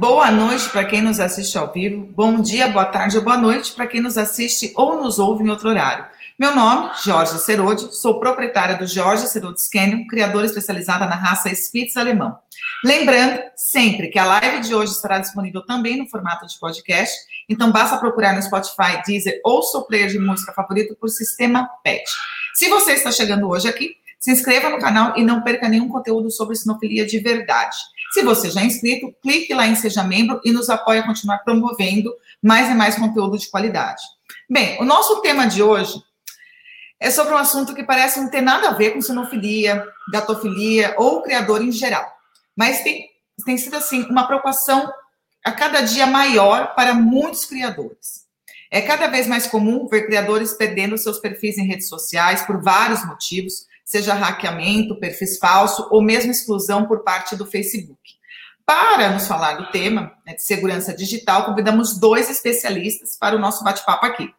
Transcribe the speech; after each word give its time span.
Boa 0.00 0.30
noite 0.30 0.66
para 0.70 0.86
quem 0.86 1.02
nos 1.02 1.20
assiste 1.20 1.58
ao 1.58 1.70
vivo. 1.70 2.06
Bom 2.16 2.40
dia, 2.40 2.68
boa 2.68 2.86
tarde 2.86 3.18
ou 3.18 3.22
boa 3.22 3.36
noite 3.36 3.72
para 3.72 3.86
quem 3.86 4.00
nos 4.00 4.16
assiste 4.16 4.72
ou 4.74 4.98
nos 4.98 5.18
ouve 5.18 5.44
em 5.44 5.50
outro 5.50 5.68
horário. 5.68 6.06
Meu 6.38 6.56
nome, 6.56 6.90
Jorge 7.04 7.38
Serodi, 7.38 7.94
sou 7.94 8.18
proprietária 8.18 8.78
do 8.78 8.86
Jorge 8.86 9.26
Serodi 9.26 9.60
Canyon, 9.70 10.06
criadora 10.06 10.46
especializada 10.46 11.04
na 11.04 11.16
raça 11.16 11.54
Spitz 11.54 11.98
alemão. 11.98 12.34
Lembrando 12.82 13.42
sempre 13.54 14.08
que 14.08 14.18
a 14.18 14.24
live 14.24 14.60
de 14.60 14.74
hoje 14.74 14.92
estará 14.92 15.18
disponível 15.18 15.60
também 15.66 15.98
no 15.98 16.08
formato 16.08 16.46
de 16.46 16.58
podcast, 16.58 17.14
então 17.46 17.70
basta 17.70 17.98
procurar 17.98 18.34
no 18.34 18.40
Spotify, 18.40 19.02
Deezer 19.06 19.38
ou 19.44 19.62
seu 19.62 19.82
player 19.82 20.08
de 20.08 20.18
música 20.18 20.54
favorito 20.54 20.96
por 20.98 21.10
Sistema 21.10 21.68
PET. 21.84 22.10
Se 22.54 22.70
você 22.70 22.92
está 22.92 23.12
chegando 23.12 23.50
hoje 23.50 23.68
aqui, 23.68 23.96
se 24.18 24.30
inscreva 24.30 24.70
no 24.70 24.78
canal 24.78 25.12
e 25.16 25.22
não 25.22 25.42
perca 25.42 25.68
nenhum 25.68 25.88
conteúdo 25.88 26.30
sobre 26.30 26.56
sinofilia 26.56 27.04
de 27.04 27.18
verdade. 27.18 27.76
Se 28.12 28.22
você 28.22 28.50
já 28.50 28.62
é 28.62 28.64
inscrito, 28.64 29.14
clique 29.22 29.54
lá 29.54 29.66
em 29.66 29.76
Seja 29.76 30.02
Membro 30.02 30.40
e 30.44 30.50
nos 30.50 30.68
apoie 30.68 30.98
a 30.98 31.06
continuar 31.06 31.38
promovendo 31.38 32.12
mais 32.42 32.68
e 32.68 32.74
mais 32.74 32.96
conteúdo 32.96 33.38
de 33.38 33.48
qualidade. 33.48 34.02
Bem, 34.48 34.80
o 34.80 34.84
nosso 34.84 35.20
tema 35.22 35.46
de 35.46 35.62
hoje 35.62 36.02
é 36.98 37.10
sobre 37.10 37.32
um 37.32 37.38
assunto 37.38 37.74
que 37.74 37.84
parece 37.84 38.20
não 38.20 38.28
ter 38.28 38.40
nada 38.40 38.68
a 38.68 38.72
ver 38.72 38.92
com 38.92 39.00
sinofilia, 39.00 39.86
gatofilia 40.12 40.94
ou 40.98 41.22
criador 41.22 41.62
em 41.62 41.70
geral. 41.70 42.06
Mas 42.56 42.82
tem, 42.82 43.08
tem 43.44 43.56
sido, 43.56 43.76
assim, 43.76 44.02
uma 44.10 44.26
preocupação 44.26 44.92
a 45.44 45.52
cada 45.52 45.80
dia 45.80 46.06
maior 46.06 46.74
para 46.74 46.92
muitos 46.92 47.44
criadores. 47.44 48.28
É 48.70 48.80
cada 48.80 49.06
vez 49.06 49.26
mais 49.26 49.46
comum 49.46 49.88
ver 49.88 50.06
criadores 50.06 50.52
perdendo 50.52 50.98
seus 50.98 51.18
perfis 51.18 51.58
em 51.58 51.66
redes 51.66 51.88
sociais 51.88 52.42
por 52.42 52.62
vários 52.62 53.04
motivos, 53.06 53.66
seja 53.84 54.14
hackeamento, 54.14 54.98
perfis 54.98 55.38
falso 55.38 55.88
ou 55.90 56.02
mesmo 56.02 56.30
exclusão 56.30 56.86
por 56.86 57.02
parte 57.02 57.36
do 57.36 57.46
Facebook. 57.46 58.00
Para 58.64 59.10
nos 59.10 59.26
falar 59.26 59.54
do 59.54 59.70
tema 59.70 60.12
né, 60.24 60.34
de 60.34 60.44
segurança 60.44 60.94
digital, 60.94 61.44
convidamos 61.44 61.98
dois 61.98 62.30
especialistas 62.30 63.16
para 63.18 63.34
o 63.34 63.38
nosso 63.38 63.64
bate-papo 63.64 64.06
aqui. 64.06 64.32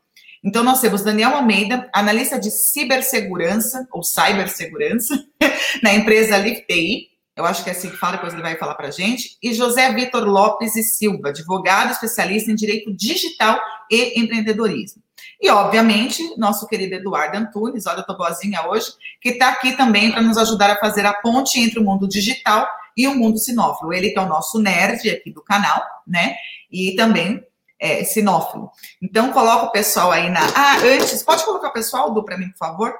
Então, 0.44 0.64
nós 0.64 0.82
temos 0.82 1.04
Daniel 1.04 1.36
Almeida, 1.36 1.90
analista 1.94 2.40
de 2.40 2.50
cibersegurança, 2.50 3.88
ou 3.92 4.02
cibersegurança, 4.02 5.22
na 5.84 5.94
empresa 5.94 6.38
LiftTI, 6.38 7.12
eu 7.36 7.46
acho 7.46 7.64
que 7.64 7.70
é 7.70 7.74
assim 7.74 7.90
que 7.90 7.98
fala, 7.98 8.14
depois 8.14 8.34
ele 8.34 8.42
vai 8.42 8.58
falar 8.58 8.76
para 8.76 8.90
a 8.90 8.92
gente, 8.92 9.38
e 9.42 9.54
José 9.54 9.92
Vitor 9.94 10.24
Lopes 10.26 10.76
e 10.76 10.84
Silva, 10.84 11.30
advogado 11.30 11.92
especialista 11.92 12.52
em 12.52 12.56
direito 12.56 12.94
digital 12.94 13.60
e 13.90 14.20
empreendedorismo. 14.20 15.02
E, 15.42 15.50
obviamente, 15.50 16.38
nosso 16.38 16.68
querido 16.68 16.94
Eduardo 16.94 17.36
Antunes, 17.36 17.88
olha, 17.88 17.98
eu 17.98 18.02
estou 18.02 18.16
boazinha 18.16 18.68
hoje, 18.68 18.94
que 19.20 19.30
está 19.30 19.50
aqui 19.50 19.76
também 19.76 20.12
para 20.12 20.22
nos 20.22 20.38
ajudar 20.38 20.70
a 20.70 20.80
fazer 20.80 21.04
a 21.04 21.14
ponte 21.14 21.60
entre 21.60 21.80
o 21.80 21.84
mundo 21.84 22.08
digital 22.08 22.68
e 22.96 23.08
o 23.08 23.16
mundo 23.16 23.40
sinófilo. 23.40 23.92
Ele 23.92 24.12
que 24.12 24.20
é 24.20 24.22
o 24.22 24.30
nosso 24.30 24.60
nerd 24.60 25.10
aqui 25.10 25.32
do 25.32 25.44
canal, 25.44 25.82
né? 26.06 26.36
E 26.72 26.96
também 26.96 27.44
é, 27.80 28.04
sinófilo. 28.04 28.70
Então, 29.02 29.34
coloca 29.34 29.66
o 29.66 29.72
pessoal 29.72 30.12
aí 30.12 30.30
na. 30.30 30.42
Ah, 30.56 30.78
antes, 30.78 31.24
pode 31.24 31.44
colocar 31.44 31.70
o 31.70 31.74
pessoal, 31.74 32.14
do 32.14 32.24
para 32.24 32.38
mim, 32.38 32.50
por 32.52 32.60
favor? 32.60 32.94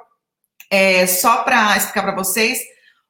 É, 0.68 1.06
só 1.06 1.44
para 1.44 1.76
explicar 1.76 2.02
para 2.02 2.16
vocês, 2.16 2.58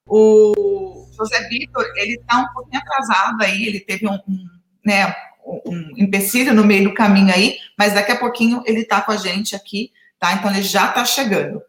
o 0.07 1.07
José 1.17 1.49
Vitor, 1.49 1.87
ele 1.97 2.15
está 2.15 2.39
um 2.39 2.53
pouquinho 2.53 2.83
atrasado 2.83 3.43
aí, 3.43 3.67
ele 3.67 3.81
teve 3.81 4.07
um, 4.07 4.15
um, 4.29 4.47
né, 4.85 5.15
um 5.45 5.93
empecilho 5.97 6.55
no 6.55 6.65
meio 6.65 6.85
do 6.85 6.95
caminho 6.95 7.33
aí, 7.33 7.59
mas 7.79 7.95
daqui 7.95 8.13
a 8.13 8.19
pouquinho 8.19 8.63
ele 8.67 8.81
está 8.81 9.01
com 9.01 9.13
a 9.13 9.17
gente 9.17 9.57
aqui, 9.57 9.93
tá? 10.19 10.33
Então, 10.35 10.51
ele 10.51 10.63
já 10.63 10.89
está 10.89 11.05
chegando. 11.05 11.63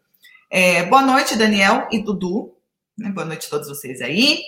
É, 0.50 0.84
boa 0.84 1.02
noite, 1.02 1.36
Daniel 1.36 1.88
e 1.90 1.98
Dudu. 1.98 2.54
Né? 2.96 3.10
Boa 3.10 3.26
noite 3.26 3.46
a 3.46 3.50
todos 3.50 3.68
vocês 3.68 4.00
aí. 4.00 4.40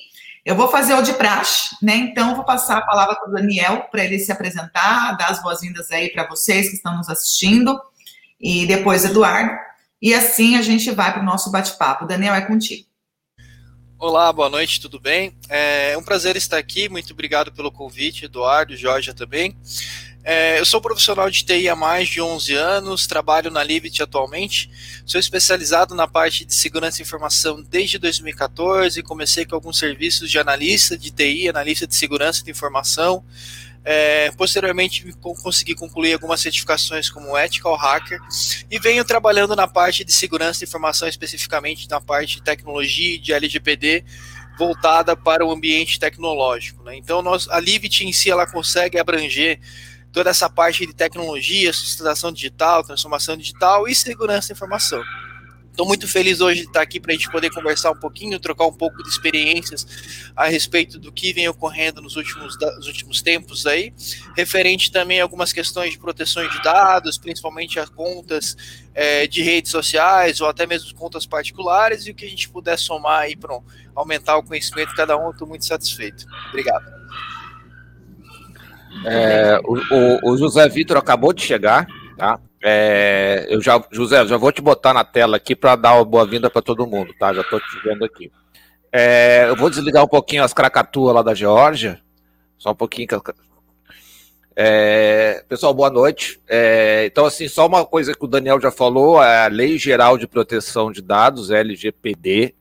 Eu 0.44 0.54
vou 0.54 0.68
fazer 0.68 0.94
o 0.94 1.02
de 1.02 1.12
praxe, 1.14 1.76
né? 1.82 1.96
Então, 1.96 2.36
vou 2.36 2.44
passar 2.44 2.78
a 2.78 2.86
palavra 2.86 3.16
para 3.16 3.28
o 3.28 3.32
Daniel 3.32 3.88
para 3.90 4.04
ele 4.04 4.18
se 4.20 4.30
apresentar, 4.30 5.16
dar 5.16 5.30
as 5.30 5.42
boas-vindas 5.42 5.90
aí 5.90 6.10
para 6.10 6.28
vocês 6.28 6.68
que 6.68 6.76
estão 6.76 6.96
nos 6.96 7.08
assistindo, 7.08 7.80
e 8.40 8.64
depois 8.66 9.04
Eduardo. 9.04 9.52
E 10.00 10.14
assim 10.14 10.56
a 10.56 10.62
gente 10.62 10.90
vai 10.92 11.12
para 11.12 11.22
o 11.22 11.24
nosso 11.24 11.50
bate-papo. 11.50 12.06
Daniel, 12.06 12.34
é 12.34 12.42
contigo. 12.42 12.86
Olá, 13.98 14.30
boa 14.30 14.50
noite, 14.50 14.78
tudo 14.78 15.00
bem? 15.00 15.34
É 15.48 15.96
um 15.96 16.02
prazer 16.02 16.36
estar 16.36 16.58
aqui, 16.58 16.86
muito 16.86 17.14
obrigado 17.14 17.50
pelo 17.50 17.72
convite, 17.72 18.26
Eduardo, 18.26 18.76
Jorge 18.76 19.14
também. 19.14 19.56
É, 20.22 20.60
eu 20.60 20.66
sou 20.66 20.82
profissional 20.82 21.30
de 21.30 21.42
TI 21.42 21.66
há 21.66 21.74
mais 21.74 22.06
de 22.06 22.20
11 22.20 22.52
anos, 22.52 23.06
trabalho 23.06 23.50
na 23.50 23.64
Livit 23.64 24.02
atualmente, 24.02 24.70
sou 25.06 25.18
especializado 25.18 25.94
na 25.94 26.06
parte 26.06 26.44
de 26.44 26.54
segurança 26.54 27.00
e 27.00 27.04
informação 27.04 27.62
desde 27.62 27.96
2014, 27.98 29.02
comecei 29.02 29.46
com 29.46 29.54
alguns 29.54 29.78
serviços 29.78 30.30
de 30.30 30.38
analista 30.38 30.98
de 30.98 31.10
TI, 31.10 31.48
analista 31.48 31.86
de 31.86 31.96
segurança 31.96 32.44
de 32.44 32.50
informação, 32.50 33.24
é, 33.88 34.32
posteriormente 34.32 35.12
consegui 35.20 35.76
concluir 35.76 36.14
algumas 36.14 36.40
certificações 36.40 37.08
como 37.08 37.38
Ethical 37.38 37.76
Hacker 37.76 38.18
e 38.68 38.80
venho 38.80 39.04
trabalhando 39.04 39.54
na 39.54 39.68
parte 39.68 40.02
de 40.02 40.12
segurança 40.12 40.58
de 40.58 40.64
informação, 40.64 41.06
especificamente 41.06 41.88
na 41.88 42.00
parte 42.00 42.34
de 42.36 42.42
tecnologia 42.42 43.16
de 43.16 43.32
LGPD, 43.32 44.04
voltada 44.58 45.16
para 45.16 45.46
o 45.46 45.52
ambiente 45.52 46.00
tecnológico. 46.00 46.82
Né? 46.82 46.96
Então, 46.96 47.22
nós, 47.22 47.48
a 47.48 47.60
Livit 47.60 48.04
em 48.04 48.12
si 48.12 48.28
ela 48.28 48.44
consegue 48.44 48.98
abranger 48.98 49.60
toda 50.10 50.30
essa 50.30 50.50
parte 50.50 50.84
de 50.84 50.92
tecnologia, 50.92 51.72
sustentação 51.72 52.32
digital, 52.32 52.82
transformação 52.82 53.36
digital 53.36 53.86
e 53.86 53.94
segurança 53.94 54.48
da 54.48 54.54
informação. 54.54 55.00
Estou 55.76 55.86
muito 55.86 56.08
feliz 56.08 56.40
hoje 56.40 56.62
de 56.62 56.68
estar 56.68 56.80
aqui 56.80 56.98
para 56.98 57.12
a 57.12 57.14
gente 57.14 57.30
poder 57.30 57.50
conversar 57.50 57.90
um 57.90 57.96
pouquinho, 57.96 58.40
trocar 58.40 58.64
um 58.64 58.72
pouco 58.72 59.02
de 59.02 59.10
experiências 59.10 59.86
a 60.34 60.46
respeito 60.46 60.98
do 60.98 61.12
que 61.12 61.34
vem 61.34 61.46
ocorrendo 61.48 62.00
nos 62.00 62.16
últimos, 62.16 62.56
nos 62.58 62.86
últimos 62.86 63.20
tempos 63.20 63.66
aí, 63.66 63.92
referente 64.34 64.90
também 64.90 65.20
a 65.20 65.22
algumas 65.22 65.52
questões 65.52 65.90
de 65.90 65.98
proteção 65.98 66.48
de 66.48 66.62
dados, 66.62 67.18
principalmente 67.18 67.78
as 67.78 67.90
contas 67.90 68.56
é, 68.94 69.26
de 69.26 69.42
redes 69.42 69.70
sociais 69.70 70.40
ou 70.40 70.48
até 70.48 70.66
mesmo 70.66 70.94
contas 70.94 71.26
particulares, 71.26 72.06
e 72.06 72.10
o 72.10 72.14
que 72.14 72.24
a 72.24 72.30
gente 72.30 72.48
puder 72.48 72.78
somar 72.78 73.24
aí 73.24 73.36
para 73.36 73.60
aumentar 73.94 74.38
o 74.38 74.42
conhecimento 74.42 74.88
de 74.88 74.96
cada 74.96 75.18
um, 75.18 75.30
estou 75.30 75.46
muito 75.46 75.66
satisfeito. 75.66 76.24
Obrigado. 76.48 76.86
É, 79.04 79.60
o, 79.62 80.32
o, 80.32 80.38
José 80.38 80.66
Vitor 80.70 80.96
acabou 80.96 81.34
de 81.34 81.42
chegar, 81.42 81.86
tá? 82.16 82.40
É, 82.68 83.46
eu 83.48 83.62
já, 83.62 83.80
José, 83.92 84.26
já 84.26 84.36
vou 84.36 84.50
te 84.50 84.60
botar 84.60 84.92
na 84.92 85.04
tela 85.04 85.36
aqui 85.36 85.54
para 85.54 85.76
dar 85.76 85.94
uma 85.94 86.04
boa-vinda 86.04 86.50
para 86.50 86.60
todo 86.60 86.84
mundo, 86.84 87.14
tá? 87.16 87.32
Já 87.32 87.42
estou 87.42 87.60
te 87.60 87.78
vendo 87.84 88.04
aqui. 88.04 88.28
É, 88.90 89.48
eu 89.48 89.54
vou 89.54 89.70
desligar 89.70 90.02
um 90.02 90.08
pouquinho 90.08 90.42
as 90.42 90.52
cracatuas 90.52 91.14
lá 91.14 91.22
da 91.22 91.32
Geórgia, 91.32 92.00
só 92.58 92.72
um 92.72 92.74
pouquinho. 92.74 93.06
É, 94.56 95.44
pessoal, 95.48 95.72
boa 95.72 95.90
noite. 95.90 96.40
É, 96.48 97.04
então, 97.06 97.24
assim, 97.24 97.46
só 97.46 97.68
uma 97.68 97.86
coisa 97.86 98.12
que 98.12 98.24
o 98.24 98.26
Daniel 98.28 98.60
já 98.60 98.72
falou: 98.72 99.20
a 99.20 99.46
Lei 99.46 99.78
Geral 99.78 100.18
de 100.18 100.26
Proteção 100.26 100.90
de 100.90 101.00
Dados, 101.00 101.52
LGPD, 101.52 102.52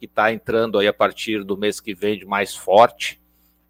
que 0.00 0.06
está 0.06 0.32
entrando 0.32 0.76
aí 0.76 0.88
a 0.88 0.92
partir 0.92 1.44
do 1.44 1.56
mês 1.56 1.78
que 1.78 1.94
vem 1.94 2.18
de 2.18 2.26
mais 2.26 2.56
forte. 2.56 3.22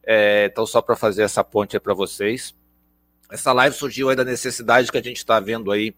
É, 0.03 0.49
então, 0.51 0.65
só 0.65 0.81
para 0.81 0.97
fazer 0.97 1.23
essa 1.23 1.45
ponte 1.45 1.77
aí 1.77 1.81
para 1.81 1.93
vocês. 1.93 2.55
Essa 3.33 3.51
live 3.51 3.75
surgiu 3.75 4.11
aí 4.11 4.15
da 4.15 4.25
necessidade 4.25 4.93
que 4.93 4.99
a 4.99 5.03
gente 5.03 5.17
está 5.17 5.41
vendo 5.41 5.73
aí 5.73 5.97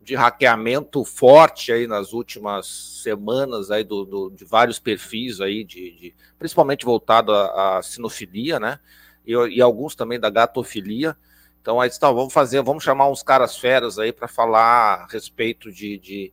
de 0.00 0.14
hackeamento 0.14 1.04
forte 1.04 1.72
aí 1.72 1.88
nas 1.88 2.12
últimas 2.12 3.02
semanas 3.02 3.72
aí 3.72 3.82
do, 3.82 4.04
do 4.04 4.30
de 4.30 4.44
vários 4.44 4.78
perfis 4.78 5.40
aí, 5.40 5.64
de, 5.64 5.90
de 5.90 6.14
principalmente 6.38 6.84
voltado 6.84 7.34
à, 7.34 7.80
sinofilia, 7.82 8.60
né? 8.60 8.78
E, 9.26 9.32
e, 9.32 9.60
alguns 9.60 9.96
também 9.96 10.20
da 10.20 10.30
gatofilia. 10.30 11.16
Então, 11.60 11.80
aí 11.80 11.88
está, 11.88 12.12
vamos 12.12 12.32
fazer, 12.32 12.62
vamos 12.62 12.84
chamar 12.84 13.10
uns 13.10 13.24
caras 13.24 13.56
feras 13.56 13.98
aí 13.98 14.12
para 14.12 14.28
falar 14.28 15.02
a 15.02 15.06
respeito 15.10 15.72
de, 15.72 15.98
de, 15.98 16.32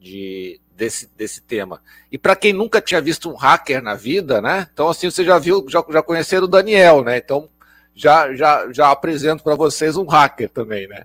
de 0.00 0.58
desse, 0.74 1.06
desse 1.14 1.42
tema. 1.42 1.82
E 2.10 2.16
para 2.16 2.34
quem 2.34 2.54
nunca 2.54 2.80
tinha 2.80 3.02
visto 3.02 3.30
um 3.30 3.34
hacker 3.34 3.82
na 3.82 3.94
vida, 3.94 4.40
né? 4.40 4.70
Então, 4.72 4.88
assim, 4.88 5.10
você 5.10 5.22
já 5.22 5.38
viu, 5.38 5.66
já, 5.68 5.84
já 5.90 6.02
conheceram 6.02 6.44
o 6.44 6.48
Daniel, 6.48 7.04
né? 7.04 7.18
Então, 7.18 7.50
já, 7.96 8.34
já, 8.34 8.70
já 8.70 8.90
apresento 8.90 9.42
para 9.42 9.54
vocês 9.54 9.96
um 9.96 10.04
hacker 10.04 10.50
também, 10.50 10.86
né? 10.86 11.04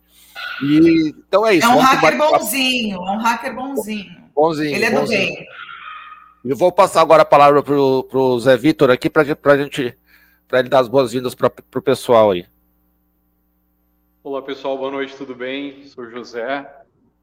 E, 0.61 1.13
então 1.17 1.47
é 1.47 1.55
isso. 1.55 1.65
É 1.65 1.69
um 1.69 1.79
hacker 1.79 2.17
bonzinho, 2.17 2.97
é 2.97 3.11
um 3.11 3.17
hacker 3.17 3.55
bonzinho. 3.55 4.21
Bonzinho. 4.35 4.75
Ele 4.75 4.85
é 4.85 4.91
bonzinho. 4.91 5.29
do 5.29 5.35
bem. 5.35 5.47
Eu 6.43 6.57
vou 6.57 6.71
passar 6.71 7.01
agora 7.01 7.21
a 7.21 7.25
palavra 7.25 7.63
para 7.63 7.73
o 7.73 8.39
Zé 8.39 8.57
Vitor 8.57 8.89
aqui 8.91 9.09
para 9.09 9.23
a 9.23 9.57
gente, 9.57 9.97
para 10.47 10.59
ele 10.59 10.69
dar 10.69 10.79
as 10.79 10.89
boas-vindas 10.89 11.33
para 11.33 11.51
o 11.75 11.81
pessoal 11.81 12.31
aí. 12.31 12.45
Olá 14.23 14.41
pessoal, 14.41 14.77
boa 14.77 14.91
noite, 14.91 15.15
tudo 15.15 15.33
bem? 15.33 15.85
Sou 15.85 16.09
José, 16.09 16.69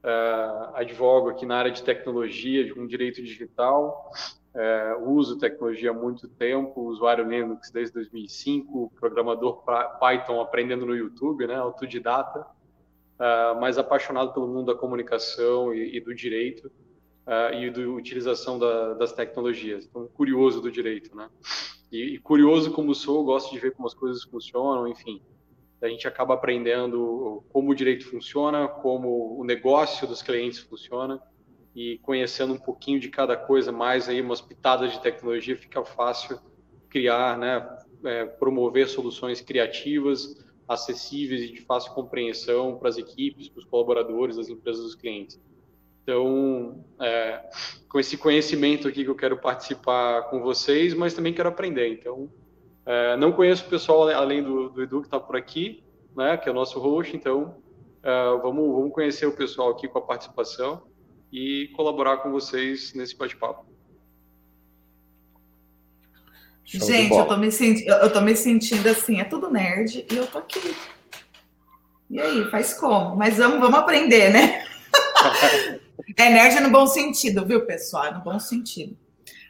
uh, 0.03 0.75
advogo 0.75 1.29
aqui 1.29 1.45
na 1.45 1.57
área 1.57 1.71
de 1.71 1.83
tecnologia, 1.83 2.73
com 2.73 2.87
direito 2.87 3.21
digital, 3.21 4.11
uh, 4.55 5.09
uso 5.09 5.37
tecnologia 5.37 5.91
há 5.91 5.93
muito 5.93 6.27
tempo, 6.27 6.81
usuário 6.81 7.27
Linux 7.27 7.71
desde 7.71 7.93
2005, 7.93 8.91
programador 8.99 9.63
Python 9.99 10.41
aprendendo 10.41 10.85
no 10.85 10.95
YouTube, 10.95 11.47
né, 11.47 11.55
autodidata, 11.55 12.41
uh, 12.41 13.59
mas 13.59 13.77
apaixonado 13.77 14.33
pelo 14.33 14.47
mundo 14.47 14.73
da 14.73 14.79
comunicação 14.79 15.73
e, 15.73 15.97
e 15.97 16.01
do 16.01 16.13
direito. 16.13 16.71
uh, 17.29 17.53
e 17.53 17.69
da 17.69 17.81
utilização 17.81 18.57
da, 18.57 18.95
das 18.95 19.13
tecnologias. 19.13 19.85
Então, 19.85 20.07
curioso 20.07 20.61
do 20.61 20.71
direito, 20.71 21.15
né? 21.15 21.29
E, 21.91 22.15
e, 22.15 22.17
curioso 22.19 22.71
como 22.71 22.93
sou, 22.95 23.23
gosto 23.23 23.51
de 23.51 23.59
ver 23.59 23.71
como 23.71 23.87
as 23.87 23.93
coisas 23.93 24.23
funcionam, 24.23 24.87
enfim. 24.87 25.21
A 25.81 25.87
gente 25.87 26.07
acaba 26.07 26.33
aprendendo 26.33 27.43
como 27.49 27.71
o 27.71 27.75
direito 27.75 28.09
funciona, 28.09 28.67
como 28.67 29.39
o 29.39 29.43
negócio 29.43 30.07
dos 30.07 30.21
clientes 30.21 30.59
funciona 30.59 31.21
e 31.75 31.97
conhecendo 31.99 32.53
um 32.53 32.57
pouquinho 32.57 32.99
de 32.99 33.09
cada 33.09 33.37
coisa 33.37 33.71
mais 33.71 34.09
aí, 34.09 34.21
umas 34.21 34.41
pitadas 34.41 34.91
de 34.91 35.01
tecnologia, 35.01 35.55
fica 35.55 35.83
fácil 35.83 36.39
criar, 36.89 37.37
né, 37.37 37.77
é, 38.03 38.25
promover 38.25 38.87
soluções 38.87 39.41
criativas, 39.41 40.43
acessíveis 40.67 41.41
e 41.41 41.53
de 41.53 41.61
fácil 41.61 41.93
compreensão 41.93 42.77
para 42.77 42.89
as 42.89 42.97
equipes, 42.97 43.49
para 43.49 43.59
os 43.59 43.65
colaboradores, 43.65 44.37
as 44.37 44.49
empresas, 44.49 44.83
dos 44.83 44.95
clientes. 44.95 45.39
Então, 46.03 46.83
é, 46.99 47.49
com 47.87 47.99
esse 47.99 48.17
conhecimento 48.17 48.87
aqui 48.87 49.03
que 49.03 49.09
eu 49.09 49.15
quero 49.15 49.37
participar 49.37 50.23
com 50.29 50.41
vocês, 50.41 50.93
mas 50.93 51.13
também 51.13 51.33
quero 51.33 51.49
aprender. 51.49 51.87
Então, 51.93 52.29
é, 52.85 53.15
não 53.17 53.31
conheço 53.31 53.65
o 53.65 53.69
pessoal 53.69 54.07
além 54.09 54.43
do, 54.43 54.69
do 54.69 54.81
Edu 54.81 55.01
que 55.01 55.07
está 55.07 55.19
por 55.19 55.35
aqui, 55.35 55.83
né, 56.15 56.35
que 56.37 56.49
é 56.49 56.51
o 56.51 56.55
nosso 56.55 56.79
host, 56.79 57.15
então 57.15 57.57
é, 58.01 58.37
vamos, 58.41 58.73
vamos 58.73 58.91
conhecer 58.91 59.27
o 59.27 59.35
pessoal 59.35 59.69
aqui 59.69 59.87
com 59.87 59.99
a 59.99 60.01
participação 60.01 60.88
e 61.31 61.67
colaborar 61.75 62.17
com 62.17 62.31
vocês 62.31 62.93
nesse 62.93 63.15
bate-papo. 63.15 63.65
Gente, 66.63 67.11
eu 67.11 67.25
tô, 67.25 67.37
me 67.37 67.51
senti... 67.51 67.87
eu 67.87 68.13
tô 68.13 68.21
me 68.21 68.35
sentindo 68.35 68.87
assim, 68.87 69.19
é 69.19 69.23
tudo 69.23 69.49
nerd 69.49 70.05
e 70.11 70.15
eu 70.15 70.27
tô 70.27 70.37
aqui. 70.37 70.75
E 72.09 72.19
aí, 72.19 72.45
faz 72.51 72.73
como? 72.73 73.15
Mas 73.15 73.37
vamos, 73.37 73.59
vamos 73.59 73.79
aprender, 73.79 74.31
né? 74.31 74.63
É 76.17 76.29
nerd 76.29 76.59
no 76.61 76.69
bom 76.69 76.87
sentido, 76.87 77.45
viu, 77.45 77.65
pessoal? 77.65 78.05
É 78.07 78.11
no 78.11 78.21
bom 78.21 78.39
sentido. 78.39 78.97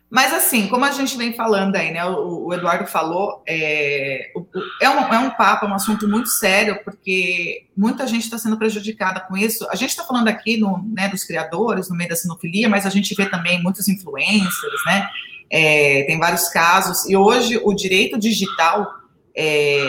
Mas 0.09 0.33
assim, 0.33 0.67
como 0.67 0.85
a 0.85 0.91
gente 0.91 1.15
vem 1.15 1.33
falando 1.33 1.75
aí, 1.75 1.91
né? 1.91 2.03
O, 2.05 2.47
o 2.47 2.53
Eduardo 2.53 2.87
falou, 2.87 3.43
é, 3.47 4.31
o, 4.35 4.45
é, 4.81 4.89
um, 4.89 5.13
é 5.13 5.19
um 5.19 5.29
papo, 5.31 5.65
é 5.65 5.69
um 5.69 5.73
assunto 5.73 6.07
muito 6.07 6.29
sério, 6.29 6.79
porque 6.83 7.67
muita 7.77 8.07
gente 8.07 8.23
está 8.23 8.37
sendo 8.37 8.57
prejudicada 8.57 9.19
com 9.19 9.37
isso. 9.37 9.67
A 9.69 9.75
gente 9.75 9.91
está 9.91 10.03
falando 10.03 10.27
aqui 10.27 10.57
no, 10.57 10.83
né, 10.95 11.07
dos 11.09 11.23
criadores, 11.23 11.89
no 11.89 11.95
meio 11.95 12.09
da 12.09 12.15
sinofilia, 12.15 12.67
mas 12.67 12.85
a 12.85 12.89
gente 12.89 13.13
vê 13.13 13.27
também 13.27 13.61
muitos 13.61 13.87
influencers, 13.87 14.85
né? 14.85 15.07
É, 15.51 16.03
tem 16.03 16.17
vários 16.17 16.49
casos. 16.49 17.07
E 17.07 17.15
hoje 17.15 17.59
o 17.63 17.73
direito 17.73 18.17
digital, 18.17 18.87
é, 19.35 19.79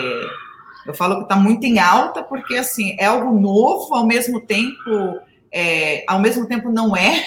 eu 0.87 0.95
falo 0.95 1.17
que 1.17 1.23
está 1.23 1.37
muito 1.37 1.65
em 1.65 1.79
alta, 1.79 2.23
porque 2.23 2.57
assim, 2.57 2.95
é 2.99 3.07
algo 3.07 3.39
novo, 3.41 3.95
ao 3.95 4.07
mesmo 4.07 4.41
tempo 4.41 5.21
é, 5.53 6.05
ao 6.07 6.21
mesmo 6.21 6.47
tempo 6.47 6.71
não 6.71 6.97
é, 6.97 7.25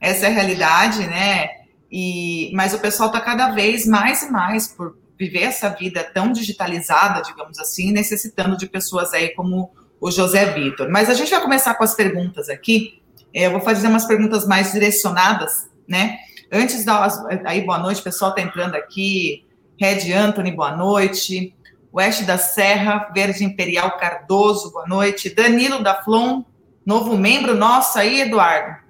essa 0.00 0.26
é 0.26 0.28
a 0.28 0.32
realidade, 0.32 1.06
né? 1.06 1.48
E, 1.90 2.50
mas 2.54 2.74
o 2.74 2.78
pessoal 2.78 3.08
está 3.08 3.20
cada 3.20 3.50
vez 3.50 3.86
mais 3.86 4.22
e 4.22 4.30
mais 4.30 4.68
por 4.68 4.96
viver 5.18 5.42
essa 5.44 5.68
vida 5.70 6.04
tão 6.04 6.30
digitalizada, 6.32 7.22
digamos 7.22 7.58
assim, 7.58 7.90
necessitando 7.90 8.56
de 8.56 8.68
pessoas 8.68 9.12
aí 9.12 9.30
como 9.30 9.70
o 10.00 10.10
José 10.10 10.52
Vitor. 10.52 10.88
Mas 10.90 11.10
a 11.10 11.14
gente 11.14 11.30
vai 11.30 11.40
começar 11.40 11.74
com 11.74 11.84
as 11.84 11.94
perguntas 11.94 12.48
aqui. 12.48 13.02
É, 13.34 13.46
eu 13.46 13.50
vou 13.50 13.60
fazer 13.60 13.88
umas 13.88 14.06
perguntas 14.06 14.46
mais 14.46 14.72
direcionadas, 14.72 15.68
né? 15.86 16.18
Antes 16.50 16.84
da 16.84 17.06
aí 17.44 17.62
boa 17.62 17.78
noite, 17.78 18.00
pessoal 18.00 18.30
está 18.30 18.42
entrando 18.42 18.74
aqui. 18.74 19.44
Red 19.78 20.12
Anthony, 20.12 20.52
boa 20.52 20.74
noite. 20.76 21.54
Oeste 21.92 22.24
da 22.24 22.38
Serra, 22.38 23.10
Verde 23.14 23.44
Imperial 23.44 23.96
Cardoso, 23.98 24.72
boa 24.72 24.86
noite. 24.86 25.34
Danilo 25.34 25.82
da 25.82 26.02
Flon, 26.02 26.42
novo 26.86 27.16
membro 27.16 27.54
nosso 27.54 27.98
aí, 27.98 28.22
Eduardo. 28.22 28.87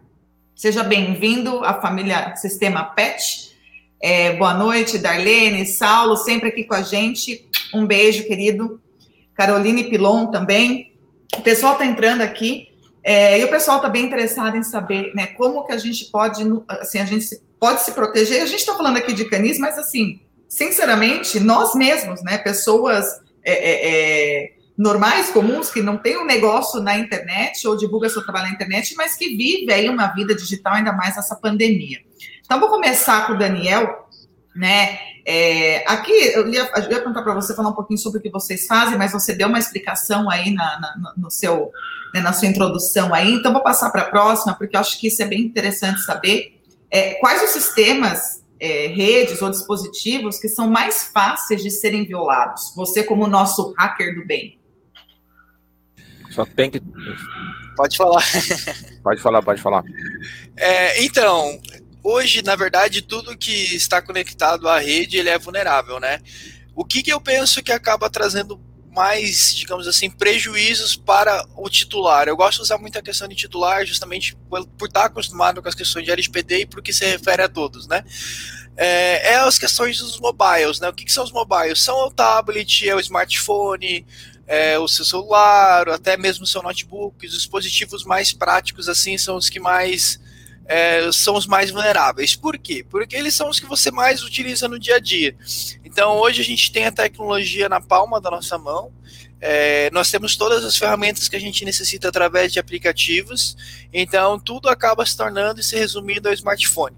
Seja 0.58 0.82
bem-vindo 0.82 1.64
à 1.64 1.80
família 1.80 2.34
Sistema 2.34 2.82
PET. 2.82 3.56
É, 4.02 4.32
boa 4.32 4.52
noite, 4.52 4.98
Darlene, 4.98 5.64
Saulo, 5.64 6.16
sempre 6.16 6.48
aqui 6.48 6.64
com 6.64 6.74
a 6.74 6.82
gente. 6.82 7.48
Um 7.72 7.86
beijo, 7.86 8.26
querido. 8.26 8.82
Caroline 9.36 9.84
Pilon 9.84 10.32
também. 10.32 10.92
O 11.36 11.42
pessoal 11.42 11.74
está 11.74 11.86
entrando 11.86 12.22
aqui. 12.22 12.70
É, 13.04 13.38
e 13.38 13.44
o 13.44 13.48
pessoal 13.48 13.76
está 13.76 13.88
bem 13.88 14.06
interessado 14.06 14.56
em 14.56 14.64
saber 14.64 15.14
né, 15.14 15.28
como 15.28 15.64
que 15.64 15.70
a 15.70 15.78
gente 15.78 16.06
pode, 16.06 16.42
assim, 16.68 16.98
a 16.98 17.04
gente 17.04 17.40
pode 17.60 17.84
se 17.84 17.92
proteger. 17.92 18.42
A 18.42 18.46
gente 18.46 18.58
está 18.58 18.74
falando 18.74 18.96
aqui 18.96 19.12
de 19.12 19.26
canis, 19.26 19.60
mas 19.60 19.78
assim, 19.78 20.20
sinceramente, 20.48 21.38
nós 21.38 21.72
mesmos, 21.76 22.20
né, 22.24 22.36
pessoas 22.36 23.06
é, 23.44 23.52
é, 23.52 24.42
é 24.42 24.52
normais, 24.78 25.30
comuns, 25.30 25.70
que 25.70 25.82
não 25.82 25.98
tem 25.98 26.16
um 26.16 26.24
negócio 26.24 26.80
na 26.80 26.96
internet 26.96 27.66
ou 27.66 27.76
divulga 27.76 28.08
seu 28.08 28.22
trabalho 28.22 28.46
na 28.46 28.52
internet, 28.52 28.94
mas 28.96 29.16
que 29.16 29.36
vive 29.36 29.72
aí 29.72 29.88
uma 29.88 30.06
vida 30.06 30.36
digital, 30.36 30.74
ainda 30.74 30.92
mais 30.92 31.16
nessa 31.16 31.34
pandemia. 31.34 31.98
Então, 32.44 32.60
vou 32.60 32.68
começar 32.68 33.26
com 33.26 33.32
o 33.32 33.38
Daniel, 33.38 34.08
né? 34.54 35.00
É, 35.26 35.84
aqui 35.86 36.12
eu 36.12 36.48
ia, 36.48 36.62
eu 36.62 36.90
ia 36.90 36.98
perguntar 37.00 37.22
para 37.22 37.34
você 37.34 37.54
falar 37.54 37.70
um 37.70 37.74
pouquinho 37.74 37.98
sobre 37.98 38.18
o 38.20 38.22
que 38.22 38.30
vocês 38.30 38.66
fazem, 38.66 38.96
mas 38.96 39.12
você 39.12 39.34
deu 39.34 39.48
uma 39.48 39.58
explicação 39.58 40.30
aí 40.30 40.54
na, 40.54 40.80
na 40.80 41.12
no 41.16 41.30
seu, 41.30 41.70
né, 42.14 42.20
na 42.20 42.32
sua 42.32 42.48
introdução 42.48 43.12
aí, 43.12 43.34
então 43.34 43.52
vou 43.52 43.62
passar 43.62 43.90
para 43.90 44.02
a 44.02 44.08
próxima, 44.08 44.54
porque 44.54 44.74
eu 44.74 44.80
acho 44.80 44.98
que 44.98 45.08
isso 45.08 45.22
é 45.22 45.26
bem 45.26 45.42
interessante 45.42 46.00
saber. 46.00 46.58
É, 46.90 47.14
quais 47.14 47.42
os 47.42 47.50
sistemas, 47.50 48.42
é, 48.58 48.86
redes 48.86 49.42
ou 49.42 49.50
dispositivos 49.50 50.38
que 50.38 50.48
são 50.48 50.70
mais 50.70 51.04
fáceis 51.12 51.62
de 51.62 51.70
serem 51.70 52.06
violados? 52.06 52.72
Você, 52.74 53.02
como 53.02 53.26
nosso 53.26 53.74
hacker 53.76 54.14
do 54.14 54.24
bem. 54.26 54.57
Só 56.38 56.46
tem 56.46 56.70
que. 56.70 56.80
Pode 57.76 57.96
falar. 57.96 58.22
Pode 59.02 59.20
falar, 59.20 59.42
pode 59.42 59.60
falar. 59.60 59.82
É, 60.56 61.02
então, 61.02 61.60
hoje, 62.00 62.42
na 62.42 62.54
verdade, 62.54 63.02
tudo 63.02 63.36
que 63.36 63.74
está 63.74 64.00
conectado 64.00 64.68
à 64.68 64.78
rede 64.78 65.16
ele 65.16 65.30
é 65.30 65.38
vulnerável, 65.38 65.98
né? 65.98 66.20
O 66.76 66.84
que, 66.84 67.02
que 67.02 67.12
eu 67.12 67.20
penso 67.20 67.60
que 67.60 67.72
acaba 67.72 68.08
trazendo 68.08 68.60
mais, 68.92 69.52
digamos 69.54 69.88
assim, 69.88 70.08
prejuízos 70.08 70.94
para 70.94 71.44
o 71.56 71.68
titular. 71.68 72.28
Eu 72.28 72.36
gosto 72.36 72.58
de 72.58 72.62
usar 72.62 72.78
muito 72.78 72.98
a 72.98 73.02
questão 73.02 73.26
de 73.26 73.34
titular, 73.34 73.84
justamente 73.84 74.36
por, 74.48 74.64
por 74.66 74.86
estar 74.86 75.06
acostumado 75.06 75.60
com 75.60 75.68
as 75.68 75.74
questões 75.74 76.04
de 76.04 76.12
LGPD 76.12 76.60
e 76.60 76.66
por 76.66 76.82
que 76.82 76.92
se 76.92 77.04
refere 77.04 77.42
a 77.42 77.48
todos, 77.48 77.88
né? 77.88 78.04
É, 78.76 79.32
é 79.32 79.36
as 79.40 79.58
questões 79.58 79.98
dos 79.98 80.20
mobiles, 80.20 80.78
né? 80.78 80.88
O 80.88 80.92
que, 80.92 81.04
que 81.04 81.12
são 81.12 81.24
os 81.24 81.32
mobiles? 81.32 81.82
São 81.82 81.96
o 82.06 82.10
tablet, 82.12 82.88
é 82.88 82.94
o 82.94 83.00
smartphone, 83.00 84.06
é, 84.48 84.78
o 84.78 84.88
seu 84.88 85.04
celular, 85.04 85.90
até 85.90 86.16
mesmo 86.16 86.44
o 86.44 86.46
seu 86.46 86.62
notebook, 86.62 87.26
os 87.26 87.34
dispositivos 87.34 88.02
mais 88.04 88.32
práticos 88.32 88.88
assim 88.88 89.18
são 89.18 89.36
os 89.36 89.50
que 89.50 89.60
mais 89.60 90.18
é, 90.64 91.12
são 91.12 91.34
os 91.34 91.46
mais 91.46 91.70
vulneráveis. 91.70 92.34
Por 92.34 92.58
quê? 92.58 92.84
Porque 92.88 93.14
eles 93.14 93.34
são 93.34 93.50
os 93.50 93.60
que 93.60 93.66
você 93.66 93.90
mais 93.90 94.22
utiliza 94.22 94.66
no 94.66 94.78
dia 94.78 94.96
a 94.96 94.98
dia. 94.98 95.36
Então 95.84 96.16
hoje 96.16 96.40
a 96.40 96.44
gente 96.44 96.72
tem 96.72 96.86
a 96.86 96.92
tecnologia 96.92 97.68
na 97.68 97.80
palma 97.80 98.20
da 98.20 98.30
nossa 98.30 98.56
mão. 98.56 98.90
É, 99.40 99.88
nós 99.92 100.10
temos 100.10 100.34
todas 100.36 100.64
as 100.64 100.76
ferramentas 100.76 101.28
que 101.28 101.36
a 101.36 101.40
gente 101.40 101.64
necessita 101.64 102.08
através 102.08 102.52
de 102.52 102.58
aplicativos, 102.58 103.56
então 103.92 104.36
tudo 104.38 104.68
acaba 104.68 105.06
se 105.06 105.16
tornando 105.16 105.60
e 105.60 105.62
se 105.62 105.76
resumindo 105.76 106.28
ao 106.28 106.34
smartphone. 106.34 106.96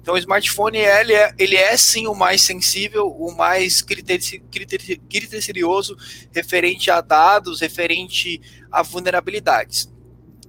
Então 0.00 0.14
o 0.14 0.18
smartphone 0.18 0.78
ele 0.78 1.12
é, 1.12 1.34
ele 1.38 1.56
é 1.56 1.76
sim 1.76 2.06
o 2.06 2.14
mais 2.14 2.40
sensível, 2.42 3.08
o 3.08 3.36
mais 3.36 3.82
criterioso 3.82 5.94
referente 6.32 6.90
a 6.90 7.02
dados, 7.02 7.60
referente 7.60 8.40
a 8.70 8.82
vulnerabilidades. 8.82 9.91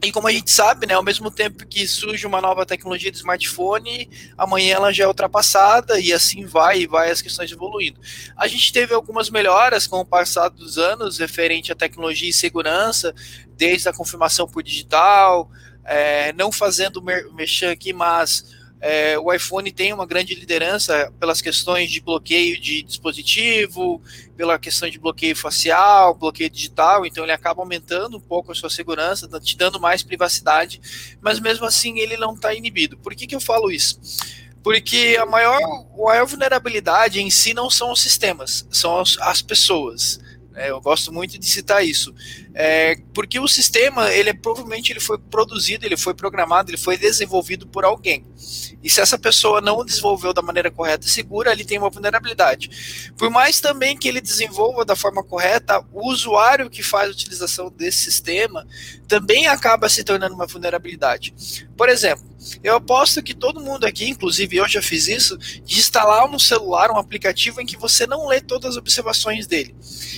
E 0.03 0.11
como 0.11 0.27
a 0.27 0.31
gente 0.33 0.51
sabe, 0.51 0.85
né, 0.85 0.95
ao 0.95 1.01
mesmo 1.01 1.31
tempo 1.31 1.65
que 1.65 1.87
surge 1.87 2.27
uma 2.27 2.41
nova 2.41 2.65
tecnologia 2.65 3.09
de 3.09 3.15
smartphone, 3.15 4.09
amanhã 4.37 4.75
ela 4.75 4.91
já 4.91 5.05
é 5.05 5.07
ultrapassada 5.07 5.97
e 5.97 6.11
assim 6.11 6.45
vai 6.45 6.81
e 6.81 6.87
vai 6.87 7.09
as 7.09 7.21
questões 7.21 7.49
evoluindo. 7.49 8.01
A 8.35 8.45
gente 8.45 8.73
teve 8.73 8.93
algumas 8.93 9.29
melhoras 9.29 9.87
com 9.87 10.01
o 10.01 10.05
passar 10.05 10.49
dos 10.49 10.77
anos 10.77 11.19
referente 11.19 11.71
à 11.71 11.75
tecnologia 11.75 12.29
e 12.29 12.33
segurança, 12.33 13.15
desde 13.55 13.87
a 13.87 13.93
confirmação 13.93 14.45
por 14.45 14.61
digital, 14.61 15.49
é, 15.85 16.33
não 16.33 16.51
fazendo 16.51 17.01
mexer 17.33 17.67
aqui, 17.67 17.93
mas 17.93 18.43
é, 18.85 19.17
o 19.17 19.31
iPhone 19.33 19.71
tem 19.71 19.93
uma 19.93 20.05
grande 20.05 20.35
liderança 20.35 21.09
pelas 21.17 21.41
questões 21.41 21.89
de 21.89 22.01
bloqueio 22.01 22.59
de 22.59 22.83
dispositivo, 22.83 24.01
pela 24.35 24.59
questão 24.59 24.89
de 24.89 24.99
bloqueio 24.99 25.37
facial, 25.37 26.13
bloqueio 26.13 26.49
digital, 26.49 27.05
então 27.05 27.23
ele 27.23 27.31
acaba 27.31 27.61
aumentando 27.61 28.17
um 28.17 28.19
pouco 28.19 28.51
a 28.51 28.55
sua 28.55 28.69
segurança, 28.69 29.25
te 29.39 29.55
dando 29.55 29.79
mais 29.79 30.03
privacidade, 30.03 30.81
mas 31.21 31.39
mesmo 31.39 31.65
assim 31.65 31.97
ele 31.97 32.17
não 32.17 32.33
está 32.33 32.53
inibido. 32.53 32.97
Por 32.97 33.15
que, 33.15 33.25
que 33.25 33.33
eu 33.33 33.39
falo 33.39 33.71
isso? 33.71 34.01
Porque 34.61 35.17
a 35.17 35.25
maior, 35.25 35.61
a 35.63 36.05
maior 36.05 36.25
vulnerabilidade 36.25 37.21
em 37.21 37.31
si 37.31 37.53
não 37.53 37.69
são 37.69 37.89
os 37.89 38.01
sistemas, 38.01 38.67
são 38.69 38.99
as, 38.99 39.17
as 39.21 39.41
pessoas. 39.41 40.19
É, 40.55 40.69
eu 40.69 40.79
gosto 40.79 41.11
muito 41.11 41.37
de 41.39 41.45
citar 41.45 41.85
isso, 41.85 42.13
é, 42.53 42.95
porque 43.13 43.39
o 43.39 43.47
sistema, 43.47 44.11
ele 44.11 44.29
é, 44.29 44.33
provavelmente 44.33 44.91
ele 44.91 44.99
foi 44.99 45.17
produzido, 45.17 45.85
ele 45.85 45.97
foi 45.97 46.13
programado, 46.13 46.69
ele 46.69 46.77
foi 46.77 46.97
desenvolvido 46.97 47.65
por 47.65 47.83
alguém. 47.83 48.23
E 48.83 48.89
se 48.89 49.01
essa 49.01 49.17
pessoa 49.17 49.61
não 49.61 49.83
desenvolveu 49.83 50.33
da 50.33 50.41
maneira 50.41 50.69
correta 50.69 51.07
e 51.07 51.09
segura, 51.09 51.51
ele 51.51 51.65
tem 51.65 51.79
uma 51.79 51.89
vulnerabilidade. 51.89 53.13
Por 53.17 53.29
mais 53.29 53.59
também 53.59 53.97
que 53.97 54.07
ele 54.07 54.21
desenvolva 54.21 54.85
da 54.85 54.95
forma 54.95 55.23
correta, 55.23 55.83
o 55.91 56.09
usuário 56.11 56.69
que 56.69 56.83
faz 56.83 57.09
a 57.09 57.11
utilização 57.11 57.71
desse 57.71 58.03
sistema 58.03 58.67
também 59.07 59.47
acaba 59.47 59.89
se 59.89 60.03
tornando 60.03 60.35
uma 60.35 60.45
vulnerabilidade. 60.45 61.33
Por 61.75 61.89
exemplo, 61.89 62.32
Eu 62.63 62.75
aposto 62.75 63.21
que 63.21 63.33
todo 63.33 63.59
mundo 63.59 63.85
aqui, 63.85 64.09
inclusive 64.09 64.57
eu 64.57 64.67
já 64.67 64.81
fiz 64.81 65.07
isso, 65.07 65.37
de 65.37 65.79
instalar 65.79 66.29
no 66.29 66.39
celular 66.39 66.91
um 66.91 66.97
aplicativo 66.97 67.61
em 67.61 67.65
que 67.65 67.77
você 67.77 68.05
não 68.07 68.27
lê 68.27 68.41
todas 68.41 68.71
as 68.71 68.77
observações 68.77 69.47
dele. 69.47 69.75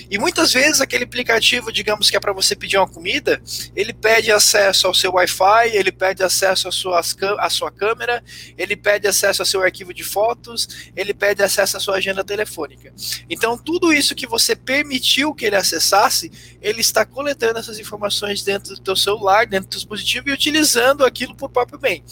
E 0.10 0.18
muitas 0.18 0.54
vezes 0.54 0.82
aquele 0.82 1.04
aplicativo, 1.04 1.72
digamos 1.72 2.10
que 2.10 2.18
é 2.18 2.20
para 2.20 2.34
você 2.34 2.56
pedir 2.56 2.78
uma 2.78 2.88
comida, 2.88 3.42
ele 3.76 3.94
pede 3.94 4.32
acesso 4.32 4.88
ao 4.88 4.94
seu 4.94 5.14
Wi-Fi, 5.14 5.70
ele 5.74 5.92
pede 5.92 6.24
acesso 6.24 6.68
à 6.68 6.72
sua, 6.72 7.02
à 7.40 7.50
sua 7.50 7.72
câmera, 7.72 8.24
ele 8.58 8.76
pede 8.76 9.08
acesso 9.08 9.42
ao 9.42 9.46
seu 9.46 9.62
arquivo 9.62 9.94
de 9.94 10.04
fotos, 10.04 10.90
ele 10.96 11.14
pede 11.14 11.44
acesso 11.44 11.78
à 11.78 11.80
sua 11.80 11.96
agenda 11.98 12.24
telefônica. 12.24 12.94
Então, 13.30 13.58
tudo 13.58 13.92
isso 13.92 14.16
que 14.16 14.28
você 14.28 14.56
permitiu 14.56 15.34
que 15.34 15.46
ele 15.46 15.56
acessasse, 15.56 16.32
ele 16.62 16.82
está 16.82 17.06
coletando 17.06 17.60
essas 17.60 17.80
informações 17.80 18.44
dentro 18.44 18.76
do 18.76 18.82
teu 18.82 18.96
celular, 18.96 19.46
dentro 19.48 19.70
do 19.70 19.76
dispositivo 19.76 20.30
e 20.30 20.34
utilizando 20.34 21.04
aquilo 21.04 21.36
por 21.36 21.50
próprio 21.50 21.80
bem. 21.80 22.04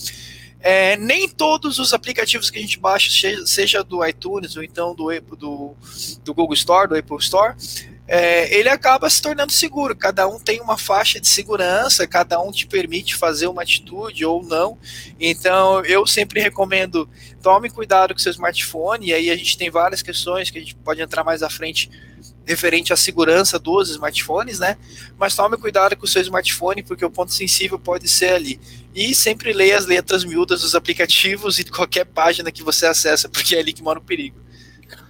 É, 0.59 0.95
nem 0.95 1.27
todos 1.27 1.77
os 1.77 1.93
aplicativos 1.93 2.49
que 2.49 2.57
a 2.57 2.61
gente 2.61 2.79
baixa, 2.79 3.09
seja 3.45 3.83
do 3.83 4.05
iTunes 4.05 4.55
ou 4.55 4.63
então 4.63 4.95
do, 4.95 5.09
do, 5.35 5.75
do 6.23 6.33
Google 6.33 6.53
Store, 6.53 6.87
do 6.87 6.95
Apple 6.95 7.17
Store, 7.17 7.53
é, 8.07 8.53
ele 8.57 8.69
acaba 8.69 9.09
se 9.09 9.21
tornando 9.21 9.51
seguro. 9.51 9.95
Cada 9.95 10.27
um 10.27 10.39
tem 10.39 10.61
uma 10.61 10.77
faixa 10.77 11.19
de 11.19 11.27
segurança, 11.27 12.07
cada 12.07 12.39
um 12.41 12.51
te 12.51 12.67
permite 12.67 13.15
fazer 13.15 13.47
uma 13.47 13.61
atitude 13.61 14.25
ou 14.25 14.43
não. 14.43 14.77
Então, 15.19 15.83
eu 15.85 16.05
sempre 16.05 16.41
recomendo 16.41 17.09
tome 17.41 17.69
cuidado 17.69 18.13
com 18.13 18.19
seu 18.19 18.31
smartphone. 18.31 19.07
E 19.07 19.13
aí 19.13 19.29
a 19.29 19.35
gente 19.35 19.57
tem 19.57 19.69
várias 19.69 20.01
questões 20.01 20.49
que 20.49 20.57
a 20.57 20.61
gente 20.61 20.75
pode 20.75 21.01
entrar 21.01 21.23
mais 21.23 21.41
à 21.43 21.49
frente 21.49 21.89
referente 22.45 22.91
à 22.91 22.95
segurança 22.95 23.57
dos 23.57 23.89
smartphones, 23.89 24.59
né? 24.59 24.77
Mas 25.17 25.35
tome 25.35 25.57
cuidado 25.57 25.95
com 25.95 26.05
o 26.05 26.07
seu 26.07 26.21
smartphone, 26.21 26.83
porque 26.83 27.05
o 27.05 27.09
ponto 27.09 27.31
sensível 27.31 27.79
pode 27.79 28.07
ser 28.07 28.33
ali. 28.33 28.59
E 28.93 29.15
sempre 29.15 29.53
leia 29.53 29.77
as 29.77 29.85
letras 29.85 30.23
miúdas 30.23 30.61
dos 30.61 30.75
aplicativos 30.75 31.57
e 31.59 31.63
de 31.63 31.71
qualquer 31.71 32.05
página 32.05 32.51
que 32.51 32.63
você 32.63 32.85
acessa, 32.85 33.29
porque 33.29 33.55
é 33.55 33.59
ali 33.59 33.73
que 33.73 33.83
mora 33.83 33.99
o 33.99 34.03
perigo. 34.03 34.37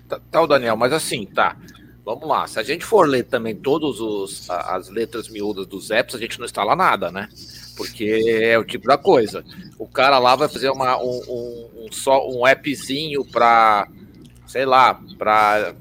Tá, 0.08 0.20
tá 0.32 0.46
Daniel, 0.46 0.78
mas 0.78 0.94
assim, 0.94 1.26
tá. 1.26 1.58
Vamos 2.06 2.28
lá, 2.28 2.46
se 2.48 2.60
a 2.60 2.64
gente 2.64 2.84
for 2.84 3.08
ler 3.08 3.24
também 3.24 3.56
todas 3.56 4.50
as 4.50 4.90
letras 4.90 5.30
miúdas 5.30 5.66
dos 5.66 5.90
apps, 5.90 6.16
a 6.16 6.20
gente 6.20 6.38
não 6.38 6.46
instala 6.46 6.76
nada, 6.76 7.10
né? 7.10 7.30
Porque 7.78 8.42
é 8.44 8.60
o 8.60 8.66
tipo 8.66 8.88
da 8.88 8.98
coisa. 8.98 9.44
O 9.80 9.88
cara 9.88 10.20
lá 10.20 10.36
vai 10.36 10.50
fazer 10.50 10.70
uma, 10.70 11.02
um, 11.02 11.22
um, 11.30 11.70
um 11.86 11.92
só, 11.94 12.28
um 12.30 12.46
appzinho 12.46 13.24
para, 13.24 13.88
sei 14.54 14.68
lá, 14.68 15.00
para 15.18 15.74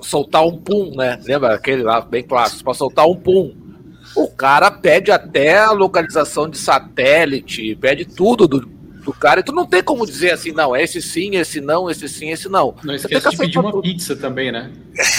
soltar 0.00 0.44
um 0.44 0.58
pum, 0.58 0.90
né? 0.96 1.20
Lembra 1.22 1.54
aquele 1.54 1.84
lá 1.84 2.00
bem 2.00 2.24
clássico, 2.24 2.64
para 2.64 2.74
soltar 2.74 3.06
um 3.06 3.14
pum. 3.14 3.54
O 4.16 4.26
cara 4.26 4.72
pede 4.72 5.12
até 5.12 5.56
a 5.56 5.70
localização 5.70 6.48
de 6.48 6.58
satélite, 6.58 7.76
pede 7.76 8.04
tudo 8.04 8.48
do, 8.48 8.68
do 9.08 9.14
cara, 9.14 9.40
e 9.40 9.42
tu 9.42 9.52
não 9.52 9.64
tem 9.64 9.82
como 9.82 10.04
dizer 10.04 10.32
assim, 10.32 10.52
não, 10.52 10.76
esse 10.76 11.00
sim, 11.00 11.36
esse 11.36 11.62
não, 11.62 11.90
esse 11.90 12.06
sim, 12.08 12.28
esse 12.30 12.46
não. 12.46 12.76
Não 12.84 12.94
esquece 12.94 13.30
de 13.30 13.36
pedir 13.38 13.58
uma 13.58 13.80
pizza 13.80 14.14
também, 14.14 14.52
né? 14.52 14.70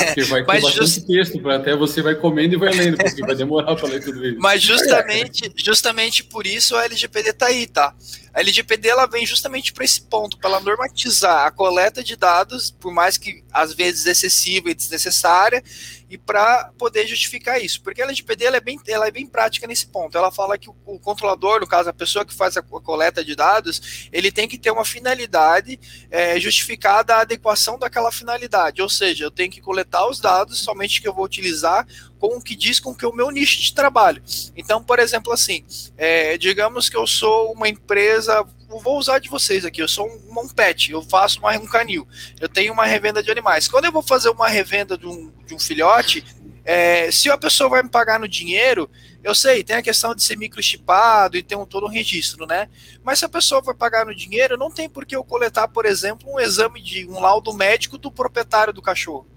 Porque 0.06 0.24
vai 0.26 0.42
ter 0.42 0.62
bastante 0.62 0.76
just... 0.76 1.08
texto, 1.08 1.40
para 1.40 1.56
até 1.56 1.76
você 1.76 2.04
vai 2.04 2.14
comendo 2.14 2.54
e 2.54 2.58
vai 2.58 2.72
lendo, 2.72 2.98
porque 2.98 3.22
vai 3.22 3.36
demorar 3.36 3.76
para 3.76 3.88
ler 3.88 4.04
tudo 4.04 4.24
isso. 4.24 4.40
Mas 4.40 4.62
justamente, 4.62 5.52
justamente 5.56 6.24
por 6.24 6.46
isso 6.46 6.76
a 6.76 6.86
LGPD 6.86 7.34
tá 7.34 7.48
aí, 7.48 7.66
tá? 7.66 7.96
A 8.32 8.42
LGPD 8.42 8.90
ela 8.90 9.08
vem 9.08 9.26
justamente 9.26 9.74
para 9.74 9.84
esse 9.84 10.02
ponto, 10.02 10.38
para 10.38 10.52
ela 10.52 10.60
normatizar 10.60 11.48
a 11.48 11.52
coleta 11.52 12.04
de 12.04 12.16
dados, 12.16 12.70
por 12.70 12.94
mais 12.94 13.18
que 13.18 13.44
às 13.52 13.74
vezes 13.74 14.06
excessiva 14.06 14.70
e 14.70 14.76
desnecessária, 14.76 15.64
e 16.10 16.18
para 16.18 16.72
poder 16.78 17.06
justificar 17.06 17.62
isso. 17.62 17.82
Porque 17.82 18.02
a 18.02 18.06
LGPD 18.06 18.46
ela 18.46 18.58
é, 18.58 18.62
bem, 18.62 18.80
ela 18.88 19.08
é 19.08 19.12
bem 19.12 19.28
prática 19.28 19.68
nesse 19.68 19.88
ponto. 19.88 20.18
Ela 20.18 20.32
fala 20.32 20.58
que 20.58 20.70
o, 20.70 20.76
o, 20.86 21.00
controlador, 21.00 21.60
no 21.60 21.68
caso, 21.68 21.90
a 21.90 21.94
pessoa 21.94 22.26
que 22.26 22.34
faz 22.34 22.58
a, 22.58 22.62
a, 22.62 22.64
coleta 22.64 23.24
de 23.24 23.36
dados, 23.36 24.10
ele 24.12 24.32
tem 24.32 24.48
que 24.48 24.58
ter 24.58 24.72
uma 24.72 24.84
finalidade 24.84 25.80
é, 26.10 26.40
justificada 26.40 27.16
a 27.16 27.22
adequação 27.22 27.78
daquela 27.78 28.12
finalidade. 28.12 28.82
Ou 28.82 28.90
seja, 28.90 29.26
eu 29.26 29.32
tenho 29.32 29.52
que 29.52 29.62
coletar 29.62 30.08
os 30.08 30.20
dados 30.20 30.60
somente 30.60 31.02
que 31.02 31.08
eu 31.08 31.14
vou 31.14 31.26
utilizar 31.26 31.86
com 32.18 32.38
o 32.38 32.42
que 32.42 32.56
diz 32.56 32.80
com 32.80 32.94
que 32.94 33.06
o 33.06 33.14
meu 33.14 33.30
nicho 33.30 33.62
de 33.62 33.74
trabalho. 33.74 34.22
Então, 34.56 34.84
por 34.84 35.00
exemplo, 35.00 35.32
assim, 35.32 35.64
é, 35.96 36.38
digamos 36.38 36.90
que 36.90 36.98
eu 36.98 37.06
sou 37.06 37.54
uma 37.54 37.70
empresa, 37.70 38.46
vou 38.78 39.00
usar 39.00 39.18
de 39.18 39.30
vocês 39.30 39.66
aqui, 39.66 39.82
eu 39.82 39.88
sou 39.88 40.06
um, 40.06 40.42
um 40.42 40.48
pet, 40.48 40.92
eu 40.92 41.02
faço 41.02 41.40
uma, 41.40 41.58
um 41.58 41.66
canil, 41.66 42.08
eu 42.40 42.48
tenho 42.48 42.72
uma 42.72 42.86
revenda 42.86 43.24
de 43.24 43.32
animais. 43.32 43.68
Quando 43.68 43.86
eu 43.86 43.92
vou 43.92 44.04
fazer 44.04 44.30
uma 44.30 44.48
revenda 44.48 44.96
de 44.96 45.08
um, 45.08 45.32
de 45.48 45.56
um 45.56 45.60
filhote, 45.60 46.24
é, 46.64 47.10
se 47.10 47.32
a 47.32 47.38
pessoa 47.38 47.68
vai 47.68 47.82
me 47.82 47.90
pagar 47.90 48.20
no 48.20 48.28
dinheiro, 48.28 48.88
eu 49.24 49.34
sei, 49.34 49.64
tem 49.64 49.76
a 49.76 49.82
questão 49.82 50.14
de 50.14 50.22
ser 50.22 50.38
microchipado 50.38 51.36
e 51.36 51.42
ter 51.42 51.56
um, 51.56 51.66
todo 51.66 51.88
um 51.88 51.90
registro, 51.90 52.46
né? 52.46 52.70
Mas 53.04 53.18
se 53.18 53.26
a 53.26 53.30
pessoa 53.30 53.60
vai 53.60 53.74
pagar 53.74 54.06
no 54.06 54.14
dinheiro, 54.14 54.56
não 54.56 54.70
tem 54.70 54.88
por 54.88 55.04
que 55.04 55.16
eu 55.16 55.24
coletar, 55.24 55.68
por 55.68 55.86
exemplo, 55.86 56.32
um 56.32 56.40
exame 56.40 56.80
de 56.80 57.08
um 57.08 57.20
laudo 57.20 57.52
médico 57.54 57.98
do 57.98 58.12
proprietário 58.12 58.72
do 58.72 58.84
cachorro. 58.84 59.28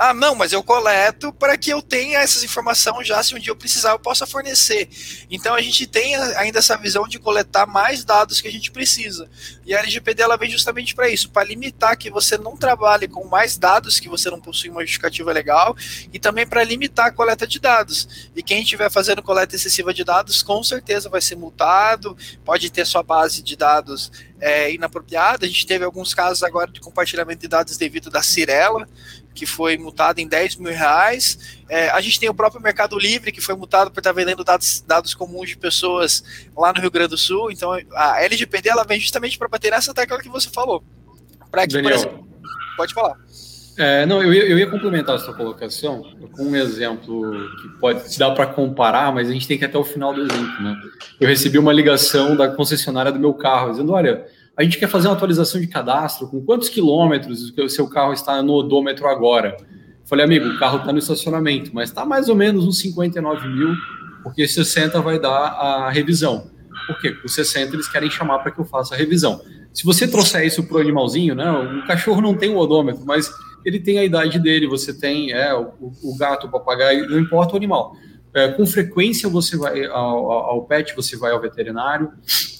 Ah, 0.00 0.14
não, 0.14 0.36
mas 0.36 0.52
eu 0.52 0.62
coleto 0.62 1.32
para 1.32 1.58
que 1.58 1.70
eu 1.70 1.82
tenha 1.82 2.20
essas 2.20 2.44
informações 2.44 3.04
já, 3.04 3.20
se 3.20 3.34
um 3.34 3.38
dia 3.38 3.50
eu 3.50 3.56
precisar, 3.56 3.90
eu 3.90 3.98
possa 3.98 4.28
fornecer. 4.28 4.88
Então 5.28 5.56
a 5.56 5.60
gente 5.60 5.88
tem 5.88 6.14
ainda 6.36 6.60
essa 6.60 6.76
visão 6.76 7.08
de 7.08 7.18
coletar 7.18 7.66
mais 7.66 8.04
dados 8.04 8.40
que 8.40 8.46
a 8.46 8.52
gente 8.52 8.70
precisa. 8.70 9.28
E 9.66 9.74
a 9.74 9.80
LGPD 9.80 10.22
ela 10.22 10.36
vem 10.36 10.48
justamente 10.48 10.94
para 10.94 11.08
isso, 11.08 11.30
para 11.30 11.42
limitar 11.42 11.98
que 11.98 12.12
você 12.12 12.38
não 12.38 12.56
trabalhe 12.56 13.08
com 13.08 13.26
mais 13.26 13.58
dados 13.58 13.98
que 13.98 14.08
você 14.08 14.30
não 14.30 14.40
possui 14.40 14.70
uma 14.70 14.82
justificativa 14.82 15.32
legal 15.32 15.76
e 16.12 16.18
também 16.20 16.46
para 16.46 16.62
limitar 16.62 17.06
a 17.06 17.10
coleta 17.10 17.44
de 17.44 17.58
dados. 17.58 18.30
E 18.36 18.40
quem 18.40 18.62
estiver 18.62 18.92
fazendo 18.92 19.20
coleta 19.20 19.56
excessiva 19.56 19.92
de 19.92 20.04
dados, 20.04 20.44
com 20.44 20.62
certeza 20.62 21.08
vai 21.08 21.20
ser 21.20 21.34
multado, 21.34 22.16
pode 22.44 22.70
ter 22.70 22.86
sua 22.86 23.02
base 23.02 23.42
de 23.42 23.56
dados 23.56 24.12
é, 24.40 24.72
inapropriada. 24.72 25.44
A 25.44 25.48
gente 25.48 25.66
teve 25.66 25.84
alguns 25.84 26.14
casos 26.14 26.44
agora 26.44 26.70
de 26.70 26.78
compartilhamento 26.78 27.40
de 27.40 27.48
dados 27.48 27.76
devido 27.76 28.10
da 28.10 28.22
Cirela, 28.22 28.88
que 29.34 29.46
foi 29.46 29.76
multado 29.76 30.20
em 30.20 30.26
10 30.26 30.56
mil 30.56 30.72
reais. 30.72 31.58
É, 31.68 31.90
a 31.90 32.00
gente 32.00 32.18
tem 32.18 32.28
o 32.28 32.34
próprio 32.34 32.60
Mercado 32.60 32.98
Livre, 32.98 33.32
que 33.32 33.40
foi 33.40 33.54
multado 33.54 33.90
por 33.90 34.00
estar 34.00 34.12
vendendo 34.12 34.42
dados, 34.42 34.82
dados 34.86 35.14
comuns 35.14 35.50
de 35.50 35.56
pessoas 35.56 36.24
lá 36.56 36.72
no 36.72 36.80
Rio 36.80 36.90
Grande 36.90 37.10
do 37.10 37.18
Sul. 37.18 37.50
Então, 37.50 37.72
a 37.94 38.22
LGPD 38.22 38.68
ela 38.68 38.84
vem 38.84 38.98
justamente 38.98 39.38
para 39.38 39.48
bater 39.48 39.70
nessa 39.70 39.94
tecla 39.94 40.18
que 40.18 40.28
você 40.28 40.50
falou. 40.50 40.82
Para 41.50 41.66
que, 41.66 41.74
Daniel, 41.74 41.94
exemplo, 41.94 42.28
pode 42.76 42.92
falar. 42.92 43.16
É, 43.78 44.04
não, 44.04 44.20
eu 44.20 44.34
ia, 44.34 44.42
eu 44.42 44.58
ia 44.58 44.68
complementar 44.68 45.14
a 45.14 45.18
sua 45.20 45.32
colocação 45.32 46.02
com 46.32 46.42
um 46.42 46.56
exemplo 46.56 47.30
que 47.62 47.68
pode 47.78 48.12
se 48.12 48.18
dar 48.18 48.32
para 48.32 48.44
comparar, 48.44 49.14
mas 49.14 49.28
a 49.28 49.32
gente 49.32 49.46
tem 49.46 49.56
que 49.56 49.64
ir 49.64 49.68
até 49.68 49.78
o 49.78 49.84
final 49.84 50.12
do 50.12 50.22
exemplo. 50.22 50.62
Né? 50.64 50.76
Eu 51.20 51.28
recebi 51.28 51.58
uma 51.58 51.72
ligação 51.72 52.36
da 52.36 52.48
concessionária 52.48 53.12
do 53.12 53.20
meu 53.20 53.32
carro 53.32 53.70
dizendo: 53.70 53.92
olha, 53.92 54.26
a 54.58 54.64
gente 54.64 54.76
quer 54.76 54.88
fazer 54.88 55.06
uma 55.06 55.14
atualização 55.14 55.60
de 55.60 55.68
cadastro, 55.68 56.26
com 56.26 56.44
quantos 56.44 56.68
quilômetros 56.68 57.54
o 57.56 57.68
seu 57.68 57.88
carro 57.88 58.12
está 58.12 58.42
no 58.42 58.54
odômetro 58.54 59.06
agora? 59.06 59.56
Falei, 60.04 60.24
amigo, 60.24 60.48
o 60.48 60.58
carro 60.58 60.78
está 60.78 60.92
no 60.92 60.98
estacionamento, 60.98 61.70
mas 61.72 61.90
está 61.90 62.04
mais 62.04 62.28
ou 62.28 62.34
menos 62.34 62.66
uns 62.66 62.80
59 62.80 63.46
mil, 63.46 63.72
porque 64.24 64.48
60 64.48 65.00
vai 65.00 65.20
dar 65.20 65.30
a 65.30 65.90
revisão. 65.90 66.50
Por 66.88 66.98
quê? 67.00 67.16
Os 67.24 67.34
60 67.34 67.76
eles 67.76 67.86
querem 67.86 68.10
chamar 68.10 68.40
para 68.40 68.50
que 68.50 68.58
eu 68.58 68.64
faça 68.64 68.96
a 68.96 68.98
revisão. 68.98 69.40
Se 69.72 69.84
você 69.84 70.08
trouxer 70.08 70.44
isso 70.44 70.64
para 70.64 70.78
o 70.78 70.80
animalzinho, 70.80 71.36
né, 71.36 71.48
o 71.50 71.86
cachorro 71.86 72.20
não 72.20 72.34
tem 72.34 72.50
o 72.50 72.56
odômetro, 72.56 73.04
mas 73.06 73.30
ele 73.64 73.78
tem 73.78 74.00
a 74.00 74.04
idade 74.04 74.40
dele, 74.40 74.66
você 74.66 74.92
tem 74.92 75.30
é, 75.30 75.54
o, 75.54 75.72
o 76.02 76.16
gato, 76.18 76.48
o 76.48 76.50
papagaio, 76.50 77.08
não 77.08 77.20
importa 77.20 77.54
o 77.54 77.56
animal. 77.56 77.94
É, 78.34 78.48
com 78.48 78.66
frequência 78.66 79.28
você 79.28 79.56
vai 79.56 79.84
ao, 79.86 80.30
ao, 80.30 80.64
pet, 80.64 80.94
você 80.94 81.16
vai 81.16 81.32
ao 81.32 81.40
veterinário. 81.40 82.10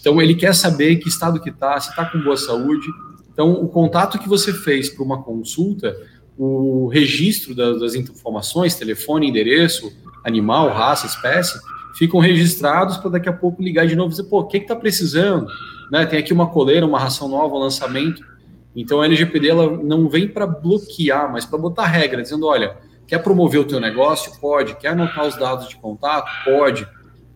Então 0.09 0.23
ele 0.23 0.35
quer 0.35 0.55
saber 0.55 0.97
que 0.97 1.07
estado 1.07 1.39
que 1.39 1.51
está, 1.51 1.79
se 1.79 1.91
está 1.91 2.07
com 2.07 2.19
boa 2.19 2.37
saúde. 2.37 2.89
Então 3.31 3.53
o 3.53 3.69
contato 3.69 4.19
que 4.19 4.27
você 4.27 4.55
fez 4.55 4.89
para 4.89 5.05
uma 5.05 5.23
consulta, 5.23 5.95
o 6.39 6.89
registro 6.89 7.55
das, 7.55 7.79
das, 7.79 7.95
informações, 7.95 8.75
telefone, 8.75 9.29
endereço, 9.29 9.93
animal, 10.25 10.71
raça, 10.71 11.07
espécie, 11.07 11.61
ficam 11.95 12.21
registrados 12.21 12.97
para 12.97 13.11
daqui 13.11 13.29
a 13.29 13.33
pouco 13.35 13.63
ligar 13.63 13.87
de 13.87 13.95
novo 13.95 14.09
e 14.09 14.17
dizer, 14.17 14.31
pô, 14.31 14.41
o 14.41 14.47
que 14.47 14.57
está 14.57 14.75
precisando? 14.75 15.47
Né, 15.93 16.07
tem 16.07 16.19
aqui 16.19 16.33
uma 16.33 16.47
coleira, 16.47 16.87
uma 16.87 16.99
ração 16.99 17.29
nova, 17.29 17.55
um 17.55 17.59
lançamento. 17.59 18.25
Então 18.75 19.03
a 19.03 19.05
LGPD 19.05 19.53
não 19.85 20.09
vem 20.09 20.27
para 20.27 20.47
bloquear, 20.47 21.31
mas 21.31 21.45
para 21.45 21.59
botar 21.59 21.85
regra, 21.85 22.23
dizendo, 22.23 22.47
olha, 22.47 22.79
Quer 23.09 23.23
promover 23.23 23.59
o 23.59 23.65
teu 23.65 23.81
negócio? 23.81 24.39
Pode. 24.39 24.77
Quer 24.77 24.89
anotar 24.89 25.27
os 25.27 25.35
dados 25.35 25.67
de 25.67 25.77
contato? 25.77 26.31
Pode. 26.45 26.87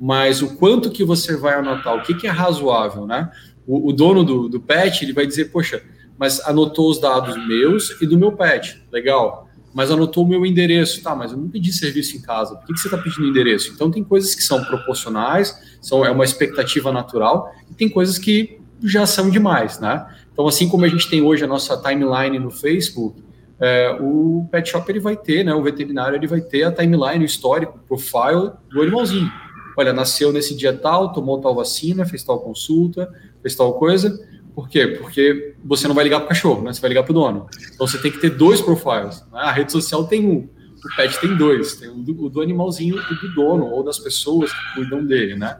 Mas 0.04 0.42
o 0.42 0.56
quanto 0.56 0.90
que 0.90 1.04
você 1.04 1.36
vai 1.36 1.54
anotar? 1.54 1.94
O 1.94 2.02
que, 2.02 2.12
que 2.12 2.26
é 2.26 2.30
razoável, 2.30 3.06
né? 3.06 3.30
O, 3.64 3.90
o 3.90 3.92
dono 3.92 4.24
do, 4.24 4.48
do 4.48 4.60
pet, 4.60 5.04
ele 5.04 5.12
vai 5.12 5.24
dizer, 5.24 5.52
poxa, 5.52 5.80
mas 6.18 6.40
anotou 6.40 6.90
os 6.90 7.00
dados 7.00 7.36
meus 7.46 8.02
e 8.02 8.06
do 8.08 8.18
meu 8.18 8.32
pet. 8.32 8.82
Legal. 8.90 9.48
Mas 9.72 9.92
anotou 9.92 10.24
o 10.24 10.28
meu 10.28 10.44
endereço. 10.44 11.00
Tá, 11.04 11.14
mas 11.14 11.30
eu 11.30 11.38
não 11.38 11.48
pedi 11.48 11.72
serviço 11.72 12.16
em 12.16 12.20
casa. 12.20 12.56
Por 12.56 12.66
que, 12.66 12.72
que 12.72 12.80
você 12.80 12.88
está 12.88 12.98
pedindo 12.98 13.28
endereço? 13.28 13.70
Então, 13.72 13.92
tem 13.92 14.02
coisas 14.02 14.34
que 14.34 14.42
são 14.42 14.64
proporcionais, 14.64 15.56
são, 15.80 16.04
é 16.04 16.10
uma 16.10 16.24
expectativa 16.24 16.90
natural, 16.90 17.54
e 17.70 17.74
tem 17.74 17.88
coisas 17.88 18.18
que 18.18 18.58
já 18.82 19.06
são 19.06 19.30
demais, 19.30 19.78
né? 19.78 20.04
Então, 20.32 20.48
assim 20.48 20.68
como 20.68 20.84
a 20.84 20.88
gente 20.88 21.08
tem 21.08 21.22
hoje 21.22 21.44
a 21.44 21.46
nossa 21.46 21.80
timeline 21.80 22.40
no 22.40 22.50
Facebook, 22.50 23.22
é, 23.60 23.96
o 24.00 24.48
pet 24.50 24.68
shop 24.68 24.90
ele 24.90 24.98
vai 24.98 25.16
ter, 25.16 25.44
né, 25.44 25.54
o 25.54 25.62
veterinário 25.62 26.16
ele 26.16 26.26
vai 26.26 26.40
ter 26.40 26.64
a 26.64 26.72
timeline, 26.72 27.22
o 27.22 27.24
histórico, 27.24 27.78
o 27.78 27.86
profile 27.86 28.50
do 28.68 28.82
animalzinho. 28.82 29.30
Olha, 29.76 29.92
nasceu 29.92 30.32
nesse 30.32 30.56
dia 30.56 30.72
tal, 30.72 31.12
tomou 31.12 31.40
tal 31.40 31.54
vacina, 31.54 32.04
fez 32.04 32.22
tal 32.22 32.40
consulta, 32.40 33.12
fez 33.40 33.54
tal 33.54 33.74
coisa. 33.74 34.18
Por 34.54 34.68
quê? 34.68 34.98
Porque 35.00 35.54
você 35.64 35.88
não 35.88 35.94
vai 35.94 36.04
ligar 36.04 36.20
para 36.20 36.26
o 36.26 36.28
cachorro, 36.28 36.62
né? 36.62 36.72
Você 36.72 36.80
vai 36.80 36.90
ligar 36.90 37.04
para 37.04 37.12
o 37.12 37.14
dono. 37.14 37.46
Então 37.74 37.86
você 37.86 37.98
tem 37.98 38.12
que 38.12 38.20
ter 38.20 38.30
dois 38.30 38.60
profiles. 38.60 39.22
Né? 39.32 39.40
A 39.40 39.50
rede 39.50 39.72
social 39.72 40.04
tem 40.06 40.26
um, 40.26 40.48
o 40.84 40.96
pet 40.96 41.18
tem 41.20 41.36
dois. 41.36 41.76
Tem 41.76 41.88
o 41.88 41.94
do, 41.94 42.26
o 42.26 42.28
do 42.28 42.40
animalzinho 42.40 42.96
e 42.98 43.14
do 43.14 43.34
dono, 43.34 43.66
ou 43.66 43.82
das 43.82 43.98
pessoas 43.98 44.52
que 44.52 44.74
cuidam 44.74 45.04
dele, 45.04 45.36
né? 45.36 45.58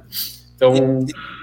Então, 0.54 0.74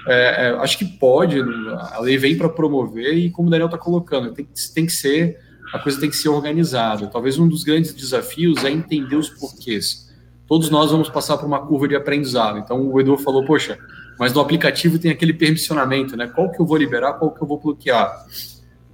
é, 0.06 0.46
é, 0.46 0.50
acho 0.60 0.78
que 0.78 0.84
pode, 0.84 1.40
a 1.40 2.00
lei 2.00 2.16
vem 2.16 2.38
para 2.38 2.48
promover 2.48 3.14
e, 3.14 3.30
como 3.30 3.48
o 3.48 3.50
Daniel 3.50 3.66
está 3.66 3.76
colocando, 3.76 4.32
tem, 4.32 4.48
tem 4.74 4.86
que 4.86 4.92
ser, 4.92 5.38
a 5.74 5.78
coisa 5.78 6.00
tem 6.00 6.08
que 6.08 6.16
ser 6.16 6.30
organizada. 6.30 7.06
Talvez 7.06 7.38
um 7.38 7.46
dos 7.46 7.62
grandes 7.62 7.92
desafios 7.92 8.64
é 8.64 8.70
entender 8.70 9.16
os 9.16 9.28
porquês. 9.28 10.09
Todos 10.50 10.68
nós 10.68 10.90
vamos 10.90 11.08
passar 11.08 11.38
por 11.38 11.46
uma 11.46 11.64
curva 11.64 11.86
de 11.86 11.94
aprendizado. 11.94 12.58
Então, 12.58 12.90
o 12.90 13.00
Edu 13.00 13.16
falou, 13.16 13.44
poxa, 13.44 13.78
mas 14.18 14.32
no 14.32 14.40
aplicativo 14.40 14.98
tem 14.98 15.12
aquele 15.12 15.32
permissionamento, 15.32 16.16
né? 16.16 16.26
Qual 16.26 16.50
que 16.50 16.60
eu 16.60 16.66
vou 16.66 16.76
liberar, 16.76 17.14
qual 17.14 17.30
que 17.30 17.40
eu 17.40 17.46
vou 17.46 17.60
bloquear? 17.60 18.26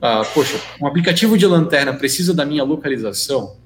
Ah, 0.00 0.22
poxa, 0.34 0.60
um 0.80 0.86
aplicativo 0.86 1.38
de 1.38 1.46
lanterna 1.46 1.94
precisa 1.94 2.34
da 2.34 2.44
minha 2.44 2.62
localização? 2.62 3.56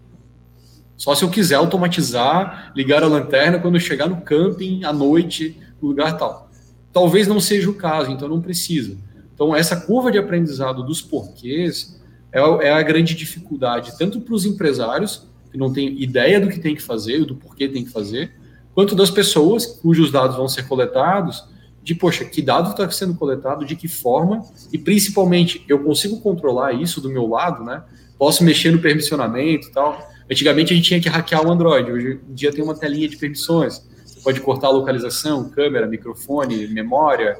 Só 0.96 1.16
se 1.16 1.24
eu 1.24 1.30
quiser 1.30 1.56
automatizar, 1.56 2.72
ligar 2.76 3.02
a 3.02 3.08
lanterna 3.08 3.58
quando 3.58 3.80
chegar 3.80 4.08
no 4.08 4.20
camping 4.20 4.84
à 4.84 4.92
noite, 4.92 5.58
no 5.82 5.88
lugar 5.88 6.16
tal 6.16 6.48
talvez 6.92 7.26
não 7.26 7.40
seja 7.40 7.70
o 7.70 7.74
caso, 7.74 8.10
então 8.10 8.28
não 8.28 8.40
precisa. 8.40 8.96
Então, 9.34 9.54
essa 9.54 9.76
curva 9.76 10.12
de 10.12 10.18
aprendizado 10.18 10.82
dos 10.82 11.00
porquês 11.00 12.00
é, 12.32 12.40
é 12.40 12.72
a 12.72 12.82
grande 12.82 13.14
dificuldade, 13.14 13.96
tanto 13.98 14.20
para 14.20 14.34
os 14.34 14.44
empresários, 14.44 15.26
que 15.50 15.58
não 15.58 15.72
têm 15.72 16.00
ideia 16.00 16.40
do 16.40 16.48
que 16.48 16.58
tem 16.58 16.74
que 16.74 16.82
fazer, 16.82 17.24
do 17.24 17.34
porquê 17.34 17.68
tem 17.68 17.84
que 17.84 17.90
fazer, 17.90 18.32
quanto 18.74 18.94
das 18.94 19.10
pessoas 19.10 19.66
cujos 19.66 20.10
dados 20.10 20.36
vão 20.36 20.48
ser 20.48 20.66
coletados, 20.68 21.44
de, 21.82 21.94
poxa, 21.94 22.24
que 22.24 22.42
dado 22.42 22.70
está 22.70 22.88
sendo 22.90 23.14
coletado, 23.14 23.64
de 23.64 23.74
que 23.74 23.88
forma, 23.88 24.44
e 24.72 24.78
principalmente, 24.78 25.64
eu 25.68 25.82
consigo 25.82 26.20
controlar 26.20 26.72
isso 26.72 27.00
do 27.00 27.08
meu 27.08 27.26
lado, 27.26 27.64
né? 27.64 27.82
Posso 28.18 28.44
mexer 28.44 28.70
no 28.70 28.78
permissionamento 28.78 29.68
e 29.68 29.72
tal. 29.72 30.06
Antigamente 30.30 30.72
a 30.72 30.76
gente 30.76 30.86
tinha 30.86 31.00
que 31.00 31.08
hackear 31.08 31.44
o 31.44 31.50
Android, 31.50 31.90
hoje 31.90 32.20
em 32.28 32.34
dia 32.34 32.52
tem 32.52 32.62
uma 32.62 32.74
telinha 32.74 33.08
de 33.08 33.16
permissões 33.16 33.82
pode 34.22 34.40
cortar 34.40 34.68
a 34.68 34.70
localização, 34.70 35.48
câmera, 35.48 35.86
microfone, 35.86 36.66
memória. 36.68 37.38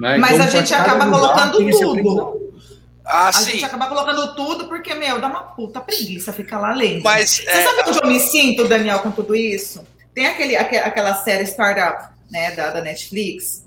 Né? 0.00 0.18
Mas 0.18 0.32
então, 0.32 0.46
a 0.46 0.50
gente 0.50 0.74
acaba 0.74 1.10
colocando 1.10 1.70
tudo. 1.70 2.52
Ah, 3.04 3.28
a 3.28 3.32
sim. 3.32 3.52
gente 3.52 3.64
acaba 3.64 3.86
colocando 3.86 4.34
tudo 4.34 4.68
porque, 4.68 4.94
meu, 4.94 5.20
dá 5.20 5.26
uma 5.26 5.42
puta 5.42 5.80
preguiça 5.80 6.32
ficar 6.32 6.58
lá 6.58 6.74
lendo. 6.74 7.02
Mas, 7.02 7.30
Você 7.30 7.48
é... 7.48 7.64
sabe 7.64 7.90
onde 7.90 7.98
eu 7.98 8.06
me 8.06 8.20
sinto, 8.20 8.68
Daniel, 8.68 9.00
com 9.00 9.10
tudo 9.10 9.34
isso? 9.34 9.84
Tem 10.14 10.26
aquele, 10.26 10.56
aquela 10.56 11.14
série 11.14 11.44
Startup, 11.44 12.12
né, 12.30 12.52
da, 12.52 12.70
da 12.70 12.80
Netflix. 12.80 13.62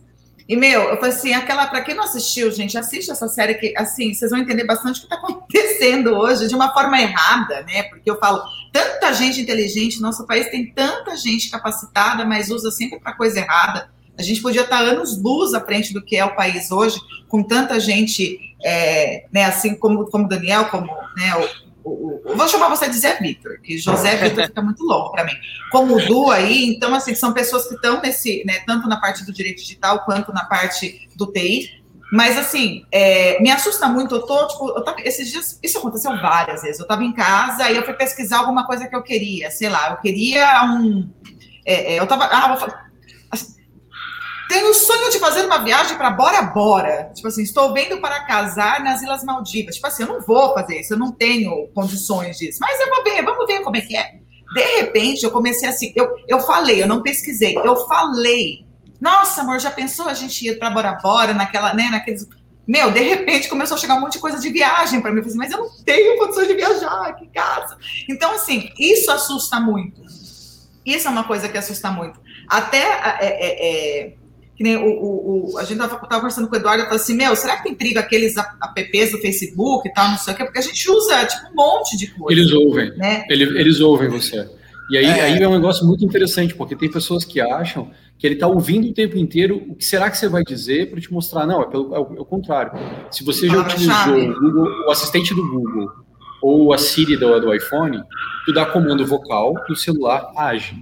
E, 0.48 0.56
meu, 0.56 0.84
eu 0.84 0.98
falei 0.98 1.12
assim, 1.12 1.34
aquela, 1.34 1.65
para 1.65 1.82
quem 1.82 1.96
não 1.96 2.04
assistiu, 2.04 2.51
gente, 2.51 2.77
assiste 2.77 3.10
essa 3.10 3.27
série 3.27 3.56
que, 3.56 3.74
assim, 3.75 4.13
vocês 4.13 4.30
vão 4.30 4.39
entender 4.39 4.63
bastante 4.63 4.98
o 4.98 5.08
que 5.08 5.13
está 5.13 5.15
acontecendo 5.25 6.13
hoje, 6.15 6.48
de 6.48 6.56
uma 6.56 6.72
forma 6.72 7.01
errada, 7.01 7.63
né? 7.63 7.84
Porque 7.84 8.10
eu 8.10 8.20
falo, 8.20 8.44
tanta 8.72 9.12
gente 9.13 9.42
inteligente, 9.42 10.00
nosso 10.00 10.25
país 10.27 10.48
tem 10.50 10.72
tanta 10.72 11.18
gente 11.18 11.50
capacitada, 11.50 12.24
mas 12.26 12.52
usa 12.52 12.69
sempre 12.69 13.00
para 13.00 13.13
coisa 13.13 13.39
errada. 13.39 13.89
A 14.17 14.21
gente 14.21 14.41
podia 14.41 14.62
estar 14.62 14.82
anos 14.82 15.21
luz 15.21 15.54
à 15.54 15.62
frente 15.62 15.93
do 15.93 16.04
que 16.04 16.15
é 16.15 16.25
o 16.25 16.36
país 16.36 16.71
hoje, 16.71 16.99
com 17.28 17.43
tanta 17.43 17.80
gente, 17.80 18.39
é, 18.63 19.25
né, 19.32 19.45
assim 19.45 19.75
como 19.75 20.06
como 20.10 20.28
Daniel, 20.28 20.65
como 20.65 20.88
né, 21.17 21.36
o, 21.84 21.89
o, 21.89 22.21
o, 22.25 22.36
vou 22.36 22.47
chamar 22.47 22.69
você 22.69 22.89
de 22.89 22.97
Zé 22.97 23.17
Vitor, 23.19 23.60
que 23.62 23.78
José 23.78 24.15
Vitor 24.15 24.45
fica 24.45 24.62
muito 24.62 24.84
longo 24.84 25.12
para 25.12 25.23
mim. 25.23 25.34
Como 25.71 25.95
o 25.95 26.06
Du 26.06 26.32
aí, 26.32 26.65
então, 26.65 26.93
assim, 26.95 27.13
são 27.13 27.34
pessoas 27.34 27.67
que 27.67 27.75
estão 27.75 28.01
nesse, 28.01 28.43
né, 28.45 28.60
tanto 28.65 28.88
na 28.88 28.99
parte 28.99 29.25
do 29.25 29.34
direito 29.34 29.62
digital 29.62 30.04
quanto 30.06 30.34
na 30.34 30.45
parte 30.45 31.08
do 31.15 31.28
TI. 31.28 31.84
Mas, 32.12 32.38
assim, 32.38 32.86
é, 32.91 33.41
me 33.41 33.51
assusta 33.51 33.88
muito. 33.88 34.15
Eu 34.15 34.21
tô, 34.25 34.47
tipo, 34.47 34.69
eu 34.69 34.84
tava, 34.84 35.01
esses 35.01 35.30
dias, 35.30 35.60
isso 35.62 35.78
aconteceu 35.78 36.12
várias 36.21 36.62
vezes. 36.62 36.80
Eu 36.80 36.84
estava 36.84 37.04
em 37.04 37.12
casa 37.12 37.69
e 37.69 37.75
eu 37.75 37.84
fui 37.84 37.93
pesquisar 37.93 38.39
alguma 38.39 38.65
coisa 38.65 38.88
que 38.88 38.95
eu 38.95 39.01
queria, 39.01 39.49
sei 39.51 39.69
lá, 39.69 39.89
eu 39.89 39.97
queria 39.97 40.63
um. 40.63 41.10
É, 41.65 41.95
é 41.95 41.99
eu 41.99 42.08
tava. 42.08 42.25
Ah, 42.25 42.85
tenho 44.56 44.70
o 44.70 44.74
sonho 44.74 45.10
de 45.12 45.20
fazer 45.20 45.46
uma 45.46 45.58
viagem 45.58 45.98
para 45.98 46.10
Bora 46.12 46.41
Bora. 46.41 47.12
Tipo 47.13 47.28
assim, 47.28 47.44
estou 47.44 47.74
vendo 47.74 48.00
para 48.00 48.22
casar 48.22 48.82
nas 48.82 49.02
Ilhas 49.02 49.24
Maldivas. 49.24 49.76
Tipo 49.76 49.88
assim, 49.88 50.04
eu 50.04 50.10
não 50.10 50.22
vou 50.22 50.54
fazer 50.54 50.80
isso, 50.80 50.94
eu 50.94 50.98
não 50.98 51.12
tenho 51.12 51.68
condições 51.74 52.38
disso. 52.38 52.60
Mas 52.62 52.80
eu 52.80 52.89
vou 52.89 53.04
ver, 53.04 53.22
vamos 53.22 53.46
ver 53.46 53.62
como 53.62 53.76
é 53.76 53.82
que 53.82 53.98
é. 53.98 54.13
De 54.54 54.62
repente, 54.78 55.24
eu 55.24 55.32
comecei 55.32 55.68
assim, 55.68 55.91
eu, 55.94 56.15
eu 56.28 56.39
falei, 56.39 56.82
eu 56.82 56.88
não 56.88 57.02
pesquisei, 57.02 57.58
eu 57.58 57.76
falei. 57.88 58.65
Nossa, 59.02 59.41
amor, 59.41 59.60
já 59.60 59.70
pensou 59.70 60.08
a 60.08 60.13
gente 60.13 60.48
ir 60.48 60.58
para 60.58 60.70
Bora 60.70 60.94
Bora, 61.04 61.34
naquela, 61.34 61.74
né, 61.74 61.89
naqueles... 61.91 62.26
Meu, 62.65 62.91
de 62.91 63.02
repente 63.02 63.50
começou 63.50 63.76
a 63.76 63.80
chegar 63.80 63.96
um 63.96 64.02
monte 64.02 64.13
de 64.13 64.20
coisa 64.20 64.39
de 64.39 64.50
viagem 64.50 65.02
para 65.02 65.12
mim. 65.12 65.18
Eu 65.18 65.24
falei, 65.24 65.38
assim, 65.38 65.38
mas 65.38 65.52
eu 65.52 65.60
não 65.60 65.84
tenho 65.84 66.18
condições 66.18 66.48
de 66.48 66.54
viajar, 66.56 67.13
que 67.15 67.28
casa. 67.28 67.78
Então, 68.10 68.32
assim, 68.32 68.72
isso 68.80 69.12
assusta 69.12 69.60
muito. 69.60 70.02
Isso 70.86 71.08
é 71.08 71.12
uma 71.12 71.26
coisa 71.26 71.50
que 71.50 71.58
assusta 71.58 71.91
muito. 71.91 72.20
Até 72.48 72.80
é, 72.80 73.18
é, 73.22 74.06
é 74.08 74.24
que 74.56 74.63
nem 74.63 74.78
o, 74.78 74.88
o, 74.88 75.52
o 75.54 75.58
a 75.58 75.63
gente 75.63 75.82
estava 75.82 75.98
conversando 75.98 76.48
com 76.48 76.56
o 76.56 76.58
Eduardo, 76.58 76.84
eu 76.84 76.86
falei 76.86 77.02
assim, 77.02 77.15
meu, 77.15 77.36
será 77.36 77.58
que 77.58 77.63
tem 77.63 77.76
perigo 77.76 78.00
aqueles 78.00 78.36
apps 78.38 79.12
do 79.12 79.18
Facebook 79.18 79.88
e 79.88 79.94
tal, 79.94 80.10
não 80.10 80.18
sei 80.18 80.34
o 80.34 80.38
quê, 80.38 80.46
porque 80.46 80.60
a 80.60 80.63
gente 80.63 80.89
usa, 80.89 81.26
tipo, 81.26 81.52
um 81.52 81.56
monte 81.56 81.98
de 81.98 82.08
coisa. 82.08 82.39
Eles 82.39 82.52
ouvem, 82.54 82.96
né? 82.98 83.26
eles, 83.30 83.50
eles 83.50 83.80
ouvem 83.80 84.08
você. 84.08 84.48
E 84.89 84.98
aí 84.98 85.06
é. 85.06 85.22
aí 85.22 85.41
é 85.41 85.48
um 85.48 85.54
negócio 85.54 85.86
muito 85.86 86.06
interessante, 86.06 86.54
porque 86.54 86.76
tem 86.76 86.89
pessoas 86.89 87.26
que 87.26 87.41
acham 87.41 87.91
que 88.18 88.26
ele 88.26 88.36
está 88.36 88.48
ouvindo 88.48 88.88
o 88.88 88.94
tempo 88.94 89.18
inteiro 89.18 89.63
o 89.68 89.76
que 89.76 89.84
será 89.84 90.10
que 90.10 90.18
você 90.18 90.30
vai 90.30 90.44
dizer 90.44 90.89
para 90.89 91.02
te 91.02 91.12
mostrar. 91.12 91.46
Não, 91.46 91.62
é, 91.62 91.65
pelo, 91.65 91.96
é, 91.96 92.00
o, 92.00 92.15
é 92.18 92.22
o 92.22 92.26
contrário. 92.26 92.72
Se 93.12 93.24
você 93.24 93.48
já 93.48 93.62
utilizou 93.62 94.15
o, 94.15 94.39
Google, 94.39 94.68
o, 94.88 94.91
assistente 94.91 95.34
do 95.34 95.48
Google 95.48 95.91
ou 96.41 96.74
a 96.74 96.78
Siri 96.78 97.18
do, 97.18 97.39
do 97.39 97.54
iPhone, 97.54 98.02
tu 98.46 98.54
dá 98.54 98.65
comando 98.65 99.06
vocal 99.06 99.54
e 99.68 99.74
o 99.74 99.76
celular 99.76 100.32
age. 100.38 100.76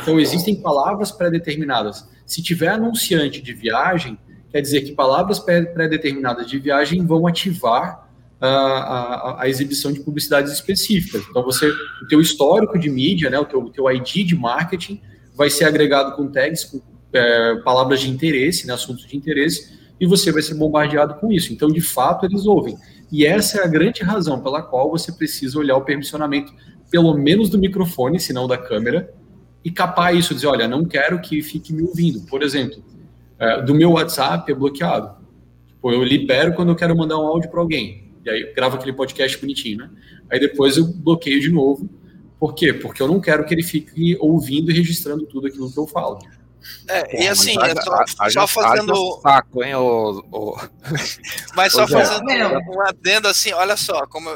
Então, 0.00 0.18
existem 0.18 0.56
palavras 0.56 1.10
pré-determinadas. 1.10 2.08
Se 2.26 2.42
tiver 2.42 2.68
anunciante 2.68 3.40
de 3.40 3.52
viagem, 3.52 4.18
quer 4.50 4.60
dizer 4.60 4.82
que 4.82 4.92
palavras 4.92 5.38
pré-determinadas 5.38 6.46
de 6.46 6.58
viagem 6.58 7.04
vão 7.04 7.26
ativar 7.26 8.08
a, 8.40 8.48
a, 8.48 9.42
a, 9.42 9.48
exibição 9.48 9.92
de 9.92 10.00
publicidades 10.00 10.52
específicas. 10.52 11.22
Então, 11.28 11.42
você, 11.42 11.68
o 11.68 12.06
teu 12.08 12.20
histórico 12.20 12.78
de 12.78 12.90
mídia, 12.90 13.30
né, 13.30 13.38
o 13.38 13.44
teu, 13.44 13.60
o 13.60 13.70
teu 13.70 13.90
ID 13.90 14.26
de 14.26 14.36
marketing, 14.36 15.00
vai 15.34 15.50
ser 15.50 15.64
agregado 15.64 16.16
com 16.16 16.28
tags, 16.28 16.64
com 16.64 16.80
é, 17.12 17.56
palavras 17.56 18.00
de 18.00 18.10
interesse, 18.10 18.66
né, 18.66 18.74
assuntos 18.74 19.06
de 19.06 19.16
interesse, 19.16 19.76
e 19.98 20.06
você 20.06 20.30
vai 20.30 20.42
ser 20.42 20.54
bombardeado 20.54 21.14
com 21.14 21.32
isso. 21.32 21.52
Então, 21.52 21.68
de 21.68 21.80
fato, 21.80 22.26
eles 22.26 22.46
ouvem. 22.46 22.76
E 23.10 23.24
essa 23.24 23.58
é 23.60 23.64
a 23.64 23.66
grande 23.66 24.02
razão 24.02 24.42
pela 24.42 24.62
qual 24.62 24.90
você 24.90 25.12
precisa 25.12 25.58
olhar 25.58 25.76
o 25.76 25.84
permissionamento, 25.84 26.52
pelo 26.90 27.16
menos 27.16 27.48
do 27.48 27.58
microfone, 27.58 28.20
se 28.20 28.32
não 28.32 28.46
da 28.46 28.58
câmera, 28.58 29.12
e 29.64 29.70
capar 29.70 30.14
isso, 30.14 30.34
dizer, 30.34 30.46
olha, 30.46 30.68
não 30.68 30.84
quero 30.84 31.20
que 31.20 31.42
fique 31.42 31.72
me 31.72 31.82
ouvindo. 31.82 32.20
Por 32.26 32.42
exemplo, 32.42 32.82
é, 33.38 33.62
do 33.62 33.74
meu 33.74 33.92
WhatsApp 33.92 34.50
é 34.50 34.54
bloqueado. 34.54 35.16
Tipo, 35.66 35.92
eu 35.92 36.02
libero 36.02 36.54
quando 36.54 36.70
eu 36.70 36.76
quero 36.76 36.96
mandar 36.96 37.18
um 37.18 37.26
áudio 37.26 37.50
para 37.50 37.60
alguém. 37.60 38.12
E 38.24 38.30
aí 38.30 38.52
gravo 38.54 38.76
aquele 38.76 38.92
podcast 38.92 39.38
bonitinho, 39.38 39.78
né? 39.78 39.90
Aí 40.30 40.40
depois 40.40 40.76
eu 40.76 40.86
bloqueio 40.86 41.40
de 41.40 41.50
novo. 41.50 41.88
Por 42.38 42.54
quê? 42.54 42.72
Porque 42.72 43.00
eu 43.00 43.08
não 43.08 43.20
quero 43.20 43.44
que 43.44 43.54
ele 43.54 43.62
fique 43.62 44.16
ouvindo 44.20 44.70
e 44.70 44.74
registrando 44.74 45.24
tudo 45.26 45.46
aquilo 45.46 45.72
que 45.72 45.78
eu 45.78 45.86
falo. 45.86 46.18
É, 46.88 47.24
e 47.24 47.28
assim, 47.28 47.56
é 47.60 47.80
só, 47.82 48.04
a, 48.18 48.30
só 48.30 48.46
fazendo. 48.46 49.20
Saco, 49.22 49.62
hein, 49.62 49.74
o, 49.74 50.24
o... 50.30 50.56
Mas 51.54 51.72
só 51.72 51.86
fazendo 51.86 52.24
um 52.24 52.80
adendo 52.82 53.28
assim, 53.28 53.52
olha 53.52 53.76
só, 53.76 54.06
como 54.06 54.30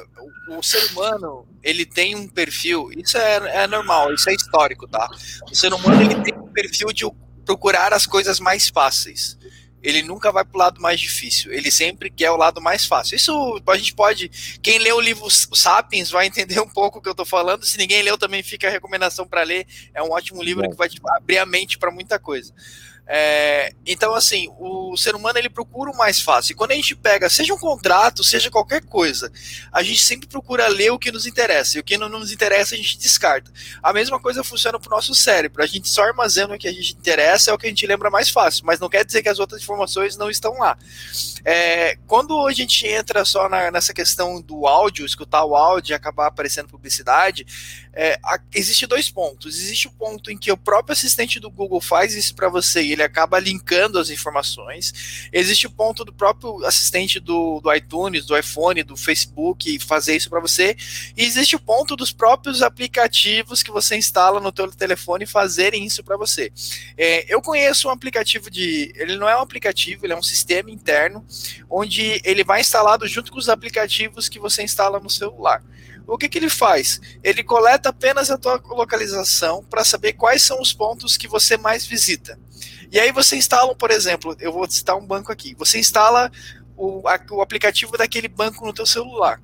o, 0.49 0.59
o, 0.59 0.63
ser 0.63 0.85
humano 0.91 1.47
ele 1.63 1.87
tem 1.87 2.15
um 2.15 2.27
perfil, 2.29 2.91
isso 2.97 3.17
é, 3.17 3.63
é 3.63 3.67
normal, 3.67 4.13
isso 4.13 4.29
é 4.29 4.35
histórico, 4.35 4.89
tá? 4.89 5.09
O 5.51 5.55
ser 5.55 5.73
humano 5.73 6.03
ele 6.03 6.17
tem 6.23 6.35
um 6.35 6.49
perfil 6.49 6.93
de 6.93 7.05
procurar 7.45 7.93
as 7.93 8.07
coisas 8.07 8.41
mais 8.41 8.69
fáceis 8.69 9.39
ele 9.83 10.03
nunca 10.03 10.31
vai 10.31 10.45
para 10.45 10.57
o 10.57 10.59
lado 10.59 10.81
mais 10.81 11.01
difícil, 11.01 11.53
ele 11.53 11.71
sempre 11.71 12.11
quer 12.11 12.31
o 12.31 12.37
lado 12.37 12.61
mais 12.61 12.85
fácil. 12.85 13.17
Isso 13.17 13.63
a 13.67 13.77
gente 13.77 13.95
pode. 13.95 14.29
Quem 14.63 14.79
lê 14.79 14.93
o 14.93 15.01
livro 15.01 15.29
Sapiens 15.31 16.11
vai 16.11 16.27
entender 16.27 16.61
um 16.61 16.69
pouco 16.69 16.99
o 16.99 17.03
que 17.03 17.09
eu 17.09 17.13
estou 17.13 17.27
falando. 17.27 17.65
Se 17.65 17.79
ninguém 17.79 18.03
leu, 18.03 18.19
também 18.19 18.43
fica 18.43 18.69
a 18.69 18.71
recomendação 18.71 19.27
para 19.27 19.43
ler. 19.43 19.67
É 19.95 20.03
um 20.03 20.11
ótimo 20.11 20.43
livro 20.43 20.63
Bom. 20.65 20.71
que 20.71 20.77
vai 20.77 20.89
te 20.89 21.01
abrir 21.17 21.39
a 21.39 21.47
mente 21.47 21.79
para 21.79 21.91
muita 21.91 22.19
coisa. 22.19 22.53
É, 23.13 23.73
então, 23.85 24.15
assim, 24.15 24.49
o 24.57 24.97
ser 24.97 25.17
humano 25.17 25.37
ele 25.37 25.51
procura 25.51 25.91
o 25.91 25.97
mais 25.97 26.21
fácil. 26.21 26.53
E 26.53 26.55
quando 26.55 26.71
a 26.71 26.77
gente 26.77 26.95
pega, 26.95 27.29
seja 27.29 27.53
um 27.53 27.59
contrato, 27.59 28.23
seja 28.23 28.49
qualquer 28.49 28.85
coisa, 28.85 29.33
a 29.73 29.83
gente 29.83 30.01
sempre 30.01 30.29
procura 30.29 30.69
ler 30.69 30.93
o 30.93 30.99
que 30.99 31.11
nos 31.11 31.27
interessa. 31.27 31.77
E 31.77 31.81
o 31.81 31.83
que 31.83 31.99
não 31.99 32.09
nos 32.09 32.31
interessa, 32.31 32.77
a 32.77 32.79
gente 32.79 32.97
descarta. 32.97 33.51
A 33.83 33.93
mesma 33.93 34.21
coisa 34.21 34.45
funciona 34.45 34.79
para 34.79 34.87
o 34.87 34.95
nosso 34.95 35.13
cérebro. 35.13 35.61
A 35.61 35.67
gente 35.67 35.89
só 35.89 36.05
armazena 36.05 36.55
o 36.55 36.59
que 36.59 36.69
a 36.69 36.73
gente 36.73 36.93
interessa, 36.93 37.51
é 37.51 37.55
o 37.55 37.59
que 37.59 37.67
a 37.67 37.69
gente 37.69 37.85
lembra 37.85 38.11
mais 38.11 38.31
fácil. 38.31 38.65
Mas 38.65 38.79
não 38.79 38.89
quer 38.89 39.05
dizer 39.05 39.25
que 39.25 39.29
as 39.29 39.41
outras 39.41 39.61
informações 39.61 40.17
não 40.17 40.31
estão 40.31 40.57
lá. 40.57 40.79
É, 41.45 41.97
quando 42.07 42.47
a 42.47 42.53
gente 42.53 42.87
entra 42.87 43.25
só 43.25 43.49
na, 43.49 43.73
nessa 43.73 43.93
questão 43.93 44.41
do 44.41 44.69
áudio, 44.69 45.05
escutar 45.05 45.45
o 45.45 45.57
áudio 45.57 45.93
e 45.93 45.95
acabar 45.95 46.29
aparecendo 46.29 46.69
publicidade, 46.69 47.45
é, 47.93 48.19
a, 48.23 48.39
existe 48.55 48.87
dois 48.87 49.11
pontos. 49.11 49.57
Existe 49.57 49.89
o 49.89 49.91
ponto 49.91 50.31
em 50.31 50.39
que 50.39 50.51
o 50.51 50.57
próprio 50.57 50.93
assistente 50.93 51.41
do 51.41 51.51
Google 51.51 51.81
faz 51.81 52.15
isso 52.15 52.35
para 52.35 52.49
você 52.49 52.83
e 52.83 52.93
ele 52.93 53.03
acaba 53.03 53.39
linkando 53.39 53.99
as 53.99 54.11
informações. 54.11 55.29
Existe 55.33 55.67
o 55.67 55.71
ponto 55.71 56.05
do 56.05 56.13
próprio 56.13 56.65
assistente 56.65 57.19
do, 57.19 57.61
do 57.61 57.73
iTunes, 57.75 58.27
do 58.27 58.37
iPhone, 58.37 58.83
do 58.83 58.97
Facebook 58.97 59.79
fazer 59.81 60.17
isso 60.17 60.31
para 60.31 60.41
você. 60.41 60.77
E 61.17 61.25
existe 61.25 61.57
o 61.57 61.61
ponto 61.61 61.97
dos 61.97 62.13
próprios 62.13 62.63
aplicativos 62.63 63.63
que 63.63 63.71
você 63.71 63.97
instala 63.97 64.41
no 64.41 64.53
teu 64.53 64.71
telefone 64.71 65.27
fazerem 65.27 65.85
isso 65.85 66.05
para 66.05 66.17
você. 66.17 66.53
É, 66.97 67.33
eu 67.33 67.43
conheço 67.43 67.89
um 67.89 67.91
aplicativo 67.91 68.51
de, 68.51 68.93
ele 68.97 69.17
não 69.17 69.29
é 69.29 69.37
um 69.37 69.41
aplicativo, 69.41 70.07
ele 70.07 70.13
é 70.13 70.17
um 70.17 70.23
sistema 70.23 70.71
interno 70.71 71.25
onde 71.69 72.21
ele 72.25 72.45
vai 72.45 72.61
instalado 72.61 73.07
junto 73.07 73.33
com 73.33 73.39
os 73.39 73.49
aplicativos 73.49 74.29
que 74.29 74.39
você 74.39 74.63
instala 74.63 75.01
no 75.01 75.11
celular 75.11 75.63
o 76.11 76.19
que, 76.19 76.29
que 76.29 76.39
ele 76.39 76.51
faz? 76.51 77.01
Ele 77.23 77.45
coleta 77.45 77.91
apenas 77.91 78.31
a 78.31 78.37
tua 78.37 78.61
localização 78.67 79.65
para 79.65 79.85
saber 79.85 80.15
quais 80.15 80.43
são 80.43 80.61
os 80.61 80.73
pontos 80.73 81.17
que 81.17 81.29
você 81.29 81.57
mais 81.57 81.87
visita. 81.87 82.39
E 82.91 82.99
aí 82.99 83.13
você 83.13 83.37
instala, 83.37 83.75
por 83.75 83.91
exemplo, 83.91 84.37
eu 84.41 84.53
vou 84.53 84.69
citar 84.69 84.97
um 84.97 85.07
banco 85.07 85.31
aqui. 85.31 85.55
Você 85.57 85.79
instala 85.79 86.31
o, 86.77 87.07
a, 87.09 87.21
o 87.31 87.41
aplicativo 87.41 87.97
daquele 87.97 88.27
banco 88.27 88.67
no 88.67 88.73
teu 88.73 88.85
celular. 88.85 89.41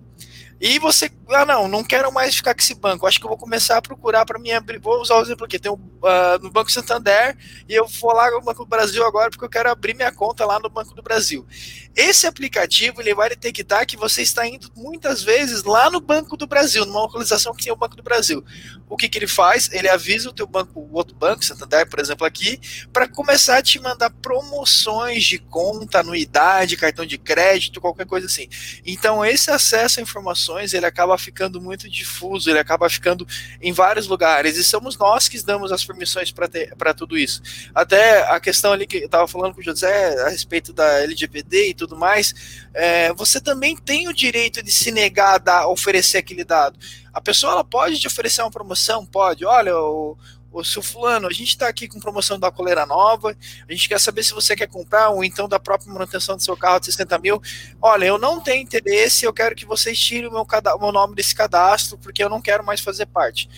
E 0.58 0.78
você, 0.78 1.10
ah, 1.28 1.44
não, 1.44 1.68
não 1.68 1.84
quero 1.84 2.10
mais 2.10 2.34
ficar 2.34 2.54
com 2.54 2.60
esse 2.60 2.74
banco. 2.74 3.06
Acho 3.06 3.18
que 3.18 3.26
eu 3.26 3.28
vou 3.28 3.36
começar 3.36 3.76
a 3.76 3.82
procurar 3.82 4.24
para 4.24 4.38
abrir. 4.56 4.78
Vou 4.78 5.00
usar 5.02 5.16
o 5.16 5.22
exemplo 5.22 5.44
aqui: 5.44 5.58
tem 5.58 5.70
um, 5.70 5.74
uh, 5.74 6.42
no 6.42 6.50
Banco 6.50 6.72
Santander 6.72 7.36
e 7.68 7.74
eu 7.74 7.86
vou 7.86 8.12
lá 8.12 8.30
no 8.30 8.40
Banco 8.40 8.64
do 8.64 8.68
Brasil 8.68 9.04
agora 9.06 9.28
porque 9.30 9.44
eu 9.44 9.50
quero 9.50 9.70
abrir 9.70 9.94
minha 9.94 10.10
conta 10.10 10.46
lá 10.46 10.58
no 10.58 10.70
Banco 10.70 10.94
do 10.94 11.02
Brasil. 11.02 11.46
Esse 11.94 12.26
aplicativo 12.26 13.02
ele 13.02 13.14
vai 13.14 13.28
detectar 13.28 13.86
que 13.86 13.96
você 13.96 14.22
está 14.22 14.46
indo 14.46 14.70
muitas 14.74 15.22
vezes 15.22 15.62
lá 15.62 15.90
no 15.90 16.00
Banco 16.00 16.36
do 16.36 16.46
Brasil, 16.46 16.86
numa 16.86 17.02
localização 17.02 17.54
que 17.54 17.64
tem 17.64 17.72
o 17.72 17.76
Banco 17.76 17.96
do 17.96 18.02
Brasil. 18.02 18.42
O 18.88 18.96
que, 18.96 19.09
que 19.09 19.18
ele 19.18 19.27
faz? 19.27 19.68
Ele 19.72 19.88
avisa 19.88 20.31
o 20.31 20.33
teu 20.33 20.46
banco, 20.46 20.81
o 20.81 20.94
outro 20.94 21.14
banco, 21.14 21.44
Santander, 21.44 21.88
por 21.88 21.99
exemplo, 21.99 22.27
aqui, 22.27 22.61
para 22.92 23.09
começar 23.09 23.59
a 23.59 23.62
te 23.62 23.81
mandar 23.81 24.11
promoções 24.11 25.25
de 25.25 25.38
conta, 25.38 26.01
anuidade, 26.01 26.77
cartão 26.77 27.05
de 27.05 27.18
crédito, 27.18 27.81
qualquer 27.81 28.07
coisa 28.07 28.27
assim. 28.27 28.49
Então, 28.85 29.25
esse 29.25 29.51
acesso 29.51 29.99
a 29.99 30.03
informações 30.03 30.72
ele 30.72 30.87
acaba 30.87 31.18
ficando 31.18 31.61
muito 31.61 31.88
difuso, 31.88 32.49
ele 32.49 32.59
acaba 32.59 32.88
ficando 32.88 33.27
em 33.61 33.72
vários 33.72 34.07
lugares, 34.07 34.57
e 34.57 34.64
somos 34.64 34.96
nós 34.96 35.29
que 35.29 35.37
damos 35.42 35.72
as 35.72 35.85
permissões 35.85 36.33
para 36.33 36.94
tudo 36.94 37.18
isso. 37.18 37.42
Até 37.75 38.31
a 38.31 38.40
questão 38.40 38.72
ali 38.72 38.87
que 38.87 38.99
eu 38.99 39.07
estava 39.07 39.27
falando 39.27 39.55
com 39.55 39.61
o 39.61 39.64
José 39.64 40.20
a 40.22 40.29
respeito 40.29 40.72
da 40.72 41.03
LGPD 41.03 41.70
e 41.70 41.75
tudo 41.75 41.96
mais, 41.96 42.35
é, 42.72 43.12
você 43.12 43.40
também 43.40 43.77
tem 43.77 44.09
o 44.09 44.14
direito 44.14 44.62
de 44.62 44.70
se 44.70 44.90
negar 44.90 45.35
a 45.35 45.38
dar, 45.38 45.68
oferecer 45.68 46.18
aquele 46.18 46.44
dado. 46.44 46.79
A 47.16 47.20
pessoa 47.22 47.55
ela 47.55 47.64
pode 47.64 47.98
te 47.98 48.07
oferecer 48.07 48.42
uma 48.42 48.50
promoção, 48.50 49.07
pode. 49.07 49.42
Olha, 49.42 49.74
o, 49.74 50.18
Ô, 50.52 50.64
seu 50.64 50.81
fulano, 50.81 51.26
a 51.26 51.33
gente 51.33 51.48
está 51.48 51.68
aqui 51.68 51.87
com 51.87 52.00
promoção 52.00 52.38
da 52.38 52.50
coleira 52.50 52.87
nova, 52.87 53.37
a 53.68 53.72
gente 53.72 53.90
quer 53.90 54.00
saber 54.00 54.22
se 54.22 54.33
você 54.33 54.57
quer 54.57 54.66
comprar 54.66 55.11
ou 55.11 55.22
então 55.22 55.46
da 55.46 55.61
própria 55.61 55.92
manutenção 55.92 56.35
do 56.35 56.42
seu 56.42 56.57
carro 56.57 56.81
de 56.81 56.87
60 56.87 57.18
mil. 57.18 57.42
Olha, 57.81 58.07
eu 58.07 58.16
não 58.16 58.40
tenho 58.40 58.62
interesse, 58.62 59.26
eu 59.26 59.35
quero 59.35 59.55
que 59.55 59.66
vocês 59.66 59.98
tirem 59.98 60.29
o 60.29 60.33
meu, 60.33 60.46
o 60.46 60.79
meu 60.81 60.92
nome 60.92 61.14
desse 61.14 61.35
cadastro, 61.35 61.98
porque 61.98 62.24
eu 62.24 62.31
não 62.31 62.40
quero 62.40 62.64
mais 62.64 62.81
fazer 62.81 63.05
parte. 63.05 63.50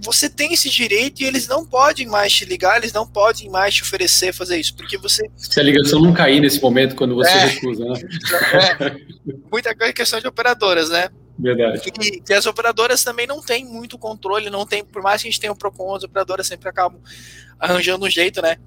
Você 0.00 0.30
tem 0.30 0.54
esse 0.54 0.70
direito 0.70 1.20
e 1.20 1.26
eles 1.26 1.46
não 1.46 1.66
podem 1.66 2.06
mais 2.06 2.32
te 2.32 2.46
ligar, 2.46 2.78
eles 2.78 2.92
não 2.94 3.06
podem 3.06 3.50
mais 3.50 3.74
te 3.74 3.82
oferecer 3.82 4.32
fazer 4.32 4.56
isso, 4.56 4.74
porque 4.74 4.96
você... 4.96 5.30
Se 5.36 5.60
a 5.60 5.62
ligação 5.62 6.00
não 6.00 6.14
cair 6.14 6.40
nesse 6.40 6.62
momento, 6.62 6.96
quando 6.96 7.16
você 7.16 7.28
é, 7.28 7.44
recusa, 7.44 7.84
né? 7.84 8.00
É, 8.54 8.96
muita 9.52 9.74
coisa 9.74 9.90
é 9.90 9.92
questão 9.92 10.18
de 10.18 10.26
operadoras, 10.26 10.88
né? 10.88 11.10
Verdade. 11.40 11.90
E, 12.00 12.22
e, 12.28 12.34
as 12.34 12.46
operadoras 12.46 13.02
também 13.02 13.26
não 13.26 13.40
têm 13.40 13.64
muito 13.64 13.98
controle, 13.98 14.50
não 14.50 14.66
tem, 14.66 14.84
por 14.84 15.02
mais 15.02 15.22
que 15.22 15.28
a 15.28 15.30
gente 15.30 15.40
tenha 15.40 15.52
um 15.52 15.56
PROCON, 15.56 15.94
as 15.94 16.04
operadoras 16.04 16.46
sempre 16.46 16.68
acabam 16.68 17.00
arranjando 17.58 18.04
um 18.04 18.10
jeito, 18.10 18.42
né? 18.42 18.58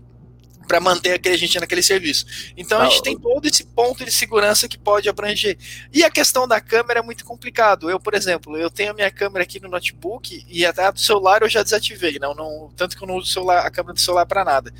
Para 0.67 0.79
manter 0.79 1.13
aquele 1.13 1.37
gente 1.37 1.59
naquele 1.59 1.83
serviço. 1.83 2.25
Então 2.55 2.81
a 2.81 2.85
gente 2.85 2.99
ah, 2.99 3.03
tem 3.03 3.19
todo 3.19 3.45
esse 3.45 3.65
ponto 3.65 4.03
de 4.03 4.11
segurança 4.11 4.67
que 4.67 4.77
pode 4.77 5.09
abranger. 5.09 5.57
E 5.93 6.03
a 6.03 6.09
questão 6.09 6.47
da 6.47 6.61
câmera 6.61 7.01
é 7.01 7.03
muito 7.03 7.25
complicado. 7.25 7.89
Eu, 7.89 7.99
por 7.99 8.13
exemplo, 8.13 8.57
eu 8.57 8.69
tenho 8.69 8.91
a 8.91 8.93
minha 8.93 9.11
câmera 9.11 9.43
aqui 9.43 9.59
no 9.59 9.69
notebook 9.69 10.45
e 10.47 10.65
até 10.65 10.85
a 10.85 10.91
do 10.91 11.01
celular 11.01 11.41
eu 11.41 11.49
já 11.49 11.61
desativei, 11.61 12.17
não, 12.17 12.33
não 12.33 12.71
tanto 12.77 12.97
que 12.97 13.03
eu 13.03 13.07
não 13.07 13.17
uso 13.17 13.31
celular, 13.31 13.65
a 13.65 13.69
câmera 13.69 13.93
do 13.93 13.99
celular 13.99 14.25
para 14.25 14.45
nada. 14.45 14.73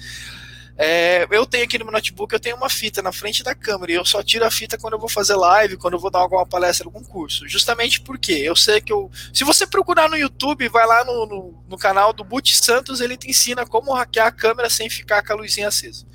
É, 0.76 1.28
eu 1.30 1.46
tenho 1.46 1.64
aqui 1.64 1.78
no 1.78 1.86
meu 1.86 1.92
notebook, 1.92 2.34
eu 2.34 2.40
tenho 2.40 2.56
uma 2.56 2.70
fita 2.70 3.02
na 3.02 3.12
frente 3.12 3.44
da 3.44 3.54
câmera 3.54 3.92
e 3.92 3.96
eu 3.96 4.06
só 4.06 4.24
tiro 4.24 4.44
a 4.44 4.50
fita 4.50 4.78
quando 4.78 4.94
eu 4.94 5.00
vou 5.00 5.10
fazer 5.10 5.36
live, 5.36 5.78
quando 5.78 5.94
eu 5.94 6.00
vou 6.00 6.10
dar 6.10 6.20
alguma 6.20 6.46
palestra, 6.46 6.88
algum 6.88 7.04
curso. 7.04 7.48
Justamente 7.48 8.02
porque 8.02 8.34
eu 8.34 8.56
sei 8.56 8.82
que 8.82 8.92
eu. 8.92 9.10
Se 9.32 9.44
você 9.44 9.68
procurar 9.68 10.10
no 10.10 10.18
YouTube, 10.18 10.68
vai 10.70 10.86
lá 10.86 11.06
no, 11.06 11.26
no, 11.26 11.64
no 11.70 11.78
canal 11.78 12.12
do 12.12 12.24
Boot 12.24 12.56
Santos, 12.58 13.02
ele 13.02 13.18
te 13.18 13.30
ensina 13.30 13.66
como 13.66 13.94
hackear 13.94 14.28
a 14.28 14.32
câmera 14.32 14.70
sem 14.70 14.90
ficar 14.90 15.24
com 15.24 15.34
a 15.34 15.36
luzinha 15.36 15.68
acesa. 15.68 16.06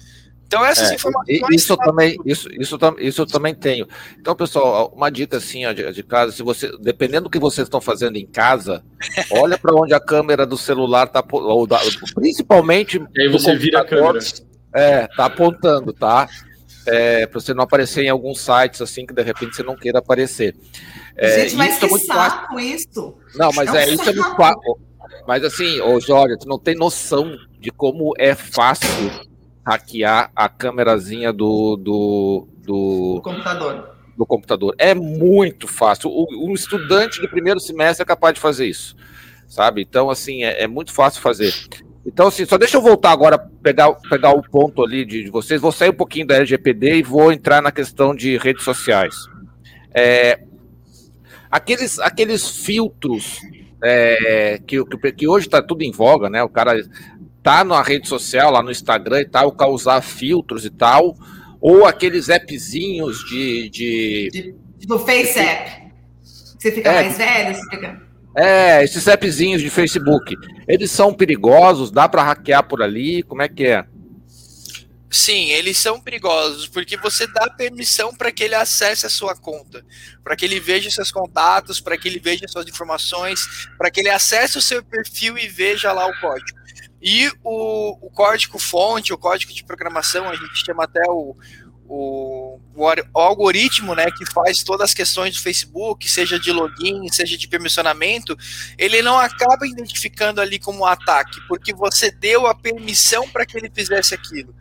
Então 0.49 0.65
essas 0.65 0.91
é, 0.91 0.95
informações. 0.95 1.41
Isso 1.53 1.77
também, 1.77 2.17
isso, 2.25 2.49
isso, 2.59 2.79
isso 2.99 3.23
eu 3.23 3.27
também 3.27 3.55
tenho. 3.55 3.87
Então, 4.19 4.35
pessoal, 4.35 4.91
uma 4.97 5.11
dica 5.11 5.37
assim 5.37 5.67
ó, 5.67 5.73
de, 5.73 5.93
de, 5.93 6.03
casa, 6.03 6.33
se 6.33 6.43
você, 6.43 6.73
dependendo 6.81 7.25
do 7.25 7.31
que 7.31 7.39
vocês 7.39 7.67
estão 7.67 7.83
fazendo 7.83 8.17
em 8.17 8.27
casa, 8.27 8.83
olha 9.31 9.59
para 9.59 9.75
onde 9.75 9.93
a 9.93 10.01
câmera 10.01 10.47
do 10.47 10.57
celular 10.57 11.07
está, 11.07 11.23
principalmente. 12.15 12.99
E 13.15 13.23
aí 13.23 13.29
você 13.29 13.55
vira 13.57 13.83
a 13.83 13.85
câmera. 13.85 14.21
É, 14.73 15.07
tá 15.09 15.27
apontando, 15.27 15.93
tá? 15.93 16.29
É, 16.87 17.27
para 17.27 17.41
você 17.41 17.53
não 17.53 17.65
aparecer 17.65 18.05
em 18.05 18.09
alguns 18.09 18.41
sites 18.41 18.81
assim 18.81 19.05
que 19.05 19.13
de 19.13 19.23
repente 19.23 19.57
você 19.57 19.63
não 19.63 19.77
queira 19.77 19.99
aparecer. 19.99 20.57
É, 21.17 21.41
Gente, 21.41 21.57
mas 21.57 21.83
é 21.83 21.89
que 21.89 21.99
saco 21.99 22.55
fácil. 22.55 22.61
isso. 22.61 23.15
Não, 23.35 23.51
mas 23.55 23.75
é, 23.75 23.85
é 23.85 23.91
isso 23.93 24.09
é 24.09 24.13
muito 24.13 24.37
fácil. 24.37 24.79
Mas 25.27 25.45
assim, 25.45 25.81
ô 25.81 26.01
Jorge, 26.01 26.39
tu 26.39 26.49
não 26.49 26.59
tem 26.59 26.75
noção 26.75 27.37
de 27.61 27.71
como 27.71 28.15
é 28.17 28.35
fácil 28.35 29.11
hackear 29.67 30.31
a 30.35 30.49
câmerazinha 30.49 31.33
do, 31.33 31.77
do, 31.77 32.49
do, 32.65 33.15
do 33.17 33.23
computador. 33.23 33.97
Do 34.17 34.27
computador. 34.27 34.75
É 34.79 34.95
muito 34.95 35.69
fácil. 35.69 36.11
O, 36.11 36.27
um 36.49 36.55
estudante 36.55 37.21
de 37.21 37.29
primeiro 37.29 37.61
semestre 37.61 38.03
é 38.03 38.07
capaz 38.07 38.35
de 38.35 38.41
fazer 38.41 38.67
isso, 38.67 38.97
sabe? 39.47 39.83
Então, 39.83 40.09
assim, 40.09 40.45
é, 40.45 40.63
é 40.63 40.67
muito 40.67 40.93
fácil 40.93 41.21
fazer. 41.21 41.53
Então, 42.09 42.29
assim, 42.29 42.47
só 42.47 42.57
deixa 42.57 42.79
eu 42.79 42.81
voltar 42.81 43.11
agora, 43.11 43.39
pegar, 43.39 43.93
pegar 44.09 44.31
o 44.31 44.43
ponto 44.43 44.83
ali 44.83 45.05
de, 45.05 45.25
de 45.25 45.31
vocês. 45.31 45.61
Vou 45.61 45.71
sair 45.71 45.91
um 45.91 45.95
pouquinho 45.95 46.27
da 46.27 46.37
LGPD 46.37 46.97
e 46.97 47.03
vou 47.03 47.31
entrar 47.31 47.61
na 47.61 47.71
questão 47.71 48.15
de 48.15 48.39
redes 48.39 48.65
sociais. 48.65 49.15
É, 49.95 50.41
aqueles, 51.51 51.99
aqueles 51.99 52.49
filtros 52.49 53.39
é, 53.85 54.59
que, 54.67 54.83
que, 54.83 55.13
que, 55.13 55.29
hoje 55.29 55.49
está 55.49 55.61
tudo 55.61 55.83
em 55.83 55.93
voga, 55.93 56.31
né? 56.31 56.43
O 56.43 56.49
cara 56.49 56.83
tá 57.43 57.63
na 57.63 57.83
rede 57.83 58.09
social, 58.09 58.51
lá 58.51 58.63
no 58.63 58.71
Instagram 58.71 59.21
e 59.21 59.29
tal, 59.29 59.53
causar 59.53 60.01
filtros 60.01 60.65
e 60.65 60.71
tal, 60.71 61.15
ou 61.61 61.85
aqueles 61.85 62.31
appzinhos 62.31 63.23
de. 63.29 63.69
de... 63.69 64.29
de 64.33 64.87
do 64.87 64.99
Face 64.99 65.39
App. 65.39 65.93
Você 66.23 66.73
fica 66.73 66.91
é, 66.91 67.03
mais 67.03 67.19
velho, 67.19 67.55
você 67.55 67.69
fica. 67.69 68.08
É, 68.41 68.85
esses 68.85 69.09
appzinhos 69.09 69.61
de 69.61 69.69
Facebook, 69.69 70.37
eles 70.69 70.93
são 70.93 71.13
perigosos? 71.13 71.91
Dá 71.91 72.09
para 72.09 72.23
hackear 72.23 72.63
por 72.63 72.81
ali? 72.81 73.25
Como 73.25 73.43
é 73.43 73.49
que 73.49 73.67
é? 73.67 73.85
Sim, 75.11 75.51
eles 75.51 75.77
são 75.77 76.01
perigosos 76.01 76.69
porque 76.69 76.97
você 76.97 77.27
dá 77.27 77.51
permissão 77.51 78.15
para 78.15 78.31
que 78.31 78.45
ele 78.45 78.55
acesse 78.55 79.07
a 79.07 79.11
sua 79.11 79.35
conta, 79.35 79.85
para 80.23 80.37
que 80.37 80.45
ele 80.45 80.61
veja 80.61 80.89
seus 80.89 81.11
contatos, 81.11 81.81
para 81.81 81.99
que 81.99 82.07
ele 82.07 82.21
veja 82.21 82.47
suas 82.47 82.69
informações, 82.69 83.41
para 83.77 83.91
que 83.91 83.99
ele 83.99 84.11
acesse 84.11 84.57
o 84.57 84.63
seu 84.63 84.85
perfil 84.85 85.37
e 85.37 85.49
veja 85.49 85.91
lá 85.91 86.07
o 86.07 86.21
código. 86.21 86.59
E 87.03 87.29
o, 87.43 88.07
o 88.07 88.11
código 88.11 88.59
fonte, 88.59 89.13
o 89.13 89.19
código 89.19 89.53
de 89.53 89.65
programação, 89.65 90.29
a 90.29 90.37
gente 90.37 90.65
chama 90.65 90.85
até 90.85 91.03
o, 91.09 91.35
o, 91.89 92.61
o, 92.75 92.87
algoritmo 93.19 93.95
né, 93.95 94.11
que 94.11 94.31
faz 94.31 94.63
todas 94.63 94.91
as 94.91 94.95
questões 94.95 95.35
do 95.35 95.43
Facebook, 95.43 96.09
seja 96.09 96.39
de 96.39 96.53
login, 96.53 97.09
seja 97.11 97.37
de 97.37 97.49
permissionamento, 97.49 98.37
ele 98.77 99.01
não 99.01 99.19
acaba 99.19 99.67
identificando 99.67 100.41
ali 100.41 100.59
como 100.59 100.81
um 100.81 100.85
ataque, 100.85 101.41
porque 101.49 101.73
você 101.73 102.11
deu 102.11 102.47
a 102.47 102.55
permissão 102.55 103.27
para 103.31 103.47
que 103.47 103.57
ele 103.57 103.71
fizesse 103.75 104.15
aquilo. 104.15 104.55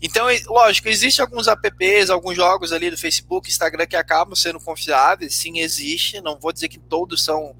Então, 0.00 0.26
lógico, 0.46 0.88
existem 0.88 1.22
alguns 1.22 1.48
apps, 1.48 2.10
alguns 2.10 2.36
jogos 2.36 2.70
ali 2.70 2.90
do 2.90 2.98
Facebook, 2.98 3.48
Instagram 3.48 3.86
que 3.86 3.96
acabam 3.96 4.36
sendo 4.36 4.60
confiáveis, 4.60 5.34
sim, 5.34 5.60
existe, 5.60 6.20
não 6.20 6.38
vou 6.38 6.52
dizer 6.52 6.68
que 6.68 6.78
todos 6.78 7.24
são. 7.24 7.56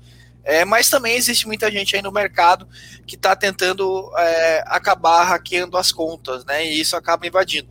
É, 0.46 0.62
mas 0.62 0.90
também 0.90 1.16
existe 1.16 1.46
muita 1.46 1.70
gente 1.70 1.96
aí 1.96 2.02
no 2.02 2.12
mercado 2.12 2.68
que 3.06 3.14
está 3.14 3.34
tentando 3.34 4.12
é, 4.18 4.62
acabar 4.66 5.24
hackeando 5.24 5.78
as 5.78 5.90
contas, 5.90 6.44
né? 6.44 6.66
E 6.66 6.78
isso 6.78 6.94
acaba 6.94 7.26
invadindo. 7.26 7.66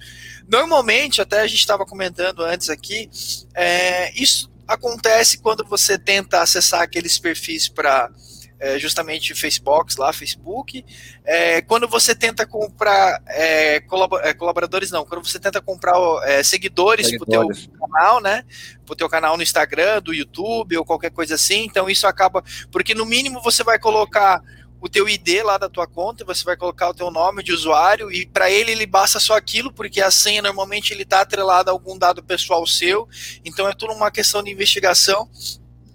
Normalmente, 0.54 1.20
até 1.20 1.42
a 1.42 1.48
gente 1.48 1.62
estava 1.62 1.84
comentando 1.84 2.44
antes 2.44 2.70
aqui, 2.70 3.10
é, 3.56 4.13
isso 4.13 4.52
acontece 4.68 5.39
quando 5.39 5.66
você 5.66 5.98
tenta 5.98 6.44
acessar 6.44 6.84
aqueles 6.84 7.18
perfis 7.18 7.68
para 7.68 8.12
é, 8.60 8.78
justamente 8.78 9.34
Facebook, 9.34 10.00
lá, 10.00 10.13
Facebook. 10.13 10.86
É, 11.26 11.63
quando 11.63 11.88
você 11.88 12.13
tenta 12.13 12.46
comprar 12.46 13.20
é, 13.30 13.78
é 13.78 14.34
colaboradores, 14.36 14.92
não, 14.92 15.04
quando 15.04 15.28
você 15.28 15.39
tenta 15.39 15.60
comprar 15.60 15.96
é, 16.24 16.44
seguidores, 16.44 17.08
seguidores. 17.08 17.66
pro 17.66 17.80
teu 17.80 17.88
canal, 17.88 18.22
né? 18.22 18.46
Pro 18.86 18.96
teu 18.96 19.10
canal 19.10 19.36
no 19.36 19.42
Instagram, 19.42 20.04
do 20.04 20.13
YouTube 20.13 20.78
ou 20.78 20.86
qualquer 20.86 21.10
coisa 21.10 21.34
assim. 21.34 21.66
Então 21.66 21.89
isso 21.89 22.06
acaba. 22.06 22.44
Porque 22.72 22.94
no 22.94 23.08
mínimo 23.08 23.42
você 23.42 23.63
vai 23.63 23.80
colocar 23.80 24.39
o 24.84 24.89
teu 24.89 25.08
ID 25.08 25.41
lá 25.46 25.58
da 25.58 25.69
tua 25.69 25.88
conta, 25.88 26.26
você 26.26 26.43
vai 26.43 26.58
colocar 26.58 26.89
o 26.89 26.93
teu 26.93 27.10
nome 27.10 27.41
de 27.41 27.54
usuário 27.54 28.12
e 28.12 28.26
para 28.26 28.52
ele 28.52 28.74
ele 28.74 28.86
basta 28.86 29.17
só 29.17 29.38
aquilo, 29.38 29.72
porque 29.72 30.02
a 30.02 30.12
senha 30.12 30.41
normalmente 30.41 30.91
ele 30.91 31.04
está 31.04 31.22
atrelado 31.22 31.69
a 31.69 31.74
algum 31.74 31.98
dado 31.98 32.22
pessoal 32.22 32.67
seu, 32.67 33.08
então 33.46 33.65
é 33.69 33.74
tudo 33.74 33.93
uma 33.93 34.12
questão 34.12 34.43
de 34.43 34.52
investigação 34.52 35.30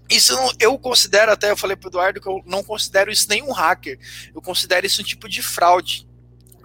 isso 0.08 0.32
eu 0.58 0.78
considero 0.78 1.30
até, 1.30 1.50
eu 1.50 1.56
falei 1.56 1.76
para 1.76 1.86
o 1.86 1.90
Eduardo 1.90 2.20
que 2.20 2.26
eu 2.26 2.42
não 2.46 2.64
considero 2.64 3.10
isso 3.10 3.28
nenhum 3.28 3.52
hacker. 3.52 3.98
Eu 4.34 4.40
considero 4.40 4.86
isso 4.86 5.02
um 5.02 5.04
tipo 5.04 5.28
de 5.28 5.42
fraude. 5.42 6.08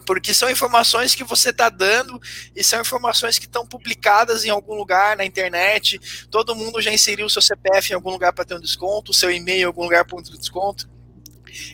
Porque 0.06 0.34
são 0.34 0.50
informações 0.50 1.14
que 1.14 1.26
você 1.26 1.50
está 1.50 1.70
dando 1.70 2.22
e 2.56 2.64
são 2.64 2.80
informações 2.80 3.38
que 3.38 3.46
estão 3.46 3.66
publicadas 3.68 4.46
em 4.46 4.50
algum 4.50 4.76
lugar 4.76 5.18
na 5.18 5.26
internet. 5.26 6.00
Todo 6.30 6.56
mundo 6.56 6.82
já 6.82 6.92
inseriu 6.94 7.26
o 7.26 7.30
seu 7.30 7.42
CPF 7.42 7.92
em 7.92 7.96
algum 7.96 8.12
lugar 8.12 8.32
para 8.32 8.46
ter 8.46 8.56
um 8.56 8.62
desconto, 8.62 9.12
o 9.12 9.14
seu 9.14 9.30
e-mail 9.30 9.62
em 9.62 9.66
algum 9.66 9.84
lugar 9.84 10.06
para 10.06 10.18
um 10.18 10.22
desconto. 10.22 10.90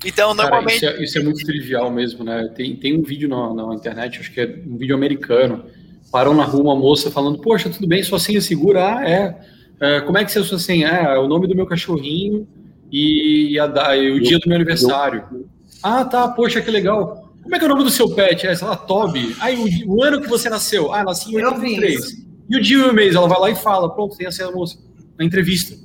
Então, 0.06 0.36
Cara, 0.36 0.50
normalmente. 0.50 0.78
Isso 0.78 0.86
é, 0.86 1.04
isso 1.04 1.18
é, 1.18 1.24
muito 1.24 1.46
trivial 1.46 1.92
mesmo, 1.92 2.24
né? 2.24 2.52
Tem, 2.56 2.76
tem 2.76 2.98
um 2.98 3.04
vídeo 3.04 3.30
na, 3.30 3.54
na 3.54 3.76
internet, 3.76 4.20
acho 4.20 4.32
que 4.32 4.42
é 4.42 4.62
um 4.68 4.78
vídeo 4.78 4.96
americano. 4.96 5.66
Parou 6.12 6.34
na 6.34 6.44
rua 6.44 6.64
uma 6.64 6.76
moça 6.76 7.12
falando: 7.12 7.40
Poxa, 7.40 7.70
tudo 7.70 7.88
bem, 7.88 8.04
sua 8.04 8.20
senha 8.20 8.42
segura? 8.42 8.98
Ah, 8.98 9.10
é. 9.10 9.36
é 9.80 10.02
como 10.02 10.18
é 10.18 10.26
que 10.26 10.32
você 10.32 10.40
é 10.40 10.44
sua 10.44 10.60
senha? 10.60 10.88
É, 10.88 11.16
é 11.16 11.20
o 11.20 11.28
nome 11.28 11.48
do 11.48 11.56
meu 11.56 11.66
cachorrinho 11.66 12.48
e, 12.92 13.58
a, 13.60 13.96
e 13.96 14.12
o 14.12 14.20
dia 14.20 14.40
do 14.40 14.48
meu 14.48 14.56
aniversário. 14.56 15.24
Ah, 15.82 16.04
tá, 16.04 16.28
poxa, 16.28 16.62
que 16.62 16.72
legal. 16.72 17.30
Como 17.42 17.56
é 17.56 17.60
que 17.60 17.66
é 17.66 17.68
o 17.68 17.72
nome 17.72 17.84
do 17.84 17.90
seu 17.90 18.10
pet? 18.10 18.46
É, 18.46 18.54
sei 18.54 18.68
lá, 18.68 18.76
Toby. 18.76 19.36
Aí, 19.40 19.56
o, 19.56 19.96
o 19.96 20.04
ano 20.04 20.22
que 20.22 20.28
você 20.28 20.50
nasceu? 20.50 20.94
Ah, 20.94 21.04
nasci 21.04 21.32
em 21.32 21.44
83. 21.44 22.28
E 22.50 22.58
o 22.58 22.62
dia 22.62 22.78
e 22.78 22.82
o 22.82 22.94
mês? 22.94 23.16
Ela 23.16 23.28
vai 23.28 23.40
lá 23.40 23.50
e 23.50 23.56
fala, 23.56 23.94
pronto, 23.94 24.18
tem 24.18 24.28
a 24.28 24.32
senha 24.32 24.50
da 24.50 24.54
moça. 24.54 24.78
Na 25.18 25.24
entrevista. 25.24 25.76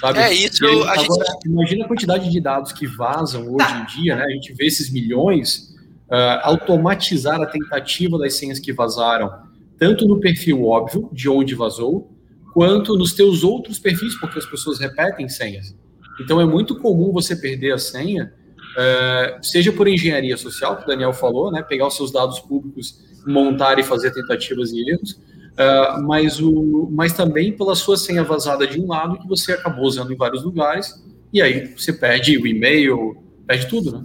Sabe? 0.00 0.18
É 0.18 0.32
isso. 0.32 0.64
Aí, 0.64 0.82
a 0.82 0.92
agora, 0.92 1.24
gente... 1.24 1.46
imagina 1.46 1.84
a 1.84 1.88
quantidade 1.88 2.30
de 2.30 2.40
dados 2.40 2.72
que 2.72 2.86
vazam 2.86 3.42
hoje 3.54 3.72
em 3.72 3.86
dia, 3.86 4.16
né? 4.16 4.24
A 4.24 4.30
gente 4.30 4.52
vê 4.54 4.66
esses 4.66 4.90
milhões. 4.90 5.74
Uh, 6.06 6.38
automatizar 6.44 7.40
a 7.42 7.46
tentativa 7.46 8.16
das 8.16 8.34
senhas 8.34 8.60
que 8.60 8.72
vazaram, 8.72 9.28
tanto 9.76 10.06
no 10.06 10.20
perfil 10.20 10.64
óbvio, 10.64 11.10
de 11.12 11.28
onde 11.28 11.52
vazou, 11.56 12.16
quanto 12.54 12.96
nos 12.96 13.12
teus 13.12 13.42
outros 13.42 13.80
perfis, 13.80 14.14
porque 14.20 14.38
as 14.38 14.46
pessoas 14.46 14.78
repetem 14.78 15.28
senhas. 15.28 15.74
Então 16.20 16.40
é 16.40 16.46
muito 16.46 16.78
comum 16.78 17.10
você 17.10 17.34
perder 17.34 17.72
a 17.72 17.78
senha 17.78 18.32
é, 18.76 19.38
seja 19.40 19.72
por 19.72 19.88
engenharia 19.88 20.36
social, 20.36 20.76
que 20.76 20.84
o 20.84 20.86
Daniel 20.86 21.12
falou, 21.12 21.50
né, 21.50 21.62
pegar 21.62 21.86
os 21.86 21.96
seus 21.96 22.12
dados 22.12 22.38
públicos, 22.40 23.02
montar 23.26 23.78
e 23.78 23.82
fazer 23.82 24.12
tentativas 24.12 24.70
e 24.70 24.90
erros, 24.90 25.18
é, 25.56 25.98
mas, 26.02 26.40
o, 26.40 26.88
mas 26.92 27.12
também 27.12 27.52
pela 27.52 27.74
sua 27.74 27.96
senha 27.96 28.22
vazada 28.22 28.66
de 28.66 28.80
um 28.80 28.86
lado 28.86 29.18
que 29.18 29.26
você 29.26 29.52
acabou 29.52 29.84
usando 29.86 30.12
em 30.12 30.16
vários 30.16 30.42
lugares, 30.42 31.02
e 31.32 31.40
aí 31.40 31.74
você 31.76 31.92
perde 31.92 32.36
o 32.38 32.46
e-mail, 32.46 33.16
perde 33.46 33.66
tudo, 33.68 33.92
né? 33.92 34.04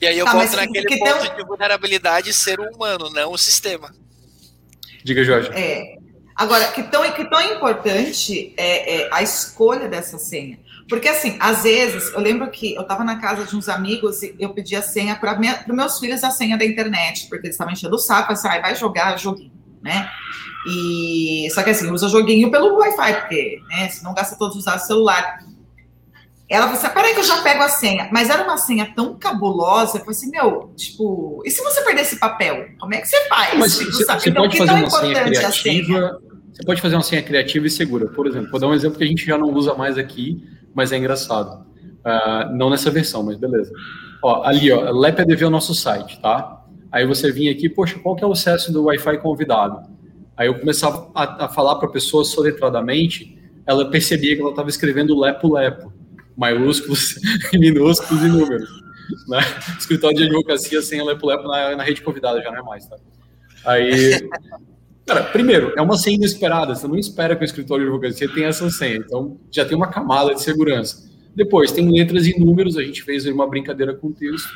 E 0.00 0.06
aí 0.06 0.18
eu 0.18 0.26
ah, 0.26 0.32
volto 0.32 0.56
naquele 0.56 0.98
ponto 0.98 1.26
tem... 1.26 1.36
de 1.36 1.44
vulnerabilidade 1.44 2.32
ser 2.32 2.60
o 2.60 2.64
humano, 2.64 3.10
não 3.10 3.32
o 3.32 3.38
sistema. 3.38 3.94
Diga, 5.02 5.24
Jorge. 5.24 5.50
É. 5.52 5.96
Agora, 6.36 6.66
que 6.72 6.82
tão, 6.82 7.10
que 7.12 7.24
tão 7.24 7.40
importante 7.40 8.52
é, 8.56 9.02
é 9.02 9.08
a 9.12 9.22
escolha 9.22 9.88
dessa 9.88 10.18
senha. 10.18 10.58
Porque, 10.88 11.08
assim, 11.08 11.36
às 11.40 11.62
vezes, 11.62 12.12
eu 12.12 12.20
lembro 12.20 12.50
que 12.50 12.74
eu 12.74 12.82
estava 12.82 13.04
na 13.04 13.18
casa 13.18 13.44
de 13.44 13.56
uns 13.56 13.68
amigos 13.68 14.22
e 14.22 14.34
eu 14.38 14.50
pedi 14.50 14.76
a 14.76 14.82
senha 14.82 15.14
para 15.16 15.38
os 15.38 15.74
meus 15.74 15.98
filhos, 15.98 16.22
a 16.24 16.30
senha 16.30 16.58
da 16.58 16.64
internet, 16.64 17.26
porque 17.28 17.46
eles 17.46 17.54
estavam 17.54 17.72
enchendo 17.72 17.94
o 17.94 17.98
saco, 17.98 18.32
assim, 18.32 18.48
ah, 18.48 18.60
vai 18.60 18.74
jogar 18.74 19.16
joguinho, 19.16 19.52
né? 19.84 20.08
E, 20.66 21.46
só 21.50 21.62
que 21.62 21.70
assim, 21.70 21.90
usa 21.90 22.08
joguinho 22.08 22.50
pelo 22.50 22.74
Wi-Fi, 22.78 23.20
porque, 23.20 23.60
né, 23.68 23.88
se 23.90 24.02
não 24.02 24.14
gasta 24.14 24.34
todos 24.36 24.56
os 24.56 24.64
dados 24.64 24.82
do 24.82 24.86
celular. 24.86 25.38
Ela 26.48 26.66
falou 26.66 26.80
assim, 26.80 26.94
peraí 26.94 27.14
que 27.14 27.20
eu 27.20 27.24
já 27.24 27.42
pego 27.42 27.62
a 27.62 27.68
senha. 27.68 28.08
Mas 28.10 28.30
era 28.30 28.42
uma 28.42 28.56
senha 28.56 28.90
tão 28.96 29.14
cabulosa, 29.14 29.98
eu 29.98 30.00
falei 30.00 30.16
assim, 30.16 30.30
meu, 30.30 30.72
tipo, 30.74 31.42
e 31.44 31.50
se 31.50 31.62
você 31.62 31.82
perder 31.82 32.02
esse 32.02 32.18
papel? 32.18 32.66
Como 32.80 32.94
é 32.94 33.00
que 33.00 33.06
você 33.06 33.28
faz? 33.28 33.58
Mas 33.58 33.78
tipo, 33.78 33.92
você, 33.92 34.04
você 34.04 34.30
então, 34.30 34.42
pode 34.42 34.56
fazer 34.56 34.72
uma 34.72 34.90
senha 34.90 35.24
criativa, 35.24 36.20
você 36.52 36.62
pode 36.64 36.80
fazer 36.80 36.96
uma 36.96 37.02
senha 37.02 37.22
criativa 37.22 37.66
e 37.66 37.70
segura. 37.70 38.08
Por 38.08 38.26
exemplo, 38.26 38.50
vou 38.50 38.60
dar 38.60 38.68
um 38.68 38.74
exemplo 38.74 38.96
que 38.96 39.04
a 39.04 39.06
gente 39.06 39.24
já 39.24 39.36
não 39.36 39.48
usa 39.48 39.74
mais 39.74 39.98
aqui, 39.98 40.42
mas 40.74 40.92
é 40.92 40.96
engraçado. 40.96 41.66
Uh, 42.06 42.54
não 42.54 42.70
nessa 42.70 42.90
versão, 42.90 43.22
mas 43.22 43.36
beleza. 43.36 43.72
Ó, 44.22 44.44
ali, 44.44 44.70
ó, 44.70 44.90
LepADV 44.90 45.44
é 45.44 45.46
o 45.46 45.50
nosso 45.50 45.74
site, 45.74 46.20
tá? 46.20 46.63
Aí 46.94 47.04
você 47.04 47.32
vinha 47.32 47.50
aqui, 47.50 47.68
poxa, 47.68 47.98
qual 47.98 48.14
que 48.14 48.22
é 48.22 48.26
o 48.26 48.30
acesso 48.30 48.72
do 48.72 48.84
Wi-Fi 48.84 49.18
convidado? 49.18 49.80
Aí 50.36 50.46
eu 50.46 50.56
começava 50.56 51.10
a, 51.12 51.46
a 51.46 51.48
falar 51.48 51.74
para 51.74 51.88
a 51.88 51.90
pessoa 51.90 52.24
soletradamente, 52.24 53.36
ela 53.66 53.90
percebia 53.90 54.36
que 54.36 54.40
ela 54.40 54.50
estava 54.50 54.68
escrevendo 54.68 55.18
lepo-lepo, 55.18 55.92
maiúsculos, 56.36 57.16
minúsculos 57.52 58.22
e 58.22 58.28
números. 58.28 58.70
Né? 59.26 59.40
Escritório 59.76 60.16
de 60.16 60.22
advocacia 60.22 60.80
sem 60.82 61.04
lepo-lepo 61.04 61.48
na, 61.48 61.74
na 61.74 61.82
rede 61.82 62.00
convidada 62.00 62.40
já 62.40 62.52
não 62.52 62.58
é 62.58 62.62
mais, 62.62 62.86
tá? 62.86 62.96
Aí, 63.66 64.28
Cara, 65.04 65.24
primeiro, 65.24 65.72
é 65.76 65.82
uma 65.82 65.96
senha 65.96 66.14
inesperada. 66.14 66.76
Você 66.76 66.86
não 66.86 66.96
espera 66.96 67.34
que 67.34 67.42
o 67.42 67.44
escritório 67.44 67.84
de 67.84 67.90
advocacia 67.90 68.32
tenha 68.32 68.46
essa 68.46 68.70
senha. 68.70 68.98
Então, 68.98 69.36
já 69.50 69.64
tem 69.64 69.76
uma 69.76 69.88
camada 69.88 70.32
de 70.32 70.40
segurança. 70.40 71.10
Depois, 71.34 71.72
tem 71.72 71.90
letras 71.90 72.24
e 72.28 72.38
números. 72.38 72.76
A 72.76 72.84
gente 72.84 73.02
fez 73.02 73.26
uma 73.26 73.48
brincadeira 73.48 73.92
com 73.94 74.06
o 74.06 74.12
texto. 74.12 74.48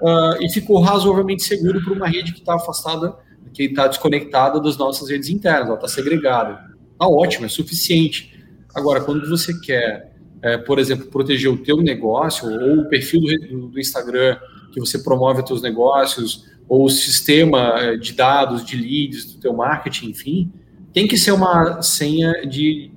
Uh, 0.00 0.42
e 0.42 0.50
ficou 0.50 0.80
razoavelmente 0.80 1.42
seguro 1.42 1.82
para 1.84 1.92
uma 1.92 2.08
rede 2.08 2.32
que 2.32 2.40
está 2.40 2.54
afastada, 2.54 3.14
que 3.52 3.64
está 3.64 3.86
desconectada 3.86 4.60
das 4.60 4.76
nossas 4.76 5.08
redes 5.10 5.28
internas. 5.28 5.66
Ela 5.66 5.74
está 5.74 5.88
segregada. 5.88 6.58
Está 6.92 7.06
ótimo, 7.06 7.46
é 7.46 7.48
suficiente. 7.48 8.38
Agora, 8.74 9.00
quando 9.00 9.28
você 9.28 9.58
quer, 9.60 10.12
é, 10.42 10.56
por 10.58 10.78
exemplo, 10.78 11.06
proteger 11.06 11.50
o 11.50 11.58
teu 11.58 11.78
negócio 11.78 12.48
ou 12.48 12.80
o 12.80 12.88
perfil 12.88 13.20
do, 13.20 13.68
do 13.68 13.80
Instagram 13.80 14.38
que 14.72 14.80
você 14.80 14.98
promove 14.98 15.42
os 15.42 15.48
seus 15.48 15.62
negócios, 15.62 16.48
ou 16.70 16.84
o 16.84 16.88
sistema 16.88 17.74
eh, 17.80 17.96
de 17.96 18.12
dados, 18.12 18.64
de 18.64 18.76
leads 18.76 19.34
do 19.34 19.40
teu 19.40 19.52
marketing, 19.52 20.10
enfim, 20.10 20.52
tem 20.92 21.08
que 21.08 21.18
ser 21.18 21.32
uma 21.32 21.82
senha 21.82 22.46
de 22.46 22.92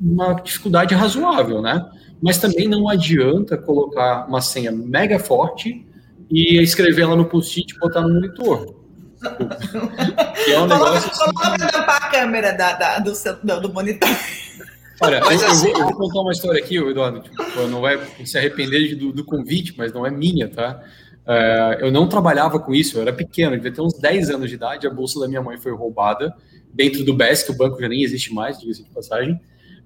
uma 0.00 0.32
dificuldade 0.34 0.96
razoável, 0.96 1.62
né? 1.62 1.88
Mas 2.20 2.38
também 2.38 2.66
não 2.66 2.88
adianta 2.88 3.56
colocar 3.56 4.26
uma 4.28 4.40
senha 4.40 4.72
mega 4.72 5.16
forte 5.20 5.86
e 6.30 6.62
escrever 6.62 7.02
ela 7.02 7.16
no 7.16 7.24
post-it 7.24 7.74
e 7.74 7.78
botar 7.78 8.02
no 8.02 8.14
monitor. 8.14 8.74
que 10.44 10.52
é 10.52 10.60
um 10.60 10.66
negócio 10.66 11.10
assim, 11.10 11.32
Coloca 11.34 11.72
tampar 11.72 12.02
a 12.02 12.10
câmera 12.10 12.52
da, 12.52 12.72
da, 12.74 12.98
do, 12.98 13.60
do, 13.60 13.72
monitor. 13.72 14.08
Olha, 15.00 15.16
eu, 15.16 15.28
assim, 15.28 15.68
eu, 15.68 15.74
vou, 15.74 15.80
eu, 15.80 15.86
vou, 15.86 15.96
contar 15.96 16.20
uma 16.20 16.32
história 16.32 16.62
aqui, 16.62 16.76
Eduardo. 16.76 17.20
Tipo, 17.20 17.66
não 17.68 17.80
vai 17.80 17.98
se 18.24 18.38
arrepender 18.38 18.94
do, 18.96 19.12
do 19.12 19.24
convite, 19.24 19.74
mas 19.76 19.92
não 19.92 20.06
é 20.06 20.10
minha, 20.10 20.48
tá? 20.48 20.82
Uh, 21.28 21.84
eu 21.84 21.92
não 21.92 22.08
trabalhava 22.08 22.58
com 22.58 22.74
isso, 22.74 22.96
eu 22.96 23.02
era 23.02 23.12
pequeno, 23.12 23.54
devia 23.54 23.70
ter 23.70 23.82
uns 23.82 23.92
10 23.98 24.30
anos 24.30 24.48
de 24.48 24.54
idade, 24.54 24.86
a 24.86 24.90
bolsa 24.90 25.20
da 25.20 25.28
minha 25.28 25.42
mãe 25.42 25.58
foi 25.58 25.72
roubada 25.72 26.34
dentro 26.72 27.04
do 27.04 27.12
BES, 27.12 27.42
que 27.42 27.50
o 27.50 27.56
banco 27.56 27.78
já 27.78 27.86
nem 27.86 28.02
existe 28.02 28.32
mais, 28.32 28.58
diga-se 28.58 28.82
de 28.82 28.88
passagem, 28.88 29.38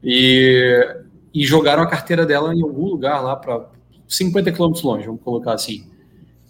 e, 0.05 0.87
e 1.35 1.44
jogaram 1.44 1.83
a 1.83 1.87
carteira 1.88 2.24
dela 2.24 2.55
em 2.55 2.62
algum 2.62 2.85
lugar 2.85 3.20
lá 3.20 3.35
para 3.35 3.68
50 4.07 4.52
quilômetros 4.52 4.85
longe, 4.85 5.07
vamos 5.07 5.20
colocar 5.20 5.55
assim. 5.55 5.90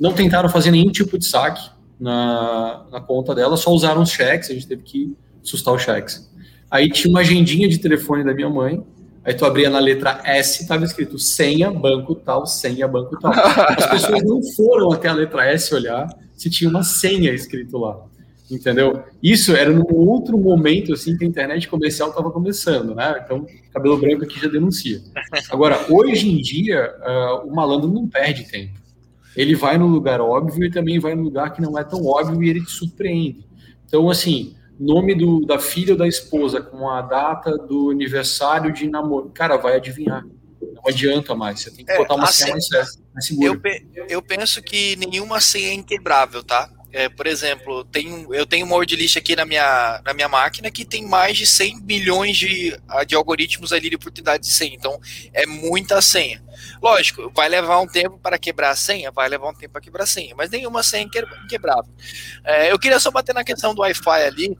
Não 0.02 0.12
tentaram 0.12 0.48
fazer 0.48 0.72
nenhum 0.72 0.90
tipo 0.90 1.16
de 1.16 1.24
saque 1.24 1.70
na, 1.98 2.84
na 2.90 3.00
conta 3.00 3.36
dela, 3.36 3.56
só 3.56 3.70
usaram 3.70 4.02
os 4.02 4.10
cheques, 4.10 4.50
a 4.50 4.52
gente 4.52 4.66
teve 4.66 4.82
que 4.82 5.16
assustar 5.40 5.72
os 5.72 5.82
cheques. 5.82 6.28
Aí 6.68 6.90
tinha 6.90 7.08
uma 7.08 7.20
agendinha 7.20 7.68
de 7.68 7.78
telefone 7.78 8.24
da 8.24 8.34
minha 8.34 8.50
mãe, 8.50 8.84
Aí 9.24 9.34
tu 9.34 9.44
abria 9.44 9.70
na 9.70 9.78
letra 9.78 10.20
S, 10.24 10.62
estava 10.62 10.84
escrito 10.84 11.16
senha, 11.16 11.70
banco 11.70 12.12
tal, 12.16 12.44
senha, 12.44 12.88
banco 12.88 13.16
tal. 13.20 13.30
As 13.32 13.86
pessoas 13.88 14.20
não 14.24 14.42
foram 14.56 14.90
até 14.90 15.06
a 15.06 15.12
letra 15.12 15.46
S 15.46 15.72
olhar 15.72 16.08
se 16.34 16.50
tinha 16.50 16.68
uma 16.68 16.82
senha 16.82 17.32
escrito 17.32 17.78
lá. 17.78 18.04
Entendeu? 18.50 19.04
Isso 19.22 19.54
era 19.54 19.70
num 19.70 19.86
outro 19.94 20.36
momento, 20.36 20.92
assim, 20.92 21.16
que 21.16 21.24
a 21.24 21.28
internet 21.28 21.68
comercial 21.68 22.08
estava 22.08 22.32
começando, 22.32 22.96
né? 22.96 23.22
Então, 23.24 23.46
cabelo 23.72 23.96
branco 23.96 24.24
aqui 24.24 24.40
já 24.40 24.48
denuncia. 24.48 25.00
Agora, 25.48 25.86
hoje 25.88 26.28
em 26.28 26.42
dia, 26.42 26.92
uh, 27.00 27.48
o 27.48 27.54
malandro 27.54 27.88
não 27.88 28.08
perde 28.08 28.42
tempo. 28.50 28.81
Ele 29.36 29.54
vai 29.54 29.78
no 29.78 29.86
lugar 29.86 30.20
óbvio 30.20 30.64
e 30.64 30.70
também 30.70 30.98
vai 30.98 31.14
no 31.14 31.22
lugar 31.22 31.52
que 31.52 31.62
não 31.62 31.78
é 31.78 31.84
tão 31.84 32.04
óbvio 32.04 32.42
e 32.42 32.50
ele 32.50 32.64
te 32.64 32.70
surpreende. 32.70 33.46
Então, 33.86 34.08
assim, 34.10 34.54
nome 34.78 35.14
do, 35.14 35.44
da 35.46 35.58
filha 35.58 35.92
ou 35.92 35.98
da 35.98 36.08
esposa 36.08 36.60
com 36.60 36.88
a 36.88 37.00
data 37.02 37.56
do 37.56 37.90
aniversário 37.90 38.72
de 38.72 38.88
namoro. 38.88 39.30
Cara, 39.30 39.56
vai 39.56 39.76
adivinhar. 39.76 40.24
Não 40.60 40.82
adianta 40.86 41.34
mais. 41.34 41.60
Você 41.60 41.70
tem 41.70 41.84
que 41.84 41.92
é, 41.92 41.98
botar 41.98 42.14
uma 42.14 42.26
senha 42.26 42.52
mais, 42.52 42.68
mais 43.12 43.26
segura. 43.26 43.48
Eu, 43.48 43.60
pe 43.60 43.86
eu 44.08 44.22
penso 44.22 44.62
que 44.62 44.96
nenhuma 44.96 45.40
senha 45.40 45.68
é 45.68 45.74
inquebrável, 45.74 46.42
tá? 46.42 46.68
É, 46.92 47.08
por 47.08 47.26
exemplo, 47.26 47.86
eu 48.30 48.44
tenho 48.44 48.66
uma 48.66 48.76
ordilist 48.76 49.16
aqui 49.16 49.34
na 49.34 49.44
minha, 49.44 50.00
na 50.04 50.12
minha 50.12 50.28
máquina 50.28 50.70
que 50.70 50.84
tem 50.84 51.06
mais 51.06 51.38
de 51.38 51.46
100 51.46 51.80
milhões 51.82 52.36
de, 52.36 52.78
de 53.06 53.14
algoritmos 53.14 53.72
ali 53.72 53.88
de 53.88 53.96
oportunidade 53.96 54.42
de 54.42 54.52
senha. 54.52 54.74
Então, 54.74 55.00
é 55.32 55.46
muita 55.46 56.02
senha. 56.02 56.42
Lógico, 56.82 57.30
vai 57.34 57.48
levar 57.48 57.80
um 57.80 57.86
tempo 57.86 58.18
para 58.18 58.38
quebrar 58.38 58.70
a 58.70 58.76
senha? 58.76 59.10
Vai 59.10 59.28
levar 59.28 59.48
um 59.48 59.54
tempo 59.54 59.72
para 59.72 59.80
quebrar 59.80 60.04
a 60.04 60.06
senha, 60.06 60.34
mas 60.36 60.50
nenhuma 60.50 60.82
senha 60.82 61.06
é. 61.06 61.86
É, 62.44 62.72
eu 62.72 62.78
queria 62.78 63.00
só 63.00 63.10
bater 63.10 63.34
na 63.34 63.44
questão 63.44 63.74
do 63.74 63.80
Wi-Fi 63.80 64.22
ali. 64.24 64.58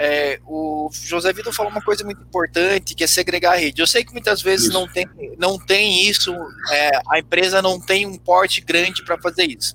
É, 0.00 0.38
o 0.46 0.88
José 0.92 1.32
Vitor 1.32 1.52
falou 1.52 1.72
uma 1.72 1.82
coisa 1.82 2.04
muito 2.04 2.22
importante, 2.22 2.94
que 2.94 3.02
é 3.02 3.06
segregar 3.08 3.54
a 3.54 3.56
rede. 3.56 3.82
Eu 3.82 3.86
sei 3.86 4.04
que 4.04 4.12
muitas 4.12 4.40
vezes 4.40 4.72
não 4.72 4.86
tem, 4.86 5.08
não 5.36 5.58
tem 5.58 6.08
isso, 6.08 6.32
é, 6.70 6.90
a 7.10 7.18
empresa 7.18 7.60
não 7.60 7.80
tem 7.80 8.06
um 8.06 8.16
porte 8.16 8.60
grande 8.60 9.04
para 9.04 9.18
fazer 9.18 9.46
isso. 9.46 9.74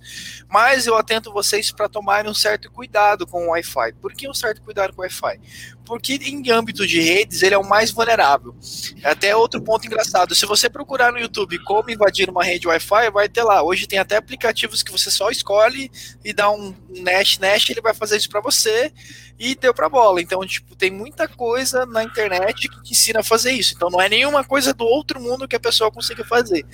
Mas 0.49 0.87
eu 0.87 0.95
atento 0.95 1.33
vocês 1.33 1.71
para 1.71 1.89
tomarem 1.89 2.31
um 2.31 2.33
certo 2.33 2.71
cuidado 2.71 3.27
com 3.27 3.47
o 3.47 3.49
Wi-Fi. 3.49 3.91
Por 4.01 4.13
que 4.13 4.29
um 4.29 4.33
certo 4.33 4.61
cuidado 4.61 4.93
com 4.93 5.01
o 5.01 5.03
Wi-Fi? 5.03 5.41
Porque 5.85 6.13
em 6.13 6.49
âmbito 6.49 6.87
de 6.87 7.01
redes 7.01 7.43
ele 7.43 7.55
é 7.55 7.57
o 7.57 7.67
mais 7.67 7.91
vulnerável. 7.91 8.55
Até 9.03 9.35
outro 9.35 9.61
ponto 9.61 9.85
engraçado: 9.85 10.33
se 10.33 10.45
você 10.45 10.69
procurar 10.69 11.11
no 11.11 11.19
YouTube 11.19 11.59
como 11.65 11.89
invadir 11.89 12.29
uma 12.29 12.45
rede 12.45 12.65
Wi-Fi, 12.65 13.11
vai 13.11 13.27
ter 13.27 13.43
lá. 13.43 13.61
Hoje 13.61 13.87
tem 13.87 13.99
até 13.99 14.15
aplicativos 14.15 14.81
que 14.81 14.91
você 14.91 15.11
só 15.11 15.29
escolhe 15.29 15.91
e 16.23 16.31
dá 16.31 16.49
um 16.49 16.73
Nash 16.99 17.39
Nash, 17.39 17.69
ele 17.69 17.81
vai 17.81 17.93
fazer 17.93 18.15
isso 18.15 18.29
para 18.29 18.39
você 18.39 18.93
e 19.37 19.55
deu 19.55 19.73
para 19.73 19.89
bola. 19.89 20.21
Então, 20.21 20.45
tipo, 20.45 20.75
tem 20.75 20.91
muita 20.91 21.27
coisa 21.27 21.85
na 21.85 22.03
internet 22.03 22.67
que 22.69 22.83
te 22.83 22.91
ensina 22.91 23.19
a 23.21 23.23
fazer 23.23 23.51
isso. 23.51 23.73
Então, 23.75 23.89
não 23.89 24.01
é 24.01 24.07
nenhuma 24.07 24.43
coisa 24.43 24.73
do 24.73 24.85
outro 24.85 25.19
mundo 25.19 25.47
que 25.47 25.55
a 25.55 25.59
pessoa 25.59 25.91
consiga 25.91 26.23
fazer. 26.23 26.65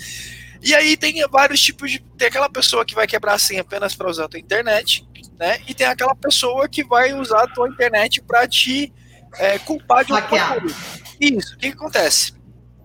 E 0.61 0.75
aí 0.75 0.97
tem 0.97 1.25
vários 1.29 1.61
tipos 1.61 1.89
de. 1.89 1.99
Tem 2.17 2.27
aquela 2.27 2.49
pessoa 2.49 2.85
que 2.85 2.93
vai 2.93 3.07
quebrar 3.07 3.35
a 3.35 3.39
senha 3.39 3.61
apenas 3.61 3.95
para 3.95 4.09
usar 4.09 4.25
a 4.25 4.29
tua 4.29 4.39
internet, 4.39 5.07
né? 5.39 5.59
E 5.67 5.73
tem 5.73 5.87
aquela 5.87 6.15
pessoa 6.15 6.67
que 6.67 6.83
vai 6.83 7.13
usar 7.13 7.43
a 7.43 7.47
tua 7.47 7.69
internet 7.69 8.21
para 8.21 8.47
te 8.47 8.93
é, 9.37 9.57
culpar 9.59 10.03
de 10.03 10.11
alguma 10.11 10.59
coisa. 10.59 10.75
Isso. 11.19 11.55
O 11.55 11.57
que, 11.57 11.71
que 11.71 11.77
acontece? 11.77 12.33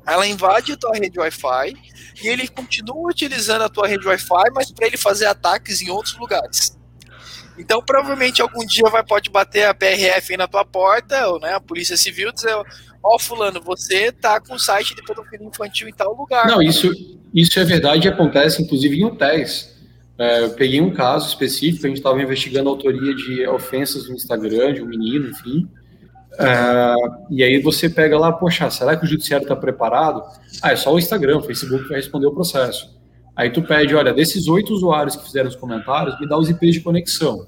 Ela 0.06 0.26
invade 0.26 0.72
a 0.72 0.76
tua 0.76 0.94
rede 0.94 1.18
Wi-Fi 1.18 1.74
e 2.22 2.28
ele 2.28 2.46
continua 2.46 3.10
utilizando 3.10 3.62
a 3.62 3.68
tua 3.68 3.88
rede 3.88 4.06
Wi-Fi, 4.06 4.50
mas 4.54 4.70
para 4.70 4.86
ele 4.86 4.96
fazer 4.96 5.26
ataques 5.26 5.80
em 5.80 5.90
outros 5.90 6.16
lugares. 6.18 6.78
Então, 7.58 7.82
provavelmente, 7.82 8.42
algum 8.42 8.64
dia 8.64 8.88
vai 8.90 9.04
pode 9.04 9.30
bater 9.30 9.66
a 9.66 9.74
PRF 9.74 10.36
na 10.36 10.48
tua 10.48 10.64
porta, 10.64 11.28
ou 11.28 11.40
né, 11.40 11.54
a 11.54 11.60
Polícia 11.60 11.96
Civil, 11.96 12.32
dizer, 12.32 12.54
ó, 12.54 12.64
oh, 13.02 13.18
fulano, 13.18 13.60
você 13.60 14.10
tá 14.10 14.40
com 14.40 14.58
site 14.58 14.94
de 14.94 15.02
pedofilia 15.02 15.46
infantil 15.46 15.88
em 15.88 15.92
tal 15.92 16.14
lugar. 16.16 16.46
Não, 16.46 16.60
isso, 16.60 16.90
isso 17.32 17.58
é 17.58 17.64
verdade 17.64 18.06
e 18.06 18.10
acontece, 18.10 18.62
inclusive, 18.62 18.96
em 18.96 19.04
hotéis. 19.04 19.74
É, 20.18 20.44
eu 20.44 20.50
peguei 20.50 20.80
um 20.80 20.92
caso 20.92 21.28
específico, 21.28 21.86
a 21.86 21.88
gente 21.88 21.98
estava 21.98 22.20
investigando 22.22 22.68
a 22.68 22.72
autoria 22.72 23.14
de 23.14 23.46
ofensas 23.48 24.08
no 24.08 24.14
Instagram, 24.14 24.74
de 24.74 24.82
um 24.82 24.86
menino, 24.86 25.28
enfim. 25.28 25.68
É, 26.38 26.94
e 27.30 27.42
aí 27.42 27.60
você 27.60 27.88
pega 27.88 28.18
lá, 28.18 28.32
poxa, 28.32 28.68
será 28.70 28.96
que 28.96 29.04
o 29.04 29.08
judiciário 29.08 29.44
está 29.44 29.54
preparado? 29.54 30.22
Ah, 30.62 30.72
é 30.72 30.76
só 30.76 30.92
o 30.92 30.98
Instagram, 30.98 31.38
o 31.38 31.42
Facebook 31.42 31.88
vai 31.88 31.98
responder 31.98 32.26
o 32.26 32.34
processo. 32.34 32.94
Aí 33.36 33.50
tu 33.50 33.62
pede, 33.62 33.94
olha, 33.94 34.12
desses 34.12 34.46
oito 34.46 34.72
usuários 34.72 35.16
que 35.16 35.24
fizeram 35.24 35.48
os 35.48 35.56
comentários, 35.56 36.18
me 36.20 36.28
dá 36.28 36.38
os 36.38 36.48
IPs 36.48 36.74
de 36.74 36.80
conexão. 36.80 37.46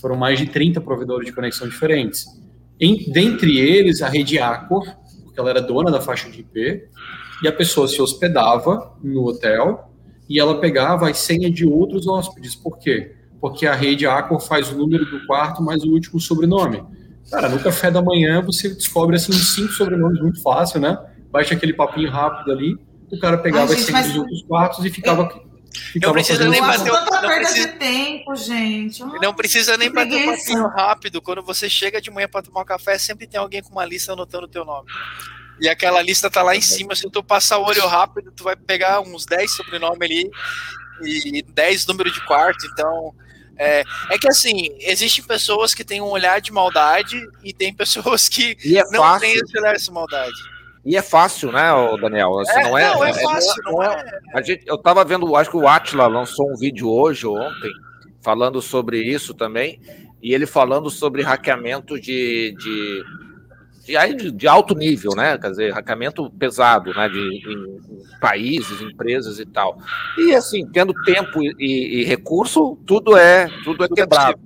Foram 0.00 0.16
mais 0.16 0.38
de 0.38 0.46
30 0.46 0.80
provedores 0.80 1.26
de 1.26 1.32
conexão 1.32 1.68
diferentes. 1.68 2.26
Em, 2.80 3.10
dentre 3.10 3.58
eles, 3.58 4.02
a 4.02 4.08
rede 4.08 4.38
Accor, 4.38 4.84
porque 5.24 5.38
ela 5.38 5.50
era 5.50 5.60
dona 5.60 5.90
da 5.90 6.00
faixa 6.00 6.28
de 6.28 6.40
IP, 6.40 6.88
e 7.42 7.48
a 7.48 7.52
pessoa 7.52 7.86
se 7.86 8.02
hospedava 8.02 8.96
no 9.02 9.26
hotel 9.26 9.90
e 10.28 10.40
ela 10.40 10.60
pegava 10.60 11.08
as 11.08 11.18
senhas 11.18 11.52
de 11.52 11.64
outros 11.64 12.06
hóspedes. 12.06 12.56
Por 12.56 12.78
quê? 12.78 13.14
Porque 13.40 13.66
a 13.66 13.74
rede 13.74 14.06
Accor 14.06 14.40
faz 14.40 14.70
o 14.72 14.76
número 14.76 15.04
do 15.04 15.24
quarto 15.24 15.62
mais 15.62 15.84
o 15.84 15.92
último 15.92 16.20
sobrenome. 16.20 16.82
Cara, 17.30 17.48
no 17.48 17.60
café 17.60 17.90
da 17.90 18.02
manhã 18.02 18.42
você 18.42 18.68
descobre 18.68 19.14
assim 19.16 19.32
cinco 19.32 19.72
sobrenomes 19.72 20.20
muito 20.20 20.42
fácil, 20.42 20.80
né? 20.80 20.98
Baixa 21.30 21.54
aquele 21.54 21.74
papinho 21.74 22.10
rápido 22.10 22.50
ali 22.50 22.76
o 23.10 23.18
cara 23.18 23.38
pegava 23.38 23.72
Ai, 23.72 23.78
gente, 23.78 23.94
as 23.94 24.06
dos 24.08 24.16
outros 24.16 24.42
quartos 24.42 24.84
e 24.84 24.90
ficava. 24.90 25.22
Eu... 25.94 26.00
Não 26.00 26.12
precisa 26.12 26.48
nem 26.48 26.60
bater 26.60 26.90
o 26.90 26.94
não 26.94 27.20
precisa... 27.20 27.68
de 27.68 27.74
tempo, 27.74 28.36
gente. 28.36 29.02
Ai, 29.02 29.18
não 29.22 29.34
precisa 29.34 29.76
nem 29.76 29.90
bater 29.90 30.28
o 30.28 30.36
papinho 30.36 30.66
rápido. 30.68 31.22
Quando 31.22 31.42
você 31.42 31.68
chega 31.68 32.00
de 32.00 32.10
manhã 32.10 32.28
para 32.28 32.42
tomar 32.42 32.62
um 32.62 32.64
café, 32.64 32.98
sempre 32.98 33.26
tem 33.26 33.38
alguém 33.38 33.62
com 33.62 33.70
uma 33.70 33.84
lista 33.84 34.12
anotando 34.12 34.46
o 34.46 34.48
teu 34.48 34.64
nome. 34.64 34.88
E 35.60 35.68
aquela 35.68 36.00
lista 36.02 36.30
tá 36.30 36.42
lá 36.42 36.54
em 36.54 36.60
cima. 36.60 36.94
Se 36.94 37.08
tu 37.10 37.22
passar 37.22 37.58
o 37.58 37.64
olho 37.64 37.86
rápido, 37.86 38.32
tu 38.32 38.44
vai 38.44 38.56
pegar 38.56 39.00
uns 39.00 39.26
10 39.26 39.56
sobrenomes 39.56 40.02
ali 40.02 40.30
e 41.02 41.42
10 41.42 41.86
números 41.86 42.12
de 42.12 42.24
quarto. 42.26 42.66
Então, 42.72 43.14
é, 43.56 43.82
é, 44.10 44.18
que 44.18 44.28
assim, 44.28 44.68
existem 44.80 45.24
pessoas 45.24 45.74
que 45.74 45.84
têm 45.84 46.00
um 46.00 46.06
olhar 46.10 46.40
de 46.40 46.52
maldade 46.52 47.20
e 47.42 47.52
tem 47.52 47.74
pessoas 47.74 48.28
que 48.28 48.56
é 48.64 48.84
não 48.90 49.00
fácil. 49.00 49.20
têm 49.20 49.34
esse 49.36 49.58
olhar 49.58 49.76
de 49.76 49.90
maldade. 49.90 50.57
E 50.88 50.96
é 50.96 51.02
fácil, 51.02 51.52
né, 51.52 51.68
Daniel? 52.00 52.38
Assim, 52.38 52.60
é, 52.60 52.62
não, 52.62 52.78
é, 52.78 52.94
não, 52.94 53.04
é, 53.04 53.10
é 53.10 53.12
fácil. 53.12 53.62
Não 53.66 53.82
é, 53.82 54.20
a 54.32 54.40
gente, 54.40 54.64
eu 54.66 54.76
estava 54.76 55.04
vendo, 55.04 55.36
acho 55.36 55.50
que 55.50 55.56
o 55.58 55.68
Atila 55.68 56.06
lançou 56.06 56.50
um 56.50 56.56
vídeo 56.56 56.88
hoje 56.88 57.26
ou 57.26 57.36
ontem, 57.36 57.70
falando 58.22 58.62
sobre 58.62 59.02
isso 59.02 59.34
também, 59.34 59.78
e 60.22 60.32
ele 60.32 60.46
falando 60.46 60.88
sobre 60.88 61.20
hackeamento 61.20 62.00
de, 62.00 62.56
de, 62.56 63.04
de, 63.84 64.30
de 64.32 64.48
alto 64.48 64.74
nível, 64.74 65.10
né? 65.14 65.36
Quer 65.36 65.50
dizer, 65.50 65.74
hackeamento 65.74 66.30
pesado, 66.30 66.94
né? 66.94 67.06
De, 67.06 67.18
em, 67.18 68.18
países, 68.18 68.80
empresas 68.80 69.38
e 69.38 69.44
tal. 69.44 69.78
E 70.16 70.34
assim, 70.34 70.66
tendo 70.72 70.94
tempo 71.02 71.42
e, 71.42 72.00
e 72.00 72.04
recurso, 72.04 72.78
tudo 72.86 73.14
é 73.14 73.46
tudo 73.62 73.84
é 73.84 73.88
quebrado. 73.88 74.40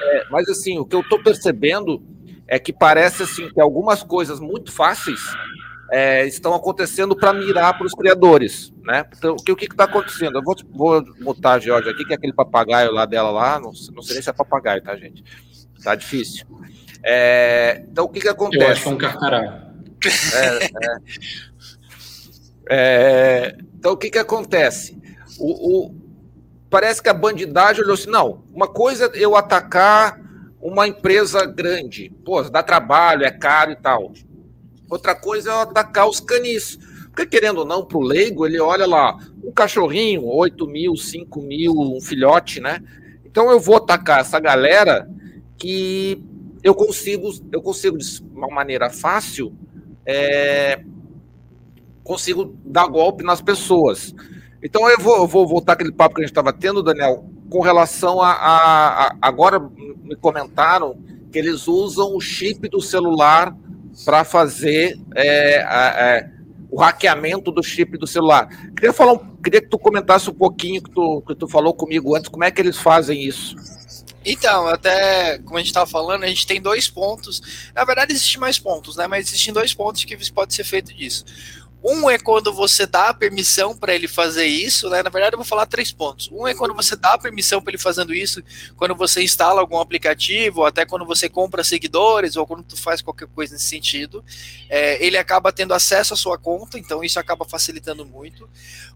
É, 0.00 0.26
mas 0.30 0.48
assim, 0.48 0.78
o 0.78 0.86
que 0.86 0.96
eu 0.96 1.00
estou 1.00 1.22
percebendo 1.22 2.02
é 2.48 2.58
que 2.58 2.72
parece 2.72 3.24
assim 3.24 3.50
que 3.50 3.60
algumas 3.60 4.02
coisas 4.02 4.40
muito 4.40 4.72
fáceis 4.72 5.20
é, 5.90 6.26
estão 6.26 6.54
acontecendo 6.54 7.14
para 7.14 7.32
mirar 7.32 7.76
para 7.76 7.86
os 7.86 7.92
criadores, 7.92 8.72
né? 8.82 9.04
Então, 9.16 9.34
o 9.34 9.56
que 9.56 9.64
está 9.64 9.84
acontecendo? 9.84 10.38
Eu 10.38 10.42
vou, 10.42 10.56
vou 10.70 11.04
mutar 11.20 11.56
a 11.56 11.58
Georgia 11.58 11.92
aqui, 11.92 12.04
que 12.04 12.12
é 12.12 12.16
aquele 12.16 12.32
papagaio 12.32 12.92
lá 12.92 13.06
dela 13.06 13.30
lá, 13.30 13.60
não, 13.60 13.72
não 13.92 14.02
sei 14.02 14.14
nem 14.14 14.22
se 14.22 14.30
é 14.30 14.32
papagaio, 14.32 14.82
tá, 14.82 14.96
gente? 14.96 15.22
Tá 15.82 15.94
difícil. 15.94 16.46
É, 17.02 17.84
então, 17.90 18.04
o 18.04 18.08
que 18.08 18.20
que 18.20 18.28
acontece? 18.28 18.64
Eu 18.64 18.70
acho 18.70 18.82
que 18.82 18.88
é 18.88 18.92
um 18.92 18.98
carcará. 18.98 19.66
É, 20.34 20.64
é. 20.84 20.98
é, 22.70 23.58
então, 23.78 23.92
o 23.92 23.96
que 23.96 24.10
que 24.10 24.18
acontece? 24.18 25.00
O, 25.38 25.86
o, 25.86 25.94
parece 26.68 27.02
que 27.02 27.08
a 27.08 27.14
bandidagem 27.14 27.82
olhou 27.82 27.94
assim, 27.94 28.10
não, 28.10 28.44
uma 28.52 28.66
coisa 28.66 29.10
é 29.14 29.24
eu 29.24 29.36
atacar 29.36 30.20
uma 30.60 30.88
empresa 30.88 31.44
grande, 31.46 32.10
pô, 32.24 32.42
dá 32.42 32.62
trabalho, 32.62 33.24
é 33.24 33.30
caro 33.30 33.70
e 33.70 33.76
tal. 33.76 34.12
Outra 34.88 35.14
coisa 35.14 35.50
é 35.50 35.62
atacar 35.62 36.08
os 36.08 36.20
canis. 36.20 36.78
Porque, 37.06 37.26
querendo 37.26 37.58
ou 37.58 37.64
não, 37.64 37.84
para 37.84 37.96
o 37.96 38.02
leigo, 38.02 38.46
ele 38.46 38.60
olha 38.60 38.86
lá, 38.86 39.18
um 39.42 39.50
cachorrinho, 39.50 40.26
8 40.26 40.66
mil, 40.66 40.96
5 40.96 41.40
mil, 41.40 41.72
um 41.72 42.00
filhote, 42.00 42.60
né? 42.60 42.82
Então 43.24 43.50
eu 43.50 43.58
vou 43.58 43.76
atacar 43.76 44.20
essa 44.20 44.38
galera 44.38 45.08
que 45.56 46.22
eu 46.62 46.74
consigo, 46.74 47.30
eu 47.52 47.62
consigo 47.62 47.96
de 47.96 48.22
uma 48.34 48.48
maneira 48.48 48.90
fácil, 48.90 49.54
é, 50.04 50.82
consigo 52.02 52.54
dar 52.64 52.86
golpe 52.86 53.24
nas 53.24 53.40
pessoas. 53.40 54.14
Então 54.62 54.88
eu 54.90 54.98
vou, 54.98 55.16
eu 55.16 55.26
vou 55.26 55.46
voltar 55.46 55.72
aquele 55.72 55.92
papo 55.92 56.16
que 56.16 56.20
a 56.20 56.24
gente 56.24 56.32
estava 56.32 56.52
tendo, 56.52 56.82
Daniel, 56.82 57.24
com 57.48 57.60
relação 57.60 58.20
a, 58.20 58.32
a, 58.32 59.06
a, 59.06 59.16
Agora 59.22 59.58
me 59.58 60.16
comentaram 60.16 60.98
que 61.30 61.38
eles 61.38 61.68
usam 61.68 62.14
o 62.14 62.20
chip 62.20 62.68
do 62.68 62.80
celular 62.80 63.56
para 64.04 64.24
fazer 64.24 64.98
é, 65.14 65.56
é, 65.56 66.30
o 66.70 66.80
hackeamento 66.80 67.50
do 67.50 67.62
chip 67.62 67.96
do 67.96 68.06
celular. 68.06 68.48
Queria, 68.74 68.92
falar, 68.92 69.18
queria 69.42 69.60
que 69.60 69.68
tu 69.68 69.78
comentasse 69.78 70.28
um 70.28 70.34
pouquinho 70.34 70.82
que 70.82 70.90
tu, 70.90 71.22
que 71.26 71.34
tu 71.34 71.48
falou 71.48 71.72
comigo 71.72 72.14
antes, 72.14 72.28
como 72.28 72.44
é 72.44 72.50
que 72.50 72.60
eles 72.60 72.76
fazem 72.76 73.22
isso? 73.22 73.56
Então, 74.24 74.66
até 74.66 75.38
como 75.38 75.56
a 75.56 75.60
gente 75.60 75.68
estava 75.68 75.86
falando, 75.86 76.24
a 76.24 76.26
gente 76.26 76.46
tem 76.46 76.60
dois 76.60 76.88
pontos. 76.88 77.70
Na 77.72 77.84
verdade, 77.84 78.12
existem 78.12 78.40
mais 78.40 78.58
pontos, 78.58 78.96
né? 78.96 79.06
Mas 79.06 79.28
existem 79.28 79.54
dois 79.54 79.72
pontos 79.72 80.04
que 80.04 80.32
pode 80.32 80.52
ser 80.52 80.64
feito 80.64 80.92
disso. 80.92 81.24
Um 81.82 82.10
é 82.10 82.18
quando 82.18 82.52
você 82.52 82.86
dá 82.86 83.10
a 83.10 83.14
permissão 83.14 83.76
para 83.76 83.94
ele 83.94 84.08
fazer 84.08 84.46
isso, 84.46 84.88
né? 84.88 85.02
Na 85.02 85.10
verdade, 85.10 85.34
eu 85.34 85.38
vou 85.38 85.46
falar 85.46 85.66
três 85.66 85.92
pontos. 85.92 86.28
Um 86.32 86.46
é 86.46 86.54
quando 86.54 86.74
você 86.74 86.96
dá 86.96 87.14
a 87.14 87.18
permissão 87.18 87.60
para 87.62 87.72
ele 87.72 87.78
fazendo 87.78 88.12
isso, 88.14 88.42
quando 88.76 88.94
você 88.94 89.22
instala 89.22 89.60
algum 89.60 89.78
aplicativo, 89.78 90.60
ou 90.60 90.66
até 90.66 90.84
quando 90.84 91.04
você 91.04 91.28
compra 91.28 91.62
seguidores, 91.62 92.36
ou 92.36 92.46
quando 92.46 92.62
tu 92.64 92.76
faz 92.76 93.00
qualquer 93.02 93.28
coisa 93.28 93.54
nesse 93.54 93.66
sentido. 93.66 94.24
É, 94.68 95.04
ele 95.04 95.16
acaba 95.16 95.52
tendo 95.52 95.74
acesso 95.74 96.14
à 96.14 96.16
sua 96.16 96.36
conta, 96.36 96.78
então 96.78 97.04
isso 97.04 97.20
acaba 97.20 97.44
facilitando 97.44 98.04
muito. 98.04 98.48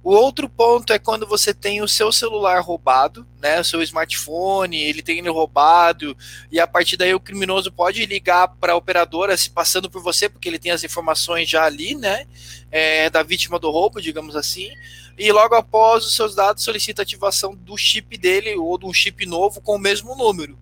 O 0.03 0.11
outro 0.13 0.49
ponto 0.49 0.93
é 0.93 0.99
quando 0.99 1.27
você 1.27 1.55
tem 1.55 1.83
o 1.83 1.89
seu 1.89 2.11
celular 2.11 2.61
roubado, 2.61 3.27
né? 3.41 3.61
O 3.61 3.65
seu 3.65 3.83
smartphone, 3.83 4.83
ele 4.83 5.03
tem 5.03 5.19
ele 5.19 5.29
roubado, 5.29 6.17
e 6.51 6.61
a 6.61 6.67
partir 6.67 6.97
daí 6.97 7.15
o 7.15 7.21
criminoso 7.21 7.73
pode 7.73 8.05
ligar 8.07 8.49
para 8.61 8.73
a 8.73 8.77
operadora 8.77 9.37
se 9.37 9.51
passando 9.51 9.91
por 9.91 10.03
você, 10.03 10.29
porque 10.29 10.49
ele 10.49 10.59
tem 10.59 10.73
as 10.73 10.85
informações 10.85 11.49
já 11.49 11.65
ali, 11.65 11.95
né? 11.95 12.27
é, 12.71 13.11
da 13.11 13.23
vítima 13.23 13.59
do 13.59 13.71
roubo, 13.71 14.01
digamos 14.01 14.37
assim, 14.37 14.71
e 15.19 15.31
logo 15.33 15.55
após 15.55 16.05
os 16.07 16.15
seus 16.15 16.35
dados 16.35 16.63
solicita 16.63 17.03
ativação 17.03 17.55
do 17.55 17.77
chip 17.77 18.17
dele 18.17 18.55
ou 18.55 18.79
de 18.79 18.87
um 18.87 18.93
chip 18.93 19.27
novo 19.27 19.61
com 19.61 19.75
o 19.75 19.79
mesmo 19.79 20.15
número. 20.15 20.59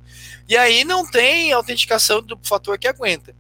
E 0.49 0.57
aí 0.57 0.85
não 0.85 1.09
tem 1.09 1.53
autenticação 1.53 2.23
do 2.23 2.39
fator 2.43 2.79
que 2.79 2.89
aguenta. 2.89 3.35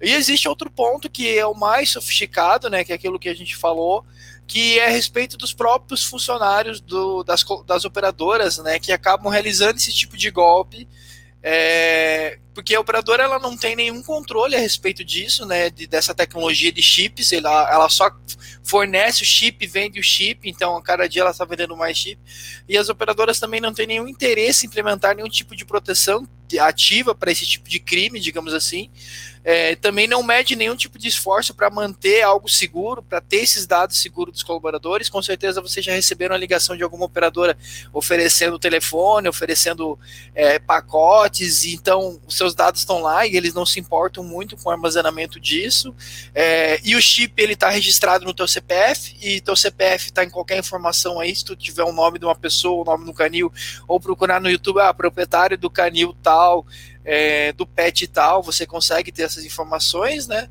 E 0.00 0.12
existe 0.12 0.48
outro 0.48 0.70
ponto 0.70 1.08
que 1.08 1.38
é 1.38 1.46
o 1.46 1.54
mais 1.54 1.90
sofisticado, 1.90 2.68
né, 2.68 2.84
que 2.84 2.92
é 2.92 2.94
aquilo 2.94 3.18
que 3.18 3.28
a 3.28 3.34
gente 3.34 3.56
falou, 3.56 4.04
que 4.46 4.78
é 4.78 4.86
a 4.86 4.90
respeito 4.90 5.36
dos 5.36 5.52
próprios 5.52 6.04
funcionários 6.04 6.80
do, 6.80 7.22
das, 7.24 7.44
das 7.66 7.84
operadoras, 7.84 8.58
né, 8.58 8.78
que 8.78 8.92
acabam 8.92 9.30
realizando 9.30 9.76
esse 9.76 9.92
tipo 9.92 10.16
de 10.16 10.30
golpe 10.30 10.86
É, 11.48 12.38
porque 12.52 12.74
a 12.74 12.80
operadora 12.80 13.22
ela 13.22 13.38
não 13.38 13.56
tem 13.56 13.76
nenhum 13.76 14.02
controle 14.02 14.56
a 14.56 14.58
respeito 14.58 15.04
disso, 15.04 15.46
né, 15.46 15.70
de, 15.70 15.86
dessa 15.86 16.12
tecnologia 16.12 16.72
de 16.72 16.82
chips, 16.82 17.32
ela, 17.32 17.72
ela 17.72 17.88
só 17.88 18.10
fornece 18.64 19.22
o 19.22 19.24
chip, 19.26 19.64
vende 19.64 20.00
o 20.00 20.02
chip, 20.02 20.48
então 20.48 20.76
a 20.76 20.82
cada 20.82 21.06
dia 21.06 21.22
ela 21.22 21.30
está 21.30 21.44
vendendo 21.44 21.76
mais 21.76 21.96
chip, 21.96 22.18
e 22.68 22.76
as 22.76 22.88
operadoras 22.88 23.38
também 23.38 23.60
não 23.60 23.72
têm 23.72 23.86
nenhum 23.86 24.08
interesse 24.08 24.66
em 24.66 24.68
implementar 24.68 25.14
nenhum 25.14 25.28
tipo 25.28 25.54
de 25.54 25.64
proteção 25.64 26.26
ativa 26.58 27.14
para 27.14 27.30
esse 27.30 27.46
tipo 27.46 27.68
de 27.68 27.78
crime, 27.78 28.18
digamos 28.18 28.52
assim, 28.52 28.90
é, 29.48 29.76
também 29.76 30.08
não 30.08 30.24
mede 30.24 30.56
nenhum 30.56 30.74
tipo 30.74 30.98
de 30.98 31.06
esforço 31.06 31.54
para 31.54 31.70
manter 31.70 32.20
algo 32.20 32.48
seguro, 32.48 33.00
para 33.00 33.20
ter 33.20 33.36
esses 33.36 33.64
dados 33.64 33.96
seguros 33.96 34.34
dos 34.34 34.42
colaboradores. 34.42 35.08
Com 35.08 35.22
certeza 35.22 35.60
vocês 35.60 35.86
já 35.86 35.92
receberam 35.92 36.34
a 36.34 36.38
ligação 36.38 36.76
de 36.76 36.82
alguma 36.82 37.04
operadora 37.04 37.56
oferecendo 37.92 38.58
telefone, 38.58 39.28
oferecendo 39.28 39.96
é, 40.34 40.58
pacotes, 40.58 41.64
então 41.64 42.20
os 42.26 42.36
seus 42.36 42.56
dados 42.56 42.80
estão 42.80 43.00
lá 43.00 43.24
e 43.24 43.36
eles 43.36 43.54
não 43.54 43.64
se 43.64 43.78
importam 43.78 44.24
muito 44.24 44.56
com 44.56 44.68
o 44.68 44.72
armazenamento 44.72 45.38
disso. 45.38 45.94
É, 46.34 46.80
e 46.82 46.96
o 46.96 47.00
chip 47.00 47.40
ele 47.40 47.52
está 47.52 47.70
registrado 47.70 48.24
no 48.24 48.34
teu 48.34 48.48
CPF 48.48 49.16
e 49.22 49.40
teu 49.40 49.54
CPF 49.54 50.06
está 50.06 50.24
em 50.24 50.30
qualquer 50.30 50.58
informação 50.58 51.20
aí. 51.20 51.36
Se 51.36 51.44
tu 51.44 51.54
tiver 51.54 51.84
o 51.84 51.92
nome 51.92 52.18
de 52.18 52.24
uma 52.24 52.34
pessoa, 52.34 52.82
o 52.82 52.84
nome 52.84 53.04
do 53.04 53.14
canil, 53.14 53.52
ou 53.86 54.00
procurar 54.00 54.40
no 54.40 54.50
YouTube, 54.50 54.80
ah, 54.80 54.92
proprietário 54.92 55.56
do 55.56 55.70
canil 55.70 56.16
tal 56.20 56.66
é, 57.06 57.52
do 57.52 57.64
pet 57.64 58.02
e 58.02 58.06
tal, 58.08 58.42
você 58.42 58.66
consegue 58.66 59.12
ter 59.12 59.22
essas 59.22 59.44
informações, 59.44 60.26
né? 60.26 60.50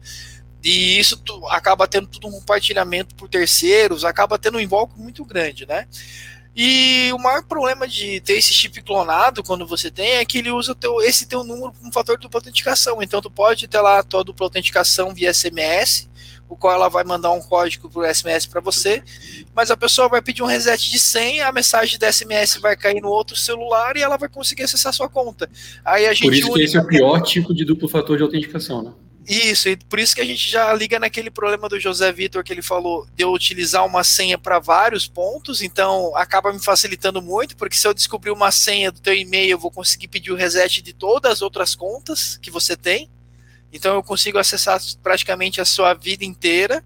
E 0.63 0.97
isso 0.97 1.17
tu, 1.17 1.45
acaba 1.49 1.87
tendo 1.87 2.07
tudo 2.07 2.27
um 2.27 2.31
compartilhamento 2.31 3.13
por 3.13 3.27
terceiros, 3.29 4.05
acaba 4.05 4.39
tendo 4.39 4.57
um 4.57 4.61
invólucro 4.61 4.97
muito 4.97 5.23
grande, 5.25 5.65
né? 5.65 5.85
E 6.55 7.11
o 7.11 7.19
maior 7.19 7.43
problema 7.43 7.85
de 7.85 8.21
ter 8.21 8.37
esse 8.37 8.53
chip 8.53 8.81
clonado 8.81 9.43
quando 9.43 9.67
você 9.67 9.91
tem 9.91 10.11
é 10.13 10.25
que 10.25 10.37
ele 10.37 10.49
usa 10.49 10.73
teu, 10.73 11.01
esse 11.01 11.25
teu 11.27 11.43
número 11.43 11.73
como 11.73 11.91
fator 11.91 12.17
de 12.17 12.21
dupla 12.23 12.39
autenticação. 12.39 13.03
Então 13.03 13.21
tu 13.21 13.29
pode 13.29 13.67
ter 13.67 13.81
lá 13.81 13.99
a 13.99 14.03
tua 14.03 14.23
dupla 14.23 14.45
autenticação 14.45 15.13
via 15.13 15.33
SMS, 15.33 16.07
o 16.47 16.55
qual 16.55 16.73
ela 16.73 16.89
vai 16.89 17.03
mandar 17.03 17.31
um 17.31 17.41
código 17.41 17.89
por 17.89 18.07
SMS 18.07 18.45
para 18.45 18.61
você, 18.61 19.03
mas 19.53 19.71
a 19.71 19.77
pessoa 19.77 20.07
vai 20.07 20.21
pedir 20.21 20.43
um 20.43 20.47
reset 20.47 20.89
de 20.89 20.99
senha, 20.99 21.47
a 21.47 21.51
mensagem 21.51 21.97
da 21.97 22.11
SMS 22.11 22.57
vai 22.57 22.75
cair 22.75 23.01
no 23.01 23.09
outro 23.09 23.35
celular 23.35 23.97
e 23.97 24.01
ela 24.01 24.17
vai 24.17 24.29
conseguir 24.29 24.63
acessar 24.63 24.93
sua 24.93 25.09
conta. 25.09 25.49
Aí 25.83 26.05
a 26.05 26.13
gente 26.13 26.23
por 26.23 26.33
isso 26.33 26.53
que 26.53 26.61
esse 26.61 26.77
é 26.77 26.81
o 26.81 26.87
pior 26.87 27.21
tipo 27.21 27.53
de 27.53 27.65
duplo 27.65 27.87
fator 27.89 28.17
de 28.17 28.23
autenticação, 28.23 28.83
né? 28.83 28.93
Isso, 29.27 29.69
e 29.69 29.75
por 29.75 29.99
isso 29.99 30.13
que 30.13 30.21
a 30.21 30.25
gente 30.25 30.47
já 30.47 30.71
liga 30.73 30.99
naquele 30.99 31.31
problema 31.31 31.67
do 31.67 31.79
José 31.79 32.11
Vitor 32.11 32.43
que 32.43 32.53
ele 32.53 32.61
falou 32.61 33.07
de 33.15 33.23
eu 33.23 33.33
utilizar 33.33 33.83
uma 33.83 34.03
senha 34.03 34.37
para 34.37 34.59
vários 34.59 35.07
pontos, 35.07 35.63
então 35.63 36.15
acaba 36.15 36.53
me 36.53 36.63
facilitando 36.63 37.21
muito, 37.23 37.57
porque 37.57 37.75
se 37.75 37.87
eu 37.87 37.93
descobrir 37.93 38.29
uma 38.29 38.51
senha 38.51 38.91
do 38.91 38.99
teu 38.99 39.15
e-mail, 39.15 39.51
eu 39.51 39.59
vou 39.59 39.71
conseguir 39.71 40.09
pedir 40.09 40.31
o 40.31 40.35
reset 40.35 40.79
de 40.79 40.93
todas 40.93 41.31
as 41.31 41.41
outras 41.41 41.73
contas 41.73 42.37
que 42.37 42.51
você 42.51 42.77
tem. 42.77 43.09
Então 43.75 43.93
eu 43.93 44.01
consigo 44.01 44.37
acessar 44.37 44.81
praticamente 45.03 45.59
a 45.59 45.65
sua 45.65 45.93
vida 45.93 46.23
inteira. 46.23 46.81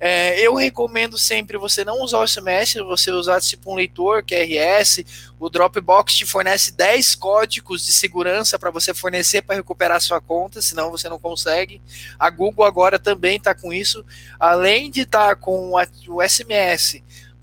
É, 0.00 0.40
eu 0.40 0.54
recomendo 0.54 1.16
sempre 1.16 1.56
você 1.56 1.84
não 1.84 2.00
usar 2.02 2.18
o 2.18 2.26
SMS, 2.26 2.74
você 2.74 3.12
usar 3.12 3.40
tipo 3.40 3.70
um 3.70 3.76
leitor, 3.76 4.24
QRS. 4.24 5.04
O 5.38 5.50
Dropbox 5.50 6.14
te 6.14 6.26
fornece 6.26 6.72
10 6.72 7.14
códigos 7.14 7.84
de 7.84 7.92
segurança 7.92 8.58
para 8.58 8.70
você 8.70 8.94
fornecer 8.94 9.42
para 9.42 9.56
recuperar 9.56 10.00
sua 10.00 10.20
conta, 10.20 10.62
senão 10.62 10.90
você 10.90 11.08
não 11.08 11.20
consegue. 11.20 11.80
A 12.18 12.30
Google 12.30 12.64
agora 12.64 12.98
também 12.98 13.36
está 13.36 13.54
com 13.54 13.72
isso. 13.72 14.04
Além 14.40 14.90
de 14.90 15.02
estar 15.02 15.28
tá 15.28 15.36
com 15.36 15.72
o 16.08 16.28
SMS, 16.28 17.00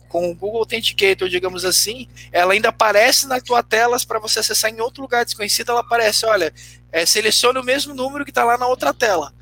com 0.10 0.30
o 0.30 0.36
Google 0.36 0.60
Authenticator, 0.60 1.30
digamos 1.30 1.64
assim, 1.64 2.08
ela 2.32 2.54
ainda 2.54 2.70
aparece 2.70 3.28
na 3.28 3.40
tua 3.40 3.64
tela 3.64 3.96
para 4.06 4.20
você 4.20 4.40
acessar 4.40 4.72
em 4.72 4.82
outro 4.82 5.04
lugar 5.04 5.24
desconhecido, 5.24 5.70
ela 5.72 5.82
aparece, 5.82 6.26
olha, 6.26 6.52
é, 6.92 7.06
selecione 7.06 7.60
o 7.60 7.64
mesmo 7.64 7.94
número 7.94 8.26
que 8.26 8.32
está 8.32 8.44
lá 8.44 8.58
na 8.58 8.68
outra 8.68 8.94
tela. 8.94 9.34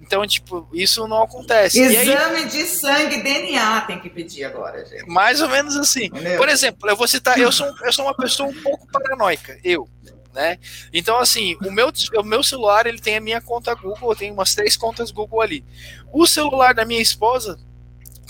Então, 0.00 0.26
tipo, 0.26 0.68
isso 0.72 1.06
não 1.06 1.22
acontece. 1.22 1.80
Exame 1.80 2.36
aí, 2.36 2.48
de 2.48 2.64
sangue, 2.64 3.22
DNA 3.22 3.80
tem 3.82 4.00
que 4.00 4.10
pedir 4.10 4.44
agora, 4.44 4.84
gente. 4.84 5.06
Mais 5.06 5.40
ou 5.40 5.48
menos 5.48 5.76
assim. 5.76 6.06
Entendeu? 6.06 6.36
Por 6.36 6.48
exemplo, 6.48 6.90
eu 6.90 6.96
vou 6.96 7.06
citar, 7.06 7.38
eu 7.38 7.52
sou, 7.52 7.72
eu 7.82 7.92
sou 7.92 8.04
uma 8.04 8.14
pessoa 8.14 8.48
um 8.48 8.62
pouco 8.62 8.86
paranoica, 8.90 9.58
eu. 9.62 9.88
Né? 10.34 10.58
Então, 10.92 11.18
assim, 11.18 11.56
o 11.64 11.70
meu, 11.70 11.92
o 12.16 12.22
meu 12.22 12.42
celular 12.42 12.86
ele 12.86 12.98
tem 12.98 13.16
a 13.16 13.20
minha 13.20 13.40
conta 13.40 13.74
Google, 13.74 14.10
eu 14.10 14.16
tenho 14.16 14.34
umas 14.34 14.54
três 14.54 14.76
contas 14.76 15.10
Google 15.10 15.40
ali. 15.40 15.64
O 16.12 16.26
celular 16.26 16.74
da 16.74 16.84
minha 16.84 17.00
esposa 17.00 17.58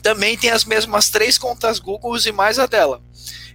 também 0.03 0.37
tem 0.37 0.51
as 0.51 0.65
mesmas 0.65 1.11
três 1.11 1.39
contas 1.39 1.79
Google 1.79 2.17
e 2.19 2.33
mais 2.33 2.59
a 2.59 2.67
dela. 2.67 3.01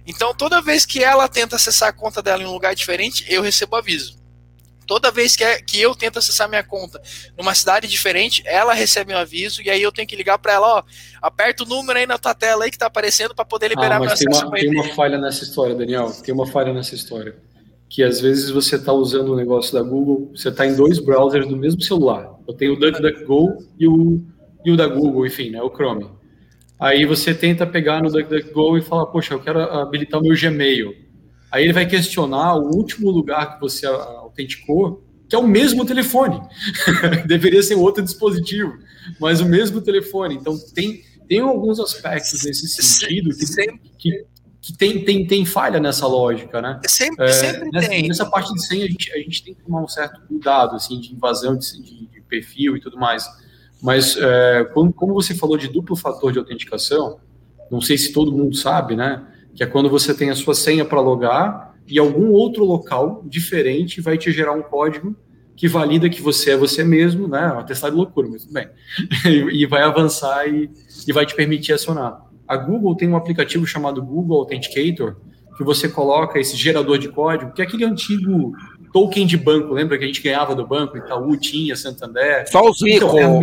Então, 0.06 0.34
toda 0.34 0.62
vez 0.62 0.84
que 0.86 1.04
ela 1.04 1.28
tenta 1.28 1.56
acessar 1.56 1.90
a 1.90 1.92
conta 1.92 2.22
dela 2.22 2.42
em 2.42 2.46
um 2.46 2.52
lugar 2.52 2.74
diferente, 2.74 3.24
eu 3.28 3.42
recebo 3.42 3.76
aviso. 3.76 4.17
Toda 4.88 5.10
vez 5.10 5.36
que, 5.36 5.44
é, 5.44 5.60
que 5.60 5.78
eu 5.78 5.94
tento 5.94 6.18
acessar 6.18 6.48
minha 6.48 6.62
conta 6.62 6.98
numa 7.36 7.54
cidade 7.54 7.86
diferente, 7.86 8.42
ela 8.46 8.72
recebe 8.72 9.12
um 9.12 9.18
aviso 9.18 9.60
e 9.60 9.68
aí 9.68 9.82
eu 9.82 9.92
tenho 9.92 10.08
que 10.08 10.16
ligar 10.16 10.38
para 10.38 10.54
ela, 10.54 10.78
ó, 10.78 10.82
aperta 11.20 11.62
o 11.62 11.66
número 11.66 11.98
aí 11.98 12.06
na 12.06 12.16
tua 12.16 12.34
tela 12.34 12.64
aí 12.64 12.70
que 12.70 12.78
tá 12.78 12.86
aparecendo 12.86 13.34
para 13.34 13.44
poder 13.44 13.68
liberar 13.68 13.96
ah, 13.96 14.00
mas 14.00 14.18
tem 14.18 14.26
uma, 14.26 14.50
tem 14.50 14.70
uma 14.70 14.88
falha 14.94 15.18
nessa 15.18 15.44
história, 15.44 15.74
Daniel. 15.74 16.10
Tem 16.24 16.34
uma 16.34 16.46
falha 16.46 16.72
nessa 16.72 16.94
história. 16.94 17.36
Que 17.86 18.02
às 18.02 18.18
vezes 18.18 18.48
você 18.48 18.76
está 18.76 18.90
usando 18.90 19.34
o 19.34 19.36
negócio 19.36 19.74
da 19.74 19.82
Google, 19.82 20.30
você 20.34 20.48
está 20.48 20.66
em 20.66 20.74
dois 20.74 20.98
browsers 20.98 21.46
do 21.46 21.56
mesmo 21.56 21.82
celular. 21.82 22.34
Eu 22.48 22.54
tenho 22.54 22.72
o 22.72 22.76
DuckDuckGo 22.76 23.58
e 23.78 23.86
o, 23.86 24.24
e 24.64 24.70
o 24.70 24.76
da 24.76 24.86
Google, 24.86 25.26
enfim, 25.26 25.50
né, 25.50 25.60
o 25.60 25.68
Chrome. 25.68 26.08
Aí 26.80 27.04
você 27.04 27.34
tenta 27.34 27.66
pegar 27.66 28.02
no 28.02 28.10
DuckDuckGo 28.10 28.78
e 28.78 28.80
falar, 28.80 29.04
poxa, 29.06 29.34
eu 29.34 29.40
quero 29.40 29.60
habilitar 29.60 30.18
o 30.18 30.22
meu 30.22 30.34
Gmail. 30.34 31.07
Aí 31.50 31.64
ele 31.64 31.72
vai 31.72 31.86
questionar 31.86 32.56
o 32.56 32.74
último 32.74 33.10
lugar 33.10 33.54
que 33.54 33.60
você 33.60 33.86
autenticou, 33.86 35.04
que 35.28 35.34
é 35.34 35.38
o 35.38 35.46
mesmo 35.46 35.84
telefone. 35.84 36.40
Deveria 37.26 37.62
ser 37.62 37.74
outro 37.74 38.02
dispositivo, 38.02 38.78
mas 39.20 39.40
o 39.40 39.46
mesmo 39.46 39.80
telefone. 39.80 40.34
Então 40.34 40.58
tem, 40.74 41.02
tem 41.28 41.40
alguns 41.40 41.80
aspectos 41.80 42.44
nesse 42.44 42.68
sentido 42.68 43.30
que, 43.36 43.46
que, 43.98 44.24
que 44.60 44.76
tem, 44.76 45.04
tem, 45.04 45.26
tem 45.26 45.44
falha 45.46 45.80
nessa 45.80 46.06
lógica, 46.06 46.60
né? 46.60 46.80
Sempre, 46.86 47.24
é, 47.24 47.32
sempre 47.32 47.70
nessa, 47.70 47.88
tem. 47.88 48.08
Nessa 48.08 48.26
parte 48.26 48.52
de 48.52 48.66
senha, 48.66 48.84
a 48.84 48.88
gente, 48.88 49.12
a 49.12 49.18
gente 49.18 49.44
tem 49.44 49.54
que 49.54 49.62
tomar 49.62 49.82
um 49.82 49.88
certo 49.88 50.20
cuidado, 50.26 50.76
assim, 50.76 51.00
de 51.00 51.14
invasão 51.14 51.56
de, 51.56 51.82
de, 51.82 52.06
de 52.06 52.20
perfil 52.22 52.76
e 52.76 52.80
tudo 52.80 52.98
mais. 52.98 53.24
Mas 53.80 54.16
é, 54.16 54.64
como, 54.74 54.92
como 54.92 55.14
você 55.14 55.34
falou 55.34 55.56
de 55.56 55.68
duplo 55.68 55.96
fator 55.96 56.32
de 56.32 56.38
autenticação, 56.38 57.20
não 57.70 57.80
sei 57.80 57.96
se 57.96 58.12
todo 58.12 58.32
mundo 58.32 58.56
sabe, 58.56 58.96
né? 58.96 59.24
Que 59.58 59.64
é 59.64 59.66
quando 59.66 59.90
você 59.90 60.14
tem 60.14 60.30
a 60.30 60.36
sua 60.36 60.54
senha 60.54 60.84
para 60.84 61.00
logar 61.00 61.74
e 61.88 61.98
algum 61.98 62.30
outro 62.30 62.64
local 62.64 63.24
diferente 63.26 64.00
vai 64.00 64.16
te 64.16 64.30
gerar 64.30 64.52
um 64.52 64.62
código 64.62 65.16
que 65.56 65.66
valida 65.66 66.08
que 66.08 66.22
você 66.22 66.52
é 66.52 66.56
você 66.56 66.84
mesmo, 66.84 67.26
né? 67.26 67.50
Uma 67.52 67.64
testada 67.64 67.90
de 67.90 67.96
loucura, 67.96 68.28
mas 68.30 68.42
tudo 68.42 68.54
bem. 68.54 68.68
e, 69.52 69.66
vai 69.66 69.82
avançar 69.82 70.46
e, 70.46 70.70
e 71.08 71.12
vai 71.12 71.26
te 71.26 71.34
permitir 71.34 71.72
acionar. 71.72 72.22
A 72.46 72.56
Google 72.56 72.94
tem 72.94 73.08
um 73.08 73.16
aplicativo 73.16 73.66
chamado 73.66 74.00
Google 74.00 74.38
Authenticator, 74.38 75.16
que 75.56 75.64
você 75.64 75.88
coloca 75.88 76.38
esse 76.38 76.56
gerador 76.56 76.96
de 76.96 77.08
código, 77.08 77.52
que 77.52 77.60
é 77.60 77.64
aquele 77.64 77.84
antigo 77.84 78.52
token 78.92 79.26
de 79.26 79.36
banco, 79.36 79.74
lembra 79.74 79.98
que 79.98 80.04
a 80.04 80.06
gente 80.06 80.22
ganhava 80.22 80.54
do 80.54 80.64
banco, 80.64 80.96
Itaú 80.96 81.36
tinha, 81.36 81.74
Santander. 81.74 82.48
Só 82.48 82.68
os 82.68 82.80
ricos, 82.80 83.12
então, 83.12 83.40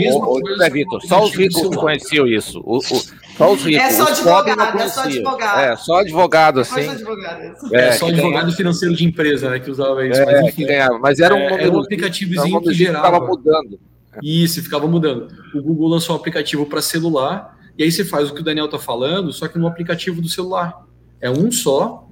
é 0.61 0.70
Vitor, 0.70 1.01
só 1.05 1.24
os 1.24 1.36
ricos 1.36 1.76
conheciam 1.76 2.26
isso. 2.26 2.61
O, 2.66 2.78
o, 2.78 3.01
só 3.38 3.53
os 3.53 3.63
ricos. 3.63 3.83
É 3.83 3.91
só 3.91 4.07
advogado, 4.07 4.79
é 4.79 4.89
só 4.89 5.01
advogado. 5.03 5.59
É, 5.59 5.75
só 5.75 5.99
advogado, 5.99 6.59
assim. 6.59 6.83
Só 6.83 6.91
advogado. 6.91 7.41
É, 7.73 7.88
é 7.88 7.91
só 7.93 8.07
advogado 8.07 8.51
financeiro 8.53 8.95
de 8.95 9.05
empresa, 9.05 9.49
né, 9.49 9.59
que 9.59 9.69
usava 9.69 10.05
isso. 10.05 10.21
É, 10.21 10.25
mas, 10.25 10.49
enfim, 10.49 10.65
ganhava, 10.65 10.99
mas 10.99 11.19
era 11.19 11.33
um, 11.36 11.39
é, 11.39 11.63
era 11.63 11.71
um 11.71 11.79
aplicativozinho 11.79 12.61
que 12.61 12.73
gerava. 12.73 13.05
Ficava 13.07 13.27
mudando. 13.27 13.79
Isso, 14.23 14.63
ficava 14.63 14.88
mudando. 14.88 15.27
O 15.53 15.61
Google 15.61 15.89
lançou 15.89 16.15
um 16.15 16.19
aplicativo 16.19 16.65
para 16.65 16.81
celular, 16.81 17.57
e 17.77 17.83
aí 17.83 17.91
você 17.91 18.05
faz 18.05 18.29
o 18.29 18.33
que 18.33 18.41
o 18.41 18.43
Daniel 18.43 18.65
está 18.65 18.79
falando, 18.79 19.31
só 19.33 19.47
que 19.47 19.57
no 19.57 19.67
aplicativo 19.67 20.21
do 20.21 20.29
celular. 20.29 20.86
É 21.19 21.29
um 21.29 21.51
só, 21.51 22.07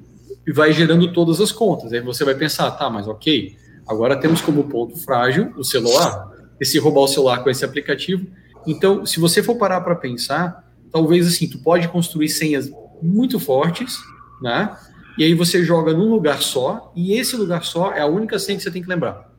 e 0.45 0.51
vai 0.51 0.73
gerando 0.73 1.11
todas 1.13 1.39
as 1.39 1.51
contas. 1.51 1.93
Aí 1.93 2.01
você 2.01 2.25
vai 2.25 2.35
pensar, 2.35 2.71
tá, 2.71 2.89
mas 2.89 3.07
ok, 3.07 3.55
Agora 3.87 4.15
temos 4.15 4.41
como 4.41 4.63
ponto 4.65 4.97
frágil 4.97 5.53
o 5.57 5.63
celular, 5.63 6.31
e 6.59 6.65
se 6.65 6.79
roubar 6.79 7.01
o 7.01 7.07
celular 7.07 7.43
com 7.43 7.49
esse 7.49 7.65
aplicativo. 7.65 8.25
Então, 8.65 9.05
se 9.05 9.19
você 9.19 9.43
for 9.43 9.55
parar 9.55 9.81
para 9.81 9.95
pensar, 9.95 10.62
talvez 10.93 11.27
assim, 11.27 11.49
tu 11.49 11.57
pode 11.57 11.87
construir 11.87 12.29
senhas 12.29 12.71
muito 13.01 13.39
fortes, 13.39 13.97
né? 14.41 14.77
E 15.17 15.23
aí 15.23 15.33
você 15.33 15.63
joga 15.65 15.93
num 15.93 16.09
lugar 16.09 16.41
só, 16.41 16.91
e 16.95 17.13
esse 17.13 17.35
lugar 17.35 17.63
só 17.63 17.91
é 17.91 18.01
a 18.01 18.05
única 18.05 18.39
senha 18.39 18.57
que 18.57 18.63
você 18.63 18.71
tem 18.71 18.81
que 18.81 18.87
lembrar. 18.87 19.31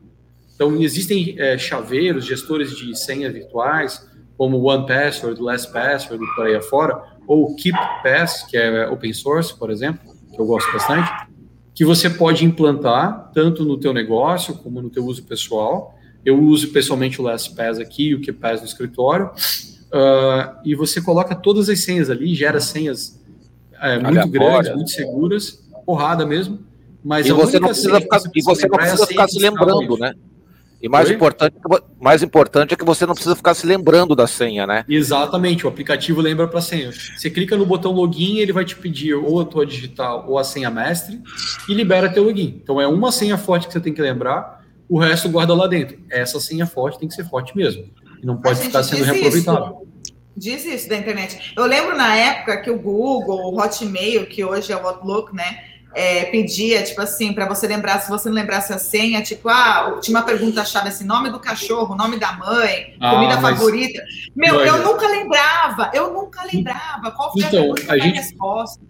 Então, 0.55 0.81
existem 0.81 1.35
é, 1.39 1.59
chaveiros, 1.59 2.25
gestores 2.27 2.77
de 2.77 2.97
senhas 2.97 3.33
virtuais, 3.33 4.09
como 4.37 4.63
OnePassword, 4.63 5.41
LastPassword 5.41 6.23
e 6.23 6.35
por 6.35 6.47
aí 6.47 6.55
afora, 6.55 7.01
ou 7.27 7.57
KeepPass, 7.57 8.47
que 8.49 8.57
é 8.57 8.89
open 8.89 9.13
source, 9.13 9.57
por 9.57 9.71
exemplo, 9.71 10.01
que 10.33 10.41
eu 10.41 10.47
gosto 10.47 10.73
bastante, 10.73 11.11
que 11.75 11.85
você 11.85 12.09
pode 12.09 12.45
implantar 12.45 13.31
tanto 13.33 13.65
no 13.65 13.77
teu 13.79 13.93
negócio 13.93 14.55
como 14.55 14.81
no 14.81 14.91
teu 14.91 15.05
uso 15.05 15.25
pessoal. 15.25 15.95
Eu 16.25 16.41
uso 16.41 16.73
pessoalmente 16.73 17.21
o 17.21 17.25
LastPass 17.25 17.79
aqui, 17.79 18.15
o 18.15 18.21
KeePass 18.21 18.61
no 18.61 18.67
escritório, 18.67 19.31
uh, 19.95 20.59
e 20.65 20.75
você 20.75 21.01
coloca 21.01 21.35
todas 21.35 21.69
as 21.69 21.85
senhas 21.85 22.11
ali, 22.11 22.35
gera 22.35 22.61
senhas 22.61 23.23
é, 23.81 23.99
muito 23.99 24.29
grandes, 24.29 24.75
muito 24.75 24.91
seguras, 24.91 25.63
porrada 25.87 26.27
mesmo, 26.27 26.59
Mas 27.05 27.27
e 27.27 27.33
você 27.33 27.61
não 27.61 27.69
precisa 27.69 28.01
ficar, 28.01 28.21
e 28.35 28.43
você 28.43 28.67
não 28.67 28.77
precisa 28.77 29.07
ficar 29.07 29.29
se 29.29 29.39
lembrando, 29.39 29.97
né? 29.97 30.15
E 30.83 30.89
mais 30.89 31.11
importante, 31.11 31.57
mais 31.99 32.23
importante 32.23 32.75
é 32.75 32.77
que 32.77 32.85
você 32.85 33.07
não 33.07 33.15
precisa 33.15 33.35
ficar 33.35 33.55
se 33.55 33.67
lembrando 33.67 34.15
da 34.15 34.27
senha, 34.27 34.67
né? 34.67 34.85
Exatamente, 34.87 35.65
o 35.65 35.69
aplicativo 35.69 36.21
lembra 36.21 36.47
para 36.47 36.61
senha. 36.61 36.93
Você 36.93 37.31
clica 37.31 37.57
no 37.57 37.65
botão 37.65 37.93
login, 37.93 38.37
ele 38.39 38.53
vai 38.53 38.67
te 38.67 38.77
pedir 38.77 39.15
ou 39.15 39.41
a 39.41 39.47
tua 39.47 39.65
digital 39.65 40.27
ou 40.29 40.39
a 40.39 40.45
senha 40.45 40.71
mestre 40.71 41.23
e 41.67 41.73
libera 41.73 42.13
teu 42.13 42.25
login. 42.25 42.61
Então 42.63 42.79
é 42.79 42.87
uma 42.87 43.11
senha 43.11 43.39
forte 43.39 43.67
que 43.67 43.73
você 43.73 43.81
tem 43.81 43.95
que 43.95 44.03
lembrar, 44.03 44.63
o 44.87 44.99
resto 44.99 45.27
guarda 45.31 45.55
lá 45.55 45.67
dentro. 45.67 45.99
Essa 46.11 46.39
senha 46.39 46.67
forte 46.67 46.99
tem 46.99 47.09
que 47.09 47.15
ser 47.15 47.25
forte 47.25 47.57
mesmo. 47.57 47.85
E 48.25 48.27
não 48.27 48.39
pode 48.39 48.59
ficar 48.59 48.83
sendo 48.83 49.05
reaproveitado. 49.05 49.85
Diz 50.35 50.65
isso 50.65 50.89
da 50.89 50.97
internet. 50.97 51.53
Eu 51.55 51.67
lembro 51.67 51.95
na 51.95 52.17
época 52.17 52.57
que 52.63 52.71
o 52.71 52.79
Google, 52.79 53.53
o 53.53 53.61
Hotmail, 53.61 54.25
que 54.27 54.43
hoje 54.43 54.73
é 54.73 54.77
o 54.77 54.89
Outlook, 54.89 55.37
né? 55.37 55.59
é, 55.95 56.25
pedia, 56.25 56.83
tipo 56.83 57.01
assim, 57.01 57.33
para 57.33 57.47
você 57.47 57.69
lembrar, 57.69 58.01
se 58.01 58.11
você 58.11 58.29
não 58.29 58.35
lembrasse 58.35 58.73
a 58.73 58.79
senha, 58.79 59.23
tipo, 59.23 59.49
ah, 59.49 59.97
tinha 60.03 60.19
uma 60.19 60.25
pergunta-chave 60.25 60.89
assim, 60.89 61.05
nome 61.05 61.31
do 61.31 61.39
cachorro, 61.39 61.95
nome 61.95 62.19
da 62.19 62.33
mãe, 62.33 62.97
ah, 63.01 63.11
comida 63.15 63.41
mas... 63.41 63.57
favorita. 63.57 64.03
Meu, 64.35 64.61
eu 64.61 64.83
nunca 64.83 65.07
lembrava, 65.07 65.91
eu 65.95 66.13
nunca 66.13 66.45
lembrava 66.53 67.13
qual 67.13 67.33
foi 67.33 67.43
então, 67.45 67.73
a, 67.89 67.93
a, 67.93 67.99
gente, 67.99 68.17
resposta. 68.17 68.85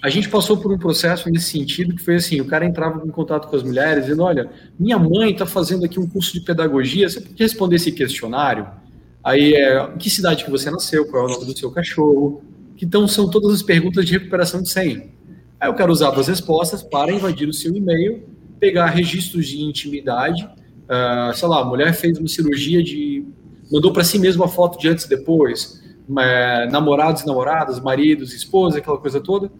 A 0.00 0.08
gente 0.08 0.28
passou 0.28 0.56
por 0.56 0.72
um 0.72 0.78
processo 0.78 1.28
nesse 1.30 1.46
sentido 1.46 1.94
que 1.94 2.02
foi 2.02 2.16
assim, 2.16 2.40
o 2.40 2.44
cara 2.44 2.64
entrava 2.64 3.04
em 3.04 3.10
contato 3.10 3.48
com 3.48 3.56
as 3.56 3.62
mulheres 3.62 4.04
dizendo, 4.04 4.22
olha, 4.22 4.50
minha 4.78 4.98
mãe 4.98 5.32
está 5.32 5.46
fazendo 5.46 5.84
aqui 5.84 5.98
um 5.98 6.08
curso 6.08 6.32
de 6.32 6.40
pedagogia, 6.40 7.08
você 7.08 7.20
pode 7.20 7.34
responder 7.38 7.76
esse 7.76 7.92
questionário? 7.92 8.66
Aí, 9.24 9.54
é, 9.54 9.86
que 9.98 10.10
cidade 10.10 10.44
que 10.44 10.50
você 10.50 10.70
nasceu, 10.70 11.06
qual 11.06 11.24
é 11.24 11.26
o 11.26 11.32
nome 11.34 11.46
do 11.46 11.56
seu 11.56 11.70
cachorro? 11.70 12.42
Então, 12.80 13.06
são 13.06 13.30
todas 13.30 13.52
as 13.52 13.62
perguntas 13.62 14.04
de 14.04 14.12
recuperação 14.12 14.60
de 14.60 14.68
senha. 14.68 15.08
Aí 15.60 15.68
eu 15.68 15.74
quero 15.74 15.92
usar 15.92 16.10
as 16.10 16.26
respostas 16.26 16.82
para 16.82 17.12
invadir 17.12 17.48
o 17.48 17.52
seu 17.52 17.74
e-mail, 17.74 18.24
pegar 18.58 18.86
registros 18.86 19.46
de 19.46 19.62
intimidade. 19.62 20.42
Uh, 20.44 21.32
sei 21.34 21.48
lá, 21.48 21.60
a 21.60 21.64
mulher 21.64 21.94
fez 21.94 22.18
uma 22.18 22.26
cirurgia 22.26 22.82
de. 22.82 23.24
mandou 23.70 23.92
para 23.92 24.02
si 24.02 24.18
mesma 24.18 24.46
a 24.46 24.48
foto 24.48 24.76
de 24.80 24.88
antes 24.88 25.04
e 25.04 25.08
depois, 25.08 25.80
uh, 26.08 26.70
namorados 26.70 27.22
e 27.22 27.26
namoradas, 27.26 27.80
maridos, 27.80 28.32
esposa, 28.32 28.78
aquela 28.78 28.98
coisa 28.98 29.20
toda. 29.20 29.50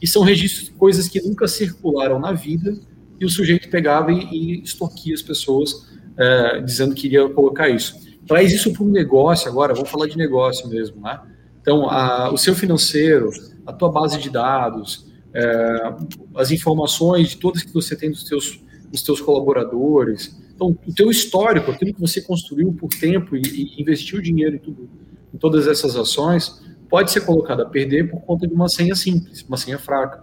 E 0.00 0.06
são 0.06 0.22
registros, 0.22 0.68
coisas 0.70 1.08
que 1.08 1.20
nunca 1.20 1.48
circularam 1.48 2.18
na 2.18 2.32
vida, 2.32 2.76
e 3.20 3.24
o 3.24 3.28
sujeito 3.30 3.68
pegava 3.70 4.12
e, 4.12 4.62
e 4.62 5.12
as 5.12 5.22
pessoas, 5.22 5.72
uh, 5.72 6.62
dizendo 6.64 6.94
que 6.94 7.06
iria 7.06 7.28
colocar 7.28 7.68
isso. 7.68 7.94
Traz 8.26 8.52
isso 8.52 8.72
para 8.72 8.82
um 8.82 8.90
negócio 8.90 9.48
agora, 9.48 9.74
vamos 9.74 9.90
falar 9.90 10.06
de 10.06 10.16
negócio 10.16 10.68
mesmo, 10.68 11.00
né? 11.00 11.20
Então, 11.60 11.88
a, 11.88 12.30
o 12.30 12.36
seu 12.36 12.54
financeiro, 12.54 13.30
a 13.66 13.72
tua 13.72 13.90
base 13.90 14.18
de 14.18 14.28
dados, 14.28 15.06
é, 15.34 15.94
as 16.36 16.50
informações 16.50 17.30
de 17.30 17.38
todas 17.38 17.62
que 17.62 17.72
você 17.72 17.96
tem 17.96 18.10
dos 18.10 18.24
teus, 18.24 18.60
dos 18.90 19.02
teus 19.02 19.20
colaboradores. 19.20 20.38
Então, 20.54 20.78
o 20.86 20.94
teu 20.94 21.10
histórico, 21.10 21.70
aquilo 21.70 21.92
que 21.92 22.00
você 22.00 22.20
construiu 22.20 22.72
por 22.72 22.90
tempo 22.90 23.34
e, 23.34 23.40
e 23.40 23.80
investiu 23.82 24.20
dinheiro 24.20 24.56
em, 24.56 24.58
tudo, 24.58 24.88
em 25.34 25.36
todas 25.36 25.66
essas 25.66 25.96
ações, 25.96 26.62
pode 26.88 27.10
ser 27.10 27.22
colocado 27.22 27.62
a 27.62 27.66
perder 27.66 28.08
por 28.08 28.20
conta 28.20 28.46
de 28.46 28.54
uma 28.54 28.68
senha 28.68 28.94
simples, 28.94 29.42
uma 29.42 29.56
senha 29.56 29.78
fraca. 29.78 30.22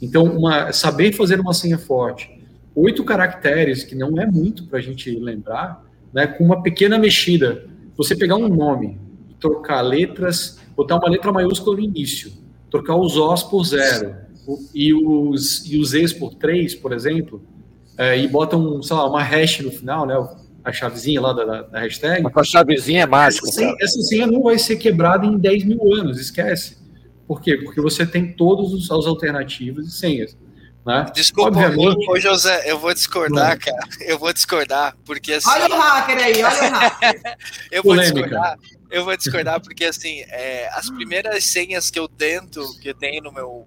Então, 0.00 0.24
uma, 0.24 0.72
saber 0.72 1.12
fazer 1.12 1.40
uma 1.40 1.52
senha 1.52 1.76
forte, 1.76 2.30
oito 2.74 3.04
caracteres, 3.04 3.82
que 3.82 3.96
não 3.96 4.20
é 4.20 4.24
muito 4.24 4.66
para 4.66 4.78
a 4.78 4.82
gente 4.82 5.10
lembrar, 5.18 5.84
né, 6.12 6.26
com 6.26 6.44
uma 6.44 6.62
pequena 6.62 6.96
mexida. 6.96 7.66
Você 7.96 8.14
pegar 8.14 8.36
um 8.36 8.48
nome, 8.48 9.00
trocar 9.40 9.82
letras, 9.82 10.58
botar 10.76 10.96
uma 10.96 11.08
letra 11.08 11.32
maiúscula 11.32 11.76
no 11.76 11.82
início, 11.82 12.32
trocar 12.70 12.96
os 12.96 13.16
Os 13.16 13.42
por 13.42 13.64
zero, 13.64 14.14
e 14.74 14.94
os, 14.94 15.66
e 15.66 15.78
os 15.78 15.92
ex 15.92 16.12
por 16.12 16.34
três, 16.34 16.74
por 16.74 16.92
exemplo, 16.92 17.42
é, 17.98 18.18
e 18.18 18.26
botam, 18.28 18.82
sei 18.82 18.96
lá, 18.96 19.08
uma 19.08 19.22
hash 19.22 19.60
no 19.60 19.70
final, 19.70 20.06
né? 20.06 20.14
A 20.64 20.72
chavezinha 20.72 21.20
lá 21.20 21.32
da, 21.32 21.62
da 21.62 21.80
hashtag. 21.80 22.24
a 22.32 22.44
chavezinha 22.44 23.02
é 23.02 23.06
mágica. 23.06 23.46
Essa, 23.48 23.58
senha, 23.58 23.74
essa 23.80 24.00
senha 24.02 24.26
não 24.26 24.42
vai 24.42 24.58
ser 24.58 24.76
quebrada 24.76 25.26
em 25.26 25.36
10 25.36 25.64
mil 25.64 25.94
anos, 25.94 26.20
esquece. 26.20 26.76
Por 27.26 27.40
quê? 27.40 27.56
Porque 27.56 27.80
você 27.80 28.06
tem 28.06 28.32
todas 28.32 28.90
as 28.90 29.06
alternativas 29.06 29.86
e 29.86 29.90
senhas. 29.90 30.36
Né? 30.84 31.06
Desculpa, 31.14 31.50
Obviamente, 31.50 32.10
ô, 32.10 32.18
José, 32.18 32.70
eu 32.70 32.78
vou 32.78 32.92
discordar, 32.92 33.50
não. 33.50 33.58
cara. 33.58 33.88
Eu 34.00 34.18
vou 34.18 34.32
discordar, 34.32 34.96
porque 35.04 35.34
assim. 35.34 35.48
Olha 35.48 35.72
o 35.74 35.78
hacker 35.78 36.18
aí, 36.18 36.42
olha 36.42 36.70
o 36.70 36.72
hacker. 36.72 37.22
eu 37.70 37.82
vou 37.82 37.94
Polêmica. 37.94 38.20
discordar. 38.20 38.58
Eu 38.90 39.04
vou 39.04 39.16
discordar 39.16 39.60
porque 39.62 39.84
assim, 39.84 40.20
é, 40.28 40.68
as 40.72 40.90
primeiras 40.90 41.44
senhas 41.44 41.88
que 41.88 41.98
eu 41.98 42.08
tento, 42.08 42.60
que 42.80 42.88
eu 42.90 42.94
tenho 42.94 43.22
no 43.22 43.32
meu 43.32 43.66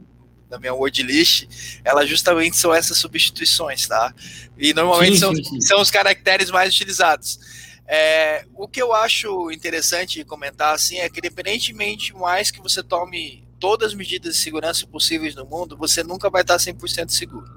da 0.49 0.59
minha 0.59 0.73
word 0.73 1.01
list, 1.03 1.47
elas 1.83 2.09
justamente 2.09 2.57
são 2.57 2.73
essas 2.73 2.97
substituições, 2.97 3.87
tá? 3.87 4.13
E 4.57 4.73
normalmente 4.73 5.15
sim, 5.15 5.19
são, 5.19 5.35
sim, 5.35 5.61
são 5.61 5.81
os 5.81 5.91
caracteres 5.91 6.49
mais 6.49 6.73
utilizados. 6.73 7.39
É, 7.87 8.45
o 8.55 8.67
que 8.67 8.81
eu 8.81 8.93
acho 8.93 9.51
interessante 9.51 10.23
comentar 10.23 10.73
assim 10.73 10.97
é 10.97 11.09
que, 11.09 11.19
independentemente 11.19 12.13
mais 12.15 12.49
que 12.49 12.59
você 12.61 12.81
tome 12.81 13.45
todas 13.59 13.89
as 13.89 13.93
medidas 13.93 14.35
de 14.35 14.41
segurança 14.41 14.87
possíveis 14.87 15.35
no 15.35 15.45
mundo, 15.45 15.77
você 15.77 16.03
nunca 16.03 16.29
vai 16.29 16.41
estar 16.41 16.57
100% 16.57 17.09
seguro. 17.09 17.54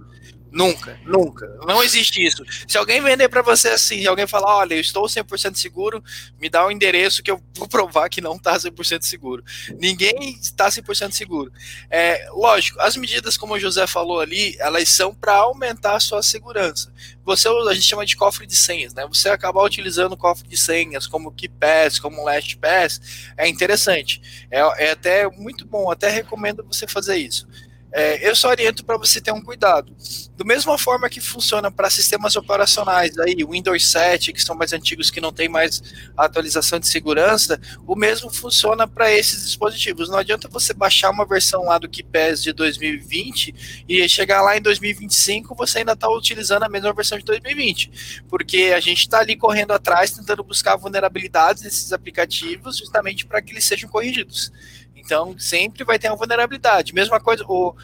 Nunca, 0.51 0.99
nunca. 1.05 1.47
Não 1.67 1.83
existe 1.83 2.25
isso. 2.25 2.43
Se 2.67 2.79
alguém 2.79 3.03
vender 3.03 3.29
para 3.29 3.43
você 3.43 3.69
assim, 3.69 4.01
se 4.01 4.09
alguém 4.09 4.27
falar, 4.27 4.57
olha, 4.57 4.75
eu 4.75 4.81
estou 4.81 5.05
100% 5.05 5.57
seguro, 5.57 6.03
me 6.41 6.49
dá 6.49 6.65
o 6.65 6.69
um 6.69 6.71
endereço 6.71 7.23
que 7.23 7.31
eu 7.31 7.43
vou 7.55 7.69
provar 7.69 8.09
que 8.09 8.21
não 8.21 8.37
está 8.37 8.57
100% 8.57 9.03
seguro. 9.03 9.45
Ninguém 9.79 10.39
está 10.41 10.69
100% 10.69 11.13
seguro. 11.13 11.53
É, 11.91 12.29
lógico, 12.31 12.81
as 12.81 12.97
medidas, 12.97 13.37
como 13.37 13.55
o 13.55 13.59
José 13.59 13.87
falou 13.87 14.21
ali, 14.21 14.57
elas 14.59 14.89
são 14.89 15.15
para 15.15 15.35
aumentar 15.35 15.97
a 15.97 16.01
sua 16.01 16.23
segurança. 16.23 16.93
Você, 17.25 17.49
a 17.49 17.75
gente 17.75 17.87
chama 17.87 18.07
de 18.07 18.17
cofre 18.17 18.47
de 18.47 18.57
senhas, 18.57 18.95
né? 18.95 19.07
Você 19.07 19.29
acabar 19.29 19.63
utilizando 19.63 20.17
cofre 20.17 20.49
de 20.49 20.57
senhas 20.57 21.07
como 21.07 21.31
KeyPass, 21.31 21.99
como 21.99 22.25
LastPass, 22.25 23.01
é 23.37 23.47
interessante. 23.47 24.47
É, 24.51 24.61
é 24.87 24.91
até 24.93 25.29
muito 25.29 25.67
bom, 25.67 25.91
até 25.91 26.09
recomendo 26.09 26.65
você 26.65 26.87
fazer 26.87 27.17
isso. 27.17 27.47
É, 27.91 28.29
eu 28.29 28.35
só 28.37 28.51
oriento 28.51 28.85
para 28.85 28.99
você 28.99 29.21
ter 29.21 29.33
um 29.33 29.41
cuidado. 29.41 29.95
Do 30.37 30.45
mesma 30.45 30.77
forma 30.79 31.09
que 31.09 31.21
funciona 31.21 31.71
para 31.71 31.89
sistemas 31.91 32.37
operacionais, 32.37 33.19
aí, 33.19 33.35
Windows 33.45 33.91
7, 33.91 34.33
que 34.33 34.43
são 34.43 34.55
mais 34.55 34.73
antigos, 34.73 35.11
que 35.11 35.21
não 35.21 35.33
tem 35.33 35.49
mais 35.49 35.83
atualização 36.17 36.79
de 36.79 36.87
segurança, 36.87 37.59
o 37.87 37.97
mesmo 37.97 38.31
funciona 38.31 38.87
para 38.87 39.11
esses 39.13 39.45
dispositivos. 39.45 40.09
Não 40.09 40.19
adianta 40.19 40.49
você 40.49 40.75
baixar 40.75 41.11
uma 41.11 41.27
versão 41.27 41.65
lá 41.65 41.79
do 41.79 41.89
KeePass 41.89 42.43
de 42.43 42.53
2020 42.53 43.85
e 43.89 44.09
chegar 44.09 44.43
lá 44.43 44.57
em 44.57 44.61
2025 44.61 45.55
você 45.55 45.79
ainda 45.79 45.93
está 45.93 46.09
utilizando 46.09 46.63
a 46.63 46.69
mesma 46.69 46.93
versão 46.93 47.19
de 47.19 47.25
2020, 47.25 48.23
porque 48.29 48.73
a 48.75 48.81
gente 48.81 49.01
está 49.01 49.21
ali 49.21 49.37
correndo 49.37 49.73
atrás 49.73 50.11
tentando 50.11 50.45
buscar 50.45 50.77
vulnerabilidades 50.77 51.63
nesses 51.63 51.93
aplicativos 51.93 52.77
justamente 52.77 53.27
para 53.27 53.41
que 53.43 53.53
eles 53.53 53.65
sejam 53.65 53.89
corrigidos. 53.89 54.53
Então, 54.99 55.39
sempre 55.39 55.85
vai 55.85 55.99
ter 55.99 56.09
uma 56.09 56.17
vulnerabilidade. 56.17 56.95
Mesma 56.95 57.21
coisa, 57.21 57.45
o, 57.47 57.75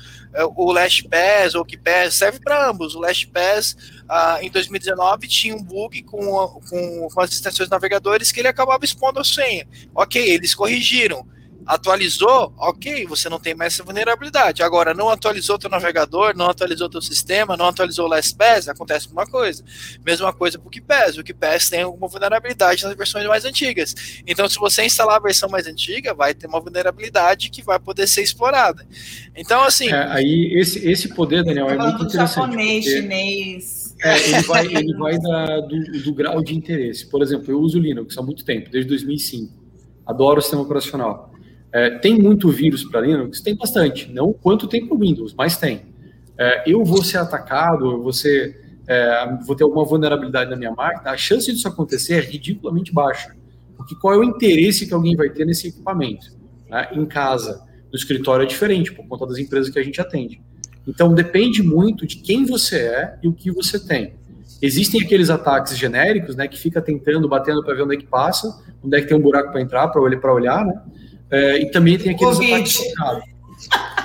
o 0.56 0.72
LastPass 0.72 1.54
ou 1.54 1.62
o 1.62 1.64
KeePass 1.64 2.14
serve 2.14 2.40
para 2.40 2.68
ambos. 2.68 2.94
O 2.94 3.00
LastPass, 3.00 3.76
ah, 4.08 4.38
em 4.42 4.50
2019, 4.50 5.28
tinha 5.28 5.54
um 5.54 5.62
bug 5.62 6.02
com, 6.02 6.20
com, 6.68 7.08
com 7.08 7.20
as 7.20 7.32
extensões 7.32 7.68
navegadores 7.68 8.32
que 8.32 8.40
ele 8.40 8.48
acabava 8.48 8.84
expondo 8.84 9.20
a 9.20 9.24
senha. 9.24 9.66
Ok, 9.94 10.22
eles 10.22 10.54
corrigiram 10.54 11.26
atualizou, 11.66 12.52
ok, 12.58 13.06
você 13.06 13.28
não 13.28 13.38
tem 13.38 13.54
mais 13.54 13.74
essa 13.74 13.82
vulnerabilidade. 13.82 14.62
Agora, 14.62 14.92
não 14.92 15.08
atualizou 15.08 15.58
teu 15.58 15.70
navegador, 15.70 16.36
não 16.36 16.46
atualizou 16.46 16.88
teu 16.88 17.00
sistema, 17.00 17.56
não 17.56 17.68
atualizou 17.68 18.06
o 18.06 18.08
LastPass, 18.08 18.68
acontece 18.68 19.08
uma 19.10 19.26
coisa. 19.26 19.64
Mesma 20.04 20.32
coisa 20.32 20.58
para 20.58 20.68
o 20.68 20.70
KeePass. 20.70 21.18
O 21.18 21.24
KeePass 21.24 21.70
tem 21.70 21.82
alguma 21.82 22.08
vulnerabilidade 22.08 22.84
nas 22.84 22.94
versões 22.94 23.26
mais 23.26 23.44
antigas. 23.44 23.94
Então, 24.26 24.48
se 24.48 24.58
você 24.58 24.84
instalar 24.84 25.16
a 25.16 25.20
versão 25.20 25.48
mais 25.48 25.66
antiga, 25.66 26.14
vai 26.14 26.34
ter 26.34 26.46
uma 26.46 26.60
vulnerabilidade 26.60 27.50
que 27.50 27.62
vai 27.62 27.78
poder 27.78 28.06
ser 28.06 28.22
explorada. 28.22 28.86
Então, 29.34 29.62
assim... 29.62 29.88
É, 29.88 30.06
aí, 30.10 30.52
esse, 30.54 30.86
esse 30.86 31.08
poder, 31.14 31.44
Daniel, 31.44 31.68
é 31.68 31.78
muito 31.78 32.04
interessante. 32.04 32.34
japonês, 32.34 32.84
porque... 32.84 33.00
chinês... 33.00 33.84
É, 34.02 34.18
ele 34.28 34.42
vai, 34.42 34.66
ele 34.66 34.94
vai 34.96 35.18
da, 35.18 35.60
do, 35.60 36.02
do 36.02 36.12
grau 36.12 36.42
de 36.42 36.54
interesse. 36.54 37.06
Por 37.06 37.22
exemplo, 37.22 37.50
eu 37.50 37.58
uso 37.58 37.78
Linux 37.78 38.18
há 38.18 38.22
muito 38.22 38.44
tempo, 38.44 38.68
desde 38.68 38.88
2005. 38.88 39.54
Adoro 40.04 40.40
o 40.40 40.42
sistema 40.42 40.62
operacional. 40.62 41.33
É, 41.74 41.90
tem 41.90 42.16
muito 42.16 42.48
vírus 42.50 42.84
para 42.84 43.00
Linux? 43.00 43.40
Tem 43.40 43.56
bastante. 43.56 44.08
Não 44.12 44.32
quanto 44.32 44.68
tem 44.68 44.86
para 44.86 44.96
Windows, 44.96 45.34
mas 45.36 45.56
tem. 45.56 45.82
É, 46.38 46.70
eu 46.70 46.84
vou 46.84 47.02
ser 47.02 47.18
atacado, 47.18 47.84
eu 47.90 48.00
vou, 48.00 48.12
ser, 48.12 48.78
é, 48.86 49.38
vou 49.44 49.56
ter 49.56 49.64
alguma 49.64 49.84
vulnerabilidade 49.84 50.48
na 50.48 50.56
minha 50.56 50.70
máquina, 50.70 51.10
a 51.10 51.16
chance 51.16 51.52
disso 51.52 51.66
acontecer 51.66 52.14
é 52.14 52.20
ridiculamente 52.20 52.92
baixa. 52.92 53.34
Porque 53.76 53.96
qual 53.96 54.14
é 54.14 54.18
o 54.18 54.22
interesse 54.22 54.86
que 54.86 54.94
alguém 54.94 55.16
vai 55.16 55.28
ter 55.30 55.44
nesse 55.44 55.66
equipamento? 55.66 56.26
Né? 56.70 56.90
Em 56.92 57.04
casa, 57.06 57.64
no 57.90 57.96
escritório 57.96 58.44
é 58.44 58.46
diferente, 58.46 58.92
por 58.92 59.04
conta 59.08 59.26
das 59.26 59.38
empresas 59.38 59.68
que 59.68 59.78
a 59.78 59.82
gente 59.82 60.00
atende. 60.00 60.40
Então 60.86 61.12
depende 61.12 61.60
muito 61.60 62.06
de 62.06 62.16
quem 62.16 62.44
você 62.44 62.76
é 62.76 63.18
e 63.20 63.26
o 63.26 63.32
que 63.32 63.50
você 63.50 63.84
tem. 63.84 64.14
Existem 64.62 65.02
aqueles 65.02 65.28
ataques 65.28 65.76
genéricos, 65.76 66.36
né, 66.36 66.46
que 66.46 66.56
fica 66.58 66.80
tentando, 66.80 67.28
batendo 67.28 67.64
para 67.64 67.74
ver 67.74 67.82
onde 67.82 67.96
é 67.96 67.98
que 67.98 68.06
passa, 68.06 68.62
onde 68.80 68.96
é 68.96 69.00
que 69.00 69.08
tem 69.08 69.16
um 69.16 69.20
buraco 69.20 69.50
para 69.50 69.60
entrar, 69.60 69.88
para 69.88 70.00
olhar, 70.00 70.24
olhar, 70.30 70.64
né? 70.64 70.80
É, 71.34 71.62
e 71.62 71.70
também 71.70 71.98
tem 71.98 72.14
aqueles 72.14 72.38
ataques. 72.38 72.80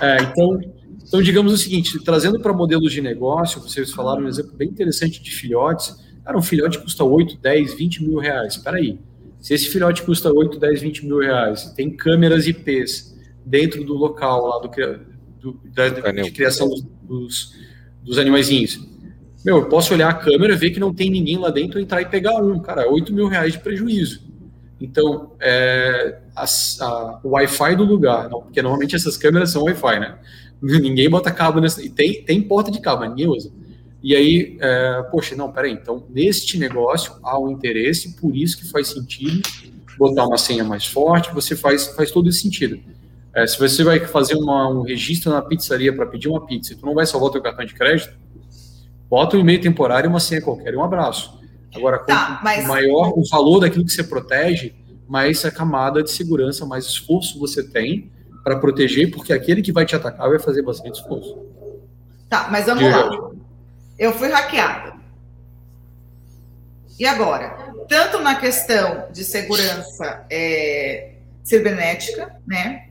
É, 0.02 0.24
então, 0.24 0.60
Então, 1.10 1.22
digamos 1.24 1.52
o 1.52 1.58
seguinte, 1.58 1.98
trazendo 2.04 2.40
para 2.40 2.54
modelos 2.54 2.92
de 2.92 3.02
negócio, 3.02 3.60
vocês 3.60 3.92
falaram 3.92 4.24
um 4.24 4.28
exemplo 4.28 4.54
bem 4.56 4.70
interessante 4.70 5.22
de 5.22 5.32
filhotes. 5.32 5.96
Cara, 6.24 6.38
um 6.38 6.42
filhote 6.42 6.78
custa 6.80 7.04
8, 7.04 7.38
10, 7.38 7.74
20 7.74 8.04
mil 8.04 8.20
reais. 8.20 8.54
Espera 8.56 8.78
aí. 8.78 9.00
Se 9.40 9.54
esse 9.54 9.70
filhote 9.70 10.04
custa 10.04 10.32
8, 10.32 10.60
10, 10.60 10.82
20 10.82 11.06
mil 11.08 11.20
reais, 11.20 11.74
tem 11.76 11.90
câmeras 11.90 12.46
IPs 12.46 13.18
dentro 13.44 13.84
do 13.84 13.96
local 13.96 14.46
lá 14.46 14.60
do, 14.60 14.70
do 15.40 15.60
da, 15.74 15.90
de 16.12 16.32
criação 16.32 16.70
dos, 16.70 16.86
dos, 17.02 17.56
dos 18.04 18.18
animaizinhos. 18.20 18.80
Meu, 19.44 19.58
eu 19.58 19.66
posso 19.66 19.94
olhar 19.94 20.10
a 20.10 20.14
câmera, 20.14 20.56
ver 20.56 20.70
que 20.70 20.80
não 20.80 20.94
tem 20.94 21.10
ninguém 21.10 21.38
lá 21.38 21.50
dentro, 21.50 21.80
entrar 21.80 22.02
e 22.02 22.06
pegar 22.06 22.36
um. 22.40 22.60
Cara, 22.60 22.88
8 22.88 23.12
mil 23.12 23.28
reais 23.28 23.54
de 23.54 23.60
prejuízo. 23.60 24.29
Então, 24.80 25.34
é, 25.42 26.20
a, 26.36 26.46
a, 26.46 27.20
o 27.24 27.30
Wi-Fi 27.32 27.76
do 27.76 27.84
lugar, 27.84 28.30
porque 28.30 28.62
normalmente 28.62 28.96
essas 28.96 29.18
câmeras 29.18 29.52
são 29.52 29.64
Wi-Fi, 29.64 30.00
né? 30.00 30.18
Ninguém 30.62 31.10
bota 31.10 31.32
cabo 31.32 31.60
nessa. 31.60 31.84
E 31.84 31.90
tem, 31.90 32.24
tem 32.24 32.42
porta 32.42 32.72
de 32.72 32.80
cabo, 32.82 33.02
mas 33.02 33.10
ninguém 33.10 33.28
usa. 33.28 33.52
E 34.02 34.16
aí, 34.16 34.58
é, 34.60 35.04
poxa, 35.12 35.36
não, 35.36 35.52
peraí. 35.52 35.74
Então, 35.74 36.04
neste 36.10 36.58
negócio 36.58 37.14
há 37.24 37.38
um 37.40 37.50
interesse, 37.50 38.16
por 38.16 38.36
isso 38.36 38.58
que 38.58 38.70
faz 38.70 38.88
sentido 38.88 39.42
botar 39.98 40.26
uma 40.26 40.38
senha 40.38 40.64
mais 40.64 40.86
forte, 40.86 41.34
você 41.34 41.56
faz, 41.56 41.88
faz 41.88 42.10
todo 42.10 42.30
esse 42.30 42.40
sentido. 42.40 42.80
É, 43.34 43.46
se 43.46 43.60
você 43.60 43.84
vai 43.84 44.00
fazer 44.00 44.36
uma, 44.36 44.70
um 44.70 44.82
registro 44.82 45.32
na 45.32 45.42
pizzaria 45.42 45.94
para 45.94 46.06
pedir 46.06 46.30
uma 46.30 46.46
pizza, 46.46 46.76
tu 46.76 46.86
não 46.86 46.94
vai 46.94 47.06
salvar 47.06 47.30
o 47.30 47.32
teu 47.34 47.42
cartão 47.42 47.66
de 47.66 47.74
crédito, 47.74 48.18
bota 49.10 49.36
um 49.36 49.40
e-mail 49.42 49.60
temporário 49.60 50.08
e 50.08 50.10
uma 50.10 50.20
senha 50.20 50.42
qualquer 50.42 50.74
e 50.74 50.78
um 50.78 50.84
abraço. 50.84 51.39
Agora, 51.76 52.00
tá, 52.00 52.40
mas... 52.44 52.66
maior 52.66 53.14
o 53.16 53.24
valor 53.30 53.60
daquilo 53.60 53.86
que 53.86 53.92
você 53.92 54.04
protege, 54.04 54.74
mais 55.08 55.44
a 55.46 55.52
camada 55.52 56.04
de 56.04 56.12
segurança, 56.12 56.66
mais 56.66 56.86
esforço 56.86 57.40
você 57.40 57.64
tem 57.64 58.12
para 58.44 58.58
proteger, 58.58 59.12
porque 59.12 59.34
aquele 59.34 59.62
que 59.62 59.72
vai 59.72 59.86
te 59.86 59.96
atacar 59.96 60.30
vai 60.30 60.40
fazer 60.40 60.62
bastante 60.62 61.00
esforço. 61.00 61.38
Tá, 62.30 62.48
mas 62.52 62.66
vamos 62.66 62.84
lá. 62.84 63.10
Eu 63.98 64.14
fui 64.14 64.30
hackeada. 64.30 64.98
E 67.00 67.06
agora? 67.06 67.74
Tanto 67.88 68.20
na 68.20 68.36
questão 68.36 69.08
de 69.12 69.24
segurança 69.24 70.26
é, 70.30 71.14
cibernética, 71.44 72.36
né? 72.46 72.89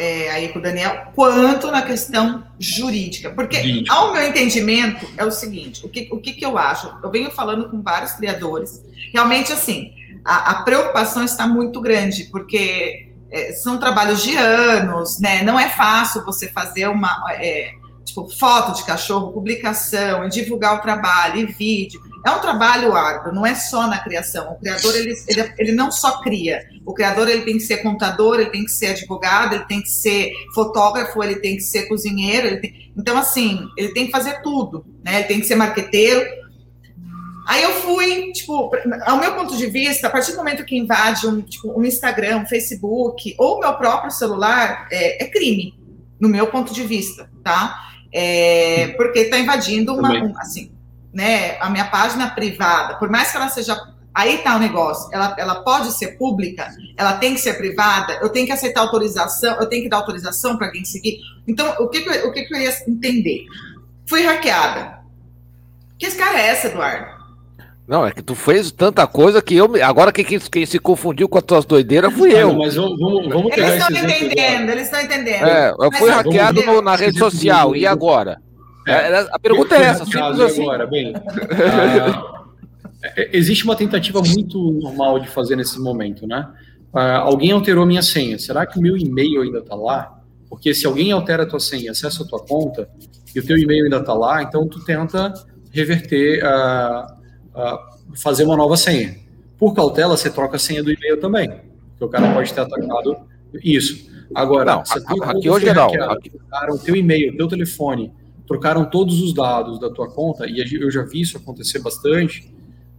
É, 0.00 0.30
aí 0.30 0.48
com 0.50 0.60
o 0.60 0.62
Daniel, 0.62 1.08
quanto 1.12 1.72
na 1.72 1.82
questão 1.82 2.44
jurídica. 2.56 3.30
Porque, 3.30 3.56
Jurídico. 3.56 3.92
ao 3.92 4.12
meu 4.12 4.28
entendimento, 4.28 5.04
é 5.16 5.24
o 5.24 5.30
seguinte: 5.32 5.84
o 5.84 5.88
que, 5.88 6.08
o 6.12 6.20
que, 6.20 6.34
que 6.34 6.46
eu 6.46 6.56
acho? 6.56 6.96
Eu 7.02 7.10
venho 7.10 7.32
falando 7.32 7.68
com 7.68 7.82
vários 7.82 8.12
criadores. 8.12 8.80
Realmente, 9.12 9.52
assim, 9.52 9.92
a, 10.24 10.52
a 10.52 10.62
preocupação 10.62 11.24
está 11.24 11.48
muito 11.48 11.80
grande, 11.80 12.28
porque 12.30 13.08
é, 13.28 13.52
são 13.54 13.76
trabalhos 13.76 14.22
de 14.22 14.36
anos, 14.36 15.18
né? 15.18 15.42
Não 15.42 15.58
é 15.58 15.68
fácil 15.68 16.24
você 16.24 16.46
fazer 16.46 16.86
uma 16.86 17.20
é, 17.32 17.72
tipo 18.08 18.28
foto 18.28 18.76
de 18.76 18.84
cachorro, 18.84 19.32
publicação, 19.32 20.24
e 20.24 20.28
divulgar 20.28 20.76
o 20.76 20.82
trabalho, 20.82 21.40
e 21.40 21.46
vídeo. 21.46 22.00
É 22.26 22.30
um 22.30 22.40
trabalho 22.40 22.94
árduo, 22.94 23.32
não 23.32 23.46
é 23.46 23.54
só 23.54 23.86
na 23.86 23.98
criação. 23.98 24.52
O 24.52 24.58
criador 24.58 24.94
ele, 24.96 25.14
ele, 25.28 25.54
ele 25.58 25.72
não 25.72 25.90
só 25.90 26.20
cria. 26.20 26.66
O 26.84 26.92
criador 26.92 27.28
ele 27.28 27.42
tem 27.42 27.54
que 27.54 27.62
ser 27.62 27.78
contador, 27.78 28.40
ele 28.40 28.50
tem 28.50 28.64
que 28.64 28.70
ser 28.70 28.88
advogado, 28.88 29.54
ele 29.54 29.64
tem 29.66 29.80
que 29.80 29.88
ser 29.88 30.32
fotógrafo, 30.54 31.22
ele 31.22 31.36
tem 31.36 31.56
que 31.56 31.62
ser 31.62 31.86
cozinheiro. 31.86 32.60
Tem... 32.60 32.92
Então 32.96 33.16
assim, 33.16 33.60
ele 33.76 33.94
tem 33.94 34.06
que 34.06 34.12
fazer 34.12 34.42
tudo, 34.42 34.84
né? 35.04 35.20
Ele 35.20 35.24
tem 35.24 35.40
que 35.40 35.46
ser 35.46 35.54
marqueteiro. 35.54 36.26
Aí 37.46 37.62
eu 37.62 37.72
fui, 37.72 38.30
tipo, 38.32 38.70
ao 39.06 39.16
meu 39.18 39.34
ponto 39.34 39.56
de 39.56 39.66
vista, 39.66 40.06
a 40.06 40.10
partir 40.10 40.32
do 40.32 40.36
momento 40.36 40.66
que 40.66 40.76
invade 40.76 41.26
um, 41.26 41.40
tipo, 41.40 41.80
um 41.80 41.82
Instagram, 41.82 42.40
um 42.40 42.46
Facebook 42.46 43.34
ou 43.38 43.60
meu 43.60 43.72
próprio 43.74 44.10
celular, 44.10 44.86
é, 44.90 45.24
é 45.24 45.26
crime, 45.26 45.72
no 46.20 46.28
meu 46.28 46.48
ponto 46.48 46.74
de 46.74 46.82
vista, 46.82 47.30
tá? 47.42 47.88
É, 48.12 48.94
porque 48.96 49.20
está 49.20 49.38
invadindo 49.38 49.94
uma, 49.94 50.12
um, 50.12 50.38
assim, 50.38 50.72
né, 51.12 51.58
a 51.60 51.68
minha 51.68 51.86
página 51.86 52.30
privada, 52.30 52.96
por 52.96 53.10
mais 53.10 53.30
que 53.30 53.36
ela 53.36 53.48
seja. 53.48 53.76
Aí 54.14 54.36
está 54.36 54.56
o 54.56 54.58
negócio, 54.58 55.08
ela, 55.12 55.36
ela 55.38 55.62
pode 55.62 55.92
ser 55.92 56.18
pública, 56.18 56.68
ela 56.96 57.18
tem 57.18 57.34
que 57.34 57.40
ser 57.40 57.54
privada, 57.54 58.14
eu 58.14 58.28
tenho 58.30 58.46
que 58.46 58.52
aceitar 58.52 58.80
autorização, 58.80 59.56
eu 59.60 59.66
tenho 59.68 59.84
que 59.84 59.88
dar 59.88 59.98
autorização 59.98 60.56
para 60.56 60.66
alguém 60.66 60.84
seguir. 60.84 61.20
Então, 61.46 61.72
o 61.78 61.88
que, 61.88 62.00
que 62.00 62.08
eu, 62.08 62.28
o 62.28 62.32
que, 62.32 62.42
que 62.42 62.52
eu 62.52 62.60
ia 62.60 62.74
entender? 62.88 63.44
Fui 64.06 64.22
hackeada. 64.22 64.98
Que 65.98 66.10
cara 66.16 66.40
é 66.40 66.48
essa, 66.48 66.68
Eduardo? 66.68 67.17
Não, 67.88 68.06
é 68.06 68.12
que 68.12 68.22
tu 68.22 68.34
fez 68.34 68.70
tanta 68.70 69.06
coisa 69.06 69.40
que 69.40 69.56
eu. 69.56 69.66
Agora 69.82 70.12
quem, 70.12 70.38
quem 70.38 70.66
se 70.66 70.78
confundiu 70.78 71.26
com 71.26 71.38
as 71.38 71.44
tuas 71.44 71.64
doideiras 71.64 72.12
fui 72.12 72.30
eu. 72.34 72.52
Mas 72.52 72.74
vamos, 72.74 72.98
vamos, 72.98 73.54
pegar 73.54 73.68
Eles 73.68 73.82
estão 73.82 73.96
entendendo, 73.96 74.70
eles 74.70 74.84
estão 74.84 75.00
entendendo. 75.00 75.46
É, 75.46 75.70
eu 75.70 75.92
fui 75.92 76.10
hackeado 76.10 76.62
no, 76.62 76.82
na 76.82 76.94
rede 76.94 77.18
social, 77.18 77.74
e 77.74 77.86
agora? 77.86 78.42
É, 78.86 78.92
é 78.92 79.28
a 79.32 79.38
pergunta 79.38 79.74
é 79.74 79.84
essa. 79.84 80.02
Assim. 80.02 80.62
Agora, 80.62 80.86
bem. 80.86 81.14
Ah, 81.14 82.44
é, 83.16 83.30
existe 83.32 83.64
uma 83.64 83.74
tentativa 83.74 84.20
muito 84.20 84.70
normal 84.72 85.18
de 85.18 85.28
fazer 85.28 85.56
nesse 85.56 85.80
momento, 85.80 86.26
né? 86.26 86.46
Ah, 86.92 87.20
alguém 87.20 87.52
alterou 87.52 87.86
minha 87.86 88.02
senha. 88.02 88.38
Será 88.38 88.66
que 88.66 88.78
o 88.78 88.82
meu 88.82 88.98
e-mail 88.98 89.40
ainda 89.40 89.60
está 89.60 89.74
lá? 89.74 90.20
Porque 90.50 90.74
se 90.74 90.86
alguém 90.86 91.10
altera 91.10 91.44
a 91.44 91.46
tua 91.46 91.60
senha, 91.60 91.92
acessa 91.92 92.22
a 92.22 92.26
tua 92.26 92.40
conta 92.44 92.86
e 93.34 93.40
o 93.40 93.46
teu 93.46 93.56
e-mail 93.56 93.84
ainda 93.84 93.96
está 93.96 94.12
lá, 94.12 94.42
então 94.42 94.68
tu 94.68 94.84
tenta 94.84 95.32
reverter 95.72 96.44
a 96.44 97.14
fazer 98.16 98.44
uma 98.44 98.56
nova 98.56 98.76
senha. 98.76 99.16
Por 99.58 99.74
cautela, 99.74 100.16
você 100.16 100.30
troca 100.30 100.56
a 100.56 100.58
senha 100.58 100.82
do 100.82 100.92
e-mail 100.92 101.20
também, 101.20 101.48
porque 101.90 102.04
o 102.04 102.08
cara 102.08 102.32
pode 102.32 102.52
ter 102.52 102.60
atacado 102.60 103.16
isso. 103.62 104.08
Agora, 104.34 104.76
não, 104.76 104.84
se 104.84 104.98
aqui 104.98 105.50
hoje 105.50 105.72
não. 105.72 105.88
Aqui... 106.10 106.30
Trocaram 106.30 106.74
o 106.74 106.78
teu 106.78 106.94
e-mail, 106.94 107.36
teu 107.36 107.48
telefone, 107.48 108.12
trocaram 108.46 108.84
todos 108.84 109.20
os 109.20 109.34
dados 109.34 109.80
da 109.80 109.90
tua 109.90 110.08
conta, 110.08 110.46
e 110.46 110.60
eu 110.80 110.90
já 110.90 111.02
vi 111.02 111.22
isso 111.22 111.36
acontecer 111.36 111.80
bastante, 111.80 112.52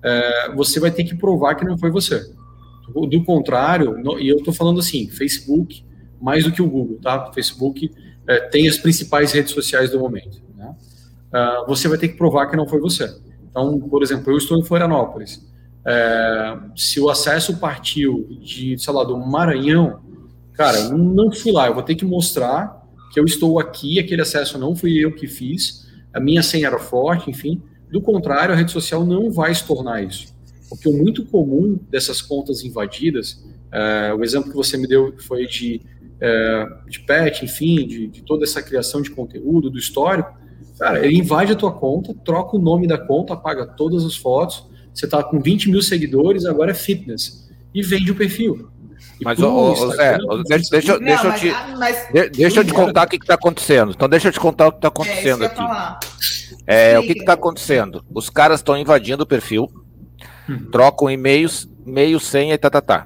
é, 0.03 0.51
você 0.55 0.79
vai 0.79 0.91
ter 0.91 1.03
que 1.03 1.15
provar 1.15 1.55
que 1.55 1.65
não 1.65 1.77
foi 1.77 1.91
você. 1.91 2.33
Do 2.87 3.23
contrário, 3.23 3.97
no, 3.97 4.19
e 4.19 4.27
eu 4.27 4.37
estou 4.37 4.53
falando 4.53 4.79
assim, 4.79 5.07
Facebook, 5.09 5.85
mais 6.19 6.43
do 6.43 6.51
que 6.51 6.61
o 6.61 6.67
Google, 6.67 6.97
tá? 7.01 7.31
Facebook 7.31 7.89
é, 8.27 8.39
tem 8.41 8.67
as 8.67 8.77
principais 8.77 9.31
redes 9.31 9.53
sociais 9.53 9.91
do 9.91 9.99
momento. 9.99 10.41
Né? 10.55 10.75
Uh, 11.33 11.67
você 11.67 11.87
vai 11.87 11.97
ter 11.97 12.09
que 12.09 12.17
provar 12.17 12.47
que 12.47 12.55
não 12.55 12.67
foi 12.67 12.79
você. 12.79 13.09
Então, 13.49 13.79
por 13.79 14.03
exemplo, 14.03 14.31
eu 14.31 14.37
estou 14.37 14.57
em 14.57 14.63
Florianópolis. 14.63 15.47
É, 15.85 16.57
se 16.75 16.99
o 16.99 17.09
acesso 17.09 17.57
partiu 17.57 18.27
de, 18.41 18.77
sei 18.77 18.93
lá, 18.93 19.03
do 19.03 19.17
Maranhão, 19.17 19.99
cara, 20.53 20.89
não 20.89 21.31
fui 21.31 21.51
lá. 21.51 21.67
Eu 21.67 21.73
vou 21.73 21.83
ter 21.83 21.95
que 21.95 22.05
mostrar 22.05 22.79
que 23.11 23.19
eu 23.19 23.25
estou 23.25 23.59
aqui, 23.59 23.99
aquele 23.99 24.21
acesso 24.21 24.57
não 24.57 24.75
fui 24.75 24.93
eu 25.03 25.13
que 25.13 25.27
fiz, 25.27 25.87
a 26.13 26.19
minha 26.19 26.43
senha 26.43 26.67
era 26.67 26.79
forte, 26.79 27.29
enfim. 27.29 27.61
Do 27.91 28.01
contrário, 28.01 28.53
a 28.53 28.57
rede 28.57 28.71
social 28.71 29.03
não 29.05 29.31
vai 29.31 29.53
se 29.53 29.65
tornar 29.65 30.03
isso. 30.03 30.27
Porque 30.69 30.87
o 30.87 30.95
muito 30.95 31.25
comum 31.25 31.79
dessas 31.89 32.21
contas 32.21 32.63
invadidas, 32.63 33.43
é, 33.71 34.13
o 34.13 34.23
exemplo 34.23 34.51
que 34.51 34.55
você 34.55 34.77
me 34.77 34.87
deu 34.87 35.15
foi 35.17 35.47
de, 35.47 35.81
é, 36.21 36.67
de 36.87 36.99
pet, 36.99 37.43
enfim, 37.43 37.87
de, 37.87 38.07
de 38.07 38.21
toda 38.21 38.43
essa 38.43 38.61
criação 38.61 39.01
de 39.01 39.09
conteúdo, 39.09 39.69
do 39.71 39.79
histórico, 39.79 40.37
Cara, 40.77 41.05
ele 41.05 41.17
invade 41.17 41.51
a 41.51 41.55
tua 41.55 41.71
conta, 41.71 42.15
troca 42.23 42.55
o 42.55 42.59
nome 42.59 42.87
da 42.87 42.97
conta, 42.97 43.33
apaga 43.33 43.65
todas 43.65 44.05
as 44.05 44.15
fotos. 44.15 44.65
Você 44.93 45.07
tá 45.07 45.23
com 45.23 45.39
20 45.39 45.69
mil 45.69 45.81
seguidores, 45.81 46.45
agora 46.45 46.71
é 46.71 46.73
fitness. 46.73 47.49
E 47.73 47.81
vende 47.81 48.11
o 48.11 48.15
perfil. 48.15 48.69
E 49.19 49.25
mas, 49.25 49.39
ô, 49.39 49.75
Zé, 49.91 50.17
deixa, 50.47 50.69
deixa, 50.71 50.93
não, 50.93 51.05
deixa, 51.05 51.27
eu 51.27 51.33
te, 51.33 51.77
mas, 51.77 52.07
deixa 52.31 52.59
eu 52.61 52.65
te 52.65 52.73
contar 52.73 53.05
o 53.05 53.09
que 53.09 53.17
está 53.17 53.33
acontecendo. 53.33 53.91
Então, 53.91 54.07
deixa 54.07 54.29
eu 54.29 54.31
te 54.31 54.39
contar 54.39 54.67
o 54.67 54.71
que 54.71 54.77
está 54.77 54.87
acontecendo 54.87 55.43
é, 55.43 55.47
aqui. 55.47 55.61
É, 56.65 56.99
o 56.99 57.03
que 57.03 57.11
está 57.11 57.33
acontecendo? 57.33 58.03
Os 58.13 58.29
caras 58.29 58.61
estão 58.61 58.77
invadindo 58.77 59.23
o 59.23 59.27
perfil, 59.27 59.67
hum. 60.49 60.69
trocam 60.71 61.11
e-mails, 61.11 61.67
e-mail, 61.85 62.19
senha 62.19 62.53
e 62.53 62.57
tá, 62.57 62.69
tá, 62.69 62.81
tá. 62.81 63.05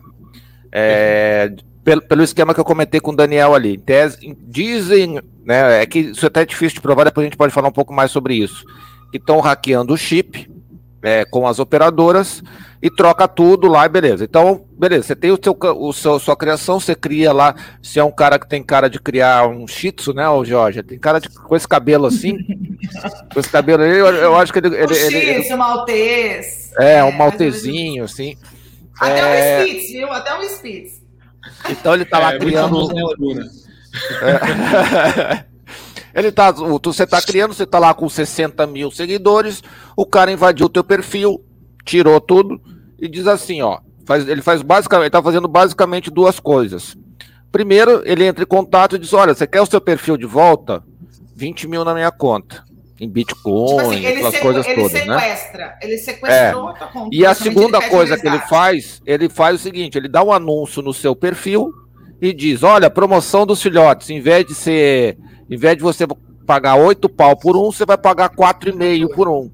É, 0.71 1.51
pelo, 1.83 2.01
pelo 2.01 2.23
esquema 2.23 2.53
que 2.53 2.59
eu 2.59 2.65
comentei 2.65 2.99
com 2.99 3.11
o 3.11 3.15
Daniel 3.15 3.53
ali. 3.53 3.77
Tese, 3.77 4.35
dizem, 4.41 5.21
né, 5.45 5.81
é 5.81 5.85
que 5.85 5.99
isso 5.99 6.25
é 6.25 6.27
até 6.27 6.45
difícil 6.45 6.75
de 6.75 6.81
provar, 6.81 7.03
depois 7.03 7.25
a 7.25 7.29
gente 7.29 7.37
pode 7.37 7.53
falar 7.53 7.67
um 7.67 7.73
pouco 7.73 7.93
mais 7.93 8.11
sobre 8.11 8.35
isso. 8.35 8.65
Que 9.11 9.17
estão 9.17 9.39
hackeando 9.39 9.93
o 9.93 9.97
chip 9.97 10.49
é, 11.03 11.25
com 11.25 11.45
as 11.45 11.59
operadoras 11.59 12.41
e 12.81 12.89
troca 12.89 13.27
tudo 13.27 13.67
lá 13.67 13.85
e 13.85 13.89
beleza. 13.89 14.23
Então, 14.23 14.65
beleza, 14.71 15.03
você 15.03 15.15
tem 15.15 15.31
o 15.31 15.39
seu, 15.41 15.55
o 15.59 15.93
seu 15.93 16.19
sua 16.19 16.35
criação, 16.35 16.79
você 16.79 16.95
cria 16.95 17.31
lá, 17.31 17.55
se 17.81 17.99
é 17.99 18.03
um 18.03 18.11
cara 18.11 18.39
que 18.39 18.47
tem 18.47 18.63
cara 18.63 18.89
de 18.89 18.99
criar 18.99 19.47
um 19.47 19.67
shih 19.67 19.91
tzu, 19.91 20.13
né, 20.13 20.27
o 20.29 20.43
Jorge? 20.43 20.81
Tem 20.81 20.97
cara 20.97 21.19
de, 21.19 21.29
com 21.29 21.55
esse 21.55 21.67
cabelo 21.67 22.07
assim, 22.07 22.37
com 23.33 23.39
esse 23.39 23.49
cabelo 23.49 23.83
aí, 23.83 23.91
eu, 23.91 24.07
eu 24.07 24.35
acho 24.35 24.51
que 24.51 24.59
ele... 24.59 24.67
ele, 24.67 24.95
ele, 24.95 25.17
ele, 25.17 25.31
ele 25.31 25.55
maltês. 25.55 26.71
É, 26.79 27.03
um 27.03 27.09
é, 27.09 27.17
maltezinho, 27.17 28.05
assim. 28.05 28.37
Até 28.99 29.19
é... 29.19 29.63
um 29.63 29.67
Spitz, 29.67 29.91
viu? 29.91 30.11
Até 30.11 30.39
um 30.39 30.43
Spitz. 30.43 31.02
Então 31.69 31.93
ele 31.93 32.05
tá 32.05 32.19
lá 32.19 32.33
é, 32.33 32.39
criando. 32.39 32.89
É. 34.21 35.45
Ele 36.13 36.31
tá, 36.31 36.51
você 36.51 37.07
tá 37.07 37.19
criando, 37.21 37.55
você 37.55 37.65
tá 37.65 37.79
lá 37.79 37.91
com 37.91 38.07
60 38.07 38.67
mil 38.67 38.91
seguidores, 38.91 39.63
o 39.97 40.05
cara 40.05 40.31
invadiu 40.31 40.67
o 40.67 40.69
teu 40.69 40.83
perfil, 40.83 41.43
tirou 41.83 42.21
tudo 42.21 42.61
e 42.99 43.09
diz 43.09 43.25
assim, 43.25 43.63
ó, 43.63 43.79
faz, 44.05 44.27
ele 44.27 44.43
faz 44.43 44.61
basicamente, 44.61 45.05
ele 45.05 45.09
tá 45.09 45.23
fazendo 45.23 45.47
basicamente 45.47 46.11
duas 46.11 46.39
coisas. 46.39 46.95
Primeiro, 47.51 48.03
ele 48.05 48.25
entra 48.25 48.43
em 48.43 48.47
contato 48.47 48.95
e 48.95 48.99
diz, 48.99 49.11
olha, 49.11 49.33
você 49.33 49.47
quer 49.47 49.61
o 49.61 49.65
seu 49.65 49.81
perfil 49.81 50.15
de 50.15 50.25
volta? 50.25 50.83
20 51.35 51.67
mil 51.67 51.83
na 51.83 51.95
minha 51.95 52.11
conta. 52.11 52.63
Em 53.03 53.09
Bitcoin, 53.09 53.67
tipo 53.67 53.81
assim, 53.81 54.05
aquelas 54.05 54.39
coisas 54.39 54.65
ele 54.65 54.75
todas, 54.75 54.93
né? 55.05 55.19
sequestra, 55.19 55.65
né? 55.65 55.77
Ele 55.81 55.97
sequestrou 55.97 56.69
é. 56.69 56.73
conta. 56.85 57.09
E 57.11 57.25
a 57.25 57.33
segunda 57.33 57.81
coisa 57.89 58.17
que 58.17 58.25
ele 58.25 58.39
faz, 58.39 59.01
ele 59.05 59.27
faz 59.27 59.59
o 59.59 59.63
seguinte: 59.63 59.97
ele 59.97 60.07
dá 60.07 60.23
um 60.23 60.31
anúncio 60.31 60.81
no 60.81 60.93
seu 60.93 61.13
perfil 61.13 61.73
e 62.21 62.31
diz: 62.31 62.63
olha, 62.63 62.89
promoção 62.89 63.45
dos 63.45 63.61
filhotes, 63.61 64.09
em 64.09 64.21
vez 64.21 64.45
de 64.45 64.55
ser. 64.55 65.17
Em 65.49 65.57
vez 65.57 65.75
de 65.75 65.83
você 65.83 66.07
pagar 66.47 66.75
8 66.75 67.09
pau 67.09 67.35
por 67.35 67.57
um, 67.57 67.69
você 67.73 67.85
vai 67.85 67.97
pagar 67.97 68.29
4,5 68.29 69.13
por 69.13 69.27
um. 69.27 69.51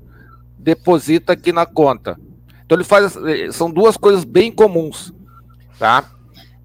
Deposita 0.59 1.33
aqui 1.33 1.51
na 1.51 1.65
conta. 1.65 2.19
Então 2.63 2.77
ele 2.77 2.85
faz. 2.85 3.17
São 3.51 3.71
duas 3.71 3.97
coisas 3.97 4.23
bem 4.23 4.51
comuns. 4.51 5.11
Tá? 5.79 6.03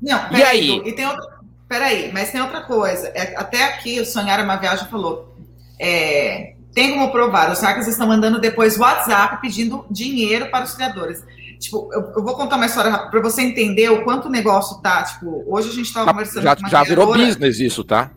Não, 0.03 0.31
e 0.33 0.43
aí? 0.43 0.83
E 0.85 0.93
tem 0.93 1.07
outra, 1.07 1.25
peraí, 1.67 2.13
mas 2.13 2.31
tem 2.31 2.43
outra 2.43 2.61
coisa. 2.61 3.09
É, 3.09 3.35
até 3.39 3.65
aqui 3.65 3.99
o 4.01 4.05
Sonhar 4.05 4.45
uma 4.45 4.57
Viagem 4.57 4.87
falou. 4.89 5.35
É, 5.81 6.54
tem 6.75 6.93
como 6.93 7.11
provar, 7.13 7.53
os 7.53 7.61
hackers 7.61 7.87
estão 7.87 8.09
mandando 8.09 8.41
depois 8.41 8.77
WhatsApp 8.77 9.41
pedindo 9.41 9.87
dinheiro 9.91 10.51
para 10.51 10.65
os 10.65 10.75
criadores. 10.75 11.23
Tipo, 11.59 11.89
eu, 11.93 12.13
eu 12.17 12.23
vou 12.23 12.35
contar 12.35 12.57
uma 12.57 12.67
história 12.67 12.91
para 12.91 13.21
você 13.21 13.43
entender 13.43 13.89
o 13.91 14.03
quanto 14.03 14.27
o 14.27 14.31
negócio 14.31 14.83
tá. 14.83 15.03
Tipo, 15.05 15.45
hoje 15.47 15.71
a 15.71 15.73
gente 15.73 15.87
estava 15.87 16.11
conversando 16.11 16.43
já, 16.43 16.57
Já 16.69 16.83
virou 16.83 17.15
business 17.15 17.61
isso, 17.61 17.85
tá? 17.85 18.11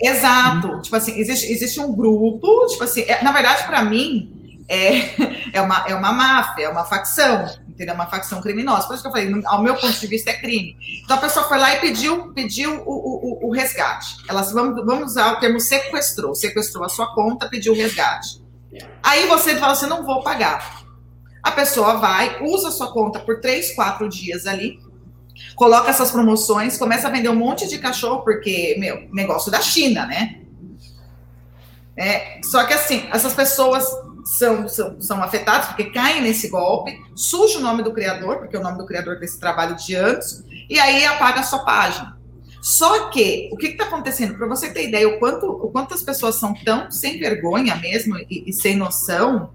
Exato. 0.00 0.68
Hum. 0.68 0.80
Tipo 0.80 0.96
assim, 0.96 1.18
existe, 1.18 1.50
existe 1.52 1.80
um 1.80 1.92
grupo, 1.94 2.66
tipo 2.68 2.84
assim, 2.84 3.02
é, 3.02 3.22
na 3.22 3.32
verdade, 3.32 3.66
para 3.66 3.82
mim, 3.82 4.32
é, 4.68 5.52
é, 5.56 5.60
uma, 5.60 5.84
é 5.88 5.94
uma 5.94 6.12
máfia, 6.12 6.64
é 6.64 6.68
uma 6.68 6.84
facção 6.84 7.48
entendeu? 7.78 7.94
Uma 7.94 8.06
facção 8.06 8.40
criminosa. 8.40 8.88
Por 8.88 8.94
isso 8.94 9.02
que 9.02 9.08
eu 9.08 9.12
falei, 9.12 9.42
ao 9.46 9.62
meu 9.62 9.76
ponto 9.76 9.98
de 9.98 10.06
vista, 10.08 10.30
é 10.30 10.34
crime. 10.34 10.76
Então 11.04 11.16
a 11.16 11.20
pessoa 11.20 11.46
foi 11.46 11.58
lá 11.58 11.74
e 11.74 11.80
pediu, 11.80 12.32
pediu 12.32 12.82
o, 12.84 13.44
o, 13.44 13.48
o 13.48 13.52
resgate. 13.52 14.16
Elas 14.28 14.52
vamos, 14.52 14.84
vamos 14.84 15.12
usar 15.12 15.34
o 15.34 15.36
termo 15.36 15.60
sequestrou, 15.60 16.34
sequestrou 16.34 16.84
a 16.84 16.88
sua 16.88 17.14
conta, 17.14 17.48
pediu 17.48 17.72
o 17.72 17.76
resgate. 17.76 18.42
Aí 19.00 19.26
você 19.28 19.56
fala 19.56 19.72
assim, 19.72 19.86
não 19.86 20.04
vou 20.04 20.22
pagar. 20.22 20.82
A 21.40 21.52
pessoa 21.52 21.94
vai, 21.98 22.42
usa 22.42 22.68
a 22.68 22.72
sua 22.72 22.92
conta 22.92 23.20
por 23.20 23.40
três, 23.40 23.72
quatro 23.74 24.08
dias 24.08 24.44
ali, 24.44 24.80
coloca 25.54 25.88
essas 25.88 26.10
promoções, 26.10 26.76
começa 26.76 27.06
a 27.06 27.10
vender 27.10 27.28
um 27.28 27.36
monte 27.36 27.68
de 27.68 27.78
cachorro, 27.78 28.22
porque, 28.22 28.74
meu, 28.78 29.08
negócio 29.12 29.52
da 29.52 29.60
China, 29.60 30.04
né? 30.04 30.40
É, 31.96 32.40
só 32.44 32.64
que 32.64 32.74
assim, 32.74 33.08
essas 33.12 33.34
pessoas 33.34 33.84
são, 34.24 34.68
são, 34.68 35.00
são 35.00 35.22
afetados 35.22 35.68
porque 35.68 35.86
caem 35.86 36.22
nesse 36.22 36.48
golpe, 36.48 36.98
suja 37.14 37.58
o 37.58 37.62
nome 37.62 37.82
do 37.82 37.92
criador, 37.92 38.38
porque 38.38 38.56
é 38.56 38.58
o 38.58 38.62
nome 38.62 38.78
do 38.78 38.86
criador 38.86 39.18
desse 39.18 39.38
trabalho 39.38 39.76
de 39.76 39.94
anos, 39.94 40.44
e 40.68 40.78
aí 40.78 41.04
apaga 41.04 41.40
a 41.40 41.44
sua 41.44 41.60
página. 41.60 42.18
Só 42.60 43.08
que, 43.08 43.48
o 43.52 43.56
que 43.56 43.68
está 43.68 43.84
acontecendo? 43.84 44.36
Para 44.36 44.46
você 44.46 44.70
ter 44.70 44.88
ideia, 44.88 45.08
o 45.08 45.18
quanto, 45.18 45.46
o 45.46 45.70
quanto 45.70 45.94
as 45.94 46.02
pessoas 46.02 46.34
são 46.34 46.52
tão 46.64 46.90
sem 46.90 47.18
vergonha 47.18 47.76
mesmo 47.76 48.18
e, 48.18 48.44
e 48.46 48.52
sem 48.52 48.76
noção, 48.76 49.50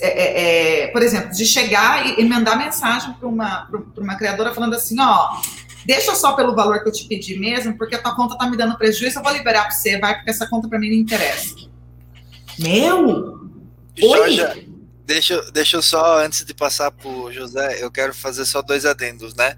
é, 0.00 0.08
é, 0.08 0.82
é, 0.82 0.86
por 0.88 1.02
exemplo, 1.02 1.30
de 1.30 1.44
chegar 1.44 2.06
e, 2.06 2.20
e 2.20 2.28
mandar 2.28 2.56
mensagem 2.56 3.12
para 3.14 3.28
uma, 3.28 3.68
uma 3.96 4.16
criadora 4.16 4.54
falando 4.54 4.74
assim, 4.74 5.00
ó, 5.00 5.40
deixa 5.84 6.14
só 6.14 6.32
pelo 6.32 6.54
valor 6.54 6.82
que 6.82 6.88
eu 6.88 6.92
te 6.92 7.06
pedi 7.06 7.38
mesmo, 7.38 7.76
porque 7.76 7.94
a 7.94 8.02
tua 8.02 8.14
conta 8.14 8.34
está 8.34 8.48
me 8.48 8.56
dando 8.56 8.76
prejuízo, 8.76 9.18
eu 9.18 9.22
vou 9.22 9.32
liberar 9.32 9.64
para 9.64 9.72
você, 9.72 9.98
vai, 9.98 10.14
porque 10.14 10.30
essa 10.30 10.46
conta 10.46 10.68
para 10.68 10.78
mim 10.78 10.90
não 10.90 10.96
interessa. 10.96 11.54
Meu, 12.58 13.43
Jorge, 13.96 14.68
deixa, 15.04 15.40
deixa 15.52 15.76
eu 15.76 15.82
só, 15.82 16.24
antes 16.24 16.44
de 16.44 16.54
passar 16.54 16.90
para 16.90 17.08
o 17.08 17.32
José, 17.32 17.82
eu 17.82 17.90
quero 17.90 18.14
fazer 18.14 18.44
só 18.44 18.62
dois 18.62 18.84
adendos, 18.84 19.34
né? 19.34 19.56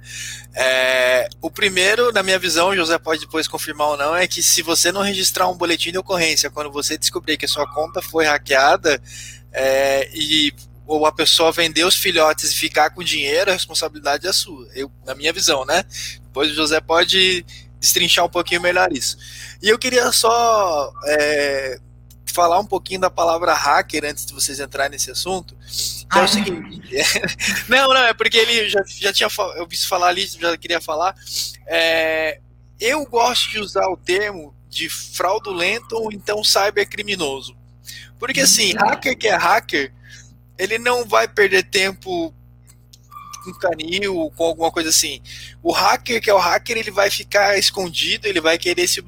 É, 0.54 1.28
o 1.40 1.50
primeiro, 1.50 2.12
na 2.12 2.22
minha 2.22 2.38
visão, 2.38 2.70
o 2.70 2.76
José 2.76 2.98
pode 2.98 3.20
depois 3.20 3.48
confirmar 3.48 3.88
ou 3.88 3.96
não, 3.96 4.14
é 4.14 4.26
que 4.26 4.42
se 4.42 4.62
você 4.62 4.90
não 4.92 5.02
registrar 5.02 5.48
um 5.48 5.56
boletim 5.56 5.92
de 5.92 5.98
ocorrência 5.98 6.50
quando 6.50 6.70
você 6.70 6.98
descobrir 6.98 7.36
que 7.36 7.44
a 7.44 7.48
sua 7.48 7.66
conta 7.72 8.02
foi 8.02 8.26
hackeada 8.26 9.00
é, 9.52 10.10
e 10.12 10.52
ou 10.86 11.04
a 11.04 11.12
pessoa 11.12 11.50
vender 11.50 11.84
os 11.84 11.96
filhotes 11.96 12.52
e 12.52 12.56
ficar 12.56 12.90
com 12.90 13.02
dinheiro, 13.02 13.50
a 13.50 13.54
responsabilidade 13.54 14.26
é 14.26 14.32
sua. 14.32 14.68
Eu, 14.72 14.90
na 15.04 15.14
minha 15.14 15.32
visão, 15.32 15.64
né? 15.64 15.84
Depois 16.22 16.50
o 16.52 16.54
José 16.54 16.80
pode 16.80 17.44
destrinchar 17.80 18.24
um 18.24 18.28
pouquinho 18.28 18.60
melhor 18.60 18.92
isso. 18.92 19.16
E 19.60 19.68
eu 19.68 19.78
queria 19.78 20.12
só 20.12 20.92
é, 21.06 21.80
falar 22.36 22.60
um 22.60 22.66
pouquinho 22.66 23.00
da 23.00 23.08
palavra 23.08 23.54
hacker 23.54 24.04
antes 24.04 24.26
de 24.26 24.34
vocês 24.34 24.60
entrarem 24.60 24.92
nesse 24.92 25.10
assunto. 25.10 25.56
Que 26.12 26.18
é 26.18 26.22
o 26.22 26.28
seguinte. 26.28 26.82
não, 27.66 27.88
não, 27.88 28.04
é 28.04 28.12
porque 28.12 28.36
ele 28.36 28.68
já, 28.68 28.82
já 28.86 29.12
tinha 29.12 29.28
eu 29.56 29.66
visto 29.66 29.88
falar 29.88 30.08
ali, 30.08 30.26
já 30.26 30.54
queria 30.58 30.80
falar. 30.80 31.14
É, 31.66 32.38
eu 32.78 33.06
gosto 33.06 33.50
de 33.50 33.58
usar 33.58 33.88
o 33.88 33.96
termo 33.96 34.54
de 34.68 34.90
fraudulento 34.90 35.96
ou 35.96 36.12
então 36.12 36.44
cybercriminoso. 36.44 37.56
Porque 38.18 38.40
assim, 38.40 38.72
uhum. 38.72 38.86
hacker 38.86 39.16
que 39.16 39.28
é 39.28 39.34
hacker, 39.34 39.94
ele 40.58 40.78
não 40.78 41.06
vai 41.06 41.26
perder 41.26 41.62
tempo 41.62 42.34
com 43.42 43.54
canil, 43.54 44.30
com 44.36 44.44
alguma 44.44 44.70
coisa 44.70 44.90
assim. 44.90 45.22
O 45.62 45.72
hacker, 45.72 46.20
que 46.20 46.28
é 46.28 46.34
o 46.34 46.38
hacker, 46.38 46.76
ele 46.76 46.90
vai 46.90 47.10
ficar 47.10 47.56
escondido, 47.58 48.26
ele 48.26 48.40
vai 48.40 48.58
querer 48.58 48.86
se 48.86 49.02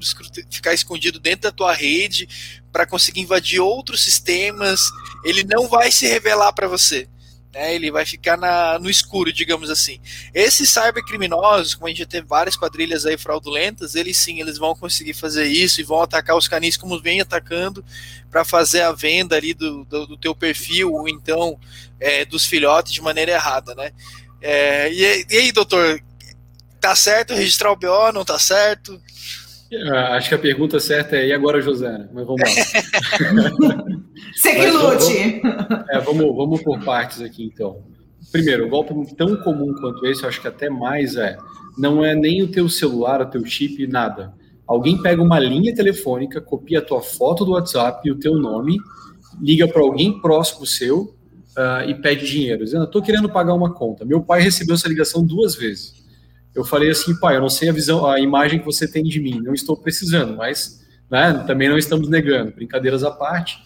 ficar 0.49 0.73
escondido 0.73 1.19
dentro 1.19 1.41
da 1.41 1.51
tua 1.51 1.73
rede 1.73 2.58
para 2.71 2.85
conseguir 2.85 3.21
invadir 3.21 3.59
outros 3.59 4.03
sistemas. 4.03 4.81
Ele 5.23 5.43
não 5.43 5.67
vai 5.67 5.91
se 5.91 6.07
revelar 6.07 6.53
para 6.53 6.67
você. 6.67 7.07
Né, 7.51 7.73
ele 7.73 7.89
vai 7.89 8.05
ficar 8.05 8.37
na, 8.37 8.77
no 8.77 8.89
escuro, 8.89 9.33
digamos 9.33 9.71
assim. 9.71 9.99
Esses 10.35 10.69
cybercriminosos, 10.69 11.73
como 11.73 11.87
a 11.87 11.89
gente 11.89 11.99
já 11.99 12.05
teve 12.05 12.27
várias 12.27 12.55
quadrilhas 12.55 13.07
aí 13.07 13.17
fraudulentas, 13.17 13.95
eles 13.95 14.17
sim, 14.17 14.39
eles 14.39 14.59
vão 14.59 14.75
conseguir 14.75 15.15
fazer 15.15 15.47
isso 15.47 15.81
e 15.81 15.83
vão 15.83 16.03
atacar 16.03 16.37
os 16.37 16.47
canis 16.47 16.77
como 16.77 17.01
vem 17.01 17.21
atacando 17.21 17.83
para 18.29 18.45
fazer 18.45 18.83
a 18.83 18.91
venda 18.91 19.35
ali 19.35 19.55
do, 19.55 19.83
do, 19.85 20.05
do 20.05 20.17
teu 20.17 20.35
perfil 20.35 20.93
ou 20.93 21.09
então 21.09 21.59
é, 21.99 22.23
dos 22.23 22.45
filhotes 22.45 22.93
de 22.93 23.01
maneira 23.01 23.31
errada, 23.31 23.73
né? 23.73 23.93
É, 24.39 24.91
e, 24.93 25.25
e, 25.27 25.37
aí, 25.37 25.51
doutor, 25.51 26.01
tá 26.79 26.95
certo 26.95 27.33
registrar 27.33 27.71
o 27.71 27.75
BO, 27.75 28.11
não 28.13 28.23
tá 28.23 28.37
certo? 28.37 29.01
Ah, 29.91 30.15
acho 30.15 30.29
que 30.29 30.35
a 30.35 30.39
pergunta 30.39 30.79
certa 30.79 31.15
é 31.15 31.27
e 31.27 31.33
agora, 31.33 31.61
José? 31.61 32.09
Mas 32.11 32.25
vamos 32.25 32.41
lá. 32.41 32.47
Você 34.35 34.55
que 34.55 34.71
lute. 34.71 35.41
Vamos, 35.41 35.89
é, 35.89 35.99
vamos, 35.99 36.35
vamos 36.35 36.61
por 36.63 36.83
partes 36.83 37.21
aqui, 37.21 37.43
então. 37.43 37.83
Primeiro, 38.31 38.65
um 38.65 38.69
golpe 38.69 38.93
tão 39.15 39.35
comum 39.37 39.73
quanto 39.79 40.05
esse, 40.05 40.23
eu 40.23 40.29
acho 40.29 40.41
que 40.41 40.47
até 40.47 40.69
mais 40.69 41.15
é, 41.15 41.37
não 41.77 42.03
é 42.03 42.15
nem 42.15 42.41
o 42.41 42.47
teu 42.47 42.67
celular, 42.67 43.21
o 43.21 43.29
teu 43.29 43.45
chip, 43.45 43.85
nada. 43.87 44.33
Alguém 44.67 45.01
pega 45.01 45.21
uma 45.21 45.39
linha 45.39 45.73
telefônica, 45.73 46.41
copia 46.41 46.79
a 46.79 46.81
tua 46.81 47.01
foto 47.01 47.45
do 47.45 47.51
WhatsApp 47.51 48.07
e 48.07 48.11
o 48.11 48.19
teu 48.19 48.35
nome, 48.35 48.77
liga 49.41 49.67
para 49.67 49.81
alguém 49.81 50.19
próximo 50.21 50.65
seu 50.65 51.15
uh, 51.57 51.87
e 51.87 51.95
pede 51.95 52.27
dinheiro, 52.27 52.63
dizendo: 52.63 52.83
estou 52.83 53.01
querendo 53.01 53.29
pagar 53.29 53.53
uma 53.53 53.73
conta. 53.73 54.05
Meu 54.05 54.21
pai 54.21 54.41
recebeu 54.41 54.75
essa 54.75 54.87
ligação 54.87 55.23
duas 55.23 55.55
vezes. 55.55 55.98
Eu 56.55 56.65
falei 56.65 56.89
assim, 56.89 57.17
pai, 57.19 57.35
eu 57.35 57.41
não 57.41 57.49
sei 57.49 57.69
a 57.69 57.73
visão, 57.73 58.05
a 58.05 58.19
imagem 58.19 58.59
que 58.59 58.65
você 58.65 58.87
tem 58.87 59.03
de 59.03 59.19
mim, 59.19 59.39
não 59.41 59.53
estou 59.53 59.77
precisando, 59.77 60.35
mas 60.35 60.85
né, 61.09 61.43
também 61.45 61.69
não 61.69 61.77
estamos 61.77 62.09
negando, 62.09 62.51
brincadeiras 62.51 63.03
à 63.03 63.11
parte. 63.11 63.57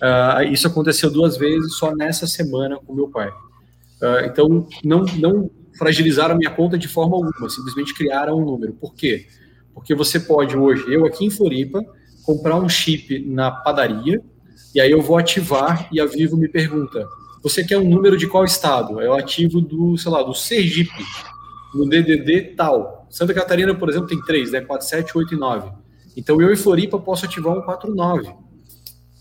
Uh, 0.00 0.52
isso 0.52 0.66
aconteceu 0.66 1.10
duas 1.10 1.36
vezes 1.36 1.76
só 1.76 1.94
nessa 1.94 2.26
semana 2.26 2.78
com 2.78 2.94
meu 2.94 3.08
pai. 3.08 3.28
Uh, 3.28 4.24
então, 4.24 4.66
não, 4.84 5.04
não 5.18 5.50
fragilizaram 5.76 6.36
minha 6.36 6.50
conta 6.50 6.78
de 6.78 6.88
forma 6.88 7.16
alguma, 7.16 7.50
simplesmente 7.50 7.94
criaram 7.94 8.38
um 8.38 8.44
número. 8.44 8.72
Por 8.74 8.94
quê? 8.94 9.26
Porque 9.74 9.94
você 9.94 10.20
pode 10.20 10.56
hoje, 10.56 10.84
eu 10.88 11.04
aqui 11.04 11.24
em 11.24 11.30
Floripa, 11.30 11.80
comprar 12.24 12.56
um 12.56 12.68
chip 12.68 13.24
na 13.26 13.50
padaria, 13.50 14.22
e 14.74 14.80
aí 14.80 14.90
eu 14.90 15.00
vou 15.00 15.16
ativar 15.16 15.88
e 15.90 16.00
a 16.00 16.06
Vivo 16.06 16.36
me 16.36 16.48
pergunta: 16.48 17.08
você 17.42 17.64
quer 17.64 17.78
um 17.78 17.88
número 17.88 18.16
de 18.16 18.26
qual 18.26 18.44
estado? 18.44 19.00
Eu 19.00 19.14
ativo 19.14 19.60
do, 19.60 19.96
sei 19.96 20.10
lá, 20.10 20.22
do 20.22 20.34
Sergipe, 20.34 21.04
no 21.78 21.88
DDD 21.88 22.54
tal. 22.56 23.06
Santa 23.08 23.32
Catarina, 23.32 23.74
por 23.74 23.88
exemplo, 23.88 24.08
tem 24.08 24.20
três, 24.22 24.52
né? 24.52 24.60
4, 24.60 24.86
7, 24.86 25.16
8 25.16 25.34
e 25.34 25.38
9. 25.38 25.70
Então 26.16 26.40
eu 26.42 26.52
em 26.52 26.56
Floripa 26.56 26.98
posso 26.98 27.24
ativar 27.24 27.56
um 27.56 27.62
49 27.62 28.34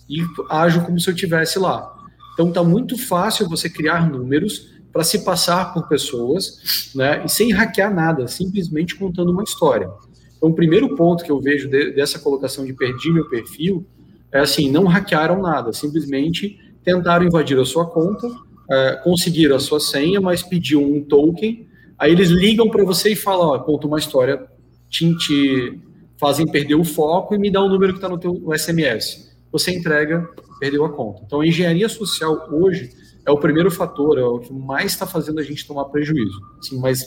e 0.10 0.22
ajo 0.50 0.84
como 0.84 1.00
se 1.00 1.10
eu 1.10 1.16
tivesse 1.16 1.60
lá. 1.60 1.94
Então 2.34 2.52
tá 2.52 2.64
muito 2.64 2.98
fácil 2.98 3.48
você 3.48 3.70
criar 3.70 4.10
números 4.10 4.76
para 4.92 5.04
se 5.04 5.24
passar 5.24 5.74
por 5.74 5.88
pessoas, 5.88 6.92
né? 6.96 7.24
E 7.24 7.30
sem 7.30 7.52
hackear 7.52 7.94
nada, 7.94 8.28
simplesmente 8.28 8.96
contando 8.96 9.32
uma 9.32 9.44
história. 9.44 9.90
Então 10.36 10.50
o 10.50 10.54
primeiro 10.54 10.96
ponto 10.96 11.24
que 11.24 11.32
eu 11.32 11.40
vejo 11.40 11.70
de, 11.70 11.92
dessa 11.92 12.20
colocação 12.20 12.66
de 12.66 12.74
perdi 12.74 13.12
meu 13.12 13.30
perfil 13.30 13.86
é 14.32 14.40
assim, 14.40 14.72
não 14.72 14.86
hackearam 14.86 15.42
nada, 15.42 15.72
simplesmente 15.74 16.58
tentaram 16.84 17.26
invadir 17.26 17.60
a 17.60 17.66
sua 17.66 17.86
conta, 17.86 18.30
é, 18.70 19.02
conseguiram 19.04 19.56
a 19.56 19.60
sua 19.60 19.80
senha, 19.80 20.22
mas 20.22 20.42
pediu 20.44 20.82
um 20.82 21.04
token, 21.04 21.68
aí 21.98 22.12
eles 22.12 22.30
ligam 22.30 22.70
para 22.70 22.84
você 22.84 23.12
e 23.12 23.16
falam, 23.16 23.50
ó, 23.50 23.60
conta 23.60 23.88
uma 23.88 24.00
história, 24.00 24.46
te, 24.90 25.16
te, 25.18 25.80
fazem 26.20 26.46
perder 26.46 26.76
o 26.76 26.84
foco 26.84 27.36
e 27.36 27.38
me 27.38 27.52
dá 27.52 27.62
o 27.62 27.66
um 27.66 27.70
número 27.70 27.94
que 27.94 27.98
está 27.98 28.10
no 28.10 28.18
teu 28.18 28.42
SMS. 28.58 29.36
Você 29.52 29.72
entrega, 29.72 30.28
perdeu 30.60 30.86
a 30.86 30.90
conta. 30.92 31.22
Então, 31.26 31.42
a 31.42 31.48
engenharia 31.48 31.90
social 31.90 32.50
hoje 32.52 32.90
é 33.26 33.32
o 33.32 33.38
primeiro 33.38 33.72
fator, 33.72 34.18
é 34.18 34.24
o 34.24 34.40
que 34.40 34.54
mais 34.54 34.92
está 34.92 35.06
fazendo 35.06 35.40
a 35.40 35.44
gente 35.44 35.66
tomar 35.66 35.86
prejuízo, 35.86 36.40
assim, 36.60 36.80
mais 36.80 37.06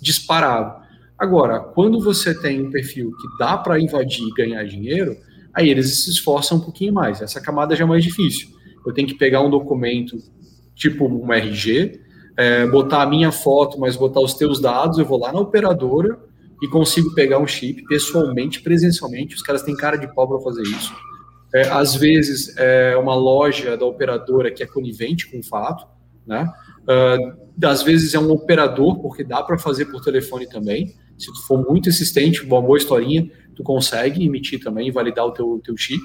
disparado. 0.00 0.82
Agora, 1.18 1.60
quando 1.60 2.00
você 2.00 2.34
tem 2.34 2.60
um 2.60 2.70
perfil 2.70 3.12
que 3.12 3.38
dá 3.38 3.56
para 3.56 3.80
invadir 3.80 4.26
e 4.26 4.32
ganhar 4.32 4.64
dinheiro, 4.64 5.16
Aí 5.54 5.68
eles 5.68 6.04
se 6.04 6.10
esforçam 6.10 6.58
um 6.58 6.60
pouquinho 6.60 6.92
mais. 6.92 7.20
Essa 7.20 7.40
camada 7.40 7.76
já 7.76 7.84
é 7.84 7.86
mais 7.86 8.02
difícil. 8.02 8.48
Eu 8.86 8.92
tenho 8.92 9.06
que 9.06 9.14
pegar 9.14 9.42
um 9.42 9.50
documento 9.50 10.16
tipo 10.74 11.06
um 11.06 11.32
RG, 11.32 12.00
é, 12.36 12.66
botar 12.66 13.02
a 13.02 13.06
minha 13.06 13.30
foto, 13.30 13.78
mas 13.78 13.96
botar 13.96 14.20
os 14.20 14.34
teus 14.34 14.60
dados, 14.60 14.98
eu 14.98 15.04
vou 15.04 15.18
lá 15.18 15.32
na 15.32 15.40
operadora 15.40 16.18
e 16.62 16.68
consigo 16.68 17.12
pegar 17.14 17.38
um 17.38 17.46
chip 17.46 17.84
pessoalmente, 17.86 18.62
presencialmente. 18.62 19.34
Os 19.34 19.42
caras 19.42 19.62
têm 19.62 19.76
cara 19.76 19.96
de 19.96 20.12
pau 20.14 20.28
para 20.28 20.40
fazer 20.40 20.62
isso. 20.62 20.92
É, 21.54 21.68
às 21.68 21.94
vezes 21.94 22.56
é 22.56 22.96
uma 22.96 23.14
loja 23.14 23.76
da 23.76 23.84
operadora 23.84 24.50
que 24.50 24.62
é 24.62 24.66
conivente 24.66 25.30
com 25.30 25.40
o 25.40 25.42
fato, 25.42 25.86
né? 26.26 26.50
Uh, 26.82 27.66
às 27.66 27.82
vezes 27.82 28.14
é 28.14 28.18
um 28.18 28.30
operador, 28.30 29.00
porque 29.00 29.22
dá 29.22 29.42
para 29.42 29.58
fazer 29.58 29.86
por 29.86 30.02
telefone 30.02 30.48
também. 30.48 30.94
Se 31.18 31.26
tu 31.26 31.42
for 31.46 31.62
muito 31.68 31.88
insistente, 31.88 32.44
uma 32.44 32.62
boa 32.62 32.78
historinha, 32.78 33.30
tu 33.54 33.62
consegue 33.62 34.24
emitir 34.24 34.60
também, 34.60 34.90
validar 34.90 35.26
o 35.26 35.32
teu, 35.32 35.60
teu 35.62 35.76
chip. 35.76 36.02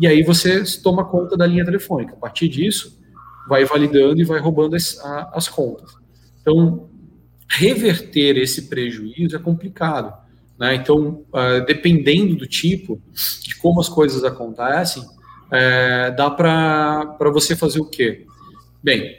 E 0.00 0.06
aí 0.06 0.22
você 0.22 0.62
toma 0.82 1.04
conta 1.04 1.36
da 1.36 1.46
linha 1.46 1.64
telefônica. 1.64 2.14
A 2.14 2.16
partir 2.16 2.48
disso, 2.48 2.93
vai 3.48 3.64
validando 3.64 4.20
e 4.20 4.24
vai 4.24 4.40
roubando 4.40 4.76
as, 4.76 4.98
a, 5.00 5.32
as 5.34 5.48
contas. 5.48 5.90
Então, 6.40 6.88
reverter 7.48 8.36
esse 8.36 8.68
prejuízo 8.68 9.36
é 9.36 9.38
complicado. 9.38 10.12
Né? 10.58 10.74
Então, 10.74 11.24
uh, 11.32 11.64
dependendo 11.66 12.36
do 12.36 12.46
tipo, 12.46 13.00
de 13.42 13.56
como 13.56 13.80
as 13.80 13.88
coisas 13.88 14.24
acontecem, 14.24 15.02
é, 15.50 16.10
dá 16.10 16.30
para 16.30 17.30
você 17.32 17.54
fazer 17.54 17.80
o 17.80 17.84
quê? 17.84 18.26
Bem, 18.82 19.16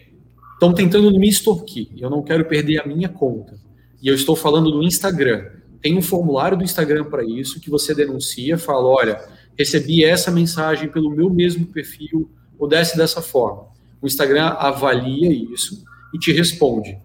estão 0.54 0.74
tentando 0.74 1.10
me 1.18 1.30
extorquir, 1.30 1.88
eu 1.98 2.10
não 2.10 2.22
quero 2.22 2.46
perder 2.46 2.80
a 2.80 2.88
minha 2.88 3.10
conta. 3.10 3.58
E 4.02 4.08
eu 4.08 4.16
estou 4.16 4.36
falando 4.36 4.72
do 4.72 4.84
Instagram. 4.84 5.50
Tem 5.82 5.98
um 5.98 6.02
formulário 6.02 6.58
do 6.58 6.64
Instagram 6.64 7.06
para 7.06 7.24
isso, 7.24 7.60
que 7.60 7.70
você 7.70 7.94
denuncia, 7.94 8.58
fala, 8.58 8.88
olha, 8.88 9.22
recebi 9.58 10.04
essa 10.04 10.32
mensagem 10.32 10.90
pelo 10.90 11.10
meu 11.10 11.30
mesmo 11.30 11.68
perfil, 11.68 12.30
ou 12.58 12.68
desce 12.68 12.98
dessa 12.98 13.22
forma. 13.22 13.68
O 14.06 14.08
Instagram 14.08 14.50
avalia 14.60 15.32
isso 15.32 15.84
e 16.14 16.20
te 16.20 16.32
responde. 16.32 16.96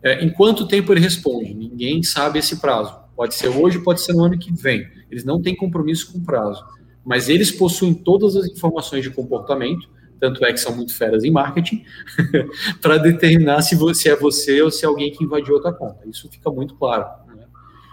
É, 0.00 0.24
em 0.24 0.30
quanto 0.30 0.68
tempo 0.68 0.92
ele 0.92 1.00
responde? 1.00 1.52
Ninguém 1.52 2.00
sabe 2.04 2.38
esse 2.38 2.60
prazo. 2.60 2.96
Pode 3.16 3.34
ser 3.34 3.48
hoje, 3.48 3.80
pode 3.80 4.00
ser 4.00 4.12
no 4.12 4.22
ano 4.22 4.38
que 4.38 4.52
vem. 4.52 4.86
Eles 5.10 5.24
não 5.24 5.42
têm 5.42 5.56
compromisso 5.56 6.12
com 6.12 6.22
prazo. 6.22 6.64
Mas 7.04 7.28
eles 7.28 7.50
possuem 7.50 7.92
todas 7.92 8.36
as 8.36 8.46
informações 8.46 9.02
de 9.02 9.10
comportamento, 9.10 9.90
tanto 10.20 10.44
é 10.44 10.52
que 10.52 10.60
são 10.60 10.76
muito 10.76 10.94
feras 10.94 11.24
em 11.24 11.30
marketing, 11.32 11.84
para 12.80 12.98
determinar 12.98 13.60
se, 13.62 13.74
você, 13.74 14.10
é 14.10 14.16
você 14.16 14.62
ou 14.62 14.70
se 14.70 14.84
é 14.84 14.86
alguém 14.86 15.10
que 15.10 15.24
invadiu 15.24 15.54
outra 15.54 15.72
conta. 15.72 16.08
Isso 16.08 16.28
fica 16.30 16.52
muito 16.52 16.76
claro. 16.76 17.04
Né? 17.34 17.46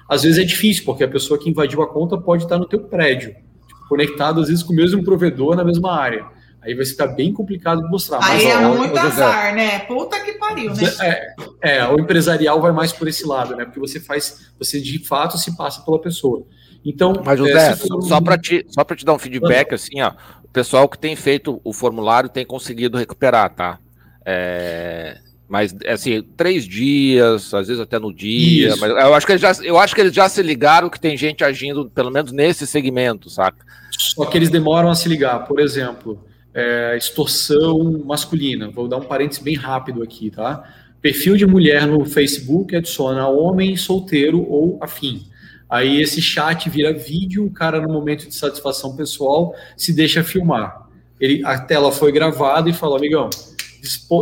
Às 0.07 0.21
vezes 0.21 0.37
é 0.37 0.43
difícil, 0.43 0.85
porque 0.85 1.03
a 1.03 1.09
pessoa 1.09 1.39
que 1.39 1.49
invadiu 1.49 1.81
a 1.81 1.87
conta 1.87 2.15
pode 2.15 2.43
estar 2.43 2.59
no 2.59 2.67
teu 2.67 2.81
prédio, 2.81 3.33
tipo, 3.67 3.87
conectado 3.89 4.39
às 4.39 4.49
vezes 4.49 4.61
com 4.61 4.71
o 4.71 4.75
mesmo 4.75 5.03
provedor 5.03 5.55
na 5.55 5.63
mesma 5.63 5.99
área. 5.99 6.39
Aí 6.61 6.75
vai 6.75 6.85
ficar 6.85 7.07
bem 7.07 7.33
complicado 7.33 7.81
de 7.81 7.89
mostrar. 7.89 8.19
Aí 8.21 8.45
é 8.45 8.59
muito 8.59 8.97
azar, 8.97 9.55
né? 9.55 9.79
Puta 9.79 10.19
que 10.19 10.33
pariu, 10.33 10.73
né? 10.73 10.83
É, 11.01 11.77
é, 11.77 11.87
o 11.87 11.99
empresarial 11.99 12.61
vai 12.61 12.71
mais 12.71 12.93
por 12.93 13.07
esse 13.07 13.25
lado, 13.25 13.55
né? 13.55 13.65
Porque 13.65 13.79
você 13.79 13.99
faz, 13.99 14.51
você 14.59 14.79
de 14.79 14.99
fato 14.99 15.39
se 15.39 15.57
passa 15.57 15.81
pela 15.81 15.99
pessoa. 15.99 16.45
Então, 16.85 17.13
mas 17.25 17.37
José, 17.37 17.71
é, 17.71 17.75
for... 17.75 18.01
só 18.03 18.21
para 18.21 18.37
te, 18.37 18.65
só 18.69 18.83
para 18.83 18.95
te 18.95 19.03
dar 19.03 19.13
um 19.13 19.19
feedback 19.19 19.73
assim, 19.73 20.01
ó, 20.01 20.11
o 20.43 20.47
pessoal 20.49 20.87
que 20.87 20.97
tem 20.97 21.15
feito 21.15 21.59
o 21.63 21.73
formulário 21.73 22.29
tem 22.29 22.45
conseguido 22.45 22.97
recuperar, 22.97 23.49
tá? 23.53 23.79
É, 24.23 25.17
mas 25.49 25.75
assim, 25.87 26.23
três 26.37 26.67
dias, 26.67 27.53
às 27.53 27.67
vezes 27.67 27.81
até 27.81 27.97
no 27.97 28.13
dia. 28.13 28.69
Isso. 28.69 28.79
Mas 28.79 28.91
eu 28.91 29.13
acho 29.15 29.25
que 29.25 29.31
eles 29.31 29.41
já, 29.41 29.51
eu 29.63 29.79
acho 29.79 29.95
que 29.95 30.01
eles 30.01 30.13
já 30.13 30.29
se 30.29 30.41
ligaram 30.43 30.89
que 30.89 30.99
tem 30.99 31.17
gente 31.17 31.43
agindo, 31.43 31.89
pelo 31.89 32.11
menos 32.11 32.31
nesse 32.31 32.67
segmento, 32.67 33.29
saca? 33.29 33.65
Só 33.91 34.25
que 34.25 34.37
eles 34.37 34.49
demoram 34.49 34.89
a 34.89 34.95
se 34.95 35.09
ligar. 35.09 35.45
Por 35.45 35.59
exemplo, 35.59 36.23
é, 36.53 36.95
extorsão 36.97 38.03
masculina. 38.05 38.69
Vou 38.69 38.87
dar 38.87 38.97
um 38.97 39.03
parênteses 39.03 39.43
bem 39.43 39.55
rápido 39.55 40.03
aqui, 40.03 40.29
tá? 40.29 40.63
Perfil 41.01 41.35
de 41.35 41.45
mulher 41.45 41.87
no 41.87 42.05
Facebook 42.05 42.75
adiciona 42.75 43.27
homem 43.27 43.75
solteiro 43.75 44.45
ou 44.47 44.77
afim. 44.81 45.25
Aí 45.69 46.01
esse 46.01 46.21
chat 46.21 46.69
vira 46.69 46.93
vídeo, 46.93 47.45
o 47.45 47.49
cara, 47.49 47.81
no 47.81 47.91
momento 47.91 48.27
de 48.27 48.35
satisfação 48.35 48.95
pessoal, 48.95 49.55
se 49.77 49.93
deixa 49.93 50.23
filmar. 50.23 50.87
Ele, 51.19 51.43
a 51.45 51.59
tela 51.59 51.91
foi 51.91 52.11
gravada 52.11 52.69
e 52.69 52.73
falou, 52.73 52.97
amigão, 52.97 53.29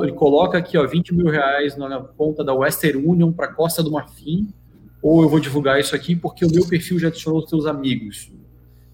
ele 0.04 0.12
coloca 0.14 0.58
aqui 0.58 0.78
ó, 0.78 0.86
20 0.86 1.14
mil 1.14 1.28
reais 1.28 1.76
na 1.76 2.00
conta 2.02 2.44
da 2.44 2.54
Western 2.54 3.04
Union 3.06 3.32
para 3.32 3.48
Costa 3.48 3.82
do 3.82 3.92
Marfim, 3.92 4.48
ou 5.02 5.24
eu 5.24 5.30
vou 5.30 5.40
divulgar 5.40 5.80
isso 5.80 5.96
aqui 5.96 6.16
porque 6.16 6.46
o 6.46 6.52
meu 6.52 6.68
perfil 6.68 7.00
já 7.00 7.08
adicionou 7.08 7.40
os 7.42 7.50
teus 7.50 7.66
amigos. 7.66 8.32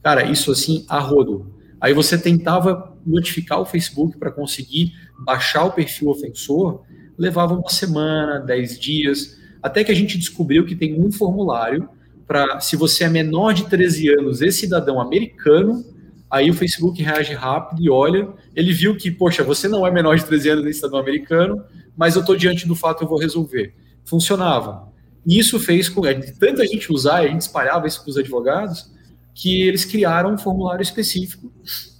Cara, 0.01 0.23
isso 0.23 0.51
assim, 0.51 0.85
a 0.87 0.99
rodo. 0.99 1.53
Aí 1.81 1.93
você 1.93 2.17
tentava 2.17 2.94
notificar 3.05 3.59
o 3.59 3.65
Facebook 3.65 4.17
para 4.17 4.31
conseguir 4.31 4.93
baixar 5.19 5.65
o 5.65 5.71
perfil 5.71 6.09
ofensor, 6.09 6.83
levava 7.17 7.53
uma 7.53 7.69
semana, 7.69 8.39
dez 8.39 8.79
dias, 8.79 9.37
até 9.61 9.83
que 9.83 9.91
a 9.91 9.95
gente 9.95 10.17
descobriu 10.17 10.65
que 10.65 10.75
tem 10.75 10.99
um 10.99 11.11
formulário 11.11 11.89
para, 12.27 12.59
se 12.59 12.75
você 12.75 13.03
é 13.03 13.09
menor 13.09 13.53
de 13.53 13.65
13 13.65 14.09
anos 14.09 14.41
e 14.41 14.51
cidadão 14.51 14.99
americano, 14.99 15.85
aí 16.29 16.49
o 16.49 16.53
Facebook 16.53 17.01
reage 17.01 17.33
rápido 17.33 17.81
e 17.81 17.89
olha, 17.89 18.27
ele 18.55 18.73
viu 18.73 18.95
que, 18.95 19.11
poxa, 19.11 19.43
você 19.43 19.67
não 19.67 19.85
é 19.85 19.91
menor 19.91 20.17
de 20.17 20.25
13 20.25 20.49
anos 20.49 20.65
e 20.65 20.73
cidadão 20.73 20.99
americano, 20.99 21.63
mas 21.95 22.15
eu 22.15 22.21
estou 22.21 22.35
diante 22.35 22.67
do 22.67 22.75
fato, 22.75 23.03
eu 23.03 23.07
vou 23.07 23.19
resolver. 23.19 23.73
Funcionava. 24.03 24.91
E 25.25 25.39
isso 25.39 25.59
fez 25.59 25.87
com, 25.87 26.01
de 26.01 26.37
tanta 26.37 26.65
gente 26.67 26.91
usar, 26.91 27.19
a 27.19 27.27
gente 27.27 27.41
espalhava 27.41 27.87
isso 27.87 28.03
para 28.03 28.09
os 28.11 28.17
advogados, 28.17 28.91
que 29.33 29.63
eles 29.63 29.83
criaram 29.85 30.33
um 30.33 30.37
formulário 30.37 30.83
específico 30.83 31.51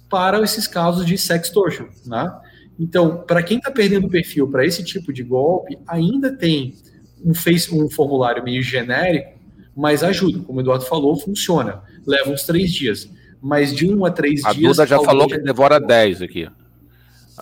para 0.08 0.40
esses 0.42 0.66
casos 0.66 1.04
de 1.04 1.16
sextortion, 1.18 1.86
né? 2.04 2.32
Então, 2.78 3.24
para 3.26 3.42
quem 3.42 3.58
está 3.58 3.70
perdendo 3.70 4.06
o 4.06 4.10
perfil 4.10 4.48
para 4.48 4.64
esse 4.64 4.84
tipo 4.84 5.12
de 5.12 5.22
golpe, 5.22 5.78
ainda 5.86 6.30
tem 6.36 6.74
um, 7.24 7.34
face, 7.34 7.74
um 7.74 7.88
formulário 7.88 8.44
meio 8.44 8.62
genérico, 8.62 9.38
mas 9.74 10.02
ajuda. 10.02 10.40
Como 10.40 10.58
o 10.58 10.62
Eduardo 10.62 10.84
falou, 10.84 11.16
funciona. 11.16 11.82
Leva 12.06 12.30
uns 12.30 12.42
três 12.42 12.70
dias. 12.70 13.10
Mas 13.40 13.74
de 13.74 13.88
um 13.88 14.04
a 14.04 14.10
três 14.10 14.44
a 14.44 14.52
dias. 14.52 14.78
A 14.78 14.84
Duda 14.84 14.86
já 14.86 15.02
falou 15.02 15.26
que 15.26 15.38
devora 15.38 15.80
dez 15.80 16.20
aqui. 16.20 16.48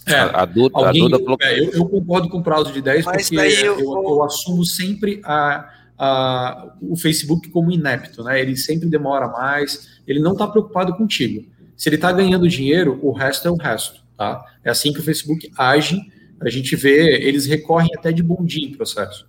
É, 0.06 0.14
a, 0.16 0.44
Duda, 0.44 0.70
alguém, 0.74 1.02
a 1.02 1.08
Duda 1.08 1.24
falou. 1.24 1.38
É, 1.40 1.58
eu, 1.58 1.72
eu, 1.72 1.88
concordo 1.88 2.28
com 2.28 2.38
o 2.38 2.42
prazo 2.42 2.72
de 2.72 2.82
10, 2.82 3.04
mas 3.04 3.28
porque 3.28 3.46
eu, 3.46 3.78
eu, 3.78 4.02
eu 4.02 4.22
assumo 4.24 4.64
sempre 4.64 5.20
a, 5.24 5.70
a, 5.96 6.74
o 6.80 6.96
Facebook 6.96 7.48
como 7.50 7.70
inepto, 7.70 8.22
né? 8.22 8.40
Ele 8.40 8.56
sempre 8.56 8.88
demora 8.88 9.28
mais, 9.28 10.00
ele 10.06 10.20
não 10.20 10.32
está 10.32 10.46
preocupado 10.46 10.94
contigo. 10.96 11.46
Se 11.76 11.88
ele 11.88 11.96
está 11.96 12.12
ganhando 12.12 12.48
dinheiro, 12.48 12.98
o 13.02 13.12
resto 13.12 13.48
é 13.48 13.50
o 13.50 13.56
resto, 13.56 14.02
tá? 14.16 14.44
É 14.62 14.70
assim 14.70 14.92
que 14.92 15.00
o 15.00 15.02
Facebook 15.02 15.50
age. 15.56 16.00
A 16.40 16.50
gente 16.50 16.76
vê, 16.76 17.22
eles 17.22 17.46
recorrem 17.46 17.90
até 17.96 18.12
de 18.12 18.22
bom 18.22 18.44
em 18.46 18.72
processo. 18.72 19.26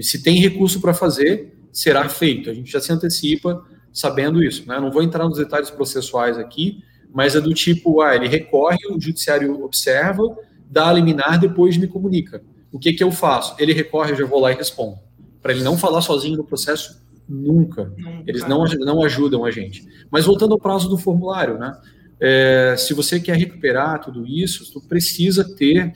Se 0.00 0.22
tem 0.22 0.40
recurso 0.40 0.80
para 0.80 0.92
fazer, 0.92 1.56
será 1.72 2.08
feito. 2.08 2.50
A 2.50 2.54
gente 2.54 2.70
já 2.70 2.80
se 2.80 2.92
antecipa 2.92 3.64
sabendo 3.92 4.42
isso, 4.42 4.66
né? 4.66 4.78
Não 4.80 4.90
vou 4.90 5.02
entrar 5.02 5.24
nos 5.24 5.38
detalhes 5.38 5.70
processuais 5.70 6.36
aqui, 6.36 6.82
mas 7.12 7.34
é 7.36 7.40
do 7.40 7.54
tipo, 7.54 8.00
ah, 8.00 8.14
ele 8.14 8.28
recorre, 8.28 8.78
o 8.90 9.00
judiciário 9.00 9.62
observa, 9.64 10.22
dá 10.70 10.88
a 10.88 10.92
liminar, 10.92 11.38
depois 11.38 11.76
me 11.76 11.86
comunica. 11.86 12.42
O 12.70 12.78
que 12.78 12.92
que 12.92 13.02
eu 13.02 13.10
faço? 13.10 13.54
Ele 13.58 13.72
recorre, 13.72 14.12
eu 14.12 14.16
já 14.16 14.26
vou 14.26 14.40
lá 14.40 14.52
e 14.52 14.54
respondo 14.54 14.98
para 15.42 15.52
ele 15.52 15.62
não 15.62 15.78
falar 15.78 16.02
sozinho 16.02 16.36
no 16.36 16.44
processo 16.44 17.00
nunca. 17.28 17.92
nunca. 17.96 18.22
Eles 18.26 18.46
não, 18.46 18.64
não 18.64 19.02
ajudam 19.04 19.44
a 19.44 19.50
gente. 19.50 19.86
Mas 20.10 20.24
voltando 20.24 20.52
ao 20.52 20.58
prazo 20.58 20.88
do 20.88 20.96
formulário, 20.96 21.58
né? 21.58 21.76
É, 22.20 22.74
se 22.76 22.94
você 22.94 23.20
quer 23.20 23.36
recuperar 23.36 24.00
tudo 24.00 24.26
isso, 24.26 24.72
tu 24.72 24.80
precisa 24.80 25.44
ter 25.56 25.92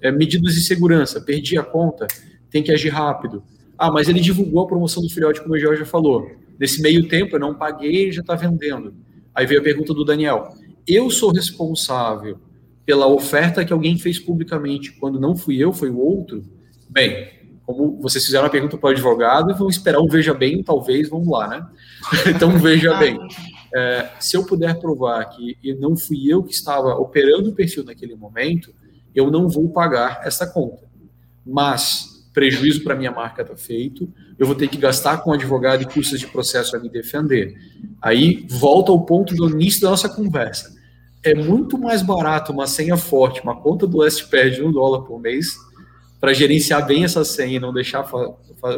é, 0.00 0.10
medidas 0.10 0.54
de 0.54 0.62
segurança. 0.62 1.20
Perdi 1.20 1.58
a 1.58 1.62
conta, 1.62 2.06
tem 2.50 2.62
que 2.62 2.72
agir 2.72 2.88
rápido. 2.88 3.42
Ah, 3.76 3.90
mas 3.90 4.08
ele 4.08 4.20
divulgou 4.20 4.62
a 4.62 4.66
promoção 4.66 5.02
do 5.02 5.10
filhote, 5.10 5.42
como 5.42 5.54
o 5.54 5.58
Jorge 5.58 5.80
já 5.80 5.86
falou. 5.86 6.30
Nesse 6.58 6.80
meio 6.80 7.06
tempo, 7.08 7.36
eu 7.36 7.40
não 7.40 7.54
paguei, 7.54 8.10
já 8.10 8.22
está 8.22 8.34
vendendo. 8.34 8.94
Aí 9.34 9.44
veio 9.44 9.60
a 9.60 9.64
pergunta 9.64 9.92
do 9.92 10.04
Daniel. 10.04 10.54
Eu 10.86 11.10
sou 11.10 11.30
responsável 11.30 12.38
pela 12.86 13.06
oferta 13.06 13.64
que 13.64 13.72
alguém 13.72 13.98
fez 13.98 14.18
publicamente, 14.18 14.92
quando 14.92 15.20
não 15.20 15.36
fui 15.36 15.58
eu, 15.58 15.72
foi 15.72 15.90
o 15.90 15.98
outro? 15.98 16.44
Bem, 16.88 17.28
como 17.66 18.00
vocês 18.00 18.24
fizeram 18.24 18.46
a 18.46 18.50
pergunta 18.50 18.78
para 18.78 18.88
o 18.88 18.92
advogado, 18.92 19.54
vão 19.56 19.68
esperar 19.68 20.00
um 20.00 20.06
veja 20.06 20.32
bem, 20.32 20.62
talvez, 20.62 21.10
vamos 21.10 21.28
lá, 21.28 21.48
né? 21.48 21.66
então, 22.34 22.56
veja 22.58 22.94
bem. 22.96 23.18
É, 23.74 24.08
se 24.20 24.36
eu 24.36 24.46
puder 24.46 24.78
provar 24.78 25.24
que 25.24 25.58
não 25.80 25.96
fui 25.96 26.32
eu 26.32 26.44
que 26.44 26.52
estava 26.52 26.94
operando 26.94 27.50
o 27.50 27.54
perfil 27.54 27.84
naquele 27.84 28.14
momento, 28.14 28.72
eu 29.12 29.30
não 29.30 29.48
vou 29.48 29.68
pagar 29.68 30.20
essa 30.24 30.46
conta. 30.46 30.84
Mas 31.44 32.16
prejuízo 32.32 32.84
para 32.84 32.94
minha 32.94 33.10
marca 33.10 33.42
está 33.42 33.56
feito, 33.56 34.12
eu 34.38 34.46
vou 34.46 34.54
ter 34.54 34.68
que 34.68 34.76
gastar 34.76 35.18
com 35.22 35.32
advogado 35.32 35.82
e 35.82 35.86
custos 35.86 36.20
de 36.20 36.26
processo 36.26 36.76
a 36.76 36.78
me 36.78 36.88
defender. 36.88 37.56
Aí 38.00 38.46
volta 38.48 38.92
ao 38.92 39.04
ponto 39.04 39.34
do 39.34 39.48
início 39.48 39.80
da 39.80 39.90
nossa 39.90 40.08
conversa. 40.08 40.76
É 41.24 41.34
muito 41.34 41.78
mais 41.78 42.02
barato 42.02 42.52
uma 42.52 42.66
senha 42.66 42.96
forte, 42.96 43.40
uma 43.42 43.56
conta 43.56 43.86
do 43.86 43.96
LastPad 43.96 44.54
de 44.54 44.62
um 44.62 44.70
dólar 44.70 45.02
por 45.02 45.18
mês, 45.18 45.56
para 46.26 46.32
gerenciar 46.32 46.84
bem 46.84 47.04
essa 47.04 47.24
senha 47.24 47.56
e 47.56 47.60
não 47.60 47.72
deixar 47.72 48.02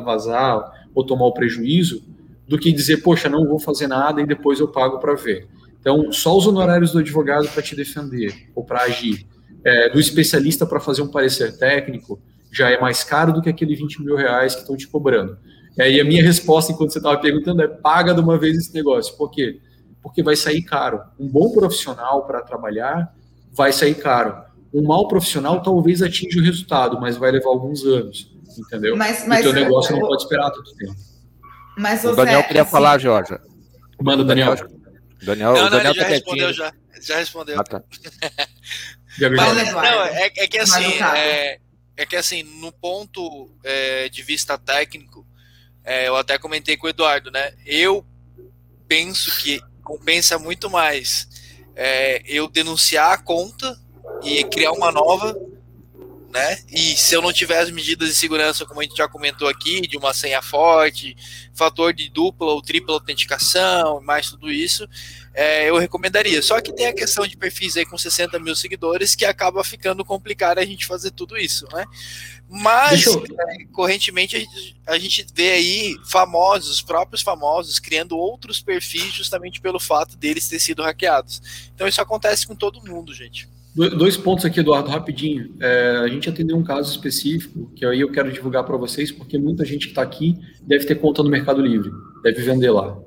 vazar 0.05 0.71
ou 0.95 1.03
tomar 1.03 1.25
o 1.25 1.33
prejuízo, 1.33 2.05
do 2.47 2.59
que 2.59 2.71
dizer, 2.71 2.99
poxa, 2.99 3.27
não 3.27 3.47
vou 3.47 3.59
fazer 3.59 3.87
nada 3.87 4.21
e 4.21 4.27
depois 4.27 4.61
eu 4.61 4.69
pago 4.69 4.99
para 4.99 5.15
ver. 5.15 5.49
Então, 5.81 6.13
só 6.13 6.37
os 6.37 6.47
honorários 6.47 6.93
do 6.93 6.99
advogado 6.99 7.49
para 7.49 7.63
te 7.63 7.75
defender 7.75 8.51
ou 8.55 8.63
para 8.63 8.83
agir, 8.83 9.27
é, 9.65 9.89
do 9.89 9.99
especialista 9.99 10.67
para 10.67 10.79
fazer 10.79 11.01
um 11.01 11.09
parecer 11.09 11.57
técnico, 11.57 12.21
já 12.53 12.69
é 12.69 12.79
mais 12.79 13.03
caro 13.03 13.33
do 13.33 13.41
que 13.41 13.49
aquele 13.49 13.75
20 13.75 14.03
mil 14.03 14.15
reais 14.15 14.55
que 14.55 14.61
estão 14.61 14.77
te 14.77 14.87
cobrando. 14.87 15.39
E 15.79 15.81
aí 15.81 16.01
a 16.03 16.05
minha 16.05 16.23
resposta, 16.23 16.71
enquanto 16.71 16.93
você 16.93 16.99
estava 16.99 17.17
perguntando, 17.17 17.63
é 17.63 17.67
paga 17.67 18.13
de 18.13 18.21
uma 18.21 18.37
vez 18.37 18.59
esse 18.59 18.75
negócio. 18.75 19.17
Por 19.17 19.31
quê? 19.31 19.59
Porque 20.03 20.23
vai 20.23 20.37
sair 20.37 20.61
caro. 20.61 21.01
Um 21.19 21.27
bom 21.27 21.51
profissional 21.51 22.27
para 22.27 22.43
trabalhar 22.43 23.11
vai 23.51 23.73
sair 23.73 23.95
caro. 23.95 24.48
Um 24.73 24.83
mau 24.83 25.09
profissional 25.09 25.63
talvez 25.63 26.03
atinja 26.03 26.39
o 26.39 26.43
resultado, 26.43 27.01
mas 27.01 27.17
vai 27.17 27.31
levar 27.31 27.49
alguns 27.49 27.85
anos, 27.85 28.31
entendeu? 28.59 28.97
Mas, 28.97 29.27
mas, 29.27 29.41
o 29.41 29.43
teu 29.45 29.53
negócio 29.53 29.95
eu, 29.95 30.01
não 30.01 30.09
pode 30.09 30.23
esperar 30.23 30.51
tanto 30.51 30.75
tempo. 30.75 30.95
Mas, 31.77 32.05
o 32.05 32.15
Daniel 32.15 32.45
queria 32.45 32.63
assim, 32.63 32.71
falar, 32.71 32.99
Jorge. 32.99 33.39
Manda, 34.01 34.25
Daniel. 34.25 34.55
Daniel, 35.23 35.55
não, 35.55 35.63
não, 35.63 35.71
Daniel 35.71 35.95
tá 35.95 36.01
já 36.03 36.09
respondeu, 36.09 36.53
já. 36.53 36.73
Já 37.01 37.17
respondeu. 37.17 37.61
Ah, 37.61 37.65
tá. 37.65 37.83
Mas, 39.37 39.73
não, 39.73 39.83
é, 39.83 40.27
é, 40.37 40.47
que 40.47 40.59
assim, 40.59 41.03
é, 41.03 41.59
é, 41.97 42.07
que 42.07 42.17
assim, 42.17 42.43
no 42.61 42.71
ponto 42.71 43.51
é, 43.65 44.09
de 44.09 44.23
vista 44.23 44.57
técnico, 44.57 45.27
é, 45.85 46.09
eu 46.09 46.17
até 46.17 46.39
comentei 46.39 46.77
com 46.77 46.87
o 46.87 46.91
Eduardo, 46.91 47.31
né? 47.31 47.53
Eu 47.67 48.07
penso 48.87 49.37
que 49.43 49.61
compensa 49.83 50.39
muito 50.39 50.71
mais 50.71 51.29
é, 51.75 52.23
eu 52.27 52.49
denunciar 52.49 53.13
a 53.13 53.19
conta 53.19 53.77
e 54.23 54.45
criar 54.45 54.73
uma 54.73 54.91
nova, 54.91 55.37
né? 56.31 56.59
E 56.71 56.95
se 56.97 57.15
eu 57.15 57.23
não 57.23 57.33
tiver 57.33 57.59
as 57.59 57.71
medidas 57.71 58.11
de 58.11 58.15
segurança, 58.15 58.67
como 58.67 58.81
a 58.81 58.83
gente 58.83 58.97
já 58.97 59.09
comentou 59.09 59.49
aqui, 59.49 59.81
de 59.81 59.97
uma 59.97 60.13
senha 60.13 60.43
forte, 60.43 61.17
fator 61.55 61.93
de 61.93 62.11
dupla 62.11 62.53
ou 62.53 62.61
tripla 62.61 62.95
autenticação, 62.95 64.01
mais 64.03 64.31
tudo 64.31 64.51
isso, 64.51 64.87
é, 65.33 65.69
eu 65.71 65.79
recomendaria. 65.79 66.43
Só 66.43 66.61
que 66.61 66.73
tem 66.73 66.87
a 66.87 66.93
questão 66.93 67.27
de 67.27 67.37
perfis 67.37 67.77
aí 67.77 67.87
com 67.87 67.97
60 67.97 68.39
mil 68.39 68.55
seguidores 68.55 69.15
que 69.15 69.25
acaba 69.25 69.65
ficando 69.65 70.05
complicado 70.05 70.59
a 70.59 70.65
gente 70.67 70.85
fazer 70.85 71.13
tudo 71.13 71.37
isso, 71.39 71.67
né? 71.73 71.87
Mas, 72.47 73.07
eu... 73.07 73.25
é, 73.25 73.65
correntemente, 73.73 74.37
a 74.37 74.41
gente, 74.41 74.77
a 74.87 74.99
gente 74.99 75.27
vê 75.35 75.53
aí 75.53 75.97
famosos, 76.05 76.77
os 76.77 76.83
próprios 76.83 77.23
famosos, 77.23 77.79
criando 77.79 78.19
outros 78.19 78.61
perfis 78.61 79.15
justamente 79.15 79.61
pelo 79.63 79.81
fato 79.81 80.17
deles 80.17 80.47
ter 80.47 80.61
sido 80.61 80.83
hackeados. 80.83 81.71
Então 81.75 81.89
isso 81.89 82.03
acontece 82.03 82.47
com 82.47 82.55
todo 82.55 82.85
mundo, 82.85 83.15
gente. 83.15 83.49
Dois 83.97 84.17
pontos 84.17 84.45
aqui, 84.45 84.59
Eduardo, 84.59 84.91
rapidinho. 84.91 85.55
É, 85.61 85.99
a 86.03 86.09
gente 86.09 86.29
atendeu 86.29 86.57
um 86.57 86.65
caso 86.65 86.91
específico 86.91 87.71
que 87.77 87.87
aí 87.87 88.01
eu 88.01 88.11
quero 88.11 88.33
divulgar 88.33 88.65
para 88.65 88.77
vocês, 88.77 89.13
porque 89.13 89.39
muita 89.39 89.65
gente 89.65 89.87
que 89.87 89.93
está 89.93 90.03
aqui 90.03 90.37
deve 90.67 90.85
ter 90.85 90.97
conta 90.97 91.23
no 91.23 91.31
Mercado 91.31 91.63
Livre, 91.63 91.89
deve 92.25 92.43
vender 92.43 92.73
lá. 92.73 92.99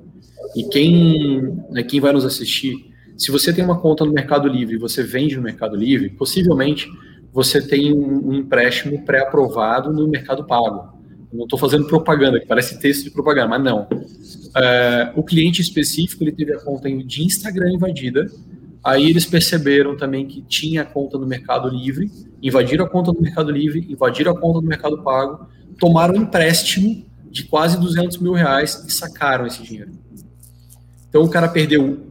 E 0.56 0.64
quem, 0.64 1.42
né, 1.70 1.82
quem 1.82 2.00
vai 2.00 2.10
nos 2.12 2.24
assistir, 2.24 2.90
se 3.18 3.30
você 3.30 3.52
tem 3.52 3.62
uma 3.62 3.78
conta 3.78 4.02
no 4.06 4.14
Mercado 4.14 4.48
Livre 4.48 4.76
e 4.76 4.78
você 4.78 5.02
vende 5.02 5.36
no 5.36 5.42
Mercado 5.42 5.76
Livre, 5.76 6.08
possivelmente 6.08 6.88
você 7.34 7.60
tem 7.60 7.92
um 7.92 8.32
empréstimo 8.32 9.04
pré-aprovado 9.04 9.92
no 9.92 10.08
Mercado 10.08 10.42
Pago. 10.46 10.98
não 11.30 11.44
estou 11.44 11.58
fazendo 11.58 11.86
propaganda, 11.86 12.40
que 12.40 12.46
parece 12.46 12.80
texto 12.80 13.04
de 13.04 13.10
propaganda, 13.10 13.48
mas 13.48 13.62
não. 13.62 13.86
É, 14.56 15.12
o 15.16 15.22
cliente 15.22 15.60
específico 15.60 16.24
ele 16.24 16.32
teve 16.32 16.54
a 16.54 16.60
conta 16.60 16.90
de 16.90 17.22
Instagram 17.24 17.72
invadida, 17.72 18.26
aí 18.82 19.08
eles 19.08 19.24
perceberam 19.24 19.96
também 19.96 20.26
que 20.26 20.42
tinha 20.42 20.84
conta 20.84 21.18
no 21.18 21.26
Mercado 21.26 21.68
Livre, 21.68 22.10
invadiram 22.42 22.84
a 22.84 22.88
conta 22.88 23.12
do 23.12 23.20
Mercado 23.20 23.50
Livre, 23.50 23.86
invadiram 23.88 24.32
a 24.32 24.38
conta 24.38 24.60
do 24.60 24.66
Mercado 24.66 25.02
Pago, 25.02 25.46
tomaram 25.78 26.14
um 26.14 26.22
empréstimo 26.22 27.04
de 27.30 27.44
quase 27.44 27.78
200 27.78 28.18
mil 28.18 28.32
reais 28.32 28.84
e 28.86 28.92
sacaram 28.92 29.46
esse 29.46 29.62
dinheiro. 29.62 29.92
Então 31.08 31.22
o 31.22 31.28
cara 31.28 31.48
perdeu 31.48 32.06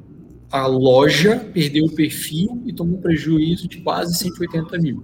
a 0.51 0.65
loja, 0.67 1.37
perdeu 1.53 1.85
o 1.85 1.91
perfil 1.91 2.61
e 2.65 2.73
tomou 2.73 2.97
um 2.97 3.01
prejuízo 3.01 3.67
de 3.67 3.77
quase 3.81 4.17
180 4.17 4.77
mil. 4.79 5.03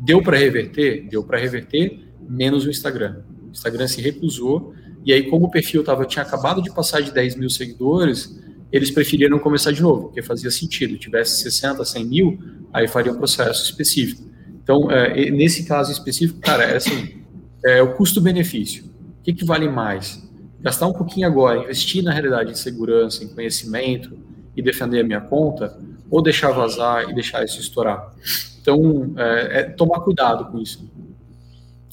Deu 0.00 0.22
para 0.22 0.36
reverter? 0.36 1.08
Deu 1.08 1.22
para 1.24 1.38
reverter, 1.38 2.00
menos 2.28 2.64
o 2.64 2.70
Instagram. 2.70 3.22
O 3.48 3.50
Instagram 3.50 3.88
se 3.88 4.00
recusou, 4.00 4.74
e 5.06 5.12
aí, 5.12 5.22
como 5.30 5.46
o 5.46 5.50
perfil 5.50 5.84
tava, 5.84 6.04
tinha 6.04 6.24
acabado 6.24 6.60
de 6.60 6.68
passar 6.68 7.00
de 7.00 7.12
10 7.12 7.36
mil 7.36 7.48
seguidores, 7.48 8.42
eles 8.72 8.90
preferiram 8.90 9.38
começar 9.38 9.72
de 9.72 9.82
novo, 9.82 10.04
porque 10.04 10.22
fazia 10.22 10.50
sentido. 10.50 10.98
Tivesse 10.98 11.42
60, 11.42 11.84
100 11.84 12.04
mil, 12.06 12.38
aí 12.72 12.88
faria 12.88 13.12
um 13.12 13.16
processo 13.16 13.64
específico. 13.64 14.22
Então, 14.62 14.90
é, 14.90 15.30
nesse 15.30 15.64
caso 15.64 15.92
específico, 15.92 16.40
cara, 16.40 16.64
é 16.64 16.76
assim, 16.76 17.22
é 17.64 17.80
o 17.80 17.94
custo-benefício. 17.94 18.84
O 19.20 19.22
que, 19.22 19.32
que 19.32 19.44
vale 19.44 19.68
mais? 19.68 20.26
gastar 20.66 20.88
um 20.88 20.92
pouquinho 20.92 21.28
agora, 21.28 21.60
investir 21.60 22.02
na 22.02 22.12
realidade 22.12 22.50
em 22.50 22.54
segurança, 22.56 23.22
em 23.22 23.28
conhecimento 23.28 24.18
e 24.56 24.60
defender 24.60 25.00
a 25.00 25.04
minha 25.04 25.20
conta, 25.20 25.78
ou 26.10 26.20
deixar 26.20 26.50
vazar 26.50 27.08
e 27.08 27.14
deixar 27.14 27.44
isso 27.44 27.60
estourar. 27.60 28.12
Então, 28.60 29.14
é, 29.16 29.60
é 29.60 29.62
tomar 29.62 30.00
cuidado 30.00 30.50
com 30.50 30.58
isso. 30.58 30.90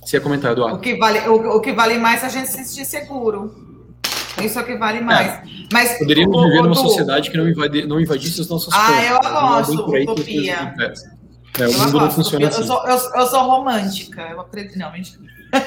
Você 0.03 0.17
ia 0.17 0.21
comentar, 0.21 0.53
Eduardo? 0.53 0.77
O 0.77 0.79
que 0.79 0.95
vale, 0.95 1.19
o, 1.29 1.57
o 1.57 1.61
que 1.61 1.71
vale 1.71 1.99
mais 1.99 2.23
é 2.23 2.25
a 2.25 2.29
gente 2.29 2.47
se 2.49 2.63
sentir 2.65 2.85
seguro. 2.85 3.62
Isso 4.41 4.57
é 4.57 4.61
o 4.61 4.65
que 4.65 4.75
vale 4.75 5.01
mais. 5.01 5.27
É. 5.27 5.43
Mas, 5.71 5.97
Poderíamos 5.97 6.37
o, 6.37 6.43
viver 6.43 6.59
o, 6.59 6.63
numa 6.63 6.75
sociedade 6.75 7.29
que 7.29 7.37
não, 7.37 7.47
invade, 7.47 7.85
não 7.85 7.99
invadisse 7.99 8.41
as 8.41 8.47
nossas 8.47 8.73
ah. 8.73 8.87
Ah, 8.89 9.05
eu 9.05 9.19
gosto, 9.19 10.11
utopia. 10.11 10.73
É, 11.59 11.67
o 11.67 11.71
eu 11.71 11.79
mundo 11.79 11.99
não 11.99 12.11
funciona 12.11 12.47
assim. 12.47 12.61
Eu 12.61 12.67
sou, 12.67 12.87
eu, 12.87 12.97
eu 13.15 13.27
sou 13.27 13.43
romântica. 13.43 14.21
Eu 14.21 14.41
acredito. 14.41 14.77
Não, 14.77 14.91
mentira. 14.91 15.21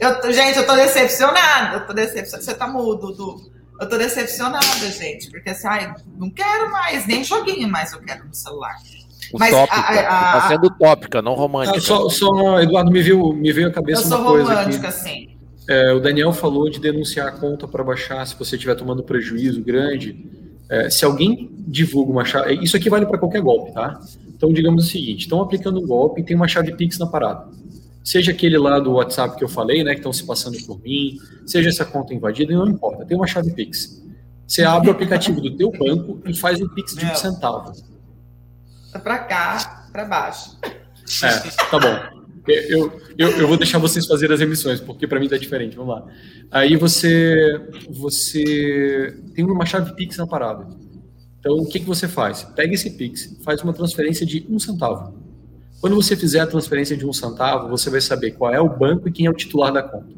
Eu, 0.00 0.32
gente, 0.32 0.56
eu 0.56 0.66
tô 0.66 0.74
decepcionada. 0.74 1.76
Eu 1.76 1.86
tô 1.86 1.92
decepcionada. 1.92 2.42
Você 2.42 2.54
tá 2.54 2.66
mudo, 2.66 3.12
Du. 3.12 3.36
Eu 3.78 3.88
tô 3.88 3.98
decepcionada, 3.98 4.90
gente. 4.90 5.30
Porque 5.30 5.50
assim, 5.50 5.66
ai, 5.66 5.94
não 6.16 6.30
quero 6.30 6.70
mais, 6.70 7.06
nem 7.06 7.22
joguinho 7.22 7.68
mais 7.68 7.92
eu 7.92 8.00
quero 8.00 8.26
no 8.26 8.34
celular. 8.34 8.76
Mas 9.38 9.54
a, 9.54 9.64
a, 9.64 9.66
a, 9.66 10.40
tá 10.40 10.48
sendo 10.48 10.70
tópica, 10.70 11.22
não 11.22 11.34
romântica. 11.34 11.78
Ah, 11.78 11.80
só, 11.80 12.08
só, 12.08 12.60
Eduardo, 12.60 12.90
me 12.90 13.02
veio, 13.02 13.32
me 13.32 13.52
veio 13.52 13.68
a 13.68 13.72
cabeça 13.72 14.06
uma 14.06 14.24
coisa. 14.24 14.40
Eu 14.40 14.46
sou 14.46 14.56
romântica, 14.56 14.90
sim. 14.90 15.29
É, 15.72 15.92
o 15.92 16.00
Daniel 16.00 16.32
falou 16.32 16.68
de 16.68 16.80
denunciar 16.80 17.28
a 17.28 17.32
conta 17.32 17.68
para 17.68 17.84
baixar 17.84 18.26
se 18.26 18.36
você 18.36 18.56
estiver 18.56 18.74
tomando 18.74 19.02
prejuízo 19.02 19.62
grande. 19.62 20.26
É, 20.68 20.90
se 20.90 21.04
alguém 21.04 21.50
divulga 21.66 22.12
uma 22.12 22.24
chave. 22.24 22.54
Isso 22.62 22.76
aqui 22.76 22.90
vale 22.90 23.06
para 23.06 23.18
qualquer 23.18 23.40
golpe, 23.40 23.72
tá? 23.72 24.00
Então, 24.28 24.52
digamos 24.52 24.86
o 24.86 24.88
seguinte: 24.88 25.20
estão 25.20 25.40
aplicando 25.40 25.80
um 25.80 25.86
golpe 25.86 26.20
e 26.20 26.24
tem 26.24 26.36
uma 26.36 26.48
chave 26.48 26.72
Pix 26.76 26.98
na 26.98 27.06
parada 27.06 27.48
seja 28.02 28.32
aquele 28.32 28.58
lá 28.58 28.78
do 28.78 28.92
WhatsApp 28.92 29.36
que 29.36 29.44
eu 29.44 29.48
falei, 29.48 29.84
né, 29.84 29.92
que 29.92 29.98
estão 29.98 30.12
se 30.12 30.24
passando 30.24 30.58
por 30.66 30.80
mim, 30.80 31.18
seja 31.46 31.68
essa 31.68 31.84
conta 31.84 32.14
invadida, 32.14 32.52
não 32.52 32.68
importa, 32.68 33.04
tem 33.04 33.16
uma 33.16 33.26
chave 33.26 33.52
Pix. 33.52 34.02
Você 34.46 34.64
abre 34.64 34.88
o 34.88 34.92
aplicativo 34.92 35.40
do 35.40 35.56
teu 35.56 35.70
banco 35.70 36.20
e 36.26 36.34
faz 36.34 36.60
um 36.60 36.68
Pix 36.68 36.94
de 36.94 37.06
um 37.06 37.14
centavo. 37.14 37.72
Tá 38.92 38.98
para 38.98 39.18
cá, 39.18 39.86
para 39.92 40.04
baixo. 40.04 40.58
É, 41.22 41.50
tá 41.70 41.78
bom. 41.78 42.19
Eu, 42.46 43.00
eu, 43.18 43.30
eu 43.30 43.48
vou 43.48 43.56
deixar 43.56 43.78
vocês 43.78 44.06
fazerem 44.06 44.34
as 44.34 44.40
emissões, 44.40 44.80
porque 44.80 45.06
para 45.06 45.20
mim 45.20 45.28
tá 45.28 45.36
diferente. 45.36 45.76
Vamos 45.76 45.94
lá. 45.94 46.06
Aí 46.50 46.76
você, 46.76 47.60
você 47.90 49.16
tem 49.34 49.44
uma 49.44 49.66
chave 49.66 49.94
Pix 49.94 50.16
na 50.16 50.26
parada. 50.26 50.66
Então, 51.38 51.56
o 51.56 51.66
que, 51.66 51.80
que 51.80 51.86
você 51.86 52.08
faz? 52.08 52.42
Pega 52.56 52.74
esse 52.74 52.90
Pix, 52.90 53.38
faz 53.44 53.62
uma 53.62 53.72
transferência 53.72 54.26
de 54.26 54.46
um 54.48 54.58
centavo 54.58 55.20
quando 55.80 55.96
você 55.96 56.14
fizer 56.14 56.40
a 56.40 56.46
transferência 56.46 56.94
de 56.94 57.06
um 57.06 57.12
centavo, 57.12 57.68
você 57.68 57.88
vai 57.88 58.02
saber 58.02 58.32
qual 58.32 58.52
é 58.52 58.60
o 58.60 58.68
banco 58.68 59.08
e 59.08 59.12
quem 59.12 59.26
é 59.26 59.30
o 59.30 59.34
titular 59.34 59.72
da 59.72 59.82
conta. 59.82 60.12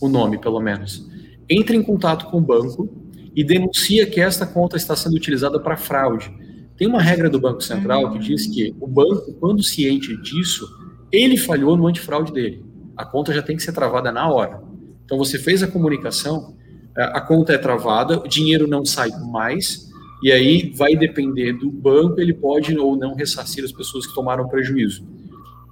O 0.00 0.08
nome, 0.08 0.38
pelo 0.38 0.60
menos. 0.60 1.04
Entre 1.50 1.76
em 1.76 1.82
contato 1.82 2.26
com 2.26 2.38
o 2.38 2.40
banco 2.40 2.88
e 3.34 3.42
denuncia 3.42 4.06
que 4.06 4.20
esta 4.20 4.46
conta 4.46 4.76
está 4.76 4.94
sendo 4.94 5.16
utilizada 5.16 5.58
para 5.58 5.76
fraude. 5.76 6.32
Tem 6.76 6.86
uma 6.86 7.02
regra 7.02 7.28
do 7.28 7.40
Banco 7.40 7.60
Central 7.60 8.12
que 8.12 8.18
diz 8.20 8.46
que 8.46 8.74
o 8.80 8.86
banco, 8.86 9.32
quando 9.34 9.62
ciente 9.62 10.16
disso, 10.22 10.68
ele 11.12 11.36
falhou 11.36 11.76
no 11.76 11.86
antifraude 11.86 12.32
dele. 12.32 12.64
A 12.96 13.04
conta 13.04 13.32
já 13.32 13.42
tem 13.42 13.56
que 13.56 13.62
ser 13.62 13.72
travada 13.72 14.10
na 14.10 14.28
hora. 14.30 14.62
Então 15.04 15.18
você 15.18 15.38
fez 15.38 15.62
a 15.62 15.66
comunicação, 15.66 16.56
a 16.96 17.20
conta 17.20 17.52
é 17.52 17.58
travada, 17.58 18.18
o 18.18 18.28
dinheiro 18.28 18.66
não 18.66 18.84
sai 18.84 19.10
mais, 19.30 19.90
e 20.22 20.30
aí 20.30 20.72
vai 20.74 20.94
depender 20.94 21.52
do 21.52 21.70
banco, 21.70 22.20
ele 22.20 22.32
pode 22.32 22.78
ou 22.78 22.96
não 22.96 23.14
ressarcir 23.14 23.64
as 23.64 23.72
pessoas 23.72 24.06
que 24.06 24.14
tomaram 24.14 24.48
prejuízo. 24.48 25.04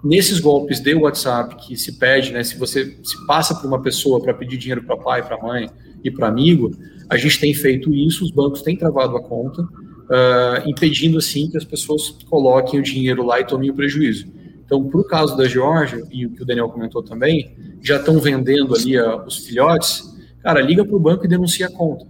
Nesses 0.03 0.41
golpes 0.41 0.81
de 0.81 0.95
WhatsApp 0.95 1.57
que 1.57 1.77
se 1.77 1.99
pede, 1.99 2.33
né, 2.33 2.43
se 2.43 2.59
você 2.59 2.99
se 3.03 3.27
passa 3.27 3.55
por 3.55 3.67
uma 3.67 3.81
pessoa 3.81 4.21
para 4.21 4.35
pedir 4.35 4.57
dinheiro 4.57 4.83
para 4.83 4.97
pai, 4.97 5.23
para 5.23 5.41
mãe 5.41 5.69
e 6.03 6.11
para 6.11 6.27
amigo, 6.27 6.71
a 7.09 7.17
gente 7.17 7.39
tem 7.39 7.53
feito 7.53 7.95
isso, 7.95 8.25
os 8.25 8.31
bancos 8.31 8.63
têm 8.63 8.77
travado 8.77 9.17
a 9.17 9.23
conta, 9.23 9.63
uh, 9.63 10.67
impedindo 10.69 11.19
assim 11.19 11.51
que 11.51 11.57
as 11.57 11.65
pessoas 11.65 12.11
coloquem 12.29 12.81
o 12.81 12.83
dinheiro 12.83 13.25
lá 13.25 13.41
e 13.41 13.47
tomem 13.47 13.71
o 13.71 13.75
prejuízo. 13.75 14.27
Então, 14.71 14.85
para 14.85 15.01
o 15.01 15.05
caso 15.05 15.37
da 15.37 15.49
Georgia, 15.49 16.01
e 16.13 16.27
o 16.27 16.31
que 16.31 16.43
o 16.43 16.47
Daniel 16.47 16.69
comentou 16.69 17.03
também, 17.03 17.57
já 17.83 17.97
estão 17.97 18.21
vendendo 18.21 18.73
ali 18.77 18.97
uh, 18.97 19.25
os 19.27 19.39
filhotes, 19.39 20.17
cara, 20.43 20.61
liga 20.61 20.85
para 20.85 20.95
o 20.95 21.01
banco 21.01 21.25
e 21.25 21.29
denuncia 21.29 21.67
a 21.67 21.73
conta 21.73 22.07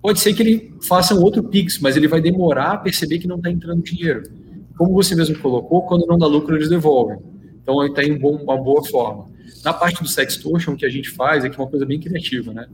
pode 0.00 0.20
ser 0.20 0.32
que 0.32 0.42
ele 0.42 0.74
faça 0.80 1.14
um 1.14 1.22
outro 1.22 1.42
Pix, 1.42 1.78
mas 1.80 1.96
ele 1.96 2.08
vai 2.08 2.20
demorar 2.20 2.72
a 2.72 2.76
perceber 2.78 3.18
que 3.18 3.28
não 3.28 3.36
está 3.36 3.50
entrando 3.50 3.82
dinheiro. 3.82 4.22
Como 4.76 4.94
você 4.94 5.14
mesmo 5.14 5.38
colocou, 5.38 5.82
quando 5.82 6.06
não 6.06 6.16
dá 6.16 6.26
lucro, 6.26 6.56
eles 6.56 6.68
devolvem. 6.68 7.18
Então, 7.62 7.80
aí 7.80 7.88
está 7.88 8.02
em 8.02 8.16
bom, 8.16 8.36
uma 8.36 8.56
boa 8.56 8.84
forma. 8.84 9.26
Na 9.64 9.72
parte 9.72 10.02
do 10.02 10.08
sextortion, 10.08 10.72
o 10.72 10.76
que 10.76 10.86
a 10.86 10.88
gente 10.88 11.10
faz 11.10 11.44
é 11.44 11.50
que 11.50 11.56
é 11.56 11.62
uma 11.62 11.68
coisa 11.68 11.84
bem 11.84 12.00
criativa, 12.00 12.54
né? 12.54 12.66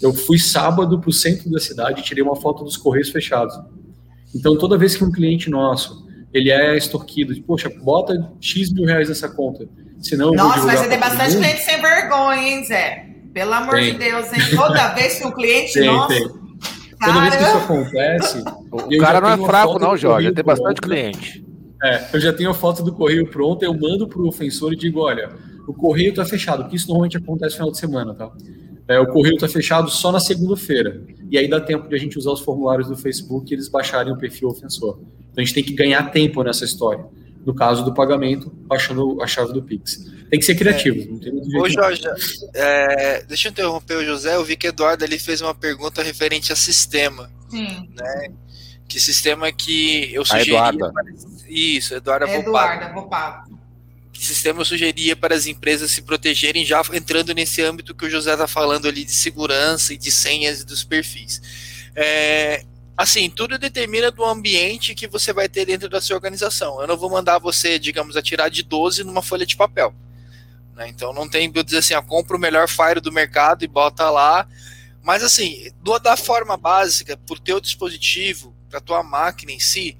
Eu 0.00 0.14
fui 0.14 0.38
sábado 0.38 0.98
para 1.00 1.10
o 1.10 1.12
centro 1.12 1.50
da 1.50 1.58
cidade 1.58 2.00
e 2.00 2.04
tirei 2.04 2.22
uma 2.22 2.36
foto 2.36 2.64
dos 2.64 2.76
correios 2.76 3.10
fechados. 3.10 3.54
Então, 4.34 4.56
toda 4.56 4.78
vez 4.78 4.96
que 4.96 5.04
um 5.04 5.10
cliente 5.10 5.50
nosso 5.50 6.07
ele 6.32 6.50
é 6.50 6.76
extorquido, 6.76 7.34
de, 7.34 7.40
poxa, 7.40 7.70
bota 7.82 8.32
X 8.40 8.72
mil 8.72 8.84
reais 8.84 9.08
nessa 9.08 9.28
conta, 9.28 9.68
senão 10.00 10.32
Nossa, 10.32 10.64
mas 10.64 10.80
você 10.80 10.88
tem 10.88 10.98
bastante 10.98 11.34
mundo. 11.34 11.42
cliente 11.42 11.62
sem 11.62 11.80
vergonha, 11.80 12.42
hein, 12.42 12.64
Zé? 12.64 13.06
Pelo 13.32 13.52
amor 13.52 13.74
tem. 13.74 13.92
de 13.92 13.98
Deus, 13.98 14.32
hein? 14.32 14.40
Toda 14.54 14.88
vez 14.94 15.18
que 15.18 15.26
um 15.26 15.32
cliente 15.32 15.72
tem, 15.72 15.86
nosso... 15.86 16.08
Tem. 16.08 16.28
Toda 17.00 17.20
vez 17.20 17.36
que 17.36 17.42
isso 17.42 17.56
acontece... 17.56 18.44
O 18.70 18.98
cara 18.98 19.20
não 19.20 19.30
é 19.30 19.36
fraco 19.46 19.78
não, 19.78 19.96
Jorge, 19.96 20.32
tem 20.32 20.44
bastante 20.44 20.80
cliente. 20.80 21.44
É, 21.82 22.08
eu 22.12 22.20
já 22.20 22.32
tenho 22.32 22.50
a 22.50 22.54
foto 22.54 22.82
do 22.82 22.92
correio 22.92 23.28
pronta, 23.30 23.64
eu 23.64 23.72
mando 23.72 24.08
para 24.08 24.20
o 24.20 24.26
ofensor 24.26 24.72
e 24.72 24.76
digo, 24.76 25.00
olha, 25.00 25.30
o 25.66 25.72
correio 25.72 26.10
está 26.10 26.24
fechado, 26.24 26.64
porque 26.64 26.76
isso 26.76 26.88
normalmente 26.88 27.16
acontece 27.16 27.52
no 27.52 27.56
final 27.56 27.70
de 27.70 27.78
semana, 27.78 28.14
tá? 28.14 28.30
É, 28.88 28.98
o 28.98 29.06
correio 29.06 29.34
está 29.34 29.46
fechado 29.46 29.90
só 29.90 30.10
na 30.10 30.18
segunda-feira. 30.18 31.02
E 31.30 31.36
aí 31.36 31.46
dá 31.46 31.60
tempo 31.60 31.88
de 31.88 31.94
a 31.94 31.98
gente 31.98 32.18
usar 32.18 32.32
os 32.32 32.40
formulários 32.40 32.88
do 32.88 32.96
Facebook 32.96 33.52
e 33.52 33.54
eles 33.54 33.68
baixarem 33.68 34.12
o 34.12 34.16
perfil 34.16 34.48
ofensor. 34.48 34.98
Então 35.38 35.42
a 35.42 35.46
gente 35.46 35.54
tem 35.54 35.62
que 35.62 35.72
ganhar 35.72 36.10
tempo 36.10 36.42
nessa 36.42 36.64
história. 36.64 37.04
No 37.46 37.54
caso 37.54 37.84
do 37.84 37.94
pagamento, 37.94 38.50
baixando 38.66 39.22
a 39.22 39.26
chave 39.26 39.52
do 39.52 39.62
Pix. 39.62 40.04
Tem 40.28 40.38
que 40.38 40.44
ser 40.44 40.56
criativo. 40.56 41.00
É. 41.00 41.04
Não 41.04 41.18
tem 41.20 41.32
muito 41.32 41.56
Ô, 41.56 41.68
Jorge, 41.68 42.02
é, 42.52 43.22
deixa 43.22 43.46
eu 43.46 43.52
interromper 43.52 43.98
o 43.98 44.04
José. 44.04 44.34
Eu 44.34 44.44
vi 44.44 44.56
que 44.56 44.66
o 44.66 44.70
Eduardo 44.70 45.04
ele 45.04 45.16
fez 45.16 45.40
uma 45.40 45.54
pergunta 45.54 46.02
referente 46.02 46.52
a 46.52 46.56
sistema. 46.56 47.30
Sim. 47.48 47.88
Né? 47.94 48.32
Que 48.88 48.98
sistema 48.98 49.52
que 49.52 50.12
eu 50.12 50.24
sugeri. 50.24 50.50
Eduarda. 50.50 50.92
Isso, 51.48 51.94
Eduarda 51.94 52.26
é 52.26 52.40
Eduarda 52.40 52.92
Vopado 52.92 53.58
que 54.10 54.24
sistema 54.24 54.62
eu 54.62 54.64
sugeria 54.64 55.14
para 55.14 55.32
as 55.32 55.46
empresas 55.46 55.92
se 55.92 56.02
protegerem, 56.02 56.64
já 56.64 56.82
entrando 56.92 57.32
nesse 57.32 57.62
âmbito 57.62 57.94
que 57.94 58.04
o 58.04 58.10
José 58.10 58.32
está 58.32 58.48
falando 58.48 58.88
ali 58.88 59.04
de 59.04 59.12
segurança 59.12 59.94
e 59.94 59.96
de 59.96 60.10
senhas 60.10 60.62
e 60.62 60.66
dos 60.66 60.82
perfis. 60.82 61.40
É, 61.94 62.64
assim, 62.98 63.30
tudo 63.30 63.56
determina 63.56 64.10
do 64.10 64.24
ambiente 64.24 64.92
que 64.92 65.06
você 65.06 65.32
vai 65.32 65.48
ter 65.48 65.64
dentro 65.64 65.88
da 65.88 66.00
sua 66.00 66.16
organização. 66.16 66.80
Eu 66.80 66.88
não 66.88 66.96
vou 66.96 67.08
mandar 67.08 67.38
você, 67.38 67.78
digamos, 67.78 68.16
atirar 68.16 68.50
de 68.50 68.64
12 68.64 69.04
numa 69.04 69.22
folha 69.22 69.46
de 69.46 69.56
papel. 69.56 69.94
Né? 70.74 70.88
Então 70.88 71.12
não 71.12 71.28
tem 71.28 71.50
eu 71.54 71.62
dizer 71.62 71.78
assim, 71.78 71.94
ah, 71.94 72.02
compra 72.02 72.36
o 72.36 72.40
melhor 72.40 72.68
Fire 72.68 73.00
do 73.00 73.12
mercado 73.12 73.64
e 73.64 73.68
bota 73.68 74.10
lá. 74.10 74.48
Mas 75.00 75.22
assim, 75.22 75.70
da 76.02 76.16
forma 76.16 76.56
básica, 76.56 77.16
por 77.16 77.38
teu 77.38 77.60
dispositivo, 77.60 78.52
para 78.68 78.80
tua 78.80 79.04
máquina 79.04 79.52
em 79.52 79.60
si, 79.60 79.96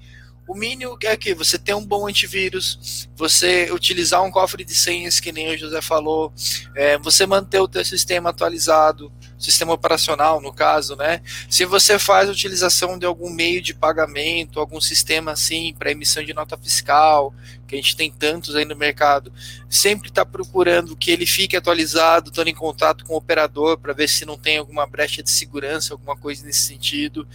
o 0.49 0.55
mínimo 0.55 0.99
é 1.05 1.17
que 1.17 1.35
você 1.35 1.57
ter 1.57 1.75
um 1.75 1.85
bom 1.85 2.09
antivírus, 2.09 3.09
você 3.15 3.71
utilizar 3.71 4.25
um 4.25 4.31
cofre 4.31 4.65
de 4.65 4.75
senhas, 4.75 5.21
que 5.21 5.31
nem 5.31 5.55
o 5.55 5.59
José 5.59 5.81
falou, 5.81 6.33
é, 6.75 6.99
você 6.99 7.27
manter 7.27 7.61
o 7.61 7.69
teu 7.69 7.85
sistema 7.85 8.31
atualizado, 8.31 9.13
sistema 9.39 9.73
operacional, 9.73 10.41
no 10.41 10.53
caso, 10.53 10.97
né? 10.97 11.21
Se 11.49 11.65
você 11.65 11.99
faz 11.99 12.29
utilização 12.29 12.99
de 12.99 13.07
algum 13.07 13.31
meio 13.31 13.63
de 13.63 13.73
pagamento, 13.73 14.61
algum 14.61 14.81
sistema 14.81 15.33
assim 15.33 15.75
para 15.79 15.91
emissão 15.91 16.25
de 16.25 16.35
nota 16.35 16.57
fiscal, 16.57 17.33
que 17.69 17.75
a 17.75 17.79
gente 17.79 17.95
tem 17.95 18.11
tantos 18.11 18.57
aí 18.57 18.65
no 18.65 18.75
mercado, 18.75 19.33
sempre 19.69 20.09
está 20.09 20.25
procurando 20.25 20.97
que 20.97 21.11
ele 21.11 21.27
fique 21.27 21.57
atualizado, 21.57 22.31
estando 22.31 22.49
em 22.49 22.55
contato 22.55 23.05
com 23.05 23.15
o 23.15 23.19
operador 23.19 23.79
para 23.79 23.93
ver 23.93 24.09
se 24.09 24.25
não 24.25 24.39
tem 24.39 24.57
alguma 24.57 24.87
brecha 24.87 25.23
de 25.23 25.31
segurança, 25.31 25.95
alguma 25.95 26.17
coisa 26.17 26.45
nesse 26.45 26.63
sentido. 26.63 27.29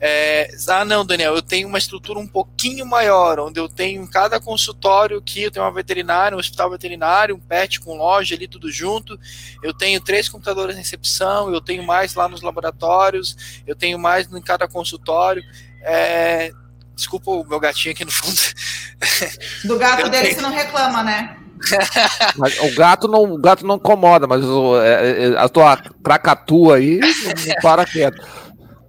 É, 0.00 0.48
ah, 0.68 0.84
não, 0.84 1.04
Daniel, 1.04 1.34
eu 1.34 1.42
tenho 1.42 1.66
uma 1.66 1.78
estrutura 1.78 2.20
um 2.20 2.26
pouquinho 2.26 2.86
maior, 2.86 3.40
onde 3.40 3.58
eu 3.58 3.68
tenho 3.68 4.00
em 4.00 4.06
cada 4.06 4.38
consultório 4.38 5.20
que 5.20 5.42
eu 5.42 5.50
tenho 5.50 5.64
uma 5.64 5.72
veterinária, 5.72 6.36
um 6.36 6.40
hospital 6.40 6.70
veterinário, 6.70 7.34
um 7.34 7.40
pet 7.40 7.80
com 7.80 7.96
loja 7.96 8.36
ali, 8.36 8.46
tudo 8.46 8.70
junto. 8.70 9.18
Eu 9.60 9.74
tenho 9.74 10.00
três 10.00 10.28
computadores 10.28 10.76
de 10.76 10.82
recepção, 10.82 11.52
eu 11.52 11.60
tenho 11.60 11.82
mais 11.82 12.14
lá 12.14 12.28
nos 12.28 12.42
laboratórios, 12.42 13.62
eu 13.66 13.74
tenho 13.74 13.98
mais 13.98 14.32
em 14.32 14.40
cada 14.40 14.68
consultório. 14.68 15.42
É, 15.82 16.52
desculpa 16.98 17.30
o 17.30 17.44
meu 17.44 17.60
gatinho 17.60 17.94
aqui 17.94 18.04
no 18.04 18.10
fundo. 18.10 18.38
Do 19.64 19.78
gato 19.78 20.08
dele 20.10 20.24
tenho... 20.24 20.34
você 20.34 20.42
não 20.42 20.52
reclama, 20.52 21.02
né? 21.02 21.36
Mas 22.36 22.58
o 22.60 22.74
gato 22.74 23.08
não, 23.08 23.24
o 23.24 23.38
gato 23.38 23.66
não 23.66 23.76
incomoda, 23.76 24.26
mas 24.26 24.44
o, 24.44 24.80
é, 24.80 25.26
é, 25.26 25.38
a 25.38 25.48
tua 25.48 25.76
cracatua 25.76 26.76
aí 26.76 26.98
não 26.98 27.54
para 27.62 27.84
quieto. 27.84 28.24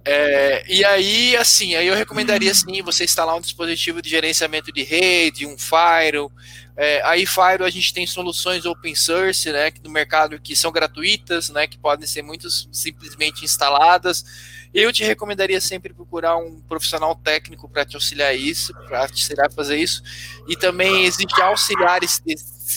É, 0.04 0.64
e 0.68 0.84
aí, 0.84 1.36
assim, 1.36 1.74
aí 1.74 1.86
eu 1.86 1.94
recomendaria 1.94 2.52
sim 2.54 2.82
você 2.82 3.04
instalar 3.04 3.36
um 3.36 3.40
dispositivo 3.40 4.00
de 4.00 4.08
gerenciamento 4.08 4.72
de 4.72 4.82
rede, 4.82 5.46
um 5.46 5.56
firewall. 5.58 6.32
É, 6.76 7.02
aí 7.04 7.26
firewall 7.26 7.66
a 7.66 7.70
gente 7.70 7.92
tem 7.92 8.06
soluções 8.06 8.64
open 8.64 8.94
source, 8.94 9.52
né, 9.52 9.70
no 9.84 9.90
mercado 9.90 10.40
que 10.40 10.56
são 10.56 10.72
gratuitas, 10.72 11.50
né, 11.50 11.66
que 11.66 11.78
podem 11.78 12.06
ser 12.06 12.22
muito 12.22 12.48
simplesmente 12.72 13.44
instaladas. 13.44 14.24
Eu 14.72 14.92
te 14.92 15.02
recomendaria 15.02 15.60
sempre 15.60 15.92
procurar 15.92 16.36
um 16.36 16.60
profissional 16.60 17.14
técnico 17.16 17.68
para 17.68 17.84
te 17.84 17.96
auxiliar 17.96 18.36
isso, 18.36 18.72
para 18.72 19.06
te 19.08 19.12
auxiliar 19.12 19.48
a 19.48 19.50
fazer 19.50 19.76
isso. 19.76 20.02
E 20.48 20.56
também 20.56 21.04
existem 21.04 21.42
auxiliares 21.44 22.22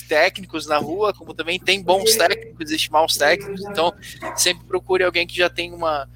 técnicos 0.08 0.66
na 0.66 0.78
rua, 0.78 1.14
como 1.14 1.36
também 1.36 1.60
tem 1.60 1.82
bons 1.84 2.16
técnicos, 2.16 2.66
existem 2.66 2.92
maus 2.92 3.16
técnicos. 3.16 3.62
Então, 3.62 3.94
sempre 4.36 4.66
procure 4.66 5.04
alguém 5.04 5.28
que 5.28 5.38
já 5.38 5.50
tem 5.50 5.72
uma 5.72 6.10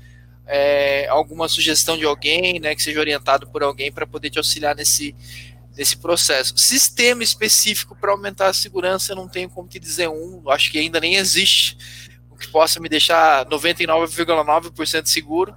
é, 0.47 1.07
alguma 1.09 1.47
sugestão 1.47 1.97
de 1.97 2.05
alguém, 2.05 2.59
né, 2.59 2.73
que 2.73 2.81
seja 2.81 2.99
orientado 2.99 3.47
por 3.47 3.61
alguém 3.61 3.91
para 3.91 4.07
poder 4.07 4.29
te 4.29 4.37
auxiliar 4.37 4.75
nesse, 4.75 5.13
nesse 5.75 5.97
processo. 5.97 6.57
Sistema 6.57 7.21
específico 7.21 7.95
para 7.95 8.11
aumentar 8.11 8.47
a 8.47 8.53
segurança, 8.53 9.11
eu 9.11 9.15
não 9.15 9.27
tenho 9.27 9.49
como 9.49 9.67
te 9.67 9.77
dizer 9.77 10.07
um, 10.07 10.49
acho 10.49 10.71
que 10.71 10.79
ainda 10.79 10.99
nem 10.99 11.15
existe 11.15 11.77
que 12.37 12.47
possa 12.47 12.79
me 12.79 12.87
deixar 12.87 13.45
99,9% 13.45 15.05
seguro. 15.05 15.55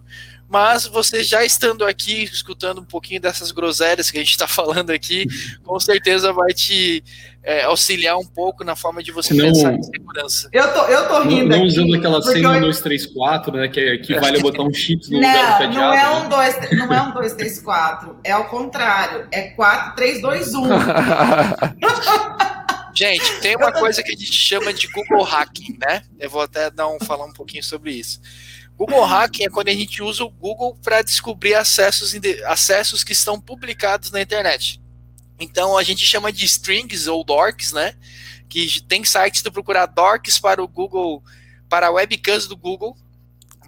Mas 0.51 0.85
você 0.85 1.23
já 1.23 1.45
estando 1.45 1.87
aqui, 1.87 2.25
escutando 2.25 2.81
um 2.81 2.85
pouquinho 2.85 3.21
dessas 3.21 3.53
groselhas 3.53 4.11
que 4.11 4.19
a 4.19 4.21
gente 4.21 4.33
está 4.33 4.49
falando 4.51 4.91
aqui, 4.91 5.25
com 5.63 5.79
certeza 5.79 6.33
vai 6.33 6.53
te 6.53 7.05
é, 7.43 7.63
auxiliar 7.63 8.19
um 8.19 8.27
pouco 8.27 8.65
na 8.65 8.75
forma 8.75 9.01
de 9.01 9.13
você 9.13 9.33
não, 9.33 9.47
pensar 9.47 9.75
em 9.75 9.83
segurança. 9.85 10.49
Eu 10.53 10.73
tô, 10.75 10.81
eu 10.87 11.07
tô 11.07 11.23
rindo. 11.23 11.51
Não, 11.51 11.59
não 11.59 11.65
usando 11.67 11.95
aquela 11.95 12.21
senha 12.21 12.51
1, 12.51 12.61
2, 12.63 12.81
3, 12.81 13.07
4, 13.07 13.57
né? 13.57 13.69
Que, 13.69 13.99
que 13.99 14.19
vale 14.19 14.41
botar 14.41 14.65
um 14.65 14.75
chip 14.75 15.09
no 15.09 15.21
não, 15.23 15.29
lugar 15.29 15.53
do 15.53 15.59
cadeado. 15.59 15.75
Não 15.79 15.95
é 15.95 16.11
um 16.11 16.29
2, 16.29 16.71
não 16.73 16.93
é 16.93 17.03
um 17.03 17.13
2, 17.13 17.33
3, 17.35 17.61
4. 17.61 18.17
É 18.25 18.33
ao 18.33 18.45
contrário. 18.47 19.29
É 19.31 19.51
4, 19.51 19.95
3, 19.95 20.21
2, 20.21 20.55
1. 20.55 20.63
Gente, 23.01 23.41
tem 23.41 23.57
uma 23.57 23.73
coisa 23.73 24.03
que 24.03 24.13
a 24.13 24.15
gente 24.15 24.31
chama 24.31 24.75
de 24.75 24.87
Google 24.89 25.23
Hacking, 25.23 25.79
né? 25.81 26.03
Eu 26.19 26.29
vou 26.29 26.43
até 26.43 26.71
dar 26.71 26.87
um, 26.87 27.01
falar 27.01 27.25
um 27.25 27.33
pouquinho 27.33 27.65
sobre 27.65 27.95
isso. 27.95 28.21
Google 28.77 29.03
Hacking 29.03 29.45
é 29.45 29.49
quando 29.49 29.69
a 29.69 29.73
gente 29.73 30.03
usa 30.03 30.23
o 30.23 30.29
Google 30.29 30.77
para 30.83 31.01
descobrir 31.01 31.55
acessos, 31.55 32.13
acessos 32.45 33.03
que 33.03 33.15
estão 33.15 33.41
publicados 33.41 34.11
na 34.11 34.21
internet. 34.21 34.83
Então 35.39 35.79
a 35.79 35.83
gente 35.83 36.05
chama 36.05 36.31
de 36.31 36.45
strings 36.45 37.07
ou 37.07 37.25
dorks, 37.25 37.73
né? 37.73 37.95
Que 38.51 38.83
tem 38.83 39.03
sites 39.03 39.41
tu 39.41 39.51
procurar 39.51 39.87
dorks 39.87 40.39
para 40.39 40.63
o 40.63 40.69
Google, 40.69 41.25
para 41.71 41.91
webcams 41.91 42.47
do 42.47 42.55
Google, 42.55 42.95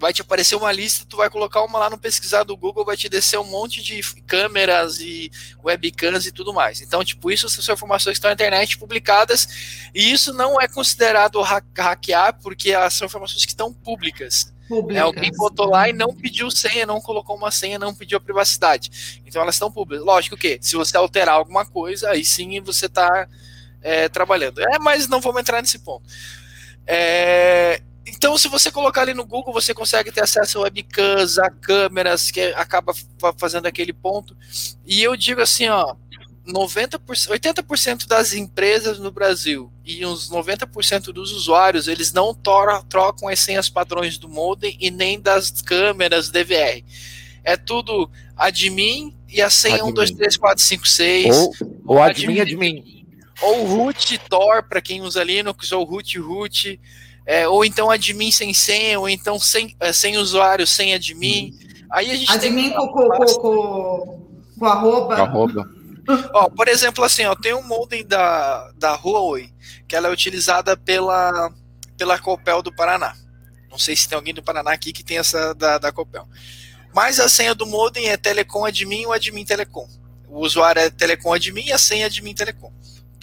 vai 0.03 0.11
te 0.11 0.21
aparecer 0.21 0.57
uma 0.57 0.69
lista, 0.69 1.05
tu 1.07 1.15
vai 1.15 1.29
colocar 1.29 1.63
uma 1.63 1.79
lá 1.79 1.89
no 1.89 1.97
pesquisar 1.97 2.43
do 2.43 2.57
Google, 2.57 2.83
vai 2.83 2.97
te 2.97 3.07
descer 3.07 3.39
um 3.39 3.45
monte 3.45 3.81
de 3.81 4.01
câmeras 4.27 4.99
e 4.99 5.31
webcams 5.63 6.25
e 6.25 6.31
tudo 6.33 6.53
mais. 6.53 6.81
Então, 6.81 7.05
tipo, 7.05 7.31
isso 7.31 7.47
são 7.47 7.73
informações 7.73 8.15
que 8.15 8.17
estão 8.17 8.27
na 8.27 8.33
internet 8.33 8.77
publicadas, 8.77 9.87
e 9.95 10.11
isso 10.11 10.33
não 10.33 10.59
é 10.59 10.67
considerado 10.67 11.41
hackear, 11.41 12.37
porque 12.43 12.73
são 12.91 13.05
informações 13.05 13.45
que 13.45 13.53
estão 13.53 13.71
públicas. 13.71 14.53
Públicas. 14.67 14.97
É, 14.97 14.99
alguém 14.99 15.31
botou 15.31 15.69
lá 15.69 15.87
e 15.87 15.93
não 15.93 16.13
pediu 16.13 16.51
senha, 16.51 16.85
não 16.85 16.99
colocou 16.99 17.37
uma 17.37 17.49
senha, 17.49 17.79
não 17.79 17.95
pediu 17.95 18.17
a 18.17 18.21
privacidade. 18.21 19.21
Então 19.25 19.41
elas 19.41 19.55
estão 19.55 19.71
públicas. 19.71 20.05
Lógico 20.05 20.35
que, 20.35 20.59
se 20.61 20.75
você 20.75 20.97
alterar 20.97 21.35
alguma 21.35 21.65
coisa, 21.65 22.09
aí 22.09 22.25
sim 22.25 22.59
você 22.59 22.87
está 22.87 23.25
é, 23.81 24.09
trabalhando. 24.09 24.59
É, 24.59 24.77
mas 24.79 25.07
não 25.07 25.21
vamos 25.21 25.39
entrar 25.39 25.61
nesse 25.61 25.79
ponto. 25.79 26.03
É, 26.85 27.81
então, 28.23 28.37
se 28.37 28.47
você 28.47 28.71
colocar 28.71 29.01
ali 29.01 29.13
no 29.13 29.25
Google, 29.25 29.51
você 29.51 29.73
consegue 29.73 30.09
ter 30.09 30.23
acesso 30.23 30.59
a 30.59 30.61
webcams, 30.61 31.37
a 31.37 31.49
câmeras, 31.49 32.31
que 32.31 32.39
acaba 32.55 32.93
fazendo 33.37 33.65
aquele 33.65 33.91
ponto. 33.91 34.33
E 34.85 35.03
eu 35.03 35.17
digo 35.17 35.41
assim, 35.41 35.67
ó, 35.67 35.93
90%, 36.47 37.01
80% 37.03 38.07
das 38.07 38.31
empresas 38.33 38.97
no 38.97 39.11
Brasil 39.11 39.69
e 39.83 40.05
uns 40.05 40.29
90% 40.29 41.11
dos 41.11 41.33
usuários, 41.33 41.89
eles 41.89 42.13
não 42.13 42.33
trocam 42.33 43.27
as 43.27 43.41
senhas 43.41 43.67
padrões 43.67 44.17
do 44.17 44.29
modem 44.29 44.77
e 44.79 44.89
nem 44.89 45.19
das 45.19 45.51
câmeras 45.61 46.29
DVR. 46.29 46.81
É 47.43 47.57
tudo 47.57 48.09
admin 48.37 49.13
e 49.27 49.41
a 49.41 49.49
senha 49.49 49.75
admin. 49.75 49.89
1, 49.89 49.93
2, 49.95 50.11
3, 50.11 50.37
4, 50.37 50.63
5, 50.63 50.87
6. 50.87 51.35
Ou, 51.35 51.53
ou 51.87 52.01
admin, 52.01 52.39
admin, 52.39 52.79
admin. 52.79 53.05
Ou 53.41 53.65
root 53.65 54.17
Tor, 54.29 54.63
para 54.63 54.79
quem 54.79 55.01
usa 55.01 55.21
Linux, 55.25 55.73
ou 55.73 55.83
root 55.83 56.17
root. 56.19 56.79
É, 57.25 57.47
ou 57.47 57.63
então 57.63 57.89
admin 57.89 58.31
sem 58.31 58.53
senha, 58.53 58.99
ou 58.99 59.07
então 59.07 59.39
sem, 59.39 59.75
é, 59.79 59.93
sem 59.93 60.17
usuário, 60.17 60.67
sem 60.67 60.93
admin. 60.93 61.57
Aí 61.89 62.11
a 62.11 62.15
gente 62.15 62.31
admin 62.31 62.69
tem... 62.69 62.73
com, 62.73 62.87
com, 62.87 63.09
com, 63.09 64.27
com 64.59 64.65
arroba. 64.65 65.15
arroba. 65.15 65.69
ó, 66.33 66.49
por 66.49 66.67
exemplo, 66.67 67.03
assim, 67.03 67.25
ó, 67.25 67.35
tem 67.35 67.53
um 67.53 67.65
modem 67.65 68.05
da, 68.05 68.71
da 68.77 68.93
Huawei, 68.95 69.49
que 69.87 69.95
ela 69.95 70.09
é 70.09 70.11
utilizada 70.11 70.75
pela, 70.75 71.51
pela 71.97 72.19
Copel 72.19 72.61
do 72.61 72.75
Paraná. 72.75 73.15
Não 73.71 73.79
sei 73.79 73.95
se 73.95 74.07
tem 74.07 74.17
alguém 74.17 74.33
do 74.33 74.43
Paraná 74.43 74.71
aqui 74.71 74.91
que 74.91 75.03
tem 75.03 75.17
essa 75.17 75.53
da, 75.55 75.77
da 75.77 75.91
Copel. 75.91 76.27
Mas 76.93 77.19
a 77.19 77.29
senha 77.29 77.55
do 77.55 77.65
modem 77.65 78.09
é 78.09 78.17
telecom 78.17 78.65
admin 78.65 79.05
ou 79.05 79.13
admin 79.13 79.45
telecom. 79.45 79.87
O 80.27 80.41
usuário 80.41 80.81
é 80.81 80.89
telecom 80.89 81.33
admin 81.33 81.65
e 81.65 81.73
a 81.73 81.77
senha 81.77 82.03
é 82.03 82.05
admin 82.05 82.35
telecom 82.35 82.71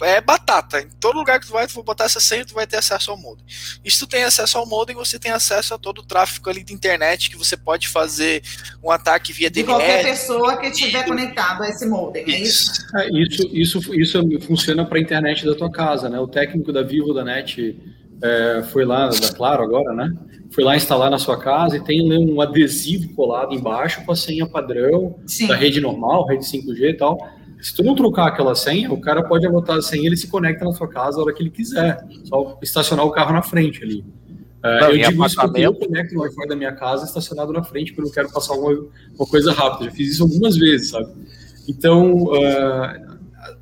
é 0.01 0.21
batata. 0.21 0.81
Em 0.81 0.89
todo 0.99 1.17
lugar 1.17 1.39
que 1.39 1.47
tu 1.47 1.53
vai, 1.53 1.67
tu 1.67 1.73
vai 1.75 1.83
botar 1.83 2.05
essa 2.05 2.19
senha, 2.19 2.45
tu 2.45 2.53
vai 2.53 2.65
ter 2.65 2.77
acesso 2.77 3.11
ao 3.11 3.17
modem. 3.17 3.43
E 3.83 3.91
se 3.91 3.99
tu 3.99 4.07
tem 4.07 4.23
acesso 4.23 4.57
ao 4.57 4.65
modem, 4.65 4.95
você 4.95 5.19
tem 5.19 5.31
acesso 5.31 5.73
a 5.73 5.77
todo 5.77 5.99
o 5.99 6.03
tráfego 6.03 6.49
ali 6.49 6.63
de 6.63 6.73
internet 6.73 7.29
que 7.29 7.37
você 7.37 7.55
pode 7.55 7.87
fazer 7.87 8.41
um 8.83 8.91
ataque 8.91 9.33
via 9.33 9.49
de 9.49 9.63
qualquer 9.63 10.03
pessoa 10.03 10.57
que 10.57 10.67
estiver 10.67 11.05
conectado 11.05 11.63
a 11.63 11.69
esse 11.69 11.85
modem, 11.85 12.23
é 12.23 12.39
isso? 12.39 12.71
É, 12.95 13.09
isso, 13.09 13.49
isso, 13.51 13.95
isso 13.95 14.41
funciona 14.41 14.85
para 14.85 14.97
a 14.97 15.01
internet 15.01 15.45
da 15.45 15.55
tua 15.55 15.71
casa, 15.71 16.09
né? 16.09 16.19
O 16.19 16.27
técnico 16.27 16.71
da 16.71 16.81
Vivo 16.81 17.13
da 17.13 17.23
Net 17.23 17.77
é, 18.21 18.63
foi 18.71 18.85
lá, 18.85 19.07
da 19.09 19.33
Claro 19.33 19.63
agora, 19.63 19.93
né? 19.93 20.11
Foi 20.53 20.63
lá 20.63 20.75
instalar 20.75 21.09
na 21.09 21.17
sua 21.17 21.39
casa 21.39 21.77
e 21.77 21.83
tem 21.83 22.11
um 22.13 22.41
adesivo 22.41 23.13
colado 23.13 23.53
embaixo 23.53 24.03
com 24.03 24.11
a 24.11 24.15
senha 24.15 24.45
padrão 24.45 25.17
Sim. 25.25 25.47
da 25.47 25.55
rede 25.55 25.79
normal, 25.79 26.27
rede 26.27 26.43
5G 26.43 26.89
e 26.89 26.97
tal 26.97 27.17
se 27.61 27.75
tu 27.75 27.83
não 27.83 27.93
trocar 27.93 28.27
aquela 28.27 28.55
senha, 28.55 28.91
o 28.91 28.99
cara 28.99 29.23
pode 29.23 29.45
anotar 29.45 29.77
a 29.77 29.81
senha 29.81 30.03
e 30.03 30.05
ele 30.07 30.17
se 30.17 30.27
conecta 30.27 30.65
na 30.65 30.71
sua 30.71 30.87
casa 30.87 31.19
a 31.19 31.23
hora 31.23 31.33
que 31.33 31.43
ele 31.43 31.51
quiser. 31.51 32.03
Só 32.23 32.57
estacionar 32.61 33.05
o 33.05 33.11
carro 33.11 33.33
na 33.33 33.43
frente 33.43 33.83
ali. 33.83 34.03
Uh, 34.63 34.95
eu 34.95 35.09
digo 35.09 35.25
isso 35.25 35.35
porque 35.35 35.61
eu 35.61 35.73
conecto 35.73 36.13
no 36.15 36.21
Wi-Fi 36.21 36.47
da 36.47 36.55
minha 36.55 36.71
casa 36.71 37.05
estacionado 37.05 37.51
na 37.51 37.63
frente 37.63 37.93
porque 37.93 38.09
eu 38.09 38.13
quero 38.13 38.31
passar 38.31 38.53
uma, 38.53 38.71
uma 38.71 39.27
coisa 39.27 39.51
rápida. 39.51 39.85
Já 39.85 39.91
fiz 39.95 40.13
isso 40.13 40.23
algumas 40.23 40.57
vezes, 40.57 40.89
sabe? 40.89 41.07
Então, 41.67 42.23
uh, 42.23 43.17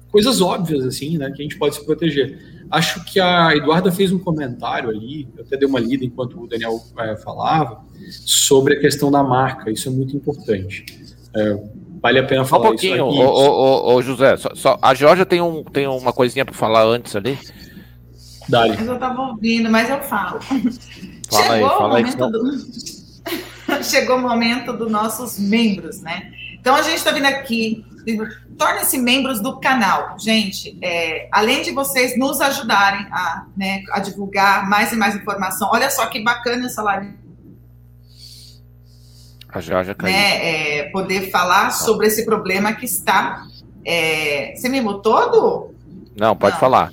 coisas 0.10 0.40
óbvias, 0.42 0.86
assim, 0.86 1.18
né, 1.18 1.32
que 1.32 1.42
a 1.42 1.44
gente 1.44 1.58
pode 1.58 1.76
se 1.76 1.86
proteger. 1.86 2.38
Acho 2.72 3.04
que 3.06 3.20
a 3.20 3.56
Eduarda 3.56 3.92
fez 3.92 4.12
um 4.12 4.20
comentário 4.20 4.90
ali, 4.90 5.28
eu 5.36 5.44
até 5.44 5.58
dei 5.58 5.68
uma 5.68 5.80
lida 5.80 6.06
enquanto 6.06 6.42
o 6.42 6.48
Daniel 6.48 6.76
uh, 6.76 7.18
falava, 7.22 7.82
sobre 8.12 8.76
a 8.76 8.80
questão 8.80 9.12
da 9.12 9.24
marca. 9.24 9.70
Isso 9.72 9.90
é 9.90 9.92
muito 9.92 10.16
importante. 10.16 10.86
Vale 12.02 12.20
a 12.20 12.24
pena 12.24 12.46
falar 12.46 12.64
um 12.64 12.68
pouquinho, 12.70 13.10
isso 13.10 13.22
aqui. 13.22 13.28
Ô, 13.28 13.92
ô, 13.92 13.94
ô, 13.96 14.02
José, 14.02 14.38
só, 14.38 14.50
só, 14.56 14.80
a 14.82 14.94
Georgia 14.94 15.26
tem, 15.26 15.42
um, 15.42 15.64
tem 15.64 15.88
uma 15.88 16.14
coisinha 16.14 16.46
para 16.46 16.54
falar 16.54 16.84
antes 16.84 17.16
ali. 17.16 17.38
Dali. 18.48 18.78
Eu 18.86 18.94
estava 18.94 19.22
ouvindo, 19.22 19.70
mas 19.70 19.90
eu 19.90 20.02
falo. 20.02 20.40
Fala 20.42 21.44
Chegou 21.44 21.52
aí, 21.52 21.62
fala 21.62 21.86
o 21.86 21.90
momento 21.90 22.24
aí, 22.24 22.32
do... 22.32 23.84
Chegou 23.84 24.16
o 24.18 24.22
momento 24.22 24.74
dos 24.74 24.92
nossos 24.92 25.38
membros, 25.38 26.02
né? 26.02 26.32
Então 26.60 26.76
a 26.76 26.82
gente 26.82 26.96
está 26.96 27.12
vindo 27.12 27.28
aqui, 27.28 27.86
tornem-se 28.58 28.98
membros 28.98 29.42
do 29.42 29.60
canal. 29.60 30.18
Gente, 30.20 30.78
é, 30.82 31.30
além 31.32 31.62
de 31.62 31.72
vocês 31.72 32.18
nos 32.18 32.42
ajudarem 32.42 33.06
a, 33.12 33.46
né, 33.56 33.84
a 33.92 34.00
divulgar 34.00 34.68
mais 34.68 34.92
e 34.92 34.96
mais 34.96 35.16
informação, 35.16 35.70
olha 35.72 35.90
só 35.90 36.06
que 36.08 36.22
bacana 36.24 36.66
essa 36.66 36.82
live 36.82 37.14
a 39.52 39.62
Georgia 39.62 39.96
caiu. 39.96 40.14
Né, 40.14 40.78
é, 40.78 40.84
poder 40.92 41.32
falar 41.32 41.72
sobre 41.72 42.08
esse 42.08 42.24
problema 42.26 42.74
que 42.74 42.86
está. 42.86 43.44
É, 43.86 44.54
você 44.56 44.70
me 44.70 44.80
mutou, 44.80 45.32
Du? 45.32 45.76
Não, 46.16 46.36
pode 46.36 46.54
Não. 46.54 46.60
falar. 46.60 46.92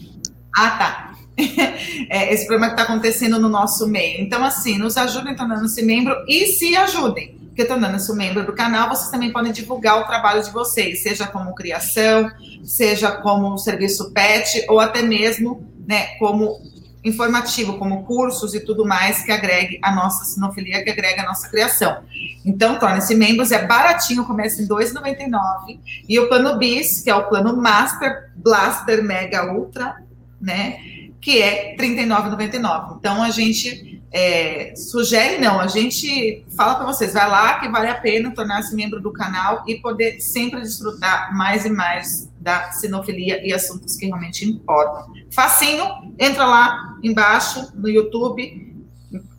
Ah, 0.56 0.70
tá. 0.70 1.12
é, 2.08 2.32
esse 2.32 2.46
problema 2.46 2.74
que 2.74 2.80
está 2.80 2.90
acontecendo 2.90 3.38
no 3.38 3.48
nosso 3.48 3.86
meio. 3.86 4.22
Então, 4.22 4.42
assim, 4.42 4.78
nos 4.78 4.96
ajudem 4.96 5.36
tornando-se 5.36 5.82
membro 5.82 6.14
e 6.26 6.46
se 6.46 6.74
ajudem. 6.76 7.36
Porque 7.48 7.64
tornando-se 7.64 8.14
membro 8.14 8.44
do 8.44 8.52
canal, 8.52 8.88
vocês 8.88 9.10
também 9.10 9.32
podem 9.32 9.52
divulgar 9.52 10.00
o 10.00 10.04
trabalho 10.04 10.42
de 10.42 10.50
vocês, 10.50 11.02
seja 11.02 11.26
como 11.26 11.54
criação, 11.54 12.30
seja 12.62 13.10
como 13.10 13.56
serviço 13.58 14.12
pet, 14.12 14.64
ou 14.68 14.78
até 14.78 15.02
mesmo 15.02 15.66
né, 15.86 16.06
como 16.18 16.60
informativo, 17.06 17.78
como 17.78 18.04
cursos 18.04 18.54
e 18.54 18.60
tudo 18.60 18.84
mais 18.84 19.24
que 19.24 19.30
agregue 19.30 19.78
a 19.82 19.94
nossa 19.94 20.24
sinofilia, 20.24 20.82
que 20.82 20.90
agrega 20.90 21.22
a 21.22 21.26
nossa 21.26 21.48
criação. 21.48 22.02
Então, 22.44 22.78
torne-se 22.78 23.14
membros, 23.14 23.52
é 23.52 23.66
baratinho, 23.66 24.24
começa 24.24 24.60
em 24.60 24.64
R$ 24.64 24.70
2,99. 24.70 25.78
E 26.08 26.18
o 26.18 26.28
plano 26.28 26.58
BIS, 26.58 27.02
que 27.02 27.10
é 27.10 27.14
o 27.14 27.28
plano 27.28 27.56
Master 27.56 28.30
Blaster 28.36 29.02
Mega 29.02 29.52
Ultra, 29.52 29.96
né? 30.40 30.78
Que 31.20 31.40
é 31.40 31.70
R$ 31.72 31.76
39,99. 31.78 32.96
Então, 32.98 33.22
a 33.22 33.30
gente 33.30 33.95
é, 34.12 34.74
sugere, 34.76 35.38
não, 35.38 35.60
a 35.60 35.66
gente 35.66 36.44
fala 36.56 36.76
para 36.76 36.86
vocês, 36.86 37.12
vai 37.12 37.28
lá 37.28 37.58
que 37.58 37.68
vale 37.68 37.88
a 37.88 37.94
pena 37.94 38.32
tornar-se 38.34 38.74
membro 38.74 39.00
do 39.00 39.12
canal 39.12 39.64
e 39.66 39.76
poder 39.76 40.20
sempre 40.20 40.60
desfrutar 40.60 41.36
mais 41.36 41.64
e 41.64 41.70
mais 41.70 42.30
da 42.40 42.70
sinofilia 42.70 43.46
e 43.46 43.52
assuntos 43.52 43.96
que 43.96 44.06
realmente 44.06 44.48
importam. 44.48 45.12
Facinho, 45.30 45.84
entra 46.18 46.46
lá 46.46 46.96
embaixo 47.02 47.72
no 47.74 47.88
YouTube, 47.88 48.66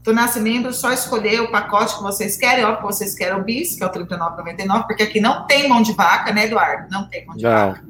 tornar-se 0.03 0.39
membro, 0.39 0.73
só 0.73 0.91
escolher 0.91 1.41
o 1.41 1.52
pacote 1.52 1.95
que 1.95 2.03
vocês 2.03 2.38
querem, 2.38 2.64
ó, 2.65 2.76
que 2.76 2.84
vocês 2.84 3.15
querem 3.15 3.39
o 3.39 3.44
BIS, 3.44 3.77
que 3.77 3.84
é 3.84 3.88
o 3.88 3.91
39,99, 3.91 4.85
porque 4.85 5.03
aqui 5.03 5.19
não 5.19 5.45
tem 5.48 5.68
mão 5.68 5.81
de 5.81 5.94
vaca, 5.94 6.31
né, 6.34 6.45
Eduardo? 6.45 6.88
Não 6.91 7.10
tem 7.10 7.26
mão 7.26 7.35
de 7.35 7.44
não. 7.44 7.52
vaca. 7.52 7.84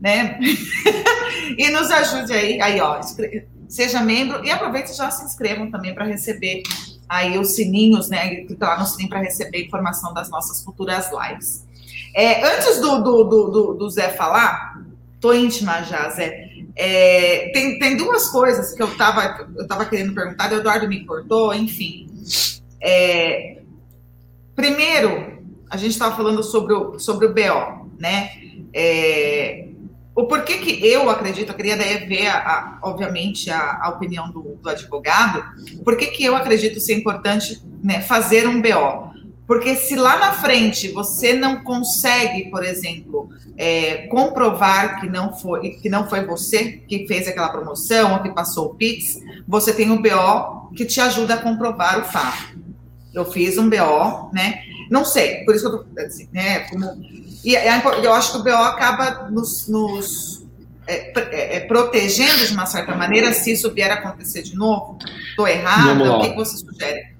Né? 0.00 0.38
e 1.56 1.70
nos 1.70 1.90
ajude 1.90 2.32
aí, 2.32 2.60
aí, 2.60 2.80
ó, 2.80 3.00
seja 3.68 4.00
membro 4.00 4.44
e 4.44 4.50
aproveite 4.50 4.92
e 4.92 4.94
já 4.94 5.10
se 5.10 5.24
inscrevam 5.24 5.70
também 5.70 5.94
para 5.94 6.04
receber 6.04 6.62
aí 7.08 7.38
os 7.38 7.54
sininhos, 7.54 8.08
né? 8.08 8.36
Clica 8.44 8.66
lá 8.66 8.78
no 8.78 8.86
sininho 8.86 9.08
para 9.08 9.20
receber 9.20 9.64
informação 9.64 10.12
das 10.12 10.28
nossas 10.30 10.62
futuras 10.62 11.10
lives. 11.10 11.64
É, 12.14 12.44
antes 12.46 12.80
do, 12.80 13.02
do, 13.02 13.24
do, 13.24 13.74
do, 13.74 13.90
Zé 13.90 14.08
falar, 14.08 14.82
tô 15.20 15.32
íntima 15.32 15.82
já, 15.82 16.08
Zé. 16.10 16.48
É, 16.74 17.50
tem, 17.52 17.78
tem 17.78 17.96
duas 17.96 18.28
coisas 18.28 18.72
que 18.72 18.82
eu 18.82 18.94
tava, 18.96 19.48
eu 19.56 19.66
tava 19.66 19.84
querendo 19.86 20.14
perguntar, 20.14 20.50
o 20.50 20.56
Eduardo 20.56 20.88
me 20.88 21.04
cortou, 21.04 21.54
enfim. 21.54 22.08
É, 22.80 23.58
primeiro, 24.54 25.42
a 25.70 25.76
gente 25.76 25.92
estava 25.92 26.16
falando 26.16 26.42
sobre 26.42 26.72
o, 26.72 26.98
sobre 26.98 27.26
o 27.26 27.34
BO, 27.34 27.90
né? 27.98 28.30
É, 28.72 29.68
o 30.16 30.24
porquê 30.24 30.56
que 30.56 30.84
eu 30.86 31.10
acredito, 31.10 31.50
eu 31.50 31.54
queria 31.54 31.76
daí 31.76 32.06
ver, 32.06 32.26
a, 32.26 32.38
a, 32.38 32.78
obviamente, 32.82 33.50
a, 33.50 33.80
a 33.82 33.90
opinião 33.90 34.30
do, 34.30 34.58
do, 34.62 34.68
advogado, 34.70 35.44
por 35.84 35.94
que 35.94 36.24
eu 36.24 36.34
acredito 36.34 36.80
ser 36.80 36.94
importante 36.94 37.62
né, 37.84 38.00
fazer 38.00 38.48
um 38.48 38.62
BO? 38.62 39.14
Porque 39.46 39.76
se 39.76 39.94
lá 39.94 40.18
na 40.18 40.32
frente 40.32 40.88
você 40.88 41.34
não 41.34 41.62
consegue, 41.62 42.50
por 42.50 42.64
exemplo, 42.64 43.28
é, 43.58 44.06
comprovar 44.08 45.00
que 45.00 45.08
não, 45.08 45.36
foi, 45.36 45.70
que 45.70 45.90
não 45.90 46.08
foi 46.08 46.24
você 46.24 46.82
que 46.88 47.06
fez 47.06 47.28
aquela 47.28 47.50
promoção 47.50 48.14
ou 48.14 48.22
que 48.22 48.30
passou 48.30 48.68
o 48.70 48.74
Pix, 48.74 49.20
você 49.46 49.72
tem 49.72 49.90
um 49.90 50.00
BO 50.00 50.70
que 50.74 50.86
te 50.86 50.98
ajuda 50.98 51.34
a 51.34 51.42
comprovar 51.42 52.00
o 52.00 52.04
fato. 52.04 52.58
Eu 53.12 53.30
fiz 53.30 53.58
um 53.58 53.68
BO, 53.68 54.30
né? 54.32 54.62
Não 54.90 55.04
sei, 55.04 55.44
por 55.44 55.54
isso 55.54 55.68
que 55.68 55.76
eu 55.76 55.84
tô, 55.84 56.00
assim, 56.00 56.28
né? 56.32 56.60
Como, 56.68 56.84
e 57.44 57.56
é 57.56 57.82
eu 58.02 58.12
acho 58.12 58.32
que 58.32 58.38
o 58.38 58.42
BO 58.42 58.50
acaba 58.50 59.28
nos, 59.30 59.68
nos 59.68 60.46
é, 60.86 61.12
é, 61.18 61.56
é, 61.56 61.60
protegendo 61.60 62.46
de 62.46 62.52
uma 62.52 62.66
certa 62.66 62.94
maneira 62.94 63.32
se 63.32 63.52
isso 63.52 63.70
vier 63.72 63.90
a 63.90 63.94
acontecer 63.94 64.42
de 64.42 64.54
novo. 64.54 64.98
Estou 65.30 65.48
errada? 65.48 66.16
O 66.16 66.20
que, 66.20 66.30
que 66.30 66.36
você 66.36 66.56
sugere? 66.56 67.16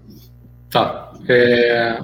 Tá. 0.71 1.13
É, 1.29 2.01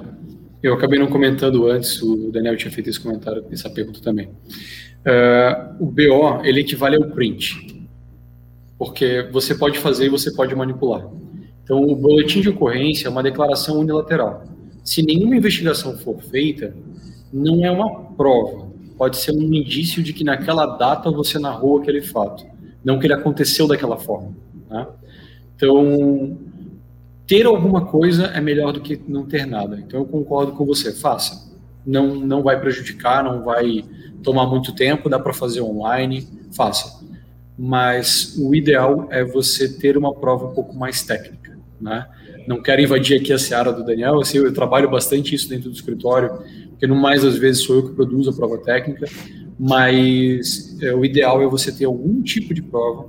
eu 0.61 0.73
acabei 0.73 0.99
não 0.99 1.07
comentando 1.07 1.67
antes, 1.67 2.01
o 2.01 2.31
Daniel 2.31 2.57
tinha 2.57 2.71
feito 2.71 2.89
esse 2.89 2.99
comentário, 2.99 3.45
essa 3.51 3.69
pergunta 3.69 4.01
também. 4.01 4.27
Uh, 4.27 5.83
o 5.83 5.85
BO, 5.85 6.41
ele 6.45 6.61
equivale 6.61 6.95
ao 6.95 7.09
print, 7.09 7.85
porque 8.77 9.27
você 9.31 9.53
pode 9.55 9.77
fazer 9.79 10.05
e 10.05 10.09
você 10.09 10.31
pode 10.33 10.55
manipular. 10.55 11.05
Então, 11.63 11.81
o 11.81 11.95
boletim 11.95 12.41
de 12.41 12.49
ocorrência 12.49 13.07
é 13.07 13.11
uma 13.11 13.23
declaração 13.23 13.79
unilateral. 13.79 14.43
Se 14.83 15.01
nenhuma 15.01 15.35
investigação 15.35 15.97
for 15.97 16.21
feita, 16.21 16.75
não 17.31 17.63
é 17.65 17.71
uma 17.71 18.03
prova, 18.15 18.67
pode 18.97 19.17
ser 19.17 19.31
um 19.31 19.53
indício 19.53 20.03
de 20.03 20.13
que 20.13 20.23
naquela 20.23 20.65
data 20.65 21.09
você 21.09 21.39
narrou 21.39 21.79
aquele 21.79 22.01
fato, 22.01 22.45
não 22.83 22.99
que 22.99 23.07
ele 23.07 23.13
aconteceu 23.13 23.67
daquela 23.67 23.97
forma. 23.97 24.35
Né? 24.69 24.87
Então, 25.55 26.37
ter 27.25 27.45
alguma 27.45 27.85
coisa 27.85 28.25
é 28.27 28.41
melhor 28.41 28.73
do 28.73 28.81
que 28.81 28.99
não 29.07 29.25
ter 29.25 29.45
nada. 29.45 29.79
Então 29.79 30.01
eu 30.01 30.05
concordo 30.05 30.51
com 30.51 30.65
você, 30.65 30.91
faça. 30.91 31.51
Não, 31.85 32.15
não 32.15 32.43
vai 32.43 32.59
prejudicar, 32.59 33.23
não 33.23 33.43
vai 33.43 33.83
tomar 34.21 34.45
muito 34.45 34.73
tempo, 34.73 35.09
dá 35.09 35.19
para 35.19 35.33
fazer 35.33 35.61
online, 35.61 36.27
faça. 36.55 37.01
Mas 37.57 38.35
o 38.37 38.53
ideal 38.53 39.07
é 39.09 39.23
você 39.23 39.67
ter 39.67 39.97
uma 39.97 40.13
prova 40.13 40.47
um 40.47 40.53
pouco 40.53 40.75
mais 40.75 41.03
técnica, 41.03 41.57
né? 41.79 42.07
Não 42.47 42.61
quero 42.61 42.81
invadir 42.81 43.19
aqui 43.19 43.31
a 43.31 43.37
seara 43.39 43.71
do 43.71 43.83
Daniel, 43.85 44.19
assim, 44.19 44.37
eu 44.37 44.53
trabalho 44.53 44.89
bastante 44.89 45.33
isso 45.35 45.49
dentro 45.49 45.69
do 45.69 45.75
escritório, 45.75 46.29
porque 46.69 46.87
no 46.87 46.95
mais 46.95 47.23
das 47.23 47.37
vezes 47.37 47.63
sou 47.63 47.77
eu 47.77 47.89
que 47.89 47.95
produzo 47.95 48.29
a 48.29 48.33
prova 48.33 48.57
técnica, 48.57 49.05
mas 49.59 50.77
é, 50.81 50.93
o 50.93 51.05
ideal 51.05 51.41
é 51.41 51.47
você 51.47 51.71
ter 51.71 51.85
algum 51.85 52.21
tipo 52.21 52.53
de 52.53 52.61
prova 52.61 53.07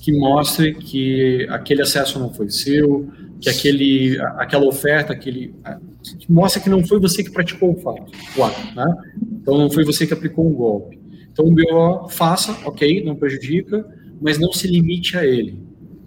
que 0.00 0.12
mostre 0.12 0.72
que 0.72 1.46
aquele 1.50 1.82
acesso 1.82 2.18
não 2.20 2.32
foi 2.32 2.48
seu, 2.48 3.08
que 3.40 3.50
aquele, 3.50 4.16
aquela 4.36 4.64
oferta, 4.64 5.12
aquele, 5.12 5.52
que 6.20 6.30
mostra 6.30 6.62
que 6.62 6.70
não 6.70 6.84
foi 6.86 7.00
você 7.00 7.24
que 7.24 7.30
praticou 7.32 7.72
o 7.72 7.76
fato, 7.76 8.12
o 8.36 8.44
ato, 8.44 8.76
né? 8.76 8.86
Então 9.42 9.58
não 9.58 9.68
foi 9.68 9.84
você 9.84 10.06
que 10.06 10.12
aplicou 10.12 10.46
um 10.46 10.54
golpe. 10.54 11.00
Então 11.32 11.46
o 11.46 11.50
BO 11.50 12.08
faça, 12.08 12.52
ok, 12.64 13.02
não 13.04 13.16
prejudica, 13.16 13.84
mas 14.20 14.38
não 14.38 14.52
se 14.52 14.68
limite 14.68 15.18
a 15.18 15.26
ele. 15.26 15.58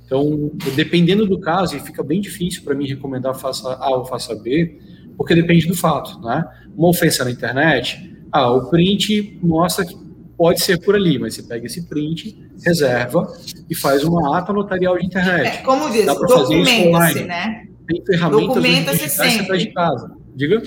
Então, 0.10 0.52
dependendo 0.76 1.27
do 1.27 1.40
caso, 1.40 1.77
e 1.77 1.80
fica 1.80 2.02
bem 2.02 2.19
difícil 2.19 2.64
para 2.64 2.73
mim 2.73 2.88
recomendar 2.88 3.36
faça 3.36 3.76
A 3.76 3.95
ou 3.95 4.06
faça 4.06 4.34
B, 4.34 4.80
porque 5.15 5.36
depende 5.36 5.68
do 5.68 5.76
fato, 5.76 6.19
né? 6.22 6.44
Uma 6.76 6.88
ofensa 6.88 7.23
na 7.23 7.30
internet, 7.30 8.11
ah, 8.31 8.52
o 8.52 8.72
print 8.72 9.38
mostra 9.44 9.86
que 9.86 9.95
pode 10.36 10.64
ser 10.64 10.80
por 10.80 10.95
ali, 10.95 11.19
mas 11.19 11.36
você 11.36 11.44
pega 11.44 11.68
esse 11.68 11.84
print, 11.84 12.36
reserva 12.65 13.31
e 13.69 13.76
faz 13.76 14.03
uma 14.03 14.36
ata 14.36 14.52
notarial 14.52 14.98
de 14.98 15.06
internet. 15.06 15.57
É, 15.60 15.61
como 15.61 15.91
diz, 15.91 16.07
documenta-se, 16.07 17.23
né? 17.26 17.68
Tem 17.88 18.03
ferramentas 18.03 18.48
documenta-se 18.48 19.10
sempre. 19.10 19.57
de 19.60 19.73
casa. 19.73 20.11
Diga. 20.36 20.64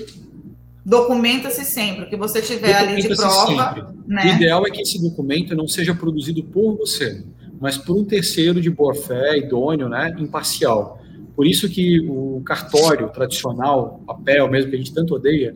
Documenta-se 0.85 1.65
sempre, 1.65 2.05
o 2.05 2.09
que 2.09 2.15
você 2.15 2.41
tiver 2.41 2.73
ali 2.73 3.01
de 3.01 3.13
prova. 3.13 3.93
Né? 4.07 4.23
O 4.23 4.27
ideal 4.35 4.65
é 4.65 4.69
que 4.69 4.81
esse 4.81 5.01
documento 5.01 5.53
não 5.53 5.67
seja 5.67 5.93
produzido 5.93 6.43
por 6.45 6.77
você, 6.77 7.25
mas 7.63 7.77
por 7.77 7.95
um 7.95 8.03
terceiro 8.03 8.59
de 8.59 8.69
boa 8.69 8.93
fé, 8.93 9.37
idôneo, 9.37 9.87
né, 9.87 10.13
imparcial. 10.19 10.99
Por 11.33 11.47
isso 11.47 11.69
que 11.69 11.97
o 12.01 12.41
cartório 12.45 13.07
tradicional, 13.07 14.03
papel 14.05 14.49
mesmo 14.51 14.69
que 14.69 14.75
a 14.75 14.79
gente 14.79 14.93
tanto 14.93 15.15
odeia, 15.15 15.55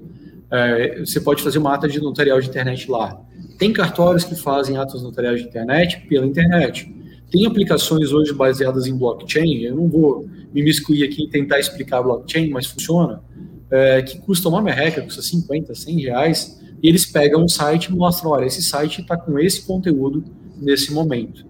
é, 0.49 1.01
você 1.01 1.19
pode 1.19 1.43
fazer 1.43 1.57
uma 1.57 1.75
ata 1.75 1.85
de 1.85 1.99
notarial 1.99 2.39
de 2.39 2.47
internet 2.47 2.89
lá. 2.89 3.21
Tem 3.59 3.73
cartórios 3.73 4.23
que 4.23 4.35
fazem 4.35 4.77
atos 4.77 5.03
notariais 5.03 5.41
de 5.41 5.49
internet 5.49 6.07
pela 6.07 6.25
internet. 6.25 6.89
Tem 7.29 7.45
aplicações 7.45 8.13
hoje 8.13 8.31
baseadas 8.31 8.87
em 8.87 8.97
blockchain, 8.97 9.63
eu 9.63 9.75
não 9.75 9.89
vou 9.89 10.25
me 10.53 10.63
miscuir 10.63 11.03
aqui 11.03 11.25
e 11.25 11.29
tentar 11.29 11.59
explicar 11.59 12.01
blockchain, 12.01 12.49
mas 12.51 12.67
funciona, 12.67 13.21
é, 13.69 14.01
que 14.01 14.17
custa 14.19 14.47
uma 14.47 14.61
merreca, 14.61 15.01
custa 15.01 15.21
50, 15.21 15.75
100 15.75 16.01
reais, 16.03 16.61
e 16.81 16.87
eles 16.87 17.05
pegam 17.05 17.43
um 17.43 17.49
site 17.49 17.87
e 17.87 17.91
mostram, 17.91 18.31
olha, 18.31 18.45
esse 18.45 18.63
site 18.63 19.01
está 19.01 19.17
com 19.17 19.37
esse 19.37 19.67
conteúdo 19.67 20.23
nesse 20.57 20.93
momento. 20.93 21.45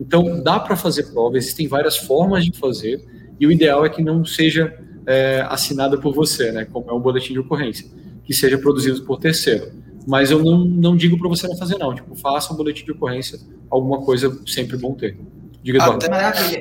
Então, 0.00 0.42
dá 0.42 0.60
para 0.60 0.76
fazer 0.76 1.04
prova, 1.12 1.36
existem 1.36 1.66
várias 1.66 1.96
formas 1.96 2.44
de 2.44 2.56
fazer, 2.56 3.04
e 3.38 3.46
o 3.46 3.52
ideal 3.52 3.84
é 3.84 3.88
que 3.88 4.02
não 4.02 4.24
seja 4.24 4.76
é, 5.06 5.44
assinada 5.48 5.98
por 5.98 6.14
você, 6.14 6.52
né, 6.52 6.64
como 6.64 6.90
é 6.90 6.92
um 6.92 7.00
boletim 7.00 7.32
de 7.32 7.38
ocorrência, 7.40 7.86
que 8.24 8.32
seja 8.32 8.58
produzido 8.58 9.02
por 9.04 9.18
terceiro. 9.18 9.72
Mas 10.06 10.30
eu 10.30 10.42
não, 10.42 10.64
não 10.64 10.96
digo 10.96 11.18
para 11.18 11.28
você 11.28 11.46
não 11.46 11.56
fazer, 11.56 11.76
não. 11.76 11.94
Tipo, 11.94 12.14
faça 12.14 12.52
um 12.52 12.56
boletim 12.56 12.84
de 12.84 12.92
ocorrência, 12.92 13.38
alguma 13.68 14.00
coisa 14.00 14.40
sempre 14.46 14.76
bom 14.76 14.94
ter. 14.94 15.18
Diga, 15.60 15.84
até, 15.84 16.06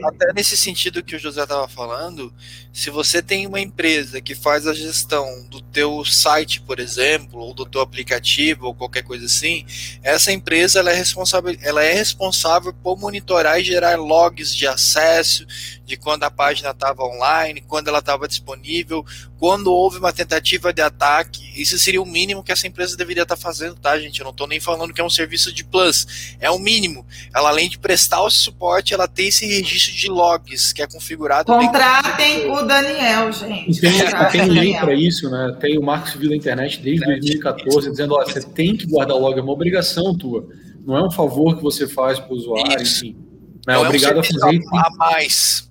até 0.04 0.34
nesse 0.34 0.58
sentido 0.58 1.04
que 1.04 1.16
o 1.16 1.20
José 1.20 1.44
estava 1.44 1.68
falando, 1.68 2.34
se 2.74 2.90
você 2.90 3.22
tem 3.22 3.46
uma 3.46 3.60
empresa 3.60 4.20
que 4.20 4.34
faz 4.34 4.66
a 4.66 4.74
gestão 4.74 5.46
do 5.50 5.62
teu 5.62 6.04
site, 6.04 6.62
por 6.62 6.80
exemplo, 6.80 7.40
ou 7.40 7.54
do 7.54 7.64
teu 7.64 7.80
aplicativo, 7.80 8.66
ou 8.66 8.74
qualquer 8.74 9.04
coisa 9.04 9.26
assim, 9.26 9.66
essa 10.02 10.32
empresa 10.32 10.80
ela 10.80 10.92
é 10.92 10.96
responsável, 10.96 11.56
ela 11.62 11.84
é 11.84 11.94
responsável 11.94 12.74
por 12.74 12.98
monitorar 12.98 13.60
e 13.60 13.64
gerar 13.64 13.98
logs 13.98 14.56
de 14.56 14.66
acesso, 14.66 15.46
de 15.88 15.96
quando 15.96 16.24
a 16.24 16.30
página 16.30 16.72
estava 16.72 17.02
online, 17.04 17.64
quando 17.66 17.88
ela 17.88 18.00
estava 18.00 18.28
disponível, 18.28 19.06
quando 19.40 19.72
houve 19.72 20.00
uma 20.00 20.12
tentativa 20.12 20.74
de 20.74 20.82
ataque. 20.82 21.50
Isso 21.56 21.80
seria 21.80 22.02
o 22.02 22.06
mínimo 22.06 22.44
que 22.44 22.52
essa 22.52 22.68
empresa 22.68 22.98
deveria 22.98 23.24
estar 23.24 23.38
tá 23.38 23.42
fazendo, 23.42 23.76
tá, 23.76 23.98
gente? 23.98 24.20
Eu 24.20 24.26
não 24.26 24.32
estou 24.32 24.48
nem 24.48 24.60
falando 24.60 24.94
que 24.94 25.00
é 25.00 25.04
um 25.04 25.10
serviço 25.10 25.52
de 25.54 25.64
plus, 25.64 26.36
é 26.42 26.52
o 26.52 26.60
mínimo. 26.60 27.06
Ela 27.34 27.50
além 27.50 27.70
de 27.70 27.80
prestar 27.80 28.22
o 28.22 28.30
suporte, 28.30 28.94
ela 28.94 29.08
tem 29.08 29.30
esse 29.30 29.48
registro 29.48 29.96
de 29.96 30.10
logs 30.10 30.74
que 30.74 30.82
é 30.82 30.88
configurado. 30.88 31.54
Contratem 31.54 32.52
o 32.52 32.62
Daniel, 32.64 33.32
gente. 33.32 33.80
Tem, 33.80 33.92
tem 34.32 34.42
um 34.42 34.54
link 34.54 34.80
para 34.80 34.94
isso, 34.94 35.30
né? 35.30 35.56
Tem 35.62 35.78
o 35.78 35.82
Marco 35.82 36.10
Civil 36.10 36.32
da 36.32 36.36
Internet 36.36 36.82
desde 36.82 37.06
2014 37.06 37.92
dizendo: 37.92 38.14
ó, 38.14 38.26
você 38.26 38.42
tem 38.42 38.76
que 38.76 38.86
guardar 38.86 39.16
log, 39.16 39.40
é 39.40 39.42
uma 39.42 39.54
obrigação 39.54 40.18
tua. 40.18 40.46
Não 40.86 40.98
é 40.98 41.04
um 41.04 41.12
favor 41.12 41.56
que 41.56 41.64
você 41.64 41.88
faz 41.88 42.20
para 42.20 42.34
o 42.34 42.36
usuário, 42.36 42.82
isso. 42.82 43.06
enfim. 43.06 43.18
Não 43.66 43.74
é, 43.74 43.78
não 43.78 43.86
obrigado 43.86 44.14
é 44.14 44.18
um 44.18 44.20
a 44.20 44.24
fazer. 44.24 44.62
A 44.74 44.90
mais. 44.98 45.67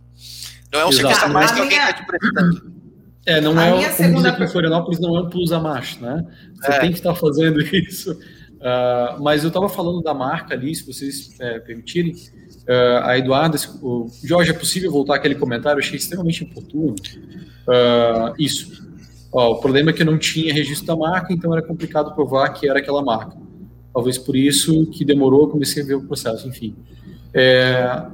Não 0.76 0.82
é 0.82 0.86
um 0.86 0.90
Exato. 0.90 1.32
mais 1.32 1.50
que 1.52 1.60
alguém 1.60 1.78
está 1.78 1.92
te 1.94 2.06
prestando. 2.06 2.76
É, 3.24 3.40
não 3.40 3.58
a 3.58 3.66
é, 3.66 3.70
como 3.72 3.92
segunda... 3.94 4.28
aqui 4.28 4.44
em 4.44 4.48
Florianópolis, 4.48 5.00
não 5.00 5.16
é 5.16 5.22
um 5.22 5.30
plus 5.30 5.50
a 5.50 5.58
mais, 5.58 5.98
né? 5.98 6.24
Você 6.60 6.72
é. 6.72 6.78
tem 6.80 6.90
que 6.90 6.98
estar 6.98 7.14
fazendo 7.14 7.60
isso. 7.74 8.12
Uh, 8.12 9.22
mas 9.22 9.42
eu 9.42 9.48
estava 9.48 9.68
falando 9.68 10.02
da 10.02 10.14
marca 10.14 10.54
ali, 10.54 10.74
se 10.74 10.86
vocês 10.86 11.34
é, 11.40 11.58
permitirem. 11.58 12.12
Uh, 12.12 13.04
a 13.04 13.18
Eduarda, 13.18 13.56
o 13.82 14.08
Jorge, 14.22 14.50
é 14.50 14.54
possível 14.54 14.90
voltar 14.90 15.16
aquele 15.16 15.34
comentário? 15.34 15.78
Eu 15.78 15.84
achei 15.84 15.96
extremamente 15.96 16.44
oportuno. 16.44 16.94
Uh, 16.94 18.34
isso. 18.38 18.86
Ó, 19.32 19.52
o 19.52 19.60
problema 19.60 19.90
é 19.90 19.92
que 19.92 20.02
eu 20.02 20.06
não 20.06 20.18
tinha 20.18 20.52
registro 20.52 20.86
da 20.86 20.96
marca, 20.96 21.32
então 21.32 21.52
era 21.52 21.62
complicado 21.62 22.14
provar 22.14 22.50
que 22.50 22.68
era 22.68 22.78
aquela 22.78 23.02
marca. 23.02 23.36
Talvez 23.92 24.18
por 24.18 24.36
isso 24.36 24.86
que 24.90 25.04
demorou, 25.04 25.48
comecei 25.48 25.82
a 25.82 25.86
ver 25.86 25.94
o 25.94 26.02
processo, 26.02 26.46
enfim. 26.46 26.76
É, 27.34 28.06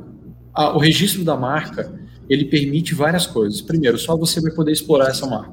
a, 0.55 0.75
o 0.75 0.79
registro 0.79 1.25
da 1.25 1.37
marca, 1.37 1.93
ele 2.33 2.47
permite 2.47 2.95
várias 2.95 3.27
coisas. 3.27 3.61
Primeiro, 3.61 3.99
só 3.99 4.17
você 4.17 4.41
vai 4.41 4.51
poder 4.53 4.73
explorar 4.73 5.09
essa 5.09 5.27
marca. 5.27 5.53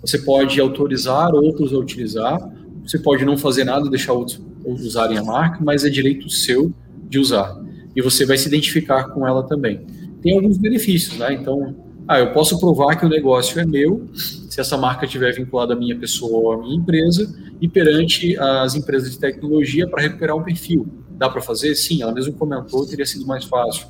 Você 0.00 0.18
pode 0.18 0.60
autorizar 0.60 1.34
outros 1.34 1.72
a 1.72 1.78
utilizar, 1.78 2.38
você 2.84 2.98
pode 2.98 3.24
não 3.24 3.36
fazer 3.36 3.64
nada, 3.64 3.88
deixar 3.88 4.12
outros 4.12 4.40
usarem 4.64 5.18
a 5.18 5.24
marca, 5.24 5.58
mas 5.62 5.84
é 5.84 5.88
direito 5.88 6.28
seu 6.30 6.72
de 7.08 7.18
usar. 7.18 7.60
E 7.94 8.00
você 8.00 8.24
vai 8.24 8.38
se 8.38 8.48
identificar 8.48 9.04
com 9.10 9.26
ela 9.26 9.42
também. 9.42 9.80
Tem 10.22 10.34
alguns 10.34 10.58
benefícios, 10.58 11.18
né? 11.18 11.34
Então, 11.34 11.74
ah, 12.06 12.18
eu 12.18 12.32
posso 12.32 12.58
provar 12.58 12.96
que 12.96 13.06
o 13.06 13.08
negócio 13.08 13.60
é 13.60 13.64
meu, 13.64 14.08
se 14.14 14.60
essa 14.60 14.76
marca 14.76 15.04
estiver 15.04 15.32
vinculada 15.34 15.74
à 15.74 15.76
minha 15.76 15.96
pessoa 15.96 16.38
ou 16.38 16.52
à 16.52 16.58
minha 16.58 16.76
empresa, 16.76 17.32
e 17.60 17.68
perante 17.68 18.36
as 18.38 18.74
empresas 18.74 19.12
de 19.12 19.18
tecnologia 19.18 19.88
para 19.88 20.02
recuperar 20.02 20.36
um 20.36 20.42
perfil. 20.42 20.86
Dá 21.10 21.28
para 21.28 21.40
fazer? 21.40 21.74
Sim, 21.74 22.02
ela 22.02 22.12
mesmo 22.12 22.32
comentou, 22.32 22.86
teria 22.86 23.06
sido 23.06 23.26
mais 23.26 23.44
fácil. 23.44 23.86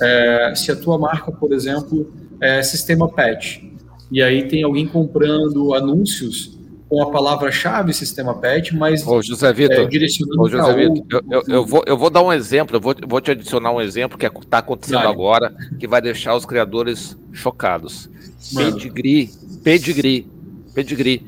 É, 0.00 0.52
se 0.54 0.70
a 0.72 0.76
tua 0.76 0.98
marca, 0.98 1.30
por 1.30 1.52
exemplo, 1.52 2.12
é 2.40 2.62
sistema 2.62 3.08
pet, 3.08 3.72
e 4.10 4.22
aí 4.22 4.48
tem 4.48 4.62
alguém 4.62 4.86
comprando 4.86 5.74
anúncios 5.74 6.58
com 6.88 7.02
a 7.02 7.10
palavra-chave 7.10 7.92
sistema 7.92 8.34
pet, 8.34 8.76
mas 8.76 9.06
Ô, 9.06 9.22
José 9.22 9.52
Vitor, 9.52 9.80
é, 9.80 9.86
direcionando 9.86 10.42
Ô, 10.42 10.48
José 10.48 10.74
Vitor, 10.74 11.04
eu, 11.10 11.22
eu, 11.30 11.42
eu, 11.48 11.66
vou, 11.66 11.82
eu 11.86 11.96
vou 11.96 12.10
dar 12.10 12.22
um 12.22 12.32
exemplo, 12.32 12.76
eu 12.76 12.80
vou, 12.80 12.94
vou 13.06 13.20
te 13.20 13.30
adicionar 13.30 13.72
um 13.72 13.80
exemplo 13.80 14.18
que 14.18 14.26
está 14.26 14.58
acontecendo 14.58 15.02
Vai. 15.02 15.06
agora, 15.06 15.54
que 15.78 15.86
vai 15.86 16.00
deixar 16.00 16.36
os 16.36 16.44
criadores 16.44 17.16
chocados. 17.32 18.08
Pedigree, 18.54 19.30
pedigree, 19.62 20.30
pedigree 20.74 21.22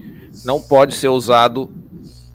não 0.44 0.60
pode 0.60 0.94
ser 0.94 1.08
usado 1.08 1.70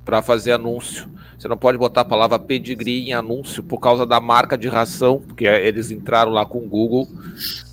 para 0.04 0.22
fazer 0.22 0.54
anúncio 0.54 1.08
você 1.42 1.48
não 1.48 1.58
pode 1.58 1.76
botar 1.76 2.02
a 2.02 2.06
palavra 2.06 2.38
pedigree 2.38 3.10
em 3.10 3.14
anúncio 3.14 3.64
por 3.64 3.80
causa 3.80 4.06
da 4.06 4.22
marca 4.22 4.56
de 4.56 4.68
ração, 4.68 5.20
porque 5.26 5.46
eles 5.46 5.90
entraram 5.90 6.32
lá 6.32 6.46
com 6.46 6.60
o 6.60 6.68
Google. 6.68 7.08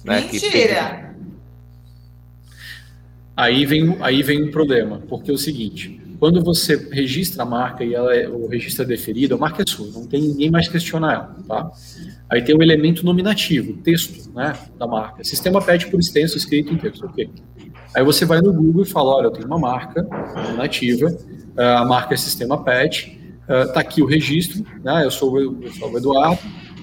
Né, 0.03 0.23
Mentira! 0.23 1.15
Aí 3.37 3.67
vem, 3.67 3.95
aí 4.01 4.23
vem 4.23 4.45
um 4.45 4.51
problema, 4.51 5.03
porque 5.07 5.31
é 5.31 5.35
o 5.35 5.37
seguinte: 5.37 6.01
quando 6.19 6.43
você 6.43 6.89
registra 6.91 7.43
a 7.43 7.47
marca 7.47 7.85
e 7.85 7.93
ela 7.93 8.17
é, 8.17 8.27
o 8.27 8.47
registro 8.47 8.85
é 8.85 8.87
deferido, 8.87 9.35
a 9.35 9.39
marca 9.39 9.63
é 9.63 9.67
sua, 9.71 9.87
não 9.89 10.07
tem 10.07 10.23
ninguém 10.23 10.51
mais 10.51 10.67
questionar 10.67 11.13
ela, 11.13 11.37
tá? 11.47 11.71
Aí 12.31 12.41
tem 12.41 12.57
o 12.57 12.63
elemento 12.63 13.05
nominativo, 13.05 13.75
texto, 13.83 14.33
né, 14.33 14.57
da 14.79 14.87
marca. 14.87 15.23
Sistema 15.23 15.61
pede 15.61 15.89
por 15.89 16.01
extenso 16.01 16.39
escrito 16.39 16.73
em 16.73 16.79
texto, 16.79 17.05
ok. 17.05 17.29
Aí 17.95 18.03
você 18.03 18.25
vai 18.25 18.41
no 18.41 18.51
Google 18.51 18.85
e 18.85 18.87
fala, 18.87 19.17
olha, 19.17 19.27
eu 19.27 19.31
tenho 19.31 19.47
uma 19.47 19.59
marca 19.59 20.09
nominativa, 20.35 21.15
a 21.55 21.85
marca 21.85 22.15
é 22.15 22.17
sistema 22.17 22.65
pet, 22.65 23.18
está 23.49 23.81
ah, 23.81 23.81
aqui 23.81 24.03
o 24.03 24.07
registro, 24.07 24.65
né? 24.85 25.05
eu, 25.05 25.11
sou, 25.11 25.41
eu 25.41 25.73
sou 25.73 25.91
o 25.91 25.97
Eduardo, 25.97 26.39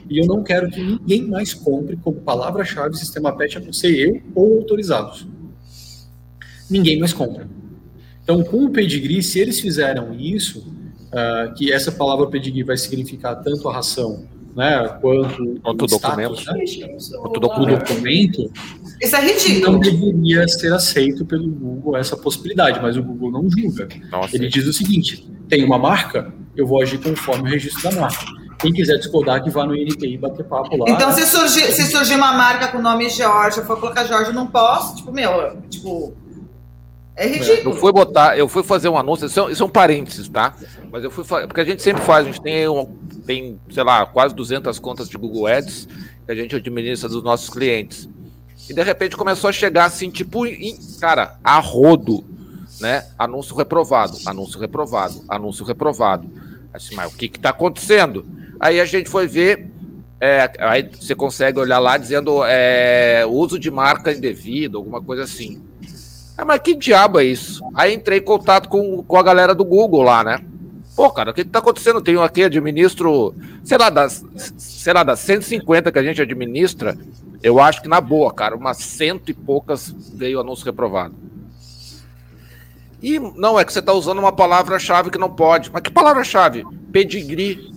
e 0.10 0.20
eu 0.20 0.26
não 0.26 0.44
quero 0.44 0.70
que 0.70 0.82
ninguém 0.82 1.28
mais 1.28 1.54
compre 1.54 1.96
como 1.98 2.22
palavra-chave 2.22 2.98
sistema 2.98 3.36
PET, 3.36 3.58
a 3.58 3.62
não 3.62 3.74
ser 3.74 3.96
eu 3.98 4.22
ou 4.34 4.58
autorizados. 4.58 5.28
Ninguém 6.70 7.00
mais 7.00 7.14
compra. 7.14 7.48
Então, 8.24 8.44
com 8.44 8.66
o 8.66 8.70
pedigree, 8.72 9.22
se 9.22 9.40
eles 9.40 9.60
fizeram 9.60 10.14
isso, 10.14 10.60
uh, 10.60 11.54
que 11.56 11.72
essa 11.72 11.92
palavra 11.92 12.28
pedigree 12.28 12.64
vai 12.64 12.78
significar 12.78 13.42
tanto 13.44 13.68
a 13.70 13.74
ração 13.74 14.28
né, 14.56 14.88
quanto, 15.02 15.60
quanto 15.62 15.84
o 15.84 15.88
documento, 15.88 16.44
né? 16.46 16.66
quanto 17.22 17.40
documento. 17.40 17.80
documento, 17.80 18.52
isso 19.02 19.16
é 19.16 19.22
ridículo. 19.22 19.74
Não 19.74 19.80
deveria 19.80 20.48
ser 20.48 20.74
aceito 20.74 21.26
pelo 21.26 21.48
Google 21.50 21.98
essa 21.98 22.16
possibilidade, 22.16 22.80
mas 22.82 22.96
o 22.96 23.04
Google 23.04 23.32
não 23.32 23.50
julga. 23.50 23.90
Nossa. 24.10 24.36
Ele 24.36 24.48
diz 24.48 24.66
o 24.66 24.72
seguinte: 24.74 25.28
tem 25.48 25.64
uma 25.64 25.78
marca, 25.78 26.34
eu 26.56 26.66
vou 26.66 26.82
agir 26.82 26.98
conforme 26.98 27.50
o 27.50 27.52
registro 27.52 27.90
da 27.90 28.02
marca. 28.02 28.26
Quem 28.60 28.72
quiser 28.72 28.98
discordar, 28.98 29.44
que 29.44 29.50
vá 29.50 29.66
no 29.66 29.76
INPI 29.76 30.14
e 30.14 30.18
bater 30.18 30.46
papo 30.46 30.78
lá. 30.78 30.86
Então, 30.90 31.12
se 31.12 31.26
surgir, 31.26 31.72
se 31.72 31.86
surgir 31.86 32.16
uma 32.16 32.34
marca 32.34 32.70
com 32.70 32.78
o 32.78 32.82
nome 32.82 33.10
Jorge, 33.10 33.58
eu 33.58 33.66
for 33.66 33.80
colocar 33.80 34.06
Jorge, 34.06 34.30
eu 34.30 34.34
não 34.34 34.48
posso, 34.48 34.96
tipo, 34.96 35.12
meu, 35.12 35.58
tipo. 35.70 36.14
É 37.18 37.28
ridículo. 37.28 37.76
Eu 37.76 37.80
fui 37.80 37.92
botar, 37.94 38.38
eu 38.38 38.48
fui 38.48 38.64
fazer 38.64 38.90
um 38.90 38.98
anúncio, 38.98 39.28
isso 39.28 39.40
é, 39.40 39.52
isso 39.52 39.64
é 39.64 39.66
um 39.66 39.70
parênteses, 39.70 40.28
tá? 40.28 40.54
Mas 40.92 41.04
eu 41.04 41.12
fui 41.12 41.24
porque 41.24 41.62
a 41.62 41.66
gente 41.66 41.82
sempre 41.82 42.02
faz, 42.04 42.26
a 42.26 42.30
gente 42.30 42.42
tem, 42.42 42.68
um, 42.68 42.86
tem, 43.26 43.60
sei 43.70 43.84
lá, 43.84 44.06
quase 44.06 44.36
200 44.36 44.78
contas 44.80 45.08
de 45.08 45.18
Google 45.18 45.48
Ads 45.48 45.88
que 46.26 46.32
a 46.32 46.36
gente 46.36 46.56
administra 46.56 47.08
dos 47.08 47.24
nossos 47.24 47.50
clientes. 47.50 48.10
E 48.70 48.74
de 48.74 48.84
repente 48.84 49.16
começou 49.16 49.50
a 49.50 49.54
chegar 49.54 49.86
assim, 49.86 50.10
tipo, 50.10 50.46
em, 50.46 50.78
cara, 51.00 51.38
a 51.44 51.60
rodo, 51.60 52.26
né? 52.80 53.06
Anúncio 53.18 53.56
reprovado, 53.56 54.18
anúncio 54.26 54.60
reprovado, 54.60 55.24
anúncio 55.28 55.66
reprovado. 55.66 56.30
Assim, 56.74 56.96
mas 56.96 57.14
o 57.14 57.18
que 57.18 57.26
está 57.26 57.50
acontecendo? 57.50 58.26
Aí 58.60 58.80
a 58.80 58.86
gente 58.86 59.10
foi 59.10 59.28
ver, 59.28 59.72
é, 60.20 60.52
aí 60.60 60.90
você 61.00 61.16
consegue 61.16 61.60
olhar 61.60 61.80
lá 61.80 61.98
dizendo 61.98 62.44
é, 62.44 63.26
uso 63.28 63.58
de 63.58 63.72
marca 63.72 64.12
indevida, 64.12 64.78
alguma 64.78 65.02
coisa 65.02 65.24
assim. 65.24 65.64
Ah, 66.38 66.44
mas 66.44 66.60
que 66.60 66.76
diabo 66.76 67.20
é 67.20 67.24
isso? 67.24 67.64
Aí 67.74 67.94
entrei 67.94 68.20
em 68.20 68.24
contato 68.24 68.68
com, 68.68 69.02
com 69.04 69.18
a 69.18 69.24
galera 69.24 69.56
do 69.56 69.64
Google 69.64 70.04
lá, 70.04 70.24
né? 70.24 70.40
Pô, 70.96 71.10
cara, 71.12 71.32
o 71.32 71.34
que, 71.34 71.44
que 71.44 71.50
tá 71.50 71.60
acontecendo? 71.60 72.02
Tem 72.02 72.18
aqui, 72.18 72.44
administro, 72.44 73.36
sei 73.64 73.78
lá, 73.78 73.90
das, 73.90 74.24
sei 74.58 74.94
lá, 74.94 75.04
das 75.04 75.20
150 75.20 75.92
que 75.92 76.00
a 76.00 76.04
gente 76.04 76.22
administra, 76.22 76.98
eu 77.44 77.60
acho 77.60 77.82
que 77.82 77.88
na 77.88 78.00
boa, 78.00 78.34
cara, 78.34 78.56
umas 78.56 78.78
cento 78.78 79.30
e 79.30 79.34
poucas 79.34 79.94
veio 80.14 80.40
anúncio 80.40 80.66
reprovado. 80.66 81.14
E 83.06 83.20
não, 83.20 83.60
é 83.60 83.64
que 83.64 83.72
você 83.72 83.78
está 83.78 83.94
usando 83.94 84.18
uma 84.18 84.32
palavra-chave 84.32 85.12
que 85.12 85.20
não 85.20 85.30
pode. 85.30 85.70
Mas 85.72 85.84
que 85.84 85.92
palavra-chave? 85.92 86.66
Pedigree. 86.92 87.72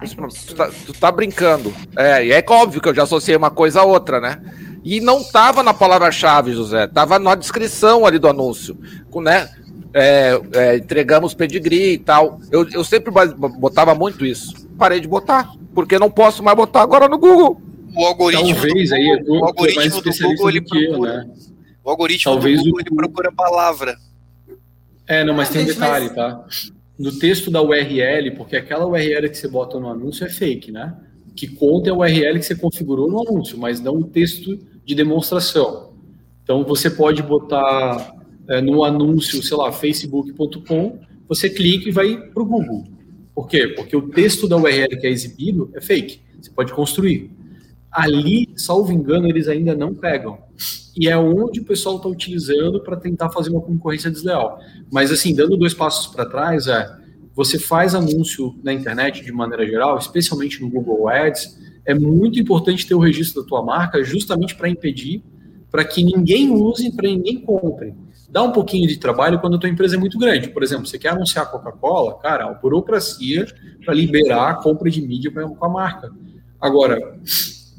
Tu 0.00 0.54
tá, 0.54 0.70
tu 0.86 0.94
tá, 0.94 1.12
brincando. 1.12 1.74
É, 1.94 2.24
e 2.24 2.32
é 2.32 2.42
óbvio 2.48 2.80
que 2.80 2.88
eu 2.88 2.94
já 2.94 3.02
associei 3.02 3.36
uma 3.36 3.50
coisa 3.50 3.82
a 3.82 3.84
outra, 3.84 4.18
né? 4.18 4.40
E 4.82 4.98
não 4.98 5.22
tava 5.22 5.62
na 5.62 5.74
palavra-chave, 5.74 6.52
José. 6.52 6.86
Tava 6.86 7.18
na 7.18 7.34
descrição 7.34 8.06
ali 8.06 8.18
do 8.18 8.28
anúncio. 8.28 8.78
Com, 9.10 9.20
né? 9.20 9.46
É, 9.92 10.40
é, 10.54 10.76
entregamos 10.78 11.34
pedigree 11.34 11.92
e 11.92 11.98
tal. 11.98 12.40
Eu, 12.50 12.66
eu 12.70 12.82
sempre 12.82 13.12
botava 13.58 13.94
muito 13.94 14.24
isso. 14.24 14.66
Parei 14.78 15.00
de 15.00 15.08
botar, 15.08 15.52
porque 15.74 15.98
não 15.98 16.10
posso 16.10 16.42
mais 16.42 16.56
botar 16.56 16.80
agora 16.80 17.08
no 17.08 17.18
Google. 17.18 17.60
O 17.94 18.06
algoritmo 18.06 18.54
Talvez, 18.54 18.88
do 18.88 18.94
aí, 18.94 19.18
Google, 19.18 19.38
o 19.38 19.44
algoritmo 19.44 20.00
do 20.00 20.10
Google 20.10 20.48
ele 20.48 20.60
procura. 20.62 20.88
Eu, 20.88 21.00
né? 21.02 21.30
O 21.84 21.90
algoritmo 21.90 22.32
Talvez 22.32 22.58
do 22.60 22.64
Google 22.64 22.78
o... 22.78 22.80
ele 22.80 22.96
procura 22.96 23.28
a 23.28 23.32
palavra. 23.32 24.06
É, 25.06 25.24
não, 25.24 25.34
mas 25.34 25.50
tem 25.50 25.62
um 25.62 25.66
detalhe, 25.66 26.10
tá? 26.10 26.44
No 26.98 27.18
texto 27.18 27.50
da 27.50 27.62
URL, 27.62 28.32
porque 28.36 28.56
aquela 28.56 28.86
URL 28.86 29.28
que 29.28 29.36
você 29.36 29.48
bota 29.48 29.78
no 29.78 29.88
anúncio 29.88 30.26
é 30.26 30.30
fake, 30.30 30.72
né? 30.72 30.96
O 31.30 31.34
que 31.34 31.46
conta 31.46 31.90
é 31.90 31.92
a 31.92 31.96
URL 31.96 32.38
que 32.38 32.46
você 32.46 32.56
configurou 32.56 33.10
no 33.10 33.20
anúncio, 33.20 33.58
mas 33.58 33.80
não 33.80 33.96
o 33.96 34.04
texto 34.04 34.58
de 34.84 34.94
demonstração. 34.94 35.92
Então, 36.42 36.64
você 36.64 36.88
pode 36.88 37.22
botar 37.22 38.14
é, 38.48 38.60
no 38.60 38.84
anúncio, 38.84 39.42
sei 39.42 39.56
lá, 39.56 39.72
facebook.com, 39.72 40.98
você 41.28 41.50
clica 41.50 41.88
e 41.88 41.92
vai 41.92 42.16
para 42.16 42.42
o 42.42 42.46
Google. 42.46 42.84
Por 43.34 43.48
quê? 43.48 43.68
Porque 43.68 43.96
o 43.96 44.08
texto 44.08 44.48
da 44.48 44.56
URL 44.56 44.98
que 44.98 45.06
é 45.06 45.10
exibido 45.10 45.70
é 45.74 45.80
fake. 45.80 46.20
Você 46.40 46.50
pode 46.50 46.72
construir. 46.72 47.30
Ali, 47.90 48.48
salvo 48.56 48.92
engano, 48.92 49.26
eles 49.26 49.48
ainda 49.48 49.74
não 49.74 49.94
pegam 49.94 50.38
e 50.96 51.08
é 51.08 51.16
onde 51.16 51.60
o 51.60 51.64
pessoal 51.64 51.96
está 51.96 52.08
utilizando 52.08 52.80
para 52.80 52.96
tentar 52.96 53.28
fazer 53.28 53.50
uma 53.50 53.60
concorrência 53.60 54.10
desleal. 54.10 54.58
Mas, 54.90 55.12
assim, 55.12 55.34
dando 55.34 55.56
dois 55.56 55.74
passos 55.74 56.06
para 56.06 56.24
trás, 56.24 56.66
é 56.66 56.90
você 57.34 57.58
faz 57.58 57.94
anúncio 57.94 58.58
na 58.64 58.72
internet 58.72 59.22
de 59.22 59.30
maneira 59.30 59.66
geral, 59.66 59.98
especialmente 59.98 60.62
no 60.62 60.70
Google 60.70 61.06
Ads, 61.08 61.58
é 61.84 61.94
muito 61.94 62.40
importante 62.40 62.86
ter 62.86 62.94
o 62.94 62.98
registro 62.98 63.42
da 63.42 63.48
tua 63.48 63.62
marca 63.62 64.02
justamente 64.02 64.54
para 64.54 64.70
impedir 64.70 65.22
para 65.70 65.84
que 65.84 66.02
ninguém 66.02 66.50
use, 66.50 66.90
para 66.96 67.06
ninguém 67.06 67.40
compre. 67.42 67.94
Dá 68.30 68.42
um 68.42 68.52
pouquinho 68.52 68.88
de 68.88 68.96
trabalho 68.96 69.38
quando 69.38 69.56
a 69.56 69.58
tua 69.58 69.68
empresa 69.68 69.96
é 69.96 69.98
muito 69.98 70.18
grande. 70.18 70.48
Por 70.48 70.62
exemplo, 70.62 70.86
você 70.86 70.98
quer 70.98 71.10
anunciar 71.10 71.50
Coca-Cola, 71.50 72.18
cara, 72.18 72.46
a 72.46 72.54
burocracia 72.54 73.46
para 73.84 73.92
liberar 73.92 74.50
a 74.50 74.54
compra 74.54 74.90
de 74.90 75.02
mídia 75.02 75.30
com 75.30 75.64
a 75.64 75.68
marca. 75.68 76.10
Agora, 76.58 76.98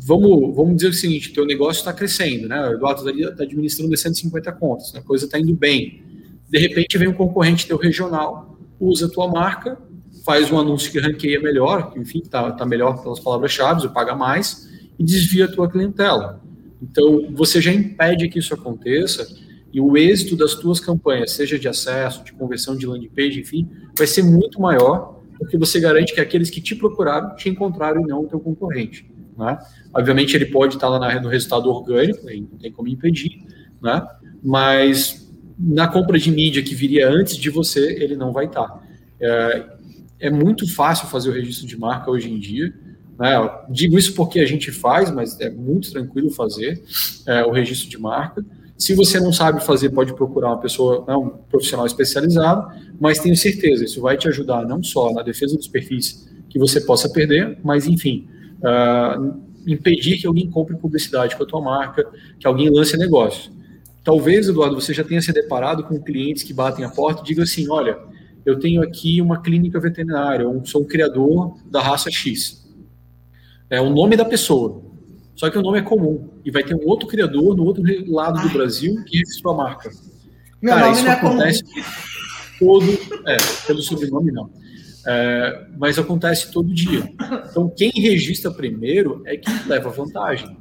vamos, 0.08 0.56
vamos 0.56 0.78
dizer 0.78 0.88
o 0.88 0.94
seguinte, 0.94 1.34
teu 1.34 1.46
negócio 1.46 1.80
está 1.80 1.92
crescendo, 1.92 2.48
né? 2.48 2.70
O 2.70 2.74
Eduardo 2.76 3.10
está 3.10 3.36
tá 3.36 3.44
administrando 3.44 3.96
150 3.96 4.52
contas, 4.54 4.96
a 4.96 5.02
coisa 5.02 5.26
está 5.26 5.38
indo 5.38 5.54
bem. 5.54 6.02
De 6.50 6.58
repente 6.58 6.98
vem 6.98 7.10
um 7.10 7.14
concorrente 7.14 7.68
teu 7.68 7.76
regional, 7.76 8.58
usa 8.80 9.08
a 9.08 9.10
tua 9.10 9.28
marca, 9.28 9.78
faz 10.24 10.50
um 10.50 10.58
anúncio 10.58 10.90
que 10.90 10.98
ranqueia 10.98 11.42
melhor, 11.42 11.92
que, 11.92 12.00
enfim, 12.00 12.20
está 12.20 12.50
tá 12.54 12.66
melhor 12.66 13.04
pelas 13.04 13.20
palavras-chave, 13.20 13.86
ou 13.86 13.90
paga 13.90 14.16
mais, 14.16 14.70
e 14.98 15.04
desvia 15.04 15.44
a 15.44 15.52
tua 15.52 15.70
clientela. 15.70 16.42
Então, 16.82 17.28
você 17.34 17.60
já 17.60 17.74
impede 17.74 18.30
que 18.30 18.40
isso 18.40 18.54
aconteça 18.54 19.28
e 19.74 19.82
o 19.82 19.98
êxito 19.98 20.38
das 20.38 20.56
tuas 20.56 20.80
campanhas, 20.80 21.32
seja 21.32 21.60
de 21.60 21.68
acesso, 21.68 22.24
de 22.24 22.32
conversão 22.32 22.78
de 22.78 22.88
landing 22.88 23.10
page, 23.10 23.42
enfim, 23.42 23.70
vai 23.98 24.08
ser 24.08 24.24
muito 24.24 24.62
maior, 24.62 25.22
porque 25.38 25.58
você 25.58 25.82
garante 25.82 26.14
que 26.14 26.22
aqueles 26.22 26.50
que 26.50 26.62
te 26.62 26.76
procuraram 26.76 27.36
te 27.36 27.50
encontraram 27.50 28.02
e 28.02 28.08
não 28.08 28.22
o 28.24 28.28
teu 28.28 28.40
concorrente. 28.40 29.17
Né? 29.38 29.58
Obviamente, 29.94 30.36
ele 30.36 30.48
pode 30.48 30.76
estar 30.76 30.90
lá 30.90 31.20
no 31.20 31.30
resultado 31.30 31.70
orgânico, 31.70 32.26
não 32.26 32.58
tem 32.58 32.72
como 32.72 32.88
impedir, 32.88 33.44
né? 33.82 34.06
mas 34.44 35.28
na 35.58 35.88
compra 35.88 36.18
de 36.18 36.32
mídia 36.32 36.64
que 36.64 36.76
viria 36.76 37.10
antes 37.10 37.38
de 37.38 37.50
você, 37.50 37.94
ele 38.02 38.16
não 38.16 38.32
vai 38.32 38.46
estar. 38.46 38.84
É, 39.20 39.66
é 40.20 40.30
muito 40.30 40.72
fácil 40.74 41.08
fazer 41.08 41.30
o 41.30 41.34
registro 41.34 41.68
de 41.68 41.78
marca 41.78 42.10
hoje 42.10 42.32
em 42.32 42.40
dia. 42.40 42.74
Né? 43.20 43.30
Digo 43.70 43.98
isso 43.98 44.14
porque 44.14 44.40
a 44.40 44.46
gente 44.46 44.72
faz, 44.72 45.12
mas 45.12 45.40
é 45.40 45.50
muito 45.50 45.92
tranquilo 45.92 46.30
fazer 46.30 46.84
é, 47.26 47.44
o 47.44 47.52
registro 47.52 47.90
de 47.90 47.98
marca. 47.98 48.44
Se 48.78 48.94
você 48.94 49.20
não 49.20 49.34
sabe 49.34 49.66
fazer, 49.66 49.90
pode 49.90 50.14
procurar 50.14 50.50
uma 50.50 50.60
pessoa, 50.60 51.04
né, 51.08 51.16
um 51.16 51.30
profissional 51.30 51.86
especializado, 51.88 52.72
mas 53.00 53.18
tenho 53.20 53.36
certeza, 53.36 53.84
isso 53.84 54.00
vai 54.02 54.16
te 54.18 54.28
ajudar 54.28 54.68
não 54.68 54.84
só 54.84 55.12
na 55.12 55.24
defesa 55.24 55.58
dos 55.58 55.68
perfis 55.68 56.30
que 56.48 56.60
você 56.60 56.80
possa 56.82 57.10
perder, 57.10 57.58
mas 57.64 57.88
enfim, 57.88 58.28
uh, 58.60 59.42
impedir 59.66 60.18
que 60.18 60.28
alguém 60.28 60.50
compre 60.50 60.76
publicidade 60.76 61.36
com 61.36 61.44
a 61.44 61.46
tua 61.46 61.62
marca, 61.62 62.10
que 62.40 62.48
alguém 62.48 62.70
lance 62.70 62.98
negócio. 62.98 63.52
Talvez, 64.04 64.48
Eduardo, 64.48 64.80
você 64.80 64.94
já 64.94 65.04
tenha 65.04 65.22
se 65.22 65.34
deparado 65.34 65.84
com 65.84 66.02
clientes 66.02 66.44
que 66.44 66.54
batem 66.54 66.86
a 66.86 66.90
porta 66.90 67.22
e 67.22 67.26
digam 67.26 67.44
assim, 67.44 67.70
olha, 67.70 67.98
eu 68.46 68.58
tenho 68.58 68.82
aqui 68.82 69.22
uma 69.22 69.42
clínica 69.42 69.80
veterinária, 69.80 70.44
eu 70.44 70.66
sou 70.66 70.82
um 70.82 70.86
criador 70.86 71.58
da 71.66 71.82
raça 71.82 72.10
X. 72.10 72.66
É 73.70 73.82
o 73.82 73.90
nome 73.90 74.16
da 74.16 74.24
pessoa. 74.24 74.82
Só 75.36 75.50
que 75.50 75.58
o 75.58 75.62
nome 75.62 75.80
é 75.80 75.82
comum. 75.82 76.30
E 76.46 76.50
vai 76.50 76.64
ter 76.64 76.74
um 76.74 76.88
outro 76.88 77.08
criador 77.08 77.56
no 77.56 77.66
outro 77.66 77.84
lado 78.10 78.42
do 78.42 78.50
Brasil 78.50 79.04
que 79.06 79.18
registrou 79.18 79.54
a 79.54 79.58
marca. 79.58 79.92
Meu 80.62 80.74
Cara, 80.74 80.92
isso 80.92 81.06
é 81.06 81.12
acontece 81.12 81.64
comum. 81.64 81.84
todo. 82.58 82.86
É, 83.28 83.38
pelo 83.68 83.82
sobrenome 83.82 84.32
não. 84.32 84.50
É, 85.10 85.68
mas 85.78 85.98
acontece 85.98 86.52
todo 86.52 86.74
dia. 86.74 87.10
Então, 87.50 87.70
quem 87.70 87.92
registra 87.96 88.52
primeiro 88.52 89.24
é 89.26 89.38
quem 89.38 89.54
leva 89.66 89.90
vantagem. 89.90 90.58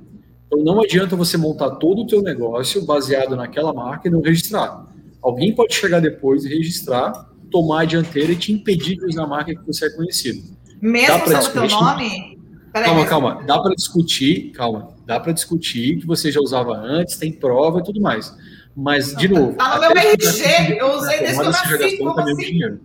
Então, 0.47 0.63
não 0.63 0.81
adianta 0.81 1.17
você 1.17 1.37
montar 1.37 1.71
todo 1.73 2.03
o 2.03 2.07
teu 2.07 2.23
negócio 2.23 2.87
baseado 2.87 3.35
naquela 3.35 3.75
marca 3.75 4.07
e 4.07 4.11
não 4.11 4.21
registrar. 4.21 4.87
Alguém 5.21 5.53
pode 5.53 5.75
chegar 5.75 5.99
depois 5.99 6.45
e 6.45 6.49
registrar, 6.49 7.29
tomar 7.51 7.81
a 7.81 7.85
dianteira 7.85 8.31
e 8.31 8.37
te 8.37 8.53
impedir 8.53 8.97
de 8.97 9.07
usar 9.07 9.25
a 9.25 9.27
marca 9.27 9.53
que 9.53 9.67
você 9.67 9.87
é 9.87 9.91
conhecido. 9.91 10.57
Mesmo 10.81 11.27
sendo 11.27 11.45
o 11.45 11.51
teu 11.51 11.69
nome? 11.69 12.39
Peraí, 12.73 12.87
calma, 12.87 13.07
calma. 13.07 13.43
Dá 13.45 13.59
para 13.59 13.75
discutir, 13.75 14.53
calma. 14.53 14.95
Dá 15.05 15.19
para 15.19 15.33
discutir 15.33 15.99
que 15.99 16.07
você 16.07 16.31
já 16.31 16.41
usava 16.41 16.77
antes, 16.77 17.17
tem 17.17 17.33
prova 17.33 17.81
e 17.81 17.83
tudo 17.83 18.01
mais. 18.01 18.33
Mas, 18.77 19.17
de 19.17 19.27
novo... 19.27 19.55
Tá 19.55 19.75
no 19.75 19.81
meu 19.81 19.91
RG, 19.91 20.79
eu 20.79 20.91
usei 20.99 21.19
desde 21.21 21.35
que 21.35 21.41
eu 21.41 21.51
nasci, 21.51 21.97
como 21.97 22.21
assim? 22.21 22.37
Dinheiro. 22.37 22.81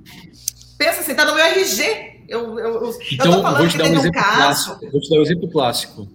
Pensa 0.82 1.02
assim, 1.02 1.14
tá 1.14 1.24
no 1.26 1.36
meu 1.36 1.46
RG. 1.46 2.24
Eu, 2.28 2.58
eu, 2.58 2.86
eu, 2.86 3.00
então, 3.12 3.34
eu 3.34 3.56
vou 3.56 3.68
te 3.68 3.78
dar 3.78 3.84
um 3.84 3.94
exemplo 3.94 4.12
caso... 4.14 4.36
clássico. 4.36 4.92
Vou 4.92 5.00
te 5.00 5.10
dar 5.12 5.20
um 5.20 5.22
exemplo 5.22 5.48
clássico. 5.52 6.08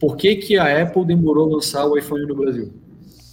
Por 0.00 0.16
que, 0.16 0.34
que 0.34 0.58
a 0.58 0.82
Apple 0.82 1.04
demorou 1.04 1.48
a 1.48 1.54
lançar 1.54 1.86
o 1.86 1.96
iPhone 1.96 2.26
no 2.26 2.34
Brasil? 2.34 2.72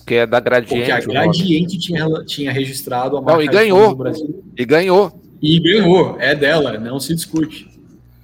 Que 0.06 0.16
é 0.16 0.28
da 0.28 0.40
Gradiente. 0.40 0.76
Porque 0.76 0.92
a 0.92 1.00
Gradiente 1.00 1.80
tinha, 1.80 2.08
tinha 2.24 2.52
registrado 2.52 3.18
a 3.18 3.22
marca 3.22 3.38
não, 3.38 3.44
e 3.44 3.48
ganhou, 3.48 3.90
no 3.90 3.96
Brasil. 3.96 4.44
E 4.56 4.64
ganhou. 4.64 5.20
E 5.42 5.60
ganhou. 5.60 6.18
É 6.20 6.36
dela, 6.36 6.78
não 6.78 7.00
se 7.00 7.16
discute. 7.16 7.68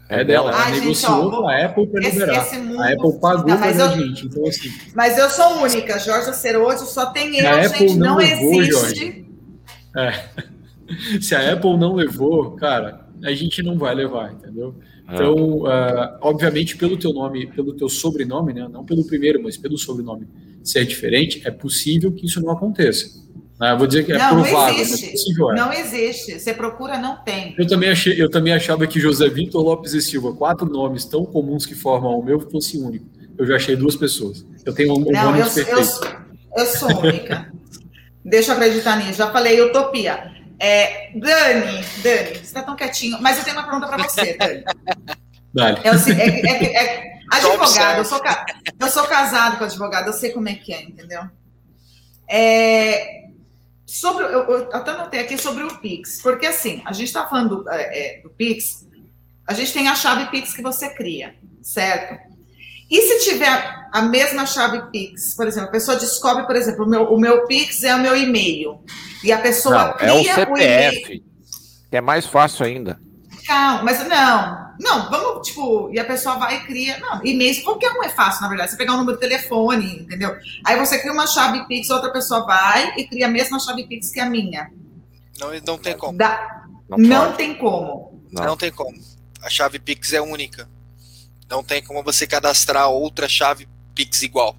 É 0.08 0.24
dela. 0.24 0.52
Ela 0.52 0.64
Ai, 0.64 0.80
negociou 0.80 1.32
com 1.32 1.48
a 1.48 1.66
Apple 1.66 1.88
para 1.88 2.00
liberar. 2.02 2.46
Esse 2.46 2.58
mundo... 2.60 2.80
A 2.80 2.92
Apple 2.92 3.20
pagou 3.20 3.58
para 3.58 3.86
a 3.86 3.98
gente. 3.98 4.28
Então, 4.28 4.46
assim. 4.46 4.72
Mas 4.94 5.18
eu 5.18 5.32
sou 5.32 5.64
única. 5.64 5.98
Jorge 5.98 6.32
Ceroso 6.36 6.86
só 6.86 7.08
tem 7.08 7.40
eu, 7.40 7.44
gente. 7.44 7.66
Apple 7.66 7.94
não, 7.96 8.08
não 8.10 8.18
levou, 8.18 8.62
existe. 8.62 8.72
Jorge. 8.72 9.26
É. 9.98 10.51
se 11.22 11.36
a 11.36 11.54
Apple 11.54 11.78
não 11.78 11.94
levou, 11.94 12.52
cara, 12.52 13.08
a 13.24 13.34
gente 13.34 13.62
não 13.62 13.78
vai 13.78 13.94
levar, 13.94 14.34
entendeu? 14.34 14.76
É. 15.08 15.14
Então, 15.14 15.36
uh, 15.60 16.18
obviamente, 16.22 16.78
pelo 16.78 16.98
teu 16.98 17.14
nome, 17.14 17.48
pelo 17.48 17.74
teu 17.74 17.90
sobrenome, 17.90 18.54
né? 18.54 18.68
Não 18.72 18.86
pelo 18.86 19.06
primeiro, 19.06 19.42
mas 19.42 19.58
pelo 19.58 19.78
sobrenome 19.78 20.28
ser 20.64 20.86
diferente, 20.86 21.42
é 21.46 21.52
possível 21.52 22.12
que 22.12 22.26
isso 22.26 22.42
não 22.42 22.52
aconteça. 22.52 23.22
Né? 23.60 23.76
vou 23.76 23.86
dizer 23.86 24.06
que 24.06 24.12
é 24.12 24.18
não, 24.18 24.30
provável, 24.30 24.74
não 24.74 24.82
existe. 24.82 25.12
Possível, 25.12 25.52
é. 25.52 25.56
Não 25.56 25.74
existe. 25.74 26.40
Você 26.40 26.54
procura, 26.54 26.98
não 26.98 27.18
tem. 27.24 27.54
Eu 27.58 27.68
também, 27.68 27.90
achei, 27.90 28.20
eu 28.20 28.30
também 28.30 28.54
achava 28.54 28.88
que 28.88 29.00
José 29.00 29.30
Vitor 29.30 29.62
Lopes 29.62 29.94
e 29.94 30.02
Silva, 30.02 30.34
quatro 30.34 30.68
nomes 30.68 31.06
tão 31.06 31.26
comuns 31.26 31.66
que 31.66 31.76
formam 31.76 32.20
o 32.20 32.24
meu, 32.24 32.40
fosse 32.40 32.78
único. 32.78 33.06
Eu 33.38 33.46
já 33.46 33.56
achei 33.56 33.76
duas 33.76 33.96
pessoas. 33.96 34.46
Eu 34.66 34.74
tenho 34.74 34.94
um, 34.94 35.08
um 35.08 35.12
não, 35.12 35.36
eu, 35.36 35.44
perfeito. 35.44 35.70
Eu, 35.72 35.78
eu 36.58 36.66
sou 36.66 36.90
única. 37.02 37.52
Deixa 38.26 38.52
eu 38.52 38.56
acreditar 38.56 38.98
nisso. 38.98 39.18
Já 39.18 39.32
falei 39.32 39.62
utopia. 39.62 40.41
É, 40.64 41.10
Dani, 41.16 41.84
Dani, 42.04 42.30
você 42.36 42.42
está 42.42 42.62
tão 42.62 42.76
quietinho, 42.76 43.20
mas 43.20 43.36
eu 43.40 43.44
tenho 43.44 43.58
uma 43.58 43.64
pergunta 43.64 43.88
para 43.88 44.04
você, 44.04 44.38
Dani. 44.38 44.64
Dani. 45.52 45.80
É, 45.84 45.90
é, 45.90 46.52
é, 46.52 46.76
é, 46.76 47.20
advogado, 47.32 47.98
eu 47.98 48.06
sou, 48.06 48.22
eu 48.80 48.88
sou 48.88 49.04
casado 49.06 49.58
com 49.58 49.64
advogado, 49.64 50.06
eu 50.06 50.14
sei 50.14 50.30
como 50.30 50.48
é 50.48 50.54
que 50.54 50.72
é, 50.72 50.84
entendeu? 50.84 51.24
É, 52.30 53.24
sobre, 53.88 54.26
eu, 54.26 54.44
eu 54.44 54.70
até 54.72 54.92
anotei 54.92 55.22
aqui 55.22 55.36
sobre 55.36 55.64
o 55.64 55.80
Pix, 55.80 56.22
porque 56.22 56.46
assim, 56.46 56.84
a 56.86 56.94
gente 56.94 57.08
está 57.08 57.26
falando 57.26 57.64
do, 57.64 57.70
é, 57.72 58.20
é, 58.20 58.22
do 58.22 58.30
Pix, 58.30 58.88
a 59.48 59.56
gente 59.56 59.74
tem 59.74 59.88
a 59.88 59.96
chave 59.96 60.30
Pix 60.30 60.54
que 60.54 60.62
você 60.62 60.92
cria, 60.94 61.34
certo? 61.64 62.31
E 62.92 63.02
se 63.02 63.30
tiver 63.32 63.88
a 63.94 64.02
mesma 64.02 64.46
chave 64.46 64.82
Pix, 64.92 65.34
por 65.36 65.48
exemplo, 65.48 65.70
a 65.70 65.72
pessoa 65.72 65.98
descobre, 65.98 66.46
por 66.46 66.56
exemplo, 66.58 66.86
o 66.86 66.90
meu, 66.90 67.04
o 67.06 67.18
meu 67.20 67.46
Pix 67.48 67.84
é 67.84 67.96
o 67.96 68.00
meu 68.00 68.16
e-mail. 68.18 68.84
E 69.24 69.32
a 69.32 69.38
pessoa 69.40 69.86
Não, 69.86 69.94
cria 69.94 70.10
é 70.10 70.14
o 70.14 70.18
o 70.52 70.58
e-mail. 70.58 70.92
CPF, 70.92 71.24
que 71.90 71.96
é 71.98 72.02
mais 72.02 72.26
fácil 72.26 72.66
ainda. 72.66 73.00
Calma, 73.48 73.84
mas 73.84 74.08
não, 74.08 74.72
não, 74.80 75.10
vamos, 75.10 75.48
tipo, 75.48 75.90
e 75.92 76.00
a 76.00 76.06
pessoa 76.06 76.36
vai 76.38 76.58
e 76.58 76.60
cria, 76.62 77.00
não, 77.00 77.26
e-mail, 77.26 77.64
qualquer 77.64 77.92
um 77.92 78.04
é 78.04 78.10
fácil, 78.10 78.42
na 78.44 78.50
verdade, 78.50 78.72
você 78.72 78.78
pegar 78.78 78.94
um 78.94 78.98
número 78.98 79.18
de 79.18 79.22
telefone, 79.28 80.02
entendeu? 80.02 80.36
Aí 80.66 80.78
você 80.78 81.00
cria 81.00 81.12
uma 81.12 81.26
chave 81.28 81.66
Pix, 81.68 81.90
outra 81.90 82.12
pessoa 82.12 82.46
vai 82.46 82.94
e 82.98 83.08
cria 83.08 83.26
a 83.26 83.30
mesma 83.30 83.60
chave 83.60 83.88
Pix 83.88 84.12
que 84.12 84.20
a 84.20 84.30
minha. 84.30 84.70
Não, 85.40 85.50
não 85.66 85.78
tem 85.78 85.98
como. 85.98 86.18
Dá- 86.18 86.64
Não, 86.90 86.98
não 86.98 87.32
tem 87.34 87.56
como. 87.56 88.22
Não. 88.32 88.44
Não 88.44 88.58
tem 88.58 88.72
como. 88.72 88.96
A 89.42 89.50
chave 89.50 89.80
Pix 89.80 90.14
é 90.14 90.22
única. 90.22 90.70
Não 91.52 91.62
tem 91.62 91.84
como 91.84 92.02
você 92.02 92.26
cadastrar 92.26 92.90
outra 92.90 93.28
chave 93.28 93.68
Pix 93.94 94.24
igual. 94.24 94.56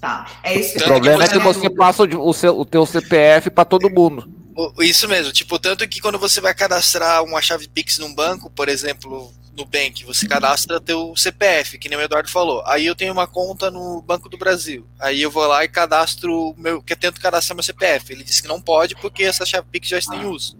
Tá, 0.00 0.26
é 0.42 0.58
isso 0.58 0.76
O 0.78 0.84
problema 0.84 1.22
é 1.24 1.28
que 1.28 1.38
que 1.38 1.44
você 1.44 1.70
passa 1.70 2.02
o, 2.02 2.32
seu- 2.32 2.58
o 2.58 2.64
teu 2.64 2.84
CPF 2.84 3.48
para 3.50 3.64
todo 3.64 3.88
mundo. 3.88 4.28
Isso 4.80 5.06
mesmo, 5.08 5.32
tipo, 5.32 5.56
tanto 5.56 5.86
que 5.88 6.00
quando 6.00 6.18
você 6.18 6.40
vai 6.40 6.52
cadastrar 6.52 7.22
uma 7.22 7.40
chave 7.40 7.68
Pix 7.68 7.98
num 7.98 8.12
banco, 8.12 8.50
por 8.50 8.68
exemplo, 8.68 9.32
no 9.56 9.64
Bank, 9.64 10.04
você 10.04 10.26
cadastra 10.26 10.80
teu 10.80 11.14
CPF, 11.16 11.78
que 11.78 11.88
nem 11.88 11.96
o 11.96 12.02
Eduardo 12.02 12.28
falou. 12.28 12.62
Aí 12.66 12.86
eu 12.86 12.94
tenho 12.94 13.12
uma 13.12 13.26
conta 13.28 13.70
no 13.70 14.02
Banco 14.02 14.28
do 14.28 14.36
Brasil. 14.36 14.84
Aí 14.98 15.22
eu 15.22 15.30
vou 15.30 15.46
lá 15.46 15.64
e 15.64 15.68
cadastro 15.68 16.32
o 16.32 16.54
meu, 16.56 16.82
que 16.82 16.92
eu 16.92 16.96
tento 16.96 17.20
cadastrar 17.20 17.54
meu 17.56 17.62
CPF. 17.62 18.12
Ele 18.12 18.24
disse 18.24 18.42
que 18.42 18.48
não 18.48 18.60
pode 18.60 18.96
porque 18.96 19.22
essa 19.24 19.46
chave 19.46 19.66
Pix 19.70 19.88
já 19.88 19.98
está 19.98 20.16
em 20.16 20.26
uso. 20.26 20.56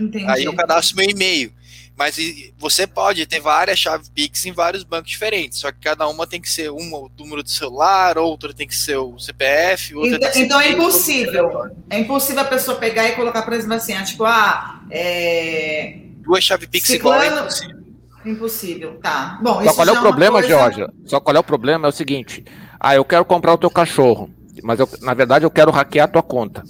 Entendi. 0.00 0.24
Aí 0.26 0.44
eu 0.44 0.54
cadastro 0.54 0.96
meu 0.96 1.08
e-mail. 1.08 1.52
Mas 1.98 2.16
e- 2.16 2.54
você 2.56 2.86
pode 2.86 3.26
ter 3.26 3.40
várias 3.40 3.76
chaves 3.76 4.08
Pix 4.08 4.46
em 4.46 4.52
vários 4.52 4.84
bancos 4.84 5.10
diferentes, 5.10 5.58
só 5.58 5.72
que 5.72 5.80
cada 5.80 6.06
uma 6.06 6.28
tem 6.28 6.40
que 6.40 6.48
ser 6.48 6.70
uma 6.70 6.96
o 6.96 7.10
número 7.18 7.42
do 7.42 7.50
celular, 7.50 8.16
outra 8.16 8.54
tem 8.54 8.68
que 8.68 8.76
ser 8.76 8.96
o 8.98 9.18
CPF, 9.18 9.96
outra 9.96 10.10
Então, 10.16 10.20
tem 10.20 10.28
que 10.30 10.34
ser 10.38 10.44
então 10.44 10.60
é 10.60 10.70
impossível. 10.70 11.50
É 11.90 11.98
impossível 11.98 12.42
a 12.42 12.44
pessoa 12.44 12.76
pegar 12.78 13.08
e 13.08 13.12
colocar, 13.16 13.42
por 13.42 13.52
exemplo, 13.52 13.74
assim, 13.74 13.94
ah, 13.94 14.04
tipo, 14.04 14.24
ah, 14.24 14.80
é. 14.92 15.98
Duas 16.18 16.44
chaves 16.44 16.68
Pix 16.68 16.88
igual 16.90 17.20
é 17.20 17.26
impossível. 17.40 17.78
Impossível, 18.24 19.00
tá. 19.02 19.38
Bom, 19.42 19.54
Só 19.54 19.62
isso 19.64 19.74
qual 19.74 19.88
é 19.88 19.92
o 19.92 20.00
problema, 20.00 20.32
coisa- 20.40 20.48
Georgia? 20.48 20.88
Só 21.06 21.18
qual 21.18 21.34
é 21.36 21.40
o 21.40 21.44
problema? 21.44 21.86
É 21.86 21.90
o 21.90 21.92
seguinte: 21.92 22.44
ah, 22.78 22.94
eu 22.94 23.04
quero 23.04 23.24
comprar 23.24 23.54
o 23.54 23.58
teu 23.58 23.70
cachorro, 23.70 24.30
mas 24.62 24.78
eu, 24.78 24.88
na 25.00 25.14
verdade 25.14 25.44
eu 25.44 25.50
quero 25.50 25.72
hackear 25.72 26.04
a 26.04 26.08
tua 26.12 26.22
conta. 26.22 26.62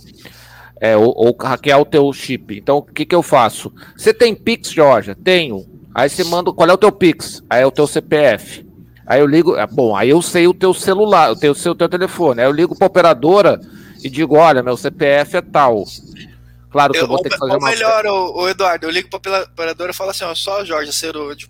É, 0.81 0.97
ou, 0.97 1.13
ou 1.17 1.37
hackear 1.41 1.81
o 1.81 1.85
teu 1.85 2.13
chip. 2.13 2.57
Então, 2.57 2.79
o 2.79 2.83
que, 2.83 3.05
que 3.05 3.15
eu 3.15 3.23
faço? 3.23 3.73
Você 3.97 4.15
tem 4.15 4.35
Pix, 4.35 4.71
Georgia? 4.71 5.15
Tenho. 5.15 5.67
Aí 5.95 6.09
você 6.09 6.23
manda. 6.23 6.53
Qual 6.53 6.69
é 6.69 6.73
o 6.73 6.79
teu 6.79 6.93
Pix? 6.93 7.43
Aí 7.51 7.63
é 7.63 7.67
o 7.67 7.71
teu 7.71 7.87
CPF. 7.87 8.65
Aí 9.07 9.21
eu 9.21 9.27
ligo. 9.27 9.57
é, 9.57 9.67
Bom, 9.67 9.97
aí 9.97 10.11
eu 10.11 10.23
sei 10.23 10.47
o 10.47 10.55
teu 10.55 10.73
celular, 10.75 11.33
o 11.33 11.37
teu, 11.37 11.55
seu 11.55 11.75
teu 11.75 11.89
telefone. 11.89 12.41
Aí 12.41 12.47
eu 12.47 12.53
ligo 12.53 12.77
pra 12.77 12.87
operadora 12.87 13.59
e 14.05 14.09
digo: 14.09 14.37
olha, 14.37 14.63
meu 14.63 14.77
CPF 14.77 15.37
é 15.39 15.41
tal. 15.41 15.85
Claro 16.71 16.93
que 16.93 16.99
eu, 16.99 17.03
Eu, 17.05 17.09
vou 17.09 17.23
ter 17.23 17.31
que 17.31 17.39
fazer 17.39 17.53
ou 17.53 17.59
uma. 17.59 17.71
melhor, 17.71 18.07
o, 18.07 18.49
Eduardo, 18.49 18.87
eu 18.87 18.91
ligo 18.91 19.09
para 19.09 19.45
operadora 19.45 19.91
e 19.91 19.95
falo 19.95 20.11
assim: 20.11 20.25
ó, 20.25 20.35
só 20.35 20.65
Jorge 20.65 20.93
Cerúdio. 20.93 21.49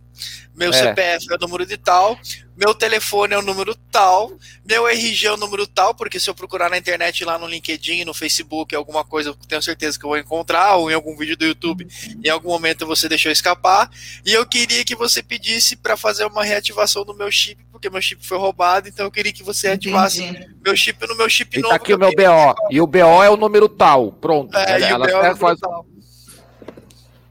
Meu 0.56 0.70
É. 0.70 0.72
CPF 0.72 1.26
é 1.30 1.34
o 1.34 1.38
número 1.38 1.66
de 1.66 1.76
tal, 1.76 2.16
meu 2.58 2.74
telefone 2.74 3.34
é 3.34 3.38
o 3.38 3.42
número 3.42 3.72
tal, 3.92 4.32
meu 4.68 4.88
RG 4.88 5.26
é 5.28 5.32
o 5.32 5.36
número 5.36 5.64
tal, 5.64 5.94
porque 5.94 6.18
se 6.18 6.28
eu 6.28 6.34
procurar 6.34 6.68
na 6.68 6.76
internet 6.76 7.24
lá 7.24 7.38
no 7.38 7.46
LinkedIn, 7.46 8.04
no 8.04 8.12
Facebook, 8.12 8.74
alguma 8.74 9.04
coisa, 9.04 9.30
eu 9.30 9.34
tenho 9.46 9.62
certeza 9.62 9.96
que 9.96 10.04
eu 10.04 10.08
vou 10.08 10.18
encontrar, 10.18 10.74
ou 10.74 10.90
em 10.90 10.94
algum 10.94 11.16
vídeo 11.16 11.36
do 11.36 11.44
YouTube, 11.46 11.86
em 12.24 12.28
algum 12.28 12.48
momento 12.48 12.84
você 12.84 13.08
deixou 13.08 13.30
escapar. 13.30 13.88
E 14.26 14.32
eu 14.32 14.44
queria 14.44 14.84
que 14.84 14.96
você 14.96 15.22
pedisse 15.22 15.76
para 15.76 15.96
fazer 15.96 16.24
uma 16.26 16.42
reativação 16.42 17.04
do 17.04 17.14
meu 17.14 17.30
chip, 17.30 17.64
porque 17.70 17.88
meu 17.88 18.02
chip 18.02 18.26
foi 18.26 18.38
roubado, 18.38 18.88
então 18.88 19.06
eu 19.06 19.10
queria 19.10 19.32
que 19.32 19.44
você 19.44 19.68
reativasse 19.68 20.24
Entendi. 20.24 20.48
meu 20.64 20.76
chip 20.76 21.06
no 21.06 21.16
meu 21.16 21.28
chip 21.28 21.56
E 21.56 21.62
novo. 21.62 21.70
tá 21.70 21.76
aqui 21.76 21.94
o 21.94 21.98
meu. 21.98 22.10
BO. 22.10 22.54
E 22.72 22.80
o 22.80 22.86
BO 22.88 23.22
é 23.22 23.30
o 23.30 23.36
número 23.36 23.68
tal. 23.68 24.10
Pronto. 24.10 24.56
É, 24.56 24.80
Ela- 24.82 25.06
o 25.06 25.08
ela 25.08 25.20
BO 25.20 25.26
é 25.26 25.36
faz- 25.36 25.60
tal. 25.60 25.86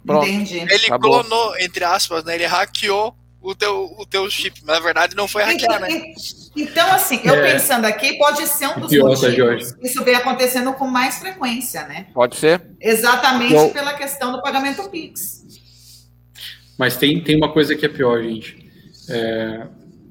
Pronto. 0.06 0.26
Entendi. 0.26 0.60
Ele 0.60 0.88
Tá 0.88 0.98
bom. 0.98 1.10
clonou, 1.22 1.58
entre 1.60 1.84
aspas, 1.84 2.24
né? 2.24 2.36
Ele 2.36 2.46
hackeou 2.46 3.14
o 3.42 3.54
teu, 3.56 3.96
o 3.98 4.06
teu 4.06 4.30
chip. 4.30 4.62
Mas 4.66 4.78
na 4.78 4.84
verdade 4.84 5.16
não 5.16 5.28
foi 5.28 5.44
hackear, 5.44 5.76
Então, 5.78 5.88
né? 5.88 6.14
então, 6.56 6.92
assim, 6.92 7.20
eu 7.24 7.36
É. 7.36 7.54
pensando 7.54 7.86
aqui, 7.86 8.14
pode 8.18 8.46
ser 8.48 8.68
um 8.68 8.80
dos 8.80 8.90
Pior, 8.90 9.16
tá, 9.20 9.28
motivos. 9.28 9.76
Isso 9.82 10.04
vem 10.04 10.16
acontecendo 10.16 10.74
com 10.74 10.88
mais 10.88 11.18
frequência, 11.20 11.86
né? 11.88 12.08
Pode 12.14 12.36
ser? 12.38 12.62
Exatamente 12.82 13.54
Eu- 13.54 13.70
pela 13.70 13.94
questão 13.94 14.32
do 14.32 14.42
pagamento 14.42 14.90
Pix. 14.90 15.46
Mas 16.78 16.96
tem, 16.98 17.24
tem 17.24 17.36
uma 17.36 17.52
coisa 17.52 17.76
que 17.76 17.86
é 17.86 17.90
pior, 17.90 18.22
gente. 18.22 18.70
É, 19.10 19.68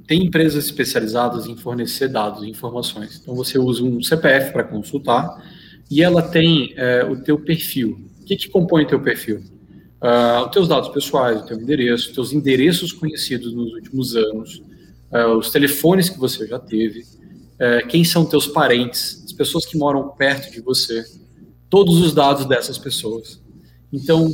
tem 0.06 0.24
empresas 0.24 0.64
especializadas 0.64 1.46
em 1.46 1.56
fornecer 1.56 2.08
dados, 2.08 2.42
informações. 2.44 3.20
Então 3.22 3.34
você 3.34 3.58
usa 3.58 3.82
um 3.84 4.02
CPF 4.02 4.52
para 4.52 4.64
consultar 4.64 5.28
e 5.90 6.02
ela 6.02 6.22
tem 6.22 6.72
é, 6.76 7.04
o 7.04 7.16
teu 7.22 7.38
perfil. 7.38 8.00
O 8.20 8.24
que, 8.24 8.36
que 8.36 8.48
compõe 8.48 8.82
o 8.84 8.86
teu 8.88 9.00
perfil? 9.00 9.42
Ah, 10.00 10.44
os 10.44 10.52
teus 10.52 10.68
dados 10.68 10.88
pessoais, 10.90 11.40
o 11.40 11.46
teu 11.46 11.58
endereço, 11.58 12.12
teus 12.12 12.32
endereços 12.32 12.92
conhecidos 12.92 13.54
nos 13.54 13.72
últimos 13.72 14.14
anos, 14.14 14.62
ah, 15.10 15.28
os 15.34 15.50
telefones 15.50 16.10
que 16.10 16.18
você 16.18 16.46
já 16.46 16.58
teve, 16.58 17.04
eh, 17.58 17.82
quem 17.88 18.04
são 18.04 18.26
teus 18.26 18.46
parentes, 18.46 19.22
as 19.24 19.32
pessoas 19.32 19.64
que 19.64 19.78
moram 19.78 20.10
perto 20.10 20.52
de 20.52 20.60
você, 20.60 21.04
todos 21.70 22.00
os 22.00 22.12
dados 22.12 22.44
dessas 22.44 22.76
pessoas. 22.76 23.42
Então, 23.92 24.30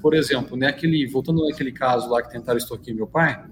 por 0.00 0.14
exemplo, 0.14 0.56
naquele, 0.56 1.06
voltando 1.06 1.46
naquele 1.46 1.72
caso 1.72 2.08
lá 2.08 2.22
que 2.22 2.30
tentaram 2.30 2.56
extorquir 2.56 2.94
meu 2.94 3.06
pai, 3.06 3.44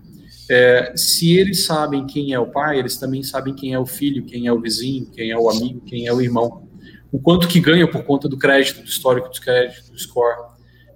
se 0.95 1.37
eles 1.37 1.65
sabem 1.65 2.07
quem 2.07 2.33
é 2.33 2.39
o 2.39 2.47
pai, 2.47 2.79
eles 2.79 2.97
também 2.97 3.23
sabem 3.23 3.55
quem 3.55 3.75
é 3.75 3.79
o 3.79 3.85
filho, 3.85 4.25
quem 4.25 4.47
é 4.47 4.53
o 4.53 4.61
vizinho, 4.61 5.07
quem 5.07 5.31
é 5.31 5.37
o 5.39 5.51
amigo, 5.51 5.81
quem 5.83 6.07
é 6.07 6.13
o 6.13 6.23
irmão. 6.23 6.67
O 7.13 7.19
quanto 7.19 7.49
que 7.49 7.61
ganha 7.61 7.91
por 7.91 8.03
conta 8.05 8.29
do 8.29 8.39
crédito, 8.39 8.81
do 8.83 8.89
histórico 8.89 9.29
dos 9.29 9.41
créditos, 9.41 9.91
do 9.91 9.99
score. 9.99 10.50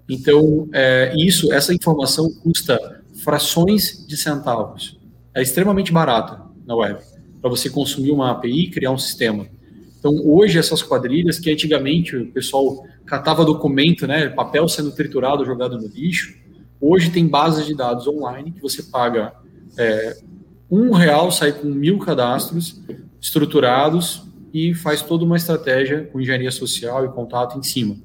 Então, 0.08 0.68
é, 0.72 1.14
isso, 1.16 1.52
essa 1.52 1.72
informação 1.72 2.30
custa 2.42 2.78
frações 3.22 4.06
de 4.06 4.16
centavos. 4.16 4.98
É 5.34 5.42
extremamente 5.42 5.92
barata 5.92 6.42
na 6.66 6.74
web, 6.76 7.00
para 7.40 7.50
você 7.50 7.70
consumir 7.70 8.10
uma 8.10 8.30
API 8.30 8.70
criar 8.70 8.90
um 8.90 8.98
sistema. 8.98 9.46
Então, 9.98 10.14
hoje, 10.24 10.58
essas 10.58 10.82
quadrilhas, 10.82 11.38
que 11.38 11.50
antigamente 11.50 12.14
o 12.14 12.30
pessoal 12.30 12.84
catava 13.06 13.44
documento, 13.44 14.06
né, 14.06 14.28
papel 14.28 14.68
sendo 14.68 14.92
triturado, 14.92 15.44
jogado 15.44 15.78
no 15.78 15.88
lixo, 15.88 16.34
hoje 16.80 17.10
tem 17.10 17.26
bases 17.26 17.66
de 17.66 17.74
dados 17.74 18.06
online 18.06 18.52
que 18.52 18.60
você 18.60 18.82
paga 18.82 19.32
é, 19.78 20.18
um 20.70 20.92
real, 20.92 21.30
sai 21.32 21.52
com 21.52 21.68
mil 21.68 21.98
cadastros 21.98 22.82
estruturados 23.20 24.22
e 24.52 24.74
faz 24.74 25.02
toda 25.02 25.24
uma 25.24 25.36
estratégia 25.36 26.04
com 26.12 26.20
engenharia 26.20 26.50
social 26.50 27.04
e 27.04 27.08
contato 27.08 27.58
em 27.58 27.62
cima. 27.62 27.96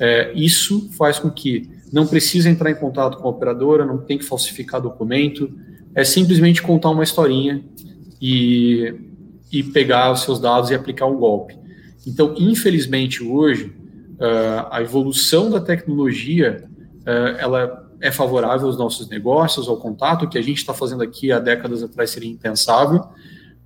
É, 0.00 0.32
isso 0.34 0.90
faz 0.96 1.18
com 1.18 1.30
que 1.30 1.70
não 1.92 2.06
precise 2.06 2.48
entrar 2.48 2.70
em 2.70 2.74
contato 2.74 3.18
com 3.18 3.28
a 3.28 3.30
operadora, 3.30 3.84
não 3.84 3.98
tem 3.98 4.16
que 4.16 4.24
falsificar 4.24 4.80
documento, 4.80 5.52
é 5.94 6.04
simplesmente 6.04 6.62
contar 6.62 6.88
uma 6.88 7.02
historinha 7.02 7.62
e, 8.20 8.94
e 9.52 9.62
pegar 9.62 10.10
os 10.10 10.22
seus 10.22 10.40
dados 10.40 10.70
e 10.70 10.74
aplicar 10.74 11.06
um 11.06 11.16
golpe. 11.16 11.58
Então, 12.06 12.34
infelizmente, 12.38 13.22
hoje, 13.22 13.66
uh, 13.66 14.66
a 14.70 14.80
evolução 14.80 15.50
da 15.50 15.60
tecnologia, 15.60 16.64
uh, 17.02 17.36
ela 17.38 17.90
é 18.00 18.10
favorável 18.10 18.68
aos 18.68 18.78
nossos 18.78 19.08
negócios, 19.10 19.68
ao 19.68 19.76
contato, 19.76 20.28
que 20.28 20.38
a 20.38 20.42
gente 20.42 20.58
está 20.58 20.72
fazendo 20.72 21.02
aqui 21.02 21.30
há 21.30 21.38
décadas 21.38 21.82
atrás 21.82 22.10
seria 22.10 22.30
impensável, 22.30 23.04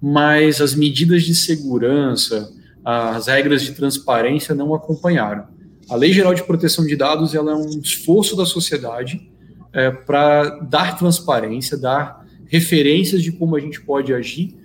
mas 0.00 0.60
as 0.60 0.74
medidas 0.74 1.22
de 1.22 1.34
segurança, 1.34 2.52
as 2.84 3.28
regras 3.28 3.62
de 3.62 3.72
transparência 3.72 4.54
não 4.54 4.74
acompanharam. 4.74 5.53
A 5.88 5.96
Lei 5.96 6.12
Geral 6.12 6.34
de 6.34 6.42
Proteção 6.42 6.86
de 6.86 6.96
Dados 6.96 7.34
ela 7.34 7.52
é 7.52 7.54
um 7.54 7.80
esforço 7.80 8.36
da 8.36 8.46
sociedade 8.46 9.30
é, 9.72 9.90
para 9.90 10.60
dar 10.60 10.96
transparência, 10.96 11.76
dar 11.76 12.24
referências 12.46 13.22
de 13.22 13.32
como 13.32 13.56
a 13.56 13.60
gente 13.60 13.80
pode 13.80 14.12
agir 14.14 14.56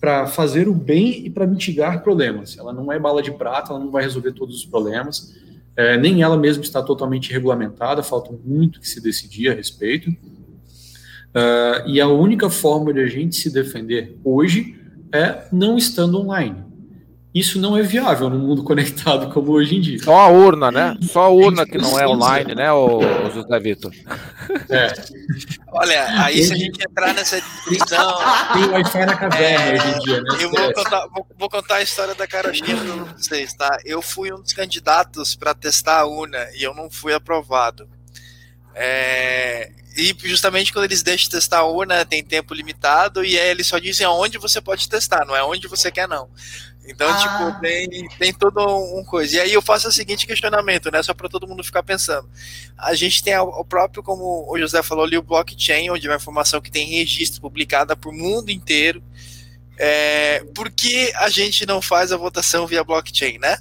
para 0.00 0.26
fazer 0.26 0.68
o 0.68 0.74
bem 0.74 1.26
e 1.26 1.30
para 1.30 1.46
mitigar 1.46 2.02
problemas. 2.02 2.56
Ela 2.58 2.72
não 2.72 2.92
é 2.92 2.98
bala 2.98 3.22
de 3.22 3.30
prata, 3.30 3.72
ela 3.72 3.78
não 3.78 3.90
vai 3.90 4.02
resolver 4.02 4.32
todos 4.32 4.56
os 4.56 4.64
problemas, 4.64 5.34
é, 5.76 5.96
nem 5.96 6.22
ela 6.22 6.36
mesma 6.36 6.62
está 6.62 6.82
totalmente 6.82 7.32
regulamentada, 7.32 8.02
falta 8.02 8.32
muito 8.44 8.80
que 8.80 8.88
se 8.88 9.00
decidir 9.00 9.50
a 9.50 9.54
respeito. 9.54 10.10
Uh, 11.36 11.86
e 11.86 12.00
a 12.00 12.08
única 12.08 12.48
forma 12.48 12.94
de 12.94 13.00
a 13.00 13.06
gente 13.06 13.36
se 13.36 13.52
defender 13.52 14.18
hoje 14.24 14.80
é 15.12 15.44
não 15.52 15.76
estando 15.76 16.18
online. 16.18 16.65
Isso 17.36 17.60
não 17.60 17.76
é 17.76 17.82
viável 17.82 18.30
no 18.30 18.38
mundo 18.38 18.64
conectado 18.64 19.30
como 19.30 19.52
hoje 19.52 19.76
em 19.76 19.80
dia. 19.82 20.02
Só 20.02 20.14
a 20.20 20.28
urna, 20.28 20.70
né? 20.70 20.96
Só 21.02 21.24
a 21.24 21.28
urna 21.28 21.66
que 21.66 21.76
não 21.76 22.00
é 22.00 22.08
online, 22.08 22.54
né, 22.54 22.72
o, 22.72 23.02
José 23.30 23.60
Vitor? 23.60 23.92
É. 24.70 24.94
Olha, 25.68 26.24
aí 26.24 26.42
se 26.42 26.54
a 26.54 26.56
gente 26.56 26.82
entrar 26.82 27.12
nessa 27.12 27.38
discussão. 27.38 28.16
Tem 28.54 28.64
Wi-Fi 28.70 29.04
na 29.04 29.16
caverna 29.18 29.64
é, 29.66 29.74
hoje 29.74 29.86
em 29.86 29.98
dia, 29.98 30.22
né? 30.22 30.38
Eu 30.40 30.50
vou 30.50 30.72
contar, 30.72 31.06
vou, 31.08 31.26
vou 31.38 31.50
contar, 31.50 31.74
a 31.76 31.82
história 31.82 32.14
da 32.14 32.26
carochinha 32.26 32.74
para 32.74 33.12
vocês, 33.12 33.52
tá? 33.52 33.80
Eu 33.84 34.00
fui 34.00 34.32
um 34.32 34.40
dos 34.40 34.54
candidatos 34.54 35.36
para 35.36 35.52
testar 35.52 36.00
a 36.00 36.06
urna 36.06 36.38
e 36.54 36.62
eu 36.62 36.74
não 36.74 36.90
fui 36.90 37.12
aprovado. 37.12 37.86
É, 38.74 39.72
e 39.94 40.14
justamente 40.24 40.72
quando 40.72 40.84
eles 40.84 41.02
deixam 41.02 41.30
testar 41.30 41.58
a 41.58 41.66
urna, 41.66 42.04
tem 42.04 42.22
tempo 42.22 42.54
limitado, 42.54 43.22
e 43.22 43.38
aí 43.38 43.48
eles 43.48 43.66
só 43.66 43.78
dizem 43.78 44.06
aonde 44.06 44.38
você 44.38 44.60
pode 44.60 44.88
testar, 44.88 45.24
não 45.26 45.36
é 45.36 45.42
onde 45.42 45.66
você 45.66 45.90
quer, 45.90 46.06
não. 46.08 46.28
Então, 46.88 47.08
ah. 47.08 47.16
tipo, 47.16 47.60
tem, 47.60 48.08
tem 48.18 48.32
todo 48.32 48.60
um 48.96 49.04
coisa. 49.04 49.36
E 49.36 49.40
aí 49.40 49.52
eu 49.52 49.62
faço 49.62 49.88
o 49.88 49.92
seguinte 49.92 50.26
questionamento, 50.26 50.90
né? 50.90 51.02
Só 51.02 51.12
para 51.12 51.28
todo 51.28 51.46
mundo 51.46 51.64
ficar 51.64 51.82
pensando. 51.82 52.28
A 52.78 52.94
gente 52.94 53.22
tem 53.22 53.36
o 53.36 53.64
próprio, 53.64 54.02
como 54.02 54.46
o 54.48 54.58
José 54.58 54.82
falou 54.82 55.04
ali, 55.04 55.18
o 55.18 55.22
blockchain, 55.22 55.90
onde 55.90 56.06
é 56.06 56.10
uma 56.10 56.16
informação 56.16 56.60
que 56.60 56.70
tem 56.70 56.86
registro 56.86 57.40
publicada 57.40 57.96
o 58.04 58.12
mundo 58.12 58.50
inteiro. 58.50 59.02
É, 59.78 60.44
por 60.54 60.70
que 60.70 61.12
a 61.16 61.28
gente 61.28 61.66
não 61.66 61.82
faz 61.82 62.12
a 62.12 62.16
votação 62.16 62.66
via 62.66 62.84
blockchain, 62.84 63.38
né? 63.38 63.58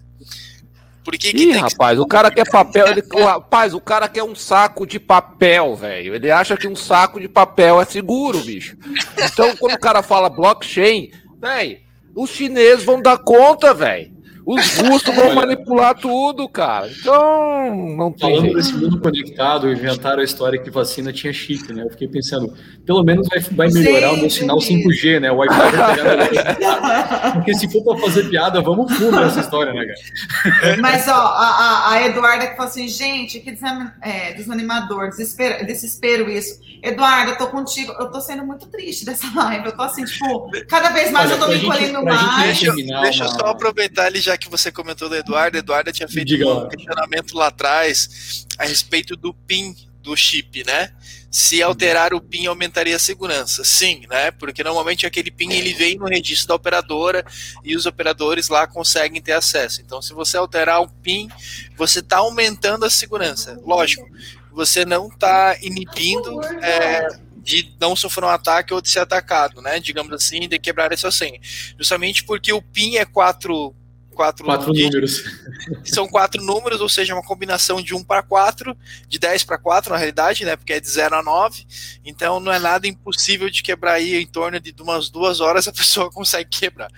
Por 1.04 1.16
que, 1.18 1.32
que 1.32 1.44
Ih, 1.44 1.52
rapaz, 1.52 2.00
o 2.00 2.08
cara 2.08 2.32
quer 2.32 2.50
papel. 2.50 2.88
Ele, 2.88 3.04
o, 3.14 3.24
rapaz, 3.24 3.76
o 3.76 3.80
cara 3.80 4.10
quer 4.10 4.24
um 4.24 4.34
saco 4.34 4.88
de 4.88 5.00
papel, 5.00 5.76
velho. 5.76 6.16
Ele 6.16 6.32
acha 6.32 6.58
que 6.58 6.68
um 6.68 6.76
saco 6.76 7.20
de 7.20 7.28
papel 7.28 7.80
é 7.80 7.86
seguro, 7.86 8.40
bicho. 8.40 8.76
Então, 9.16 9.56
quando 9.58 9.76
o 9.76 9.80
cara 9.80 10.02
fala 10.02 10.30
blockchain, 10.30 11.12
velho, 11.40 11.85
os 12.16 12.30
chineses 12.30 12.86
vão 12.86 13.02
dar 13.02 13.18
conta, 13.18 13.74
velho. 13.74 14.15
Os 14.46 14.78
russos 14.78 15.16
vão 15.16 15.34
manipular 15.34 15.96
tudo, 15.96 16.48
cara. 16.48 16.88
Então, 16.88 17.96
não 17.98 18.12
tem. 18.12 18.30
Falando 18.30 18.42
jeito. 18.42 18.56
desse 18.58 18.74
mundo 18.74 19.00
conectado, 19.00 19.72
inventaram 19.72 20.22
a 20.22 20.24
história 20.24 20.62
que 20.62 20.70
vacina 20.70 21.12
tinha 21.12 21.34
chip, 21.34 21.74
né? 21.74 21.84
Eu 21.84 21.90
fiquei 21.90 22.08
pensando, 22.08 22.54
pelo 22.86 23.04
menos 23.04 23.28
vai, 23.28 23.40
vai 23.40 23.70
melhorar 23.70 24.10
Sim. 24.10 24.16
o 24.16 24.20
meu 24.20 24.30
sinal 24.30 24.58
5G, 24.58 25.20
né? 25.20 25.32
O 25.32 25.38
Wi-Fi 25.38 25.56
vai 25.58 26.30
pegar. 26.30 27.34
Porque 27.34 27.56
se 27.56 27.72
for 27.72 27.84
pra 27.84 27.98
fazer 27.98 28.30
piada, 28.30 28.62
vamos 28.62 28.94
fundo 28.96 29.20
nessa 29.20 29.40
história, 29.40 29.74
né, 29.74 29.84
cara? 29.84 30.78
Mas, 30.80 31.08
ó, 31.08 31.12
a, 31.12 31.92
a 31.94 32.06
Eduarda 32.06 32.46
que 32.46 32.56
falou 32.56 32.70
assim, 32.70 32.88
gente, 32.88 33.40
que 33.40 33.56
é, 34.02 34.34
desanimador, 34.34 35.10
desespero, 35.10 35.66
desespero 35.66 36.30
isso. 36.30 36.60
Eduarda, 36.84 37.32
eu 37.32 37.38
tô 37.38 37.48
contigo, 37.48 37.94
eu 37.94 38.12
tô 38.12 38.22
sendo 38.22 38.46
muito 38.46 38.68
triste 38.68 39.06
dessa 39.06 39.26
live. 39.34 39.66
Eu 39.66 39.76
tô 39.76 39.82
assim, 39.82 40.06
tipo, 40.06 40.52
cada 40.68 40.90
vez 40.90 41.10
mais 41.10 41.32
Olha, 41.32 41.36
eu 41.36 41.40
tô 41.40 41.48
me 41.48 41.58
encolhendo 41.58 42.04
mais. 42.04 42.44
Deixa, 42.44 42.74
deixa 42.74 43.24
eu 43.24 43.30
só 43.30 43.48
aproveitar 43.48 44.06
ali 44.06 44.20
já 44.20 44.35
que 44.38 44.50
você 44.50 44.72
comentou 44.72 45.10
do 45.10 45.16
Eduardo, 45.16 45.58
Eduardo 45.58 45.92
tinha 45.92 46.08
feito 46.08 46.28
Diga 46.28 46.48
um 46.48 46.68
questionamento 46.70 47.36
lá 47.36 47.48
atrás 47.48 48.46
a 48.58 48.66
respeito 48.66 49.16
do 49.16 49.34
PIN 49.34 49.76
do 50.06 50.16
chip, 50.16 50.64
né? 50.64 50.92
Se 51.32 51.62
alterar 51.62 52.14
o 52.14 52.22
PIN 52.22 52.46
aumentaria 52.46 52.96
a 52.96 53.00
segurança. 53.00 53.64
Sim, 53.64 54.04
né? 54.10 54.32
Porque 54.32 54.64
normalmente 54.64 55.06
aquele 55.06 55.32
PIN 55.32 55.52
ele 55.52 55.74
vem 55.74 55.98
no 55.98 56.06
registro 56.06 56.50
da 56.50 56.56
operadora 56.56 57.26
e 57.64 57.76
os 57.76 57.86
operadores 57.86 58.48
lá 58.48 58.68
conseguem 58.68 59.22
ter 59.22 59.34
acesso. 59.34 59.82
Então, 59.82 60.02
se 60.02 60.14
você 60.14 60.38
alterar 60.38 60.82
o 60.82 60.88
PIN, 60.88 61.28
você 61.76 62.00
está 62.00 62.18
aumentando 62.18 62.86
a 62.86 62.90
segurança. 62.90 63.60
Lógico, 63.66 64.08
você 64.52 64.86
não 64.86 65.08
está 65.08 65.58
inibindo 65.62 66.40
é, 66.64 67.08
de 67.38 67.76
não 67.80 67.96
sofrer 67.96 68.26
um 68.26 68.30
ataque 68.30 68.74
ou 68.74 68.80
de 68.80 68.90
ser 68.90 69.00
atacado, 69.00 69.62
né? 69.62 69.80
Digamos 69.80 70.14
assim, 70.14 70.48
de 70.48 70.58
quebrar 70.58 70.92
essa 70.94 71.12
senha. 71.12 71.40
Justamente 71.78 72.24
porque 72.24 72.54
o 72.54 72.62
PIN 72.62 72.96
é 72.96 73.06
quatro 73.06 73.76
quatro, 74.16 74.46
quatro 74.46 74.74
números. 74.74 75.24
São 75.86 76.08
quatro 76.08 76.42
números, 76.42 76.82
ou 76.82 76.90
seja, 76.90 77.14
uma 77.14 77.22
combinação 77.24 77.82
de 77.82 77.94
1 77.94 78.04
para 78.04 78.24
4, 78.24 78.76
de 79.08 79.20
10 79.20 79.44
para 79.44 79.60
4 79.60 79.92
na 79.92 79.98
realidade, 79.98 80.44
né? 80.46 80.56
Porque 80.56 80.74
é 80.74 80.80
de 80.80 80.90
0 80.90 81.16
a 81.16 81.22
9. 81.22 81.64
Então 82.04 82.40
não 82.40 82.52
é 82.52 82.58
nada 82.58 82.88
impossível 82.88 83.50
de 83.50 83.62
quebrar 83.62 83.94
aí 83.94 84.16
em 84.16 84.26
torno 84.26 84.60
de 84.60 84.74
umas 84.82 85.10
duas 85.10 85.40
horas 85.40 85.68
a 85.68 85.74
pessoa 85.74 86.10
consegue 86.12 86.50
quebrar. 86.50 86.90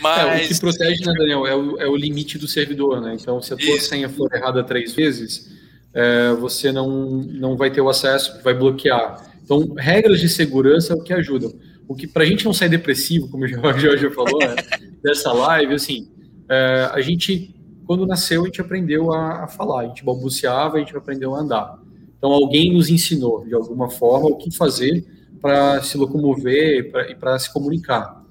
Mas... 0.00 0.42
É, 0.42 0.44
o 0.44 0.48
que 0.48 0.60
protege, 0.60 1.04
né, 1.04 1.14
Daniel, 1.16 1.46
é 1.46 1.54
o, 1.54 1.78
é 1.78 1.86
o 1.86 1.96
limite 1.96 2.36
do 2.36 2.48
servidor, 2.48 3.00
né? 3.00 3.16
Então, 3.18 3.40
se 3.40 3.54
a 3.54 3.56
tua 3.56 3.76
Isso. 3.76 3.88
senha 3.88 4.08
for 4.08 4.32
errada 4.34 4.64
três 4.64 4.92
vezes, 4.92 5.50
é, 5.94 6.32
você 6.32 6.72
não, 6.72 7.08
não 7.08 7.56
vai 7.56 7.70
ter 7.70 7.80
o 7.80 7.88
acesso, 7.88 8.42
vai 8.42 8.54
bloquear. 8.54 9.30
Então, 9.44 9.74
regras 9.74 10.20
de 10.20 10.28
segurança 10.28 10.92
é 10.92 10.96
o 10.96 11.02
que 11.02 11.12
ajudam. 11.12 11.52
O 11.86 11.94
que, 11.94 12.06
para 12.06 12.22
a 12.22 12.26
gente 12.26 12.44
não 12.44 12.54
sair 12.54 12.68
depressivo, 12.68 13.28
como 13.28 13.44
o 13.44 13.48
Jorge 13.78 14.08
falou, 14.10 14.38
né, 14.38 14.56
dessa 15.02 15.32
live, 15.32 15.74
assim, 15.74 16.08
é, 16.52 16.90
a 16.92 17.00
gente, 17.00 17.54
quando 17.86 18.06
nasceu, 18.06 18.42
a 18.42 18.44
gente 18.44 18.60
aprendeu 18.60 19.10
a, 19.10 19.44
a, 19.44 19.48
falar, 19.48 19.80
a 19.80 19.86
gente 19.86 20.04
balbuciava, 20.04 20.76
a 20.76 20.80
gente 20.80 20.94
aprendeu 20.94 21.34
a 21.34 21.40
andar. 21.40 21.78
Então, 22.18 22.30
alguém 22.30 22.74
nos 22.74 22.90
ensinou, 22.90 23.42
de 23.46 23.54
alguma 23.54 23.88
forma, 23.88 24.28
o 24.28 24.36
que 24.36 24.54
fazer 24.54 25.02
para 25.40 25.82
se 25.82 25.96
locomover 25.96 26.92
e 27.08 27.14
para 27.14 27.38
se 27.38 27.50
comunicar. 27.50 28.22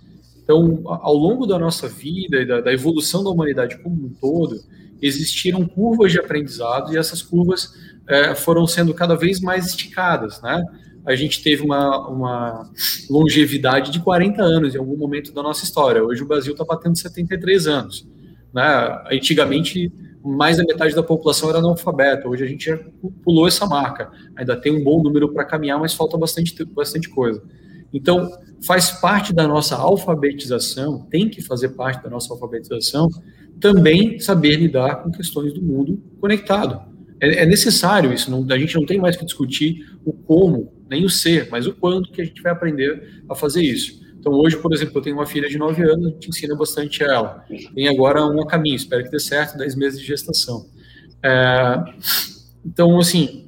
Então, 0.44 0.82
ao 0.86 1.16
longo 1.16 1.48
da 1.48 1.58
nossa 1.58 1.88
vida 1.88 2.42
e 2.42 2.46
da, 2.46 2.62
da, 2.62 2.72
evolução 2.72 3.24
da 3.24 3.32
humanidade 3.32 3.82
como 3.82 4.06
um 4.06 4.10
todo, 4.10 4.62
existiram 5.02 5.66
curvas 5.66 6.12
de 6.12 6.20
aprendizado 6.20 6.94
e 6.94 6.98
essas 6.98 7.24
curvas 7.24 7.74
é, 8.08 8.36
foram 8.36 8.68
sendo 8.68 8.94
cada 8.94 9.16
vez 9.16 9.42
mais 9.42 9.66
esticadas, 9.66 10.40
né? 10.44 10.64
A 11.06 11.16
gente 11.16 11.42
teve 11.42 11.64
uma, 11.64 12.08
uma 12.08 12.72
longevidade 13.10 13.92
de 13.92 14.00
40 14.00 14.42
anos 14.42 14.76
em 14.76 14.78
algum 14.78 14.96
momento 14.96 15.34
da 15.34 15.42
nossa 15.42 15.64
história. 15.64 16.04
Hoje 16.04 16.22
o 16.22 16.28
Brasil 16.28 16.52
está 16.52 16.64
batendo 16.64 16.98
73 16.98 17.68
anos. 17.68 18.08
Né? 18.54 19.04
Antigamente, 19.12 19.92
mais 20.24 20.58
da 20.58 20.64
metade 20.64 20.94
da 20.94 21.02
população 21.02 21.50
era 21.50 21.60
analfabeta. 21.60 22.28
Hoje 22.28 22.44
a 22.44 22.48
gente 22.48 22.66
já 22.66 22.80
pulou 23.24 23.48
essa 23.48 23.66
marca. 23.66 24.12
Ainda 24.36 24.56
tem 24.56 24.76
um 24.76 24.84
bom 24.84 25.02
número 25.02 25.34
para 25.34 25.44
caminhar, 25.46 25.80
mas 25.80 25.94
falta 25.94 26.18
bastante, 26.18 26.64
bastante 26.66 27.10
coisa. 27.10 27.42
Então, 27.94 28.32
faz 28.66 28.92
parte 28.92 29.34
da 29.34 29.48
nossa 29.48 29.76
alfabetização, 29.76 31.08
tem 31.10 31.30
que 31.30 31.42
fazer 31.42 31.70
parte 31.70 32.04
da 32.04 32.10
nossa 32.10 32.34
alfabetização, 32.34 33.10
também 33.60 34.20
saber 34.20 34.56
lidar 34.56 35.04
com 35.04 35.12
questões 35.12 35.54
do 35.54 35.62
mundo 35.62 36.02
conectado. 36.20 36.82
É, 37.20 37.44
é 37.44 37.46
necessário 37.46 38.14
isso, 38.14 38.32
não, 38.32 38.46
a 38.50 38.58
gente 38.58 38.76
não 38.76 38.86
tem 38.86 39.00
mais 39.00 39.16
que 39.16 39.26
discutir 39.26 39.98
o 40.06 40.14
como, 40.14 40.72
nem 40.92 41.06
o 41.06 41.10
ser, 41.10 41.48
mas 41.50 41.66
o 41.66 41.74
quando 41.74 42.12
que 42.12 42.22
a 42.22 42.26
gente 42.26 42.42
vai 42.42 42.52
aprender 42.52 43.24
a 43.30 43.34
fazer 43.34 43.64
isso. 43.64 44.02
Então, 44.20 44.34
hoje, 44.34 44.58
por 44.58 44.74
exemplo, 44.74 44.98
eu 44.98 45.02
tenho 45.02 45.16
uma 45.16 45.26
filha 45.26 45.48
de 45.48 45.58
9 45.58 45.82
anos, 45.84 46.06
a 46.06 46.10
gente 46.10 46.30
ensina 46.30 46.54
bastante 46.54 47.02
ela. 47.02 47.46
Tem 47.74 47.88
agora 47.88 48.26
um 48.26 48.42
a 48.42 48.46
caminho, 48.46 48.76
espero 48.76 49.04
que 49.06 49.10
dê 49.10 49.20
certo, 49.20 49.58
10 49.58 49.76
meses 49.76 50.00
de 50.02 50.06
gestação. 50.06 50.68
É, 51.24 51.84
então, 52.66 53.00
assim, 53.00 53.48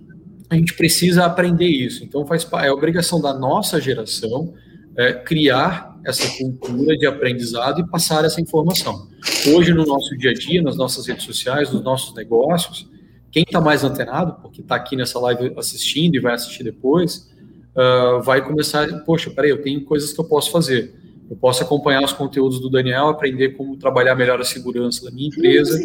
a 0.50 0.56
gente 0.56 0.74
precisa 0.74 1.26
aprender 1.26 1.68
isso. 1.68 2.04
Então, 2.04 2.26
faz 2.26 2.48
é 2.64 2.72
obrigação 2.72 3.22
da 3.22 3.34
nossa 3.34 3.80
geração 3.82 4.54
é, 4.96 5.12
criar 5.12 6.00
essa 6.06 6.28
cultura 6.38 6.98
de 6.98 7.06
aprendizado 7.06 7.82
e 7.82 7.88
passar 7.88 8.24
essa 8.24 8.40
informação. 8.40 9.10
Hoje, 9.54 9.74
no 9.74 9.86
nosso 9.86 10.18
dia 10.18 10.32
a 10.32 10.34
dia, 10.34 10.62
nas 10.62 10.78
nossas 10.78 11.08
redes 11.08 11.26
sociais, 11.26 11.72
nos 11.72 11.84
nossos 11.84 12.16
negócios, 12.16 12.90
quem 13.34 13.44
está 13.44 13.60
mais 13.60 13.84
antenado, 13.84 14.42
porque 14.42 14.62
está 14.62 14.76
aqui 14.76 14.96
nessa 14.96 15.20
live 15.20 15.54
assistindo 15.58 16.16
e 16.16 16.20
vai 16.20 16.34
assistir 16.34 16.64
depois, 16.64 17.33
uh, 17.76 18.22
vai 18.22 18.46
começar, 18.46 18.88
poxa, 19.06 19.30
peraí, 19.30 19.50
eu 19.50 19.62
tenho 19.62 19.84
coisas 19.84 20.14
que 20.14 20.20
eu 20.20 20.26
posso 20.26 20.52
fazer. 20.52 20.94
Eu 21.30 21.38
posso 21.38 21.64
acompanhar 21.64 22.04
os 22.04 22.14
conteúdos 22.14 22.60
do 22.60 22.70
Daniel, 22.70 23.08
aprender 23.08 23.50
como 23.50 23.78
trabalhar 23.78 24.14
melhor 24.14 24.40
a 24.40 24.44
segurança 24.44 25.04
da 25.06 25.12
minha 25.12 25.30
empresa, 25.30 25.80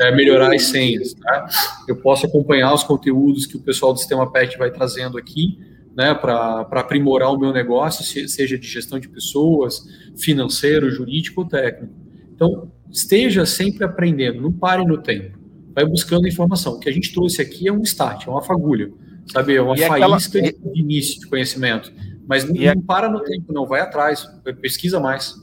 é, 0.00 0.14
melhorar 0.14 0.52
as 0.52 0.64
senhas. 0.64 1.14
Tá? 1.14 1.48
Eu 1.88 1.96
posso 1.96 2.26
acompanhar 2.26 2.74
os 2.74 2.82
conteúdos 2.82 3.46
que 3.46 3.56
o 3.56 3.60
pessoal 3.60 3.92
do 3.92 3.98
Sistema 3.98 4.30
PET 4.30 4.58
vai 4.58 4.70
trazendo 4.70 5.16
aqui, 5.16 5.58
né, 5.96 6.14
para 6.14 6.60
aprimorar 6.72 7.32
o 7.32 7.38
meu 7.38 7.52
negócio, 7.52 8.04
seja 8.28 8.58
de 8.58 8.66
gestão 8.66 8.98
de 8.98 9.08
pessoas, 9.08 9.84
financeiro, 10.16 10.90
jurídico 10.90 11.42
ou 11.42 11.48
técnico. 11.48 11.94
Então, 12.34 12.70
esteja 12.90 13.46
sempre 13.46 13.84
aprendendo, 13.84 14.40
não 14.40 14.52
pare 14.52 14.84
no 14.84 14.98
tempo. 14.98 15.38
Vai 15.74 15.84
buscando 15.84 16.28
informação. 16.28 16.74
O 16.74 16.78
que 16.78 16.88
a 16.88 16.92
gente 16.92 17.12
trouxe 17.12 17.40
aqui 17.40 17.68
é 17.68 17.72
um 17.72 17.82
start, 17.82 18.26
é 18.26 18.30
uma 18.30 18.42
fagulha 18.42 18.90
sabe? 19.32 19.56
É 19.56 19.62
uma 19.62 19.74
e 19.74 19.86
faísca 19.86 20.38
aquela... 20.38 20.52
de 20.72 20.80
início 20.80 21.20
de 21.20 21.26
conhecimento. 21.26 21.92
Mas 22.26 22.44
não, 22.44 22.54
não 22.54 22.82
para 22.82 23.08
no 23.08 23.20
tempo, 23.20 23.52
não, 23.52 23.66
vai 23.66 23.80
atrás, 23.80 24.24
pesquisa 24.60 25.00
mais. 25.00 25.34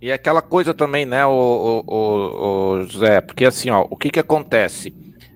E 0.00 0.12
aquela 0.12 0.42
coisa 0.42 0.74
também, 0.74 1.06
né, 1.06 1.24
o, 1.24 1.82
o, 1.86 2.76
o, 2.76 2.84
José, 2.84 3.20
porque 3.22 3.46
assim, 3.46 3.70
ó, 3.70 3.86
o 3.88 3.96
que 3.96 4.10
que 4.10 4.20
acontece? 4.20 4.94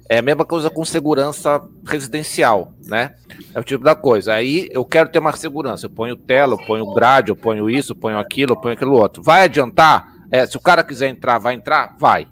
É 0.08 0.18
a 0.18 0.22
mesma 0.22 0.44
coisa 0.44 0.68
com 0.68 0.84
segurança 0.84 1.62
residencial, 1.86 2.74
né? 2.84 3.14
É 3.54 3.60
o 3.60 3.64
tipo 3.64 3.84
da 3.84 3.94
coisa. 3.94 4.34
Aí 4.34 4.68
eu 4.72 4.84
quero 4.84 5.08
ter 5.08 5.20
mais 5.20 5.38
segurança. 5.38 5.86
Eu 5.86 5.90
ponho 5.90 6.16
tela, 6.16 6.54
eu 6.54 6.66
ponho 6.66 6.92
grade, 6.92 7.30
eu 7.30 7.36
ponho 7.36 7.70
isso, 7.70 7.92
eu 7.92 7.96
ponho 7.96 8.18
aquilo, 8.18 8.52
eu 8.52 8.56
ponho 8.56 8.74
aquilo 8.74 8.94
outro. 8.94 9.22
Vai 9.22 9.44
adiantar? 9.44 10.12
É, 10.30 10.44
se 10.44 10.56
o 10.56 10.60
cara 10.60 10.82
quiser 10.82 11.08
entrar, 11.08 11.38
vai 11.38 11.54
entrar? 11.54 11.96
Vai. 11.98 12.26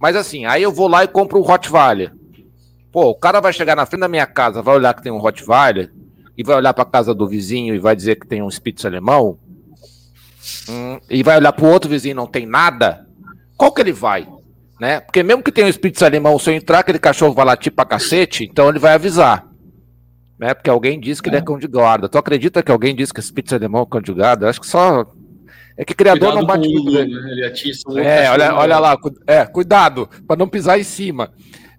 Mas 0.00 0.14
assim, 0.14 0.46
aí 0.46 0.62
eu 0.62 0.72
vou 0.72 0.86
lá 0.86 1.02
e 1.02 1.08
compro 1.08 1.40
o 1.40 1.50
Hot 1.50 1.68
Valley. 1.68 2.08
Pô, 2.90 3.10
o 3.10 3.14
cara 3.14 3.40
vai 3.40 3.52
chegar 3.52 3.76
na 3.76 3.86
frente 3.86 4.00
da 4.00 4.08
minha 4.08 4.26
casa, 4.26 4.62
vai 4.62 4.74
olhar 4.74 4.94
que 4.94 5.02
tem 5.02 5.12
um 5.12 5.18
Rottweiler 5.18 5.92
e 6.36 6.42
vai 6.42 6.56
olhar 6.56 6.72
para 6.72 6.84
a 6.84 6.90
casa 6.90 7.14
do 7.14 7.28
vizinho 7.28 7.74
e 7.74 7.78
vai 7.78 7.94
dizer 7.94 8.16
que 8.16 8.26
tem 8.26 8.42
um 8.42 8.50
Spitz 8.50 8.84
alemão 8.84 9.38
hum, 10.68 10.98
e 11.10 11.22
vai 11.22 11.36
olhar 11.36 11.52
para 11.52 11.64
o 11.64 11.70
outro 11.70 11.90
vizinho 11.90 12.12
e 12.12 12.14
não 12.14 12.26
tem 12.26 12.46
nada. 12.46 13.06
Qual 13.56 13.72
que 13.72 13.80
ele 13.80 13.92
vai? 13.92 14.26
Né? 14.80 15.00
Porque 15.00 15.22
mesmo 15.22 15.42
que 15.42 15.52
tenha 15.52 15.66
um 15.66 15.72
Spitz 15.72 16.02
alemão, 16.02 16.38
se 16.38 16.50
eu 16.50 16.54
entrar, 16.54 16.78
aquele 16.78 16.98
cachorro 16.98 17.34
vai 17.34 17.44
latir 17.44 17.72
pra 17.72 17.84
cacete, 17.84 18.44
então 18.44 18.68
ele 18.68 18.78
vai 18.78 18.94
avisar. 18.94 19.46
Né? 20.38 20.54
Porque 20.54 20.70
alguém 20.70 21.00
disse 21.00 21.20
que 21.20 21.28
é. 21.28 21.32
ele 21.32 21.38
é 21.38 21.42
cão 21.42 21.58
de 21.58 21.66
guarda. 21.66 22.08
Tu 22.08 22.16
acredita 22.16 22.62
que 22.62 22.70
alguém 22.70 22.94
disse 22.94 23.12
que 23.12 23.20
Spitz 23.20 23.52
alemão 23.52 23.82
é 23.82 23.86
cão 23.86 24.00
de 24.00 24.12
guarda? 24.12 24.48
Acho 24.48 24.60
que 24.60 24.66
só 24.66 25.04
é 25.78 25.84
que 25.84 25.94
criador 25.94 26.32
cuidado 26.32 26.40
não 26.40 26.46
bate 26.46 26.68
muito. 26.68 26.90
Né? 26.92 27.30
Ele 27.30 27.46
atiça 27.46 27.88
um 27.88 27.98
é, 27.98 28.28
olha, 28.30 28.54
olha 28.54 28.78
lá, 28.80 28.96
é, 29.28 29.46
cuidado 29.46 30.08
para 30.26 30.36
não 30.36 30.48
pisar 30.48 30.78
em 30.78 30.82
cima. 30.82 31.30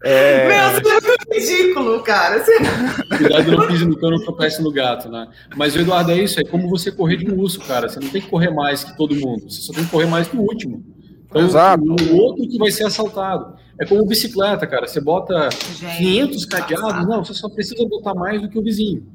É... 0.04 0.48
Meu, 0.48 0.80
isso 0.80 0.90
é 0.90 1.02
muito 1.02 1.34
ridículo, 1.34 2.04
cara. 2.04 2.44
Você... 2.44 2.54
Cuidado, 3.18 3.52
não 3.52 3.68
pise 3.68 3.86
no 3.86 3.98
cano, 3.98 4.18
não 4.18 4.24
tropece 4.24 4.62
no 4.62 4.72
gato, 4.72 5.10
né? 5.10 5.28
Mas, 5.56 5.76
Eduardo, 5.76 6.12
é 6.12 6.18
isso, 6.18 6.40
é 6.40 6.44
como 6.44 6.70
você 6.70 6.92
correr 6.92 7.18
de 7.18 7.30
um 7.30 7.38
urso, 7.38 7.60
cara. 7.62 7.90
Você 7.90 8.00
não 8.00 8.10
tem 8.10 8.22
que 8.22 8.30
correr 8.30 8.50
mais 8.50 8.84
que 8.84 8.96
todo 8.96 9.16
mundo, 9.16 9.50
você 9.50 9.62
só 9.62 9.74
tem 9.74 9.84
que 9.84 9.92
correr 9.92 10.08
mais 10.08 10.28
que 10.28 10.38
o 10.38 10.42
último. 10.42 10.84
Então, 11.26 11.46
Exato. 11.46 11.84
o 11.84 12.16
outro 12.16 12.48
que 12.48 12.58
vai 12.58 12.72
ser 12.72 12.86
assaltado. 12.86 13.56
É 13.80 13.86
como 13.86 14.06
bicicleta, 14.06 14.66
cara. 14.66 14.88
Você 14.88 15.00
bota 15.00 15.50
Gente, 15.52 15.98
500 15.98 16.46
cadeados, 16.46 17.08
não, 17.08 17.24
você 17.24 17.34
só 17.34 17.48
precisa 17.48 17.88
botar 17.88 18.14
mais 18.14 18.42
do 18.42 18.50
que 18.50 18.58
o 18.58 18.64
vizinho. 18.64 19.06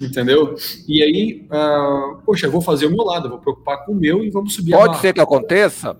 Entendeu? 0.00 0.54
E 0.88 1.02
aí, 1.02 1.46
uh, 1.46 2.22
poxa, 2.24 2.46
eu 2.46 2.50
vou 2.50 2.62
fazer 2.62 2.86
o 2.86 2.90
meu 2.90 3.04
lado, 3.04 3.26
eu 3.26 3.30
vou 3.30 3.38
preocupar 3.38 3.84
com 3.84 3.92
o 3.92 3.94
meu 3.94 4.24
e 4.24 4.30
vamos 4.30 4.54
subir 4.54 4.72
Pode 4.72 4.98
ser 4.98 5.12
que 5.12 5.20
aconteça? 5.20 5.94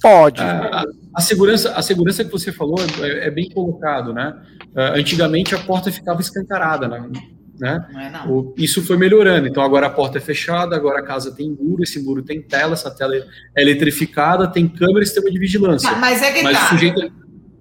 Pode. 0.00 0.40
A, 0.40 0.84
a, 1.16 1.20
segurança, 1.22 1.72
a 1.72 1.80
segurança 1.80 2.22
que 2.22 2.30
você 2.30 2.52
falou 2.52 2.76
é, 3.00 3.28
é 3.28 3.30
bem 3.30 3.48
colocado, 3.48 4.12
né? 4.12 4.36
Uh, 4.74 4.98
antigamente 4.98 5.54
a 5.54 5.58
porta 5.58 5.90
ficava 5.90 6.20
escancarada, 6.20 6.86
né? 6.86 7.08
né? 7.58 7.86
Não 7.90 8.00
é, 8.00 8.10
não. 8.10 8.30
O, 8.30 8.54
isso 8.58 8.82
foi 8.82 8.98
melhorando. 8.98 9.48
Então 9.48 9.62
agora 9.62 9.86
a 9.86 9.90
porta 9.90 10.18
é 10.18 10.20
fechada, 10.20 10.76
agora 10.76 11.00
a 11.00 11.02
casa 11.02 11.34
tem 11.34 11.50
muro, 11.50 11.82
esse 11.82 12.02
muro 12.02 12.22
tem 12.22 12.42
tela, 12.42 12.74
essa 12.74 12.90
tela 12.90 13.16
é 13.16 13.62
eletrificada, 13.62 14.46
tem 14.46 14.68
câmera 14.68 15.02
e 15.02 15.06
sistema 15.06 15.30
de 15.30 15.38
vigilância. 15.38 15.90
Mas, 15.92 16.20
mas 16.20 16.22
é 16.22 16.32
que 16.32 16.42
mas 16.42 16.58
tá. 16.58 16.66
O 16.66 16.68
sujeito, 16.68 17.12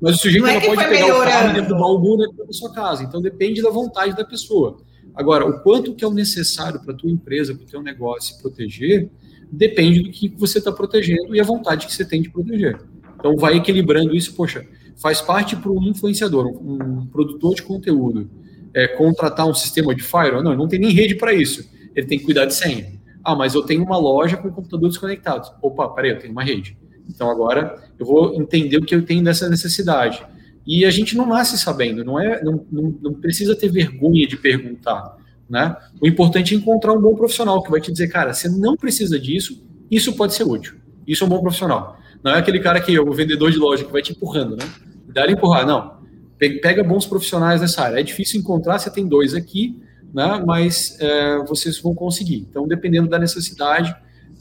mas 0.02 0.16
o 0.16 0.20
sujeito 0.20 0.44
não, 0.44 0.50
é 0.50 0.54
não 0.56 0.62
pode 0.62 0.76
pegar 0.76 0.90
melhorando. 0.90 1.22
o 1.22 1.32
carro 1.32 1.54
dentro 1.54 1.70
do 1.70 1.80
baú 1.80 2.18
dentro 2.18 2.46
da 2.46 2.52
sua 2.52 2.74
casa. 2.74 3.04
Então 3.04 3.22
depende 3.22 3.62
da 3.62 3.70
vontade 3.70 4.14
da 4.18 4.26
pessoa. 4.26 4.78
Agora, 5.16 5.46
o 5.46 5.62
quanto 5.62 5.96
que 5.96 6.04
é 6.04 6.08
o 6.08 6.14
necessário 6.14 6.82
para 6.82 6.94
a 6.94 6.98
tua 6.98 7.10
empresa, 7.10 7.56
para 7.56 7.64
o 7.64 7.68
teu 7.68 7.82
negócio 7.82 8.38
proteger, 8.42 9.10
depende 9.50 10.02
do 10.02 10.12
que 10.12 10.28
você 10.38 10.58
está 10.58 10.74
protegendo 10.74 11.34
e 11.34 11.40
a 11.40 11.44
vontade 11.44 11.86
que 11.86 11.94
você 11.94 12.04
tem 12.04 12.22
de 12.22 12.30
proteger. 12.30 12.78
Então, 13.26 13.36
vai 13.38 13.56
equilibrando 13.56 14.16
isso. 14.16 14.36
Poxa, 14.36 14.64
faz 14.96 15.20
parte 15.20 15.56
para 15.56 15.72
um 15.72 15.82
influenciador, 15.82 16.46
um, 16.46 17.08
produtor 17.08 17.56
de 17.56 17.64
conteúdo, 17.64 18.30
é, 18.72 18.88
contratar 18.88 19.48
um 19.48 19.54
sistema 19.54 19.96
de 19.96 20.04
firewall? 20.04 20.44
Não, 20.44 20.56
não 20.56 20.68
tem 20.68 20.78
nem 20.78 20.92
rede 20.92 21.16
para 21.16 21.34
isso. 21.34 21.68
Ele 21.96 22.06
tem 22.06 22.20
que 22.20 22.26
cuidar 22.26 22.46
de 22.46 22.54
senha. 22.54 22.94
Ah, 23.24 23.36
mas 23.36 23.56
eu 23.56 23.64
tenho 23.64 23.84
uma 23.84 23.98
loja 23.98 24.38
com 24.38 24.52
computadores 24.52 24.96
conectados. 24.96 25.52
Opa, 25.60 25.90
peraí, 25.90 26.12
eu 26.12 26.20
tenho 26.20 26.34
uma 26.34 26.44
rede. 26.44 26.78
Então, 27.10 27.32
agora 27.32 27.84
eu 27.98 28.06
vou 28.06 28.40
entender 28.40 28.78
o 28.78 28.86
que 28.86 28.94
eu 28.94 29.04
tenho 29.04 29.24
dessa 29.24 29.50
necessidade. 29.50 30.24
E 30.68 30.86
a 30.86 30.92
gente 30.92 31.18
não 31.18 31.26
nasce 31.26 31.58
sabendo, 31.58 32.06
não 32.06 32.20
é, 32.20 32.44
não, 32.44 32.64
não, 32.72 32.96
não 33.02 33.14
precisa 33.16 33.56
ter 33.56 33.70
vergonha 33.70 34.28
de 34.28 34.38
perguntar. 34.38 35.18
Né? 35.50 35.76
O 36.00 36.06
importante 36.06 36.54
é 36.54 36.58
encontrar 36.58 36.94
um 36.94 37.02
bom 37.02 37.16
profissional 37.16 37.64
que 37.64 37.72
vai 37.72 37.82
te 37.82 37.92
dizer, 37.92 38.08
cara, 38.08 38.34
você 38.34 38.48
não 38.48 38.78
precisa 38.78 39.20
disso, 39.20 39.66
isso 39.90 40.14
pode 40.14 40.36
ser 40.36 40.44
útil. 40.44 40.76
Isso 41.08 41.24
é 41.24 41.28
um 41.28 41.30
bom 41.30 41.42
profissional. 41.42 42.05
Não 42.26 42.32
é 42.32 42.40
aquele 42.40 42.60
cara 42.60 42.82
que 42.82 42.96
é 42.96 43.00
o 43.00 43.14
vendedor 43.14 43.52
de 43.52 43.60
loja 43.60 43.86
que 43.86 43.92
vai 43.92 44.02
te 44.02 44.12
empurrando, 44.12 44.58
né? 44.58 44.68
Dá 45.10 45.30
empurrar, 45.30 45.64
não. 45.64 46.00
Pega 46.40 46.84
bons 46.84 47.06
profissionais 47.06 47.62
nessa 47.62 47.84
área. 47.84 48.00
É 48.00 48.04
difícil 48.04 48.40
encontrar, 48.40 48.80
você 48.80 48.90
tem 48.90 49.08
dois 49.08 49.36
aqui, 49.36 49.80
né? 50.12 50.42
Mas 50.44 50.98
é, 51.00 51.38
vocês 51.48 51.80
vão 51.80 51.94
conseguir. 51.94 52.48
Então, 52.50 52.68
dependendo 52.68 53.08
da 53.08 53.20
necessidade, 53.20 53.96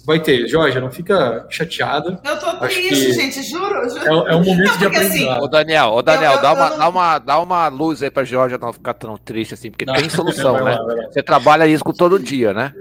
vai 0.06 0.19
ter. 0.19 0.48
Jorge, 0.48 0.81
não 0.81 0.90
fica 0.90 1.47
chateada. 1.51 2.19
Eu 2.24 2.39
tô 2.39 2.56
triste, 2.56 3.12
gente, 3.12 3.43
juro. 3.43 3.86
juro. 3.86 4.28
É, 4.28 4.32
é 4.32 4.35
um 4.35 4.43
momento 4.43 4.70
não, 4.70 4.78
de 4.78 4.86
assim, 4.86 4.86
aprendizado. 4.86 5.31
Assim, 5.31 5.44
ô, 5.44 5.48
Daniel, 5.48 5.93
ô, 5.93 6.02
Daniel, 6.02 6.31
eu, 6.31 6.36
eu, 6.36 6.43
dá, 6.43 6.52
uma, 6.55 6.69
dá, 6.70 6.89
uma, 6.89 7.19
dá 7.19 7.40
uma 7.40 7.69
luz 7.69 8.02
aí 8.02 8.11
pra 8.11 8.24
Jorge 8.24 8.56
não 8.59 8.73
ficar 8.73 8.94
tão 8.94 9.19
triste 9.19 9.52
assim, 9.52 9.70
porque 9.70 9.85
não. 9.85 9.93
tem 9.93 10.09
solução, 10.09 10.56
né? 10.65 10.78
Você 11.12 11.23
trabalha 11.23 11.66
isso 11.66 11.85
todo 11.93 12.19
dia, 12.19 12.55
né? 12.55 12.73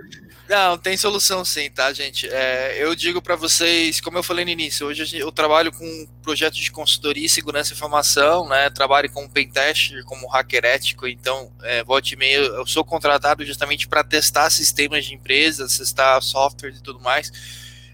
Não, 0.54 0.78
tem 0.78 0.96
solução 0.96 1.44
sim, 1.44 1.68
tá, 1.72 1.92
gente? 1.92 2.30
É, 2.30 2.76
eu 2.78 2.94
digo 2.94 3.20
para 3.24 3.36
vocês, 3.36 4.00
como 4.00 4.20
eu 4.20 4.24
falei 4.24 4.46
no 4.46 4.52
início, 4.52 4.86
hoje 4.86 5.18
eu 5.18 5.32
trabalho 5.32 5.72
com 5.72 6.08
projetos 6.22 6.60
de 6.60 6.72
consultoria, 6.72 7.28
segurança 7.28 7.74
e 7.74 7.76
informação, 7.76 8.48
né? 8.48 8.70
Trabalho 8.70 9.12
com 9.12 9.28
pentester, 9.28 10.06
como 10.06 10.28
hacker 10.28 10.64
ético, 10.64 11.08
então, 11.08 11.52
é, 11.64 11.84
volte 11.84 12.16
e 12.16 12.34
eu 12.34 12.68
sou 12.68 12.86
contratado 12.86 13.44
justamente 13.44 13.88
para 13.88 14.04
testar 14.04 14.48
sistemas 14.52 15.06
de 15.06 15.16
empresas, 15.16 15.76
testar 15.76 16.22
softwares 16.22 16.78
e 16.78 16.84
tudo 16.84 17.00
mais. 17.00 17.32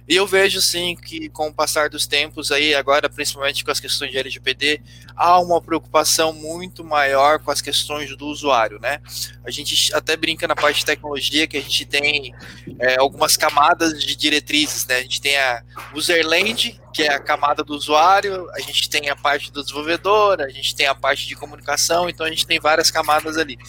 E 0.09 0.15
eu 0.15 0.25
vejo 0.25 0.59
sim 0.59 0.95
que 0.95 1.29
com 1.29 1.49
o 1.49 1.53
passar 1.53 1.87
dos 1.87 2.07
tempos 2.07 2.51
aí, 2.51 2.73
agora 2.73 3.07
principalmente 3.07 3.63
com 3.63 3.69
as 3.69 3.79
questões 3.79 4.09
de 4.09 4.17
LGPD, 4.17 4.81
há 5.15 5.39
uma 5.39 5.61
preocupação 5.61 6.33
muito 6.33 6.83
maior 6.83 7.37
com 7.37 7.51
as 7.51 7.61
questões 7.61 8.17
do 8.17 8.25
usuário, 8.25 8.79
né? 8.79 8.99
A 9.45 9.51
gente 9.51 9.93
até 9.93 10.17
brinca 10.17 10.47
na 10.47 10.55
parte 10.55 10.79
de 10.79 10.85
tecnologia 10.85 11.45
que 11.45 11.57
a 11.57 11.61
gente 11.61 11.85
tem 11.85 12.33
é, 12.79 12.97
algumas 12.97 13.37
camadas 13.37 14.03
de 14.03 14.15
diretrizes, 14.15 14.87
né? 14.87 14.95
A 14.95 15.01
gente 15.03 15.21
tem 15.21 15.37
a 15.37 15.61
userland, 15.93 16.81
que 16.91 17.03
é 17.03 17.13
a 17.13 17.19
camada 17.19 17.63
do 17.63 17.75
usuário, 17.75 18.49
a 18.55 18.59
gente 18.61 18.89
tem 18.89 19.09
a 19.09 19.15
parte 19.15 19.51
do 19.51 19.61
desenvolvedor, 19.61 20.41
a 20.41 20.49
gente 20.49 20.75
tem 20.75 20.87
a 20.87 20.95
parte 20.95 21.27
de 21.27 21.35
comunicação, 21.35 22.09
então 22.09 22.25
a 22.25 22.29
gente 22.29 22.47
tem 22.47 22.59
várias 22.59 22.89
camadas 22.89 23.37
ali. 23.37 23.59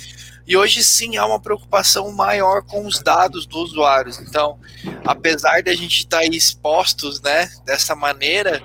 E 0.50 0.56
hoje 0.56 0.82
sim 0.82 1.16
há 1.16 1.24
uma 1.24 1.38
preocupação 1.38 2.10
maior 2.10 2.62
com 2.62 2.84
os 2.84 2.98
dados 2.98 3.46
dos 3.46 3.70
usuários. 3.70 4.18
Então, 4.18 4.58
apesar 5.04 5.62
de 5.62 5.70
a 5.70 5.76
gente 5.76 6.00
estar 6.00 6.22
tá 6.22 6.24
expostos 6.24 7.20
né, 7.20 7.48
dessa 7.64 7.94
maneira, 7.94 8.60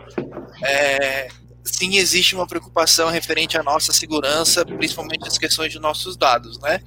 é, 0.64 1.28
sim 1.64 1.98
existe 1.98 2.34
uma 2.34 2.48
preocupação 2.48 3.12
referente 3.12 3.56
à 3.56 3.62
nossa 3.62 3.94
segurança, 3.94 4.66
principalmente 4.66 5.28
as 5.28 5.38
questões 5.38 5.72
de 5.72 5.78
nossos 5.78 6.18
dados, 6.18 6.60
né? 6.60 6.82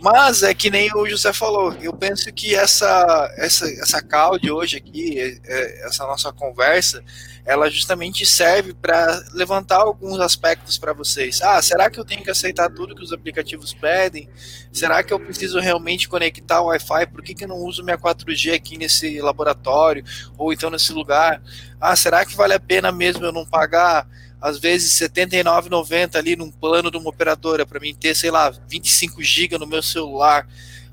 Mas 0.00 0.42
é 0.42 0.54
que 0.54 0.70
nem 0.70 0.90
o 0.94 1.06
José 1.06 1.30
falou, 1.30 1.74
eu 1.74 1.92
penso 1.92 2.32
que 2.32 2.54
essa 2.54 3.30
essa 3.36 3.70
essa 3.82 4.02
call 4.02 4.38
de 4.38 4.50
hoje 4.50 4.78
aqui, 4.78 5.20
é, 5.20 5.38
é, 5.44 5.86
essa 5.86 6.06
nossa 6.06 6.32
conversa, 6.32 7.04
ela 7.44 7.68
justamente 7.68 8.24
serve 8.24 8.72
para 8.72 9.22
levantar 9.34 9.76
alguns 9.76 10.18
aspectos 10.18 10.78
para 10.78 10.94
vocês. 10.94 11.42
Ah, 11.42 11.60
será 11.60 11.90
que 11.90 12.00
eu 12.00 12.04
tenho 12.04 12.22
que 12.22 12.30
aceitar 12.30 12.70
tudo 12.70 12.94
que 12.94 13.02
os 13.02 13.12
aplicativos 13.12 13.74
pedem? 13.74 14.28
Será 14.72 15.02
que 15.02 15.12
eu 15.12 15.20
preciso 15.20 15.60
realmente 15.60 16.08
conectar 16.08 16.62
o 16.62 16.66
Wi-Fi? 16.66 17.06
Por 17.06 17.22
que, 17.22 17.34
que 17.34 17.44
eu 17.44 17.48
não 17.48 17.58
uso 17.58 17.84
minha 17.84 17.98
4G 17.98 18.54
aqui 18.54 18.78
nesse 18.78 19.20
laboratório 19.20 20.02
ou 20.38 20.50
então 20.50 20.70
nesse 20.70 20.92
lugar? 20.92 21.42
Ah, 21.78 21.94
será 21.94 22.24
que 22.24 22.36
vale 22.36 22.54
a 22.54 22.60
pena 22.60 22.90
mesmo 22.90 23.24
eu 23.24 23.32
não 23.32 23.44
pagar 23.44 24.06
às 24.40 24.58
vezes 24.58 24.98
R$ 25.00 25.08
79,90 25.08 26.16
ali 26.16 26.34
num 26.36 26.50
plano 26.50 26.90
de 26.90 26.96
uma 26.96 27.10
operadora 27.10 27.66
para 27.66 27.78
mim 27.78 27.94
ter, 27.94 28.14
sei 28.16 28.30
lá, 28.30 28.50
25 28.68 29.22
GB 29.22 29.58
no 29.58 29.66
meu 29.66 29.82
celular, 29.82 30.48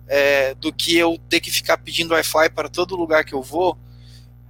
é, 0.07 0.53
do 0.55 0.73
que 0.73 0.97
eu 0.97 1.17
ter 1.29 1.39
que 1.39 1.51
ficar 1.51 1.77
pedindo 1.77 2.13
Wi-Fi 2.13 2.49
para 2.49 2.69
todo 2.69 2.95
lugar 2.95 3.23
que 3.23 3.33
eu 3.33 3.41
vou? 3.41 3.77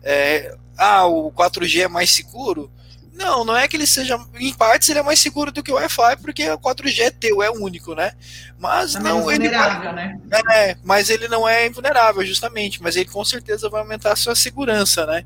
É, 0.04 0.56
ah, 0.78 1.06
o 1.06 1.32
4G 1.32 1.82
é 1.82 1.88
mais 1.88 2.12
seguro? 2.12 2.72
Não, 3.18 3.44
não 3.44 3.58
é 3.58 3.68
que 3.68 3.76
ele 3.76 3.88
seja, 3.88 4.20
em 4.36 4.54
partes 4.54 4.88
ele 4.90 5.00
é 5.00 5.04
mais 5.04 5.20
seguro 5.20 5.52
do 5.52 5.64
que 5.64 5.72
o 5.72 5.76
Wi-Fi, 5.76 6.18
porque 6.18 6.48
o 6.52 6.60
4G 6.60 7.00
é 7.00 7.10
teu, 7.10 7.42
é 7.42 7.50
único, 7.50 7.96
né? 7.96 8.12
Mas 8.60 8.96
é 8.96 9.00
não 9.00 9.32
ele 9.32 9.50
né? 9.50 10.20
É, 10.54 10.78
mas 10.84 11.10
ele 11.10 11.28
não 11.28 11.50
é 11.50 11.66
invulnerável, 11.66 12.24
justamente, 12.24 12.82
mas 12.82 12.96
ele 12.96 13.10
com 13.10 13.26
certeza 13.26 13.70
vai 13.70 13.82
aumentar 13.82 14.14
a 14.14 14.16
sua 14.16 14.36
segurança, 14.36 15.04
né? 15.08 15.26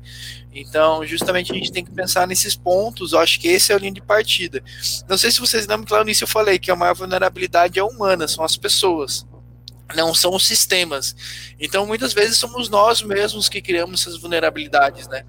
Então, 0.54 1.06
justamente 1.06 1.52
a 1.52 1.54
gente 1.54 1.70
tem 1.70 1.84
que 1.84 1.90
pensar 1.90 2.26
nesses 2.26 2.56
pontos, 2.56 3.12
eu 3.12 3.18
acho 3.18 3.38
que 3.38 3.48
esse 3.48 3.72
é 3.72 3.76
o 3.76 3.78
linha 3.78 3.92
de 3.92 4.00
partida. 4.00 4.64
Não 5.06 5.18
sei 5.18 5.30
se 5.30 5.38
vocês 5.38 5.66
lembram 5.66 5.84
que 5.84 5.92
lá 5.92 5.98
no 5.98 6.06
início 6.06 6.24
eu 6.24 6.28
falei 6.28 6.58
que 6.58 6.70
a 6.70 6.76
maior 6.76 6.94
vulnerabilidade 6.94 7.78
é 7.78 7.82
humana, 7.84 8.26
são 8.26 8.42
as 8.42 8.56
pessoas 8.56 9.26
não 9.94 10.14
são 10.14 10.34
os 10.34 10.46
sistemas. 10.46 11.14
Então, 11.60 11.86
muitas 11.86 12.14
vezes 12.14 12.38
somos 12.38 12.70
nós 12.70 13.02
mesmos 13.02 13.46
que 13.46 13.60
criamos 13.60 14.00
essas 14.00 14.18
vulnerabilidades, 14.18 15.06
né? 15.08 15.24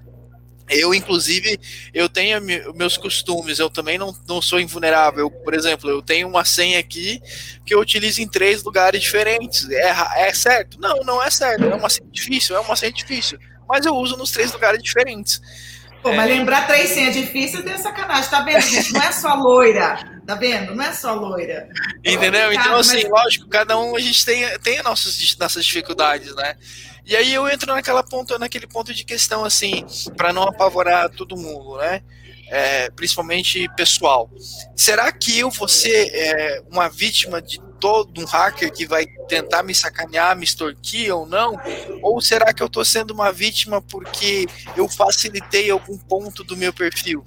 Eu, 0.68 0.94
inclusive, 0.94 1.60
eu 1.92 2.08
tenho 2.08 2.40
meus 2.74 2.96
costumes, 2.96 3.58
eu 3.58 3.68
também 3.68 3.98
não, 3.98 4.16
não 4.26 4.40
sou 4.40 4.58
invulnerável. 4.58 5.30
Por 5.30 5.52
exemplo, 5.52 5.90
eu 5.90 6.00
tenho 6.00 6.26
uma 6.26 6.44
senha 6.44 6.78
aqui 6.78 7.20
que 7.66 7.74
eu 7.74 7.80
utilizo 7.80 8.22
em 8.22 8.28
três 8.28 8.62
lugares 8.62 9.02
diferentes. 9.02 9.68
É, 9.70 9.94
é 10.28 10.32
certo? 10.32 10.80
Não, 10.80 10.96
não 11.04 11.22
é 11.22 11.30
certo. 11.30 11.64
É 11.64 11.74
uma 11.74 11.90
senha 11.90 12.08
difícil, 12.10 12.56
é 12.56 12.60
uma 12.60 12.76
senha 12.76 12.92
difícil. 12.92 13.38
Mas 13.68 13.84
eu 13.84 13.94
uso 13.94 14.16
nos 14.16 14.30
três 14.30 14.52
lugares 14.52 14.82
diferentes. 14.82 15.40
Pô, 16.02 16.12
mas 16.12 16.30
é... 16.30 16.34
lembrar 16.34 16.66
três 16.66 16.90
senhas 16.90 17.14
difíceis 17.14 17.64
é 17.64 17.78
sacanagem, 17.78 18.30
tá 18.30 18.42
vendo, 18.42 18.60
gente? 18.60 18.92
Não 18.92 19.02
é 19.02 19.10
só 19.10 19.34
loira, 19.34 20.20
tá 20.26 20.34
vendo? 20.34 20.74
Não 20.74 20.84
é 20.84 20.92
só 20.92 21.14
loira. 21.14 21.66
Entendeu? 22.04 22.52
Então, 22.52 22.76
assim, 22.76 23.04
mas... 23.04 23.10
lógico, 23.10 23.48
cada 23.48 23.78
um 23.78 23.96
a 23.96 24.00
gente 24.00 24.22
tem, 24.22 24.46
tem 24.58 24.82
nossas, 24.82 25.34
nossas 25.38 25.64
dificuldades, 25.64 26.34
né? 26.34 26.56
E 27.06 27.14
aí 27.14 27.34
eu 27.34 27.46
entro 27.48 27.74
naquela 27.74 28.02
ponto, 28.02 28.38
naquele 28.38 28.66
ponto 28.66 28.94
de 28.94 29.04
questão, 29.04 29.44
assim, 29.44 29.84
para 30.16 30.32
não 30.32 30.44
apavorar 30.44 31.10
todo 31.10 31.36
mundo, 31.36 31.76
né? 31.76 32.02
É, 32.48 32.90
principalmente 32.90 33.68
pessoal. 33.76 34.30
Será 34.76 35.10
que 35.12 35.38
eu 35.38 35.50
vou 35.50 35.68
ser 35.68 36.10
é, 36.14 36.62
uma 36.70 36.88
vítima 36.88 37.42
de 37.42 37.60
todo 37.80 38.20
um 38.20 38.24
hacker 38.24 38.72
que 38.72 38.86
vai 38.86 39.06
tentar 39.28 39.62
me 39.62 39.74
sacanear, 39.74 40.36
me 40.36 40.44
extorquir 40.44 41.14
ou 41.14 41.26
não? 41.26 41.58
Ou 42.02 42.20
será 42.20 42.52
que 42.52 42.62
eu 42.62 42.66
estou 42.66 42.84
sendo 42.84 43.12
uma 43.12 43.32
vítima 43.32 43.82
porque 43.82 44.46
eu 44.76 44.88
facilitei 44.88 45.70
algum 45.70 45.96
ponto 45.98 46.42
do 46.44 46.56
meu 46.56 46.72
perfil? 46.72 47.24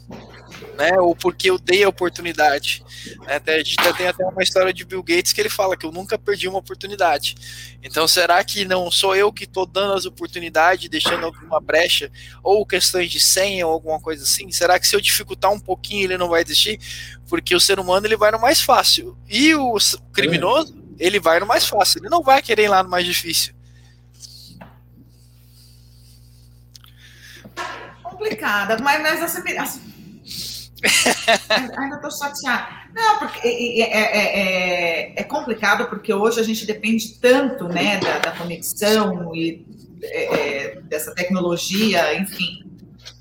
né? 0.77 0.99
Ou 0.99 1.15
porque 1.15 1.49
eu 1.49 1.57
dei 1.57 1.83
a 1.83 1.89
oportunidade. 1.89 2.83
Né? 3.25 3.35
Até, 3.35 3.55
a 3.55 3.57
gente 3.57 3.75
tem 3.97 4.07
até 4.07 4.25
uma 4.25 4.43
história 4.43 4.71
de 4.71 4.85
Bill 4.85 5.03
Gates 5.03 5.33
que 5.33 5.41
ele 5.41 5.49
fala 5.49 5.75
que 5.75 5.85
eu 5.85 5.91
nunca 5.91 6.17
perdi 6.17 6.47
uma 6.47 6.59
oportunidade. 6.59 7.35
Então, 7.83 8.07
será 8.07 8.43
que 8.43 8.63
não 8.63 8.89
sou 8.91 9.15
eu 9.15 9.33
que 9.33 9.43
estou 9.43 9.65
dando 9.65 9.93
as 9.93 10.05
oportunidades, 10.05 10.87
deixando 10.87 11.25
alguma 11.25 11.59
brecha, 11.59 12.11
ou 12.43 12.65
questões 12.65 13.11
de 13.11 13.19
senha 13.19 13.65
ou 13.65 13.73
alguma 13.73 13.99
coisa 13.99 14.23
assim? 14.23 14.51
Será 14.51 14.79
que 14.79 14.87
se 14.87 14.95
eu 14.95 15.01
dificultar 15.01 15.51
um 15.51 15.59
pouquinho 15.59 16.03
ele 16.03 16.17
não 16.17 16.29
vai 16.29 16.43
desistir? 16.43 16.79
Porque 17.27 17.55
o 17.55 17.59
ser 17.59 17.79
humano 17.79 18.07
ele 18.07 18.17
vai 18.17 18.31
no 18.31 18.39
mais 18.39 18.61
fácil. 18.61 19.17
E 19.27 19.53
o 19.53 19.77
criminoso, 20.13 20.75
ele 20.97 21.19
vai 21.19 21.39
no 21.39 21.45
mais 21.45 21.67
fácil. 21.67 21.99
Ele 21.99 22.09
não 22.09 22.23
vai 22.23 22.41
querer 22.41 22.63
ir 22.63 22.69
lá 22.69 22.83
no 22.83 22.89
mais 22.89 23.05
difícil. 23.05 23.57
complicada, 28.17 28.77
mas, 28.81 29.01
mas 29.01 29.21
assim, 29.21 29.41
ainda 31.77 31.95
estou 31.95 32.11
chateada. 32.11 32.67
Não, 32.93 33.19
porque 33.19 33.47
é, 33.47 33.81
é, 33.81 34.39
é, 34.39 35.21
é, 35.21 35.23
complicado 35.23 35.87
porque 35.87 36.13
hoje 36.13 36.39
a 36.39 36.43
gente 36.43 36.65
depende 36.65 37.19
tanto 37.19 37.67
né, 37.67 37.97
da, 37.97 38.19
da 38.19 38.31
conexão 38.31 39.35
e 39.35 39.65
é, 40.03 40.79
dessa 40.81 41.13
tecnologia, 41.13 42.19
enfim. 42.19 42.63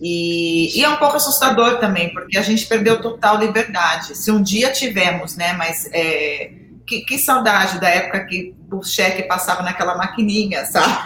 E, 0.01 0.79
e, 0.79 0.85
é 0.85 0.89
um 0.89 0.97
pouco 0.97 1.17
assustador 1.17 1.79
também, 1.79 2.13
porque 2.13 2.37
a 2.37 2.43
gente 2.43 2.67
perdeu 2.67 3.01
total 3.01 3.39
liberdade. 3.39 4.17
Se 4.17 4.31
um 4.31 4.43
dia 4.43 4.71
tivemos, 4.71 5.37
né, 5.37 5.55
mas 5.55 5.89
é, 5.93 6.51
que, 6.87 7.01
que 7.01 7.19
saudade 7.19 7.81
da 7.81 7.89
época 7.89 8.25
que 8.27 8.55
o 8.71 8.83
cheque 8.83 9.23
passava 9.23 9.63
naquela 9.63 9.97
maquininha, 9.97 10.65
sabe? 10.67 10.97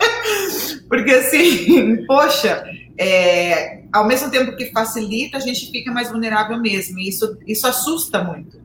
porque 0.88 1.10
assim, 1.10 2.04
poxa, 2.08 2.64
é, 2.98 3.82
ao 3.92 4.06
mesmo 4.06 4.30
tempo 4.30 4.56
que 4.56 4.70
facilita, 4.72 5.36
a 5.36 5.40
gente 5.40 5.70
fica 5.70 5.92
mais 5.92 6.10
vulnerável 6.10 6.58
mesmo. 6.58 6.98
E 6.98 7.08
isso, 7.08 7.38
isso 7.46 7.66
assusta 7.66 8.22
muito. 8.22 8.64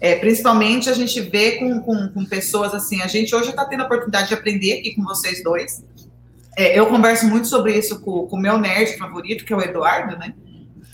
É, 0.00 0.14
principalmente 0.14 0.88
a 0.88 0.92
gente 0.92 1.20
vê 1.20 1.52
com, 1.52 1.80
com, 1.80 2.08
com, 2.08 2.24
pessoas 2.24 2.72
assim. 2.72 3.02
A 3.02 3.06
gente 3.06 3.34
hoje 3.34 3.50
está 3.50 3.64
tendo 3.64 3.82
a 3.82 3.86
oportunidade 3.86 4.28
de 4.28 4.34
aprender 4.34 4.78
aqui 4.78 4.94
com 4.94 5.02
vocês 5.02 5.42
dois. 5.42 5.84
É, 6.58 6.76
eu 6.76 6.86
converso 6.86 7.24
muito 7.24 7.46
sobre 7.46 7.78
isso 7.78 8.00
com 8.00 8.26
o 8.28 8.36
meu 8.36 8.58
nerd 8.58 8.98
favorito, 8.98 9.44
que 9.44 9.52
é 9.52 9.56
o 9.56 9.62
Eduardo, 9.62 10.18
né? 10.18 10.34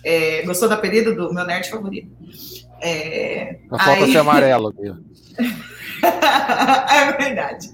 É, 0.05 0.43
gostou 0.43 0.69
do 0.69 0.75
apelido 0.75 1.17
do 1.17 1.33
meu 1.33 1.47
nerd 1.47 1.71
favorito? 1.71 2.15
É, 2.83 3.61
Só 3.71 3.79
falta 3.79 4.05
aí... 4.05 4.13
ser 4.13 4.19
amarelo, 4.19 4.75
viu? 4.79 4.97
é 6.05 7.13
verdade. 7.13 7.71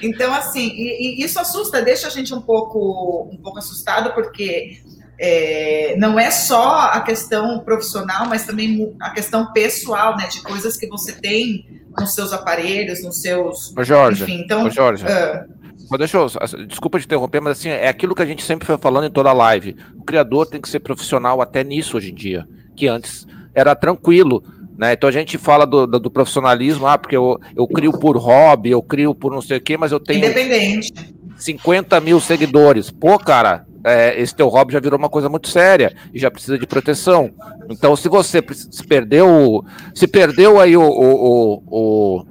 Então, 0.00 0.32
assim, 0.32 0.70
e, 0.70 1.20
e, 1.20 1.22
isso 1.22 1.38
assusta, 1.38 1.82
deixa 1.82 2.06
a 2.06 2.10
gente 2.10 2.32
um 2.32 2.40
pouco, 2.40 3.28
um 3.30 3.36
pouco 3.36 3.58
assustado, 3.58 4.14
porque 4.14 4.80
é, 5.20 5.96
não 5.98 6.18
é 6.18 6.30
só 6.30 6.78
a 6.92 7.00
questão 7.02 7.58
profissional, 7.58 8.26
mas 8.26 8.46
também 8.46 8.96
a 9.02 9.10
questão 9.10 9.52
pessoal, 9.52 10.16
né? 10.16 10.28
De 10.28 10.40
coisas 10.40 10.78
que 10.78 10.86
você 10.86 11.12
tem 11.12 11.82
nos 11.98 12.14
seus 12.14 12.32
aparelhos, 12.32 13.04
nos 13.04 13.20
seus. 13.20 13.76
Ô 13.76 13.84
Jorge, 13.84 14.22
enfim, 14.22 14.40
então. 14.44 14.64
Ô 14.64 14.70
Jorge. 14.70 15.04
Uh, 15.04 15.57
mas 15.90 15.98
deixa 15.98 16.18
eu, 16.18 16.26
desculpa 16.66 16.98
te 16.98 17.06
interromper, 17.06 17.40
mas 17.40 17.58
assim, 17.58 17.68
é 17.68 17.88
aquilo 17.88 18.14
que 18.14 18.22
a 18.22 18.26
gente 18.26 18.42
sempre 18.42 18.66
foi 18.66 18.76
falando 18.76 19.06
em 19.06 19.10
toda 19.10 19.30
a 19.30 19.32
live. 19.32 19.76
O 19.96 20.04
criador 20.04 20.46
tem 20.46 20.60
que 20.60 20.68
ser 20.68 20.80
profissional 20.80 21.40
até 21.40 21.64
nisso 21.64 21.96
hoje 21.96 22.10
em 22.10 22.14
dia, 22.14 22.46
que 22.76 22.86
antes 22.86 23.26
era 23.54 23.74
tranquilo. 23.74 24.42
Né? 24.76 24.92
Então 24.92 25.08
a 25.08 25.12
gente 25.12 25.36
fala 25.38 25.66
do, 25.66 25.86
do, 25.86 25.98
do, 25.98 26.10
profissionalismo, 26.10 26.86
ah, 26.86 26.96
porque 26.96 27.16
eu, 27.16 27.40
eu 27.56 27.66
crio 27.66 27.92
por 27.92 28.16
hobby, 28.16 28.70
eu 28.70 28.82
crio 28.82 29.14
por 29.14 29.32
não 29.32 29.42
sei 29.42 29.58
o 29.58 29.60
quê, 29.60 29.76
mas 29.76 29.90
eu 29.90 29.98
tenho 29.98 30.18
Independente. 30.18 30.92
50 31.36 32.00
mil 32.00 32.20
seguidores. 32.20 32.90
Pô, 32.90 33.18
cara, 33.18 33.66
é, 33.84 34.20
esse 34.20 34.34
teu 34.34 34.48
hobby 34.48 34.72
já 34.72 34.80
virou 34.80 34.98
uma 34.98 35.08
coisa 35.08 35.28
muito 35.28 35.48
séria 35.48 35.94
e 36.12 36.18
já 36.18 36.30
precisa 36.30 36.58
de 36.58 36.66
proteção. 36.66 37.30
Então, 37.68 37.94
se 37.96 38.08
você 38.08 38.42
se 38.52 38.84
perdeu, 38.84 39.64
se 39.94 40.06
perdeu 40.06 40.60
aí 40.60 40.76
o, 40.76 40.82
o, 40.82 41.62
o, 41.62 41.62
o, 41.66 42.26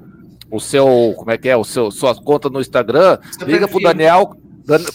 seu, 0.60 1.14
como 1.18 1.32
é 1.32 1.38
que 1.38 1.50
é, 1.50 1.58
o 1.58 1.64
seu, 1.64 1.90
sua 1.92 2.16
conta 2.16 2.50
no 2.50 2.62
Instagram, 2.62 3.18
seu 3.38 3.48
liga 3.48 3.68
perfil. 3.68 3.82
pro 3.82 3.90
Daniel, 3.90 4.36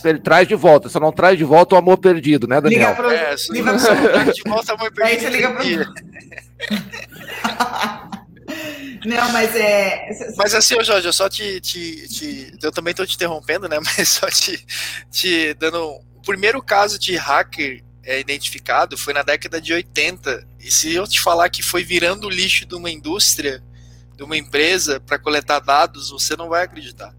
ele 0.05 0.19
traz 0.19 0.47
de 0.47 0.55
volta, 0.55 0.89
só 0.89 1.01
não 1.01 1.13
traz 1.13 1.39
de 1.39 1.45
volta 1.45 1.75
o 1.75 1.79
amor 1.79 1.99
perdido, 1.99 2.47
né, 2.47 2.61
Daniel? 2.61 2.91
Liga 2.91 2.95
pro, 2.95 3.11
é, 3.11 3.35
liga 3.51 3.75
pro... 3.75 4.33
de 4.33 4.43
volta 4.47 4.73
o 4.73 4.75
amor 4.77 4.93
perdido. 4.93 5.13
Aí 5.13 5.21
você 5.21 5.31
liga 5.31 5.51
pro... 5.51 5.63
Não, 9.05 9.33
mas 9.33 9.55
é. 9.57 10.09
Mas 10.37 10.55
assim, 10.55 10.83
Jorge, 10.83 11.07
eu 11.07 11.13
só 11.13 11.29
te, 11.29 11.61
te, 11.61 12.09
te. 12.09 12.53
Eu 12.63 12.71
também 12.71 12.93
estou 12.93 13.07
te 13.07 13.17
interrompendo, 13.17 13.69
né? 13.69 13.79
Mas 13.83 14.09
só 14.09 14.29
te, 14.29 14.65
te 15.11 15.55
dando. 15.55 16.01
O 16.17 16.23
primeiro 16.25 16.63
caso 16.63 16.99
de 16.99 17.17
hacker 17.17 17.83
é, 18.05 18.21
identificado 18.21 18.97
foi 18.97 19.13
na 19.13 19.23
década 19.23 19.61
de 19.61 19.73
80. 19.73 20.47
E 20.61 20.71
se 20.71 20.95
eu 20.95 21.07
te 21.07 21.21
falar 21.21 21.51
que 21.51 21.63
foi 21.63 21.83
virando 21.83 22.31
lixo 22.31 22.65
de 22.65 22.77
uma 22.77 22.91
indústria, 22.91 23.63
de 24.23 24.25
uma 24.25 24.37
empresa, 24.37 25.01
para 25.01 25.19
coletar 25.19 25.59
dados, 25.59 26.11
você 26.11 26.37
não 26.37 26.49
vai 26.49 26.63
acreditar. 26.63 27.13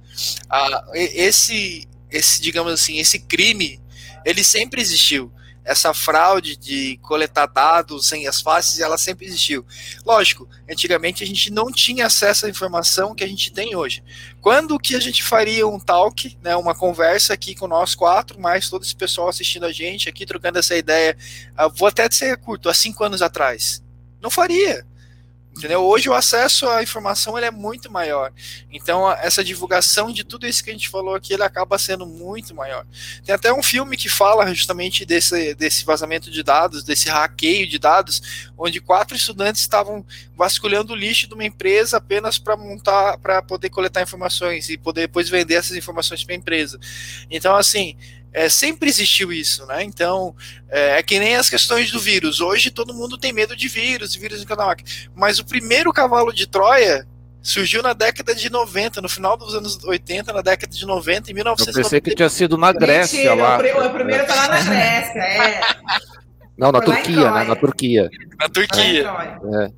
Ah, 0.50 0.86
esse, 0.94 1.86
esse, 2.10 2.42
digamos 2.42 2.72
assim, 2.72 2.98
esse 2.98 3.20
crime, 3.20 3.82
ele 4.26 4.44
sempre 4.44 4.82
existiu 4.82 5.32
essa 5.66 5.94
fraude 5.94 6.58
de 6.58 6.98
coletar 7.02 7.46
dados 7.46 8.08
sem 8.08 8.28
as 8.28 8.42
faces, 8.42 8.80
ela 8.80 8.98
sempre 8.98 9.26
existiu. 9.26 9.66
Lógico, 10.06 10.48
antigamente 10.70 11.24
a 11.24 11.28
gente 11.28 11.52
não 11.52 11.72
tinha 11.72 12.06
acesso 12.06 12.46
à 12.46 12.50
informação 12.50 13.16
que 13.16 13.24
a 13.24 13.28
gente 13.28 13.52
tem 13.52 13.76
hoje. 13.76 14.04
Quando 14.42 14.80
que 14.80 14.96
a 14.96 15.00
gente 15.00 15.24
faria 15.24 15.66
um 15.68 15.80
talk, 15.80 16.38
né, 16.42 16.56
uma 16.56 16.76
conversa 16.76 17.34
aqui 17.34 17.56
com 17.56 17.68
nós 17.68 17.96
quatro, 17.96 18.40
mais 18.40 18.70
todo 18.70 18.84
esse 18.84 18.96
pessoal 18.96 19.30
assistindo 19.30 19.66
a 19.66 19.72
gente 19.72 20.10
aqui, 20.10 20.26
trocando 20.26 20.60
essa 20.60 20.76
ideia, 20.76 21.18
uh, 21.54 21.70
vou 21.70 21.88
até 21.88 22.10
ser 22.12 22.38
curto, 22.38 22.68
há 22.68 22.74
cinco 22.74 23.04
anos 23.04 23.22
atrás? 23.22 23.82
Não 24.22 24.30
faria. 24.30 24.86
Entendeu? 25.56 25.84
Hoje 25.84 26.10
o 26.10 26.14
acesso 26.14 26.68
à 26.68 26.82
informação 26.82 27.38
ele 27.38 27.46
é 27.46 27.52
muito 27.52 27.92
maior. 27.92 28.34
Então, 28.72 29.10
essa 29.12 29.44
divulgação 29.44 30.12
de 30.12 30.24
tudo 30.24 30.48
isso 30.48 30.64
que 30.64 30.72
a 30.72 30.74
gente 30.74 30.90
falou 30.90 31.14
aqui, 31.14 31.32
ele 31.32 31.44
acaba 31.44 31.78
sendo 31.78 32.08
muito 32.08 32.56
maior. 32.56 32.86
Tem 33.24 33.36
até 33.36 33.54
um 33.54 33.62
filme 33.62 33.96
que 33.96 34.10
fala 34.10 34.52
justamente 34.54 35.06
desse, 35.06 35.54
desse 35.54 35.86
vazamento 35.86 36.32
de 36.32 36.42
dados, 36.42 36.84
desse 36.84 37.08
hackeio 37.08 37.68
de 37.68 37.78
dados, 37.78 38.52
onde 38.58 38.82
quatro 38.82 39.16
estudantes 39.16 39.62
estavam 39.62 40.04
vasculhando 40.36 40.94
o 40.94 40.96
lixo 40.96 41.28
de 41.28 41.36
uma 41.36 41.46
empresa 41.46 41.98
apenas 41.98 42.40
para 42.40 42.58
montar, 42.58 43.20
para 43.20 43.42
poder 43.42 43.70
coletar 43.70 44.02
informações 44.02 44.70
e 44.70 44.78
poder 44.78 45.02
depois 45.02 45.30
vender 45.30 45.56
essas 45.56 45.78
informações 45.78 46.24
para 46.24 46.34
a 46.34 46.38
empresa. 46.38 46.80
Então, 47.30 47.56
assim, 47.56 47.96
é, 48.34 48.50
sempre 48.50 48.90
existiu 48.90 49.32
isso, 49.32 49.66
né? 49.68 49.84
Então, 49.84 50.36
é, 50.70 50.98
é, 50.98 51.04
que 51.04 51.20
nem 51.20 51.36
as 51.36 51.50
questões 51.50 51.92
do 51.92 52.00
vírus. 52.00 52.42
Hoje 52.42 52.72
todo 52.72 52.94
mundo 52.94 53.18
tem 53.18 53.32
medo 53.32 53.56
de 53.56 53.68
vírus, 53.68 54.16
vírus 54.16 54.42
em 54.42 54.46
cada 54.46 54.66
máquina. 54.66 54.90
Mas 55.16 55.38
o 55.38 55.46
primeiro 55.46 55.94
cavalo 55.94 56.34
de 56.34 56.48
Troia 56.48 57.08
surgiu 57.42 57.84
na 57.84 57.94
década 57.94 58.34
de 58.34 58.50
90, 58.50 59.02
no 59.02 59.10
final 59.10 59.38
dos 59.38 59.54
anos 59.54 59.84
80, 59.84 60.34
na 60.34 60.42
década 60.42 60.74
de 60.74 60.86
90, 60.86 61.30
em 61.30 61.34
1990. 61.34 61.80
Eu 61.80 61.84
pensei 61.84 62.02
que 62.02 62.16
tinha 62.16 62.30
sido 62.30 62.58
na 62.58 62.72
Grécia 62.72 63.36
Mentira, 63.36 63.36
lá. 63.36 63.88
O 63.88 63.94
primeiro 63.94 64.26
tá 64.26 64.36
lá 64.36 64.48
na 64.48 64.62
Grécia, 64.62 65.20
é. 65.20 65.62
Não, 66.58 66.72
na 66.72 66.82
Turquia, 66.82 67.32
né? 67.32 67.44
Na 67.44 67.56
Turquia. 67.56 68.10
Na 68.40 68.48
Turquia. 68.48 69.10
É. 69.10 69.72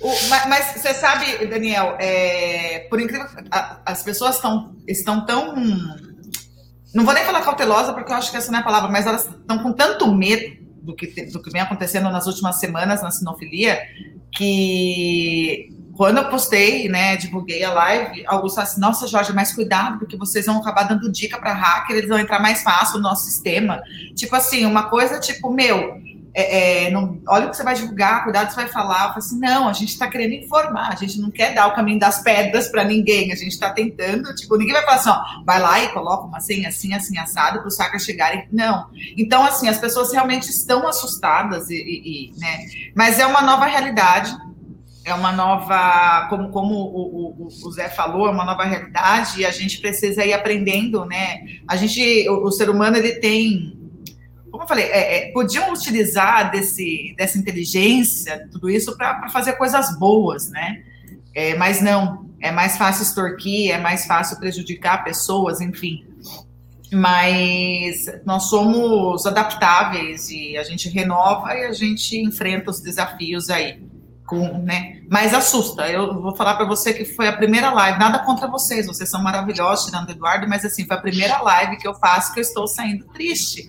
O, 0.00 0.08
mas, 0.28 0.48
mas, 0.48 0.66
você 0.66 0.94
sabe, 0.94 1.46
Daniel, 1.46 1.96
é, 1.98 2.86
por 2.88 3.00
incrível 3.00 3.26
as 3.84 4.02
pessoas 4.02 4.38
tão, 4.38 4.76
estão 4.86 5.26
tão 5.26 5.54
não 6.96 7.04
vou 7.04 7.12
nem 7.12 7.24
falar 7.24 7.42
cautelosa, 7.42 7.92
porque 7.92 8.10
eu 8.10 8.16
acho 8.16 8.30
que 8.30 8.38
essa 8.38 8.50
não 8.50 8.58
é 8.58 8.62
a 8.62 8.64
palavra, 8.64 8.90
mas 8.90 9.06
elas 9.06 9.26
estão 9.26 9.58
com 9.58 9.70
tanto 9.70 10.10
medo 10.14 10.64
do 10.82 10.96
que, 10.96 11.26
do 11.26 11.42
que 11.42 11.50
vem 11.50 11.60
acontecendo 11.60 12.08
nas 12.10 12.26
últimas 12.26 12.58
semanas 12.58 13.02
na 13.02 13.10
sinofilia, 13.10 13.78
que 14.32 15.68
quando 15.94 16.16
eu 16.16 16.28
postei, 16.30 16.88
né, 16.88 17.16
divulguei 17.16 17.62
a 17.62 17.72
live, 17.72 18.24
alguns 18.26 18.54
falaram 18.54 18.72
assim, 18.72 18.80
nossa, 18.80 19.06
Jorge, 19.06 19.34
mais 19.34 19.54
cuidado, 19.54 19.98
porque 19.98 20.16
vocês 20.16 20.46
vão 20.46 20.56
acabar 20.56 20.84
dando 20.84 21.12
dica 21.12 21.38
para 21.38 21.52
hacker, 21.52 21.96
eles 21.96 22.08
vão 22.08 22.18
entrar 22.18 22.40
mais 22.40 22.62
fácil 22.62 22.96
no 22.96 23.02
nosso 23.02 23.26
sistema. 23.26 23.82
Tipo 24.14 24.34
assim, 24.34 24.64
uma 24.64 24.84
coisa 24.84 25.20
tipo, 25.20 25.50
meu, 25.52 26.00
é, 26.38 26.84
é, 26.84 26.90
não, 26.90 27.18
olha 27.26 27.46
o 27.46 27.50
que 27.50 27.56
você 27.56 27.62
vai 27.62 27.74
divulgar, 27.74 28.22
cuidado 28.22 28.50
você 28.50 28.56
vai 28.56 28.68
falar. 28.68 29.08
Falo 29.08 29.18
assim, 29.18 29.38
não, 29.38 29.68
a 29.70 29.72
gente 29.72 29.88
está 29.88 30.06
querendo 30.06 30.34
informar, 30.34 30.92
a 30.92 30.94
gente 30.94 31.18
não 31.18 31.30
quer 31.30 31.54
dar 31.54 31.66
o 31.66 31.74
caminho 31.74 31.98
das 31.98 32.22
pedras 32.22 32.68
para 32.68 32.84
ninguém, 32.84 33.32
a 33.32 33.34
gente 33.34 33.52
está 33.52 33.70
tentando, 33.70 34.34
tipo, 34.34 34.54
ninguém 34.58 34.74
vai 34.74 34.84
falar 34.84 34.96
assim, 34.96 35.08
ó, 35.08 35.44
vai 35.46 35.58
lá 35.58 35.82
e 35.82 35.88
coloca 35.88 36.26
uma 36.26 36.38
senha 36.38 36.68
assim, 36.68 36.92
assim, 36.92 37.16
assado, 37.16 37.60
para 37.60 37.68
os 37.68 37.78
hackers 37.78 38.04
chegarem. 38.04 38.46
Não. 38.52 38.90
Então, 39.16 39.42
assim, 39.44 39.66
as 39.66 39.78
pessoas 39.78 40.12
realmente 40.12 40.50
estão 40.50 40.86
assustadas, 40.86 41.70
e, 41.70 41.74
e, 41.74 42.34
e, 42.34 42.38
né? 42.38 42.66
Mas 42.94 43.18
é 43.18 43.24
uma 43.24 43.40
nova 43.40 43.64
realidade, 43.64 44.36
é 45.06 45.14
uma 45.14 45.32
nova, 45.32 46.26
como, 46.28 46.50
como 46.50 46.74
o, 46.74 47.44
o, 47.44 47.46
o, 47.46 47.72
Zé 47.72 47.88
falou, 47.88 48.26
é 48.26 48.30
uma 48.30 48.44
nova 48.44 48.64
realidade 48.64 49.40
e 49.40 49.46
a 49.46 49.52
gente 49.52 49.80
precisa 49.80 50.22
ir 50.24 50.34
aprendendo, 50.34 51.04
né? 51.06 51.44
A 51.66 51.76
gente, 51.76 52.28
o, 52.28 52.44
o 52.44 52.50
ser 52.50 52.68
humano, 52.68 52.96
ele 52.96 53.12
tem 53.12 53.75
como 54.50 54.64
eu 54.64 54.68
falei, 54.68 54.84
é, 54.86 55.28
é, 55.28 55.32
podiam 55.32 55.72
utilizar 55.72 56.50
desse, 56.50 57.14
dessa 57.16 57.38
inteligência, 57.38 58.48
tudo 58.50 58.70
isso, 58.70 58.96
para 58.96 59.28
fazer 59.28 59.54
coisas 59.54 59.98
boas, 59.98 60.48
né? 60.50 60.82
É, 61.34 61.54
mas 61.56 61.82
não, 61.82 62.30
é 62.40 62.50
mais 62.50 62.76
fácil 62.76 63.02
extorquir, 63.02 63.70
é 63.70 63.78
mais 63.78 64.06
fácil 64.06 64.38
prejudicar 64.38 65.04
pessoas, 65.04 65.60
enfim. 65.60 66.04
mas 66.92 68.06
nós 68.24 68.44
somos 68.44 69.26
adaptáveis 69.26 70.30
e 70.30 70.56
a 70.56 70.62
gente 70.62 70.88
renova 70.88 71.54
e 71.54 71.64
a 71.64 71.72
gente 71.72 72.16
enfrenta 72.18 72.70
os 72.70 72.80
desafios 72.80 73.50
aí. 73.50 73.82
Com, 74.26 74.58
né? 74.58 75.02
Mas 75.08 75.32
assusta. 75.32 75.88
Eu 75.88 76.20
vou 76.20 76.34
falar 76.34 76.56
para 76.56 76.66
você 76.66 76.92
que 76.92 77.04
foi 77.04 77.28
a 77.28 77.32
primeira 77.32 77.70
live, 77.70 77.98
nada 77.98 78.18
contra 78.20 78.48
vocês, 78.48 78.86
vocês 78.86 79.08
são 79.08 79.22
maravilhosos, 79.22 79.86
tirando 79.86 80.08
o 80.08 80.10
Eduardo, 80.10 80.48
mas 80.48 80.64
assim, 80.64 80.84
foi 80.84 80.96
a 80.96 81.00
primeira 81.00 81.40
live 81.40 81.76
que 81.76 81.86
eu 81.86 81.94
faço 81.94 82.34
que 82.34 82.40
eu 82.40 82.42
estou 82.42 82.66
saindo 82.66 83.04
triste, 83.12 83.68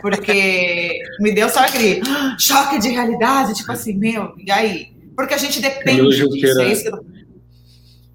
porque 0.00 1.02
me 1.20 1.32
deu 1.32 1.50
só 1.50 1.60
aquele 1.60 2.00
choque 2.38 2.78
de 2.78 2.88
realidade, 2.88 3.54
tipo 3.54 3.70
assim, 3.70 3.94
meu, 3.94 4.32
e 4.38 4.50
aí? 4.50 4.96
Porque 5.14 5.34
a 5.34 5.38
gente 5.38 5.60
depende 5.60 6.10
disso, 6.10 6.60
é 6.60 6.72
isso 6.72 6.82
que 6.84 6.88
eu 6.88 7.18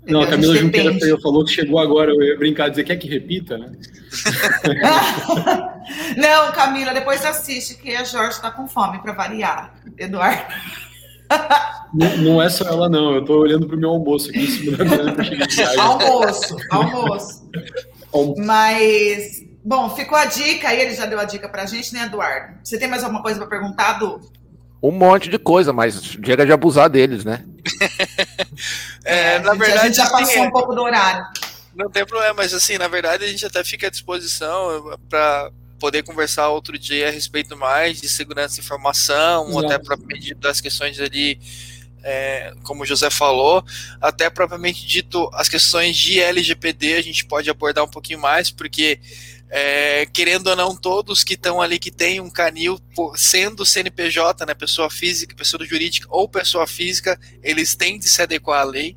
não, 0.06 0.22
a 0.22 0.28
Camila 0.28 0.56
Junqueira 0.56 1.00
foi, 1.00 1.22
falou 1.22 1.46
que 1.46 1.52
chegou 1.52 1.80
agora, 1.80 2.12
eu 2.12 2.22
ia 2.22 2.38
brincar, 2.38 2.70
dizer, 2.70 2.84
quer 2.84 2.98
que 2.98 3.08
repita, 3.08 3.58
né? 3.58 3.72
não, 6.18 6.52
Camila, 6.52 6.94
depois 6.94 7.24
assiste, 7.24 7.76
que 7.76 7.96
a 7.96 8.04
Jorge 8.04 8.36
está 8.36 8.52
com 8.52 8.68
fome, 8.68 9.00
para 9.00 9.14
variar, 9.14 9.74
Eduardo. 9.98 10.44
Não, 11.94 12.18
não, 12.18 12.42
é 12.42 12.50
só 12.50 12.66
ela, 12.66 12.90
não, 12.90 13.14
eu 13.14 13.22
estou 13.22 13.40
olhando 13.40 13.68
para 13.68 13.76
o 13.76 13.80
meu 13.80 13.92
almoço 13.92 14.30
aqui 14.30 14.40
em 14.40 14.48
cima 14.48 14.78
da 14.78 14.84
mesa. 14.84 15.82
almoço, 15.82 16.58
almoço. 16.72 17.50
Mas, 18.38 19.44
bom, 19.64 19.90
ficou 19.92 20.18
a 20.18 20.26
dica, 20.26 20.70
aí 20.70 20.82
ele 20.82 20.96
já 20.96 21.06
deu 21.06 21.20
a 21.20 21.24
dica 21.24 21.48
para 21.48 21.64
a 21.64 21.66
gente, 21.68 21.94
né, 21.94 22.06
Eduardo? 22.06 22.58
Você 22.64 22.80
tem 22.80 22.88
mais 22.88 23.04
alguma 23.04 23.22
coisa 23.22 23.40
para 23.40 23.48
perguntar, 23.48 24.00
Du? 24.00 24.20
Um 24.82 24.92
monte 24.92 25.30
de 25.30 25.38
coisa, 25.38 25.72
mas 25.72 26.04
chega 26.04 26.46
de 26.46 26.52
abusar 26.52 26.90
deles, 26.90 27.24
né? 27.24 27.46
É, 29.06 29.36
é, 29.36 29.40
na 29.40 29.54
verdade, 29.54 29.80
a 29.80 29.86
gente 29.86 29.96
já 29.96 30.10
passou 30.10 30.44
um 30.44 30.52
pouco 30.52 30.74
do 30.74 30.82
horário. 30.82 31.26
Não 31.76 31.90
tem 31.90 32.06
problema, 32.06 32.34
mas 32.34 32.54
assim, 32.54 32.78
na 32.78 32.88
verdade, 32.88 33.24
a 33.24 33.28
gente 33.28 33.46
até 33.46 33.64
fica 33.64 33.88
à 33.88 33.90
disposição 33.90 34.98
para 35.10 35.52
poder 35.84 36.02
conversar 36.02 36.48
outro 36.48 36.80
dia 36.80 37.10
a 37.10 37.12
respeito 37.12 37.58
mais 37.58 38.00
de 38.00 38.08
segurança 38.08 38.56
de 38.56 38.62
informação, 38.62 39.50
Exato. 39.50 39.66
até 39.66 39.78
propriamente 39.78 40.34
das 40.34 40.62
questões 40.62 40.98
ali, 40.98 41.38
é, 42.02 42.54
como 42.64 42.84
o 42.84 42.86
José 42.86 43.10
falou, 43.10 43.62
até 44.00 44.30
propriamente 44.30 44.88
dito 44.88 45.30
as 45.34 45.50
questões 45.50 45.98
de 45.98 46.22
LGPD 46.22 46.94
a 46.94 47.02
gente 47.02 47.26
pode 47.26 47.50
abordar 47.50 47.84
um 47.84 47.90
pouquinho 47.90 48.18
mais, 48.18 48.50
porque 48.50 48.98
é, 49.50 50.06
querendo 50.06 50.48
ou 50.48 50.56
não, 50.56 50.74
todos 50.74 51.22
que 51.22 51.34
estão 51.34 51.62
ali 51.62 51.78
que 51.78 51.92
tem 51.92 52.22
um 52.22 52.30
canil, 52.30 52.80
sendo 53.18 53.66
CNPJ, 53.66 54.46
né, 54.46 54.54
pessoa 54.54 54.90
física, 54.90 55.36
pessoa 55.36 55.66
jurídica 55.66 56.08
ou 56.10 56.30
pessoa 56.30 56.66
física, 56.66 57.20
eles 57.44 57.76
têm 57.76 58.00
de 58.00 58.08
se 58.08 58.22
adequar 58.22 58.62
à 58.62 58.64
lei. 58.64 58.96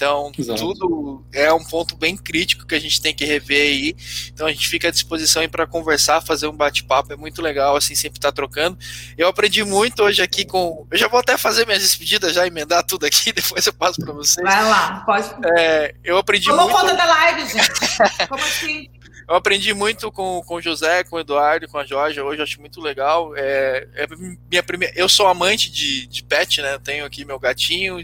Então, 0.00 0.32
Exato. 0.38 0.58
tudo 0.58 1.22
é 1.30 1.52
um 1.52 1.62
ponto 1.62 1.94
bem 1.94 2.16
crítico 2.16 2.66
que 2.66 2.74
a 2.74 2.80
gente 2.80 3.02
tem 3.02 3.14
que 3.14 3.22
rever 3.22 3.60
aí. 3.60 3.96
Então, 4.32 4.46
a 4.46 4.50
gente 4.50 4.66
fica 4.66 4.88
à 4.88 4.90
disposição 4.90 5.46
para 5.46 5.66
conversar, 5.66 6.22
fazer 6.22 6.46
um 6.46 6.56
bate-papo, 6.56 7.12
é 7.12 7.16
muito 7.16 7.42
legal, 7.42 7.76
assim, 7.76 7.94
sempre 7.94 8.16
estar 8.18 8.32
tá 8.32 8.34
trocando. 8.34 8.78
Eu 9.18 9.28
aprendi 9.28 9.62
muito 9.62 10.02
hoje 10.02 10.22
aqui 10.22 10.46
com. 10.46 10.86
Eu 10.90 10.96
já 10.96 11.06
vou 11.06 11.20
até 11.20 11.36
fazer 11.36 11.66
minhas 11.66 11.82
despedidas, 11.82 12.32
já 12.32 12.46
emendar 12.46 12.82
tudo 12.82 13.04
aqui, 13.04 13.30
depois 13.34 13.66
eu 13.66 13.74
passo 13.74 14.00
para 14.00 14.14
vocês. 14.14 14.42
Vai 14.42 14.64
lá, 14.64 15.02
pode. 15.04 15.28
É, 15.58 15.94
eu 16.02 16.16
aprendi 16.16 16.46
Tomou 16.46 16.64
muito. 16.64 16.80
conta 16.80 16.94
da 16.94 17.04
live, 17.04 17.46
gente. 17.46 18.26
Como 18.26 18.42
assim? 18.42 18.88
Eu 19.28 19.36
aprendi 19.36 19.72
muito 19.72 20.10
com, 20.10 20.42
com 20.44 20.56
o 20.56 20.60
José, 20.60 21.04
com 21.04 21.14
o 21.14 21.20
Eduardo, 21.20 21.68
com 21.68 21.78
a 21.78 21.84
Jorge, 21.84 22.20
hoje 22.20 22.40
eu 22.40 22.42
acho 22.42 22.58
muito 22.58 22.80
legal. 22.80 23.32
É, 23.36 23.86
é 23.94 24.06
minha 24.50 24.62
primeira, 24.62 24.92
eu 24.96 25.08
sou 25.08 25.28
amante 25.28 25.70
de, 25.70 26.04
de 26.08 26.24
pet, 26.24 26.60
né? 26.60 26.74
Eu 26.74 26.80
tenho 26.80 27.04
aqui 27.04 27.24
meu 27.24 27.38
gatinho, 27.38 28.02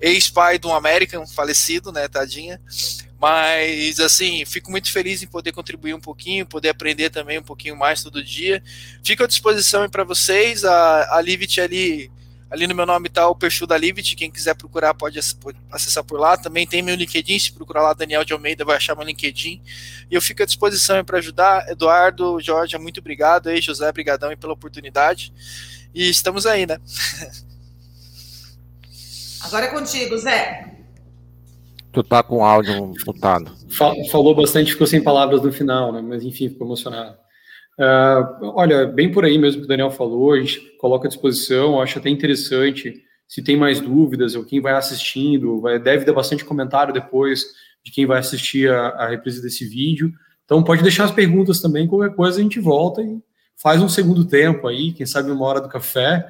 ex-pai 0.00 0.58
de 0.58 0.66
um 0.66 0.74
American 0.74 1.26
falecido, 1.26 1.92
né, 1.92 2.08
tadinha. 2.08 2.60
Mas, 3.18 4.00
assim, 4.00 4.44
fico 4.46 4.70
muito 4.70 4.90
feliz 4.90 5.22
em 5.22 5.26
poder 5.26 5.52
contribuir 5.52 5.94
um 5.94 6.00
pouquinho, 6.00 6.46
poder 6.46 6.70
aprender 6.70 7.10
também 7.10 7.38
um 7.38 7.42
pouquinho 7.42 7.76
mais 7.76 8.02
todo 8.02 8.24
dia. 8.24 8.62
Fico 9.04 9.22
à 9.22 9.26
disposição 9.26 9.88
para 9.90 10.04
vocês. 10.04 10.64
A, 10.64 11.16
a 11.16 11.20
Livit 11.20 11.60
ali 11.60 12.10
Ali 12.50 12.66
no 12.66 12.74
meu 12.74 12.84
nome 12.84 13.06
está 13.06 13.28
o 13.28 13.34
perfil 13.34 13.64
da 13.64 13.78
Livit, 13.78 14.16
quem 14.16 14.28
quiser 14.28 14.56
procurar 14.56 14.92
pode 14.92 15.20
acessar 15.70 16.02
por 16.02 16.18
lá. 16.18 16.36
Também 16.36 16.66
tem 16.66 16.82
meu 16.82 16.96
LinkedIn, 16.96 17.38
se 17.38 17.52
procurar 17.52 17.80
lá 17.80 17.94
Daniel 17.94 18.24
de 18.24 18.32
Almeida, 18.32 18.64
vai 18.64 18.76
achar 18.76 18.96
meu 18.96 19.06
LinkedIn. 19.06 19.62
E 20.10 20.14
eu 20.16 20.20
fico 20.20 20.42
à 20.42 20.46
disposição 20.46 21.04
para 21.04 21.18
ajudar. 21.18 21.68
Eduardo, 21.68 22.40
Jorge, 22.40 22.76
muito 22.76 22.98
obrigado 22.98 23.48
aí, 23.48 23.60
José, 23.60 23.90
brigadão 23.92 24.36
pela 24.36 24.52
oportunidade. 24.52 25.32
E 25.94 26.10
estamos 26.10 26.44
aí, 26.44 26.66
né? 26.66 26.78
Agora 29.44 29.66
é 29.66 29.68
contigo, 29.68 30.16
Zé. 30.18 30.70
Tu 31.92 32.02
tá 32.04 32.22
com 32.22 32.44
áudio 32.44 32.92
mutado. 33.06 33.52
Falou 34.10 34.34
bastante, 34.34 34.72
ficou 34.72 34.86
sem 34.86 35.02
palavras 35.02 35.42
no 35.42 35.52
final, 35.52 35.92
né? 35.92 36.00
Mas 36.00 36.22
enfim, 36.22 36.48
ficou 36.48 36.66
emocionado. 36.66 37.16
Uh, 37.78 38.52
olha, 38.54 38.86
bem 38.86 39.10
por 39.10 39.24
aí 39.24 39.38
mesmo 39.38 39.60
que 39.60 39.64
o 39.64 39.68
Daniel 39.68 39.90
falou, 39.90 40.34
a 40.34 40.40
gente 40.40 40.60
coloca 40.78 41.06
à 41.06 41.08
disposição, 41.08 41.80
acho 41.80 41.98
até 41.98 42.10
interessante, 42.10 43.02
se 43.26 43.42
tem 43.42 43.56
mais 43.56 43.80
dúvidas, 43.80 44.34
ou 44.34 44.44
quem 44.44 44.60
vai 44.60 44.74
assistindo, 44.74 45.60
vai, 45.60 45.78
deve 45.78 46.04
dar 46.04 46.12
bastante 46.12 46.44
comentário 46.44 46.92
depois 46.92 47.46
de 47.82 47.90
quem 47.90 48.04
vai 48.04 48.18
assistir 48.18 48.70
a, 48.70 48.88
a 48.88 49.08
reprise 49.08 49.40
desse 49.40 49.64
vídeo. 49.64 50.12
Então 50.44 50.62
pode 50.62 50.82
deixar 50.82 51.04
as 51.04 51.10
perguntas 51.10 51.60
também, 51.60 51.88
qualquer 51.88 52.14
coisa 52.14 52.38
a 52.38 52.42
gente 52.42 52.60
volta 52.60 53.00
e 53.02 53.18
faz 53.62 53.82
um 53.82 53.88
segundo 53.88 54.24
tempo 54.24 54.66
aí, 54.66 54.92
quem 54.92 55.06
sabe 55.06 55.30
uma 55.30 55.44
hora 55.46 55.60
do 55.60 55.68
café, 55.68 56.28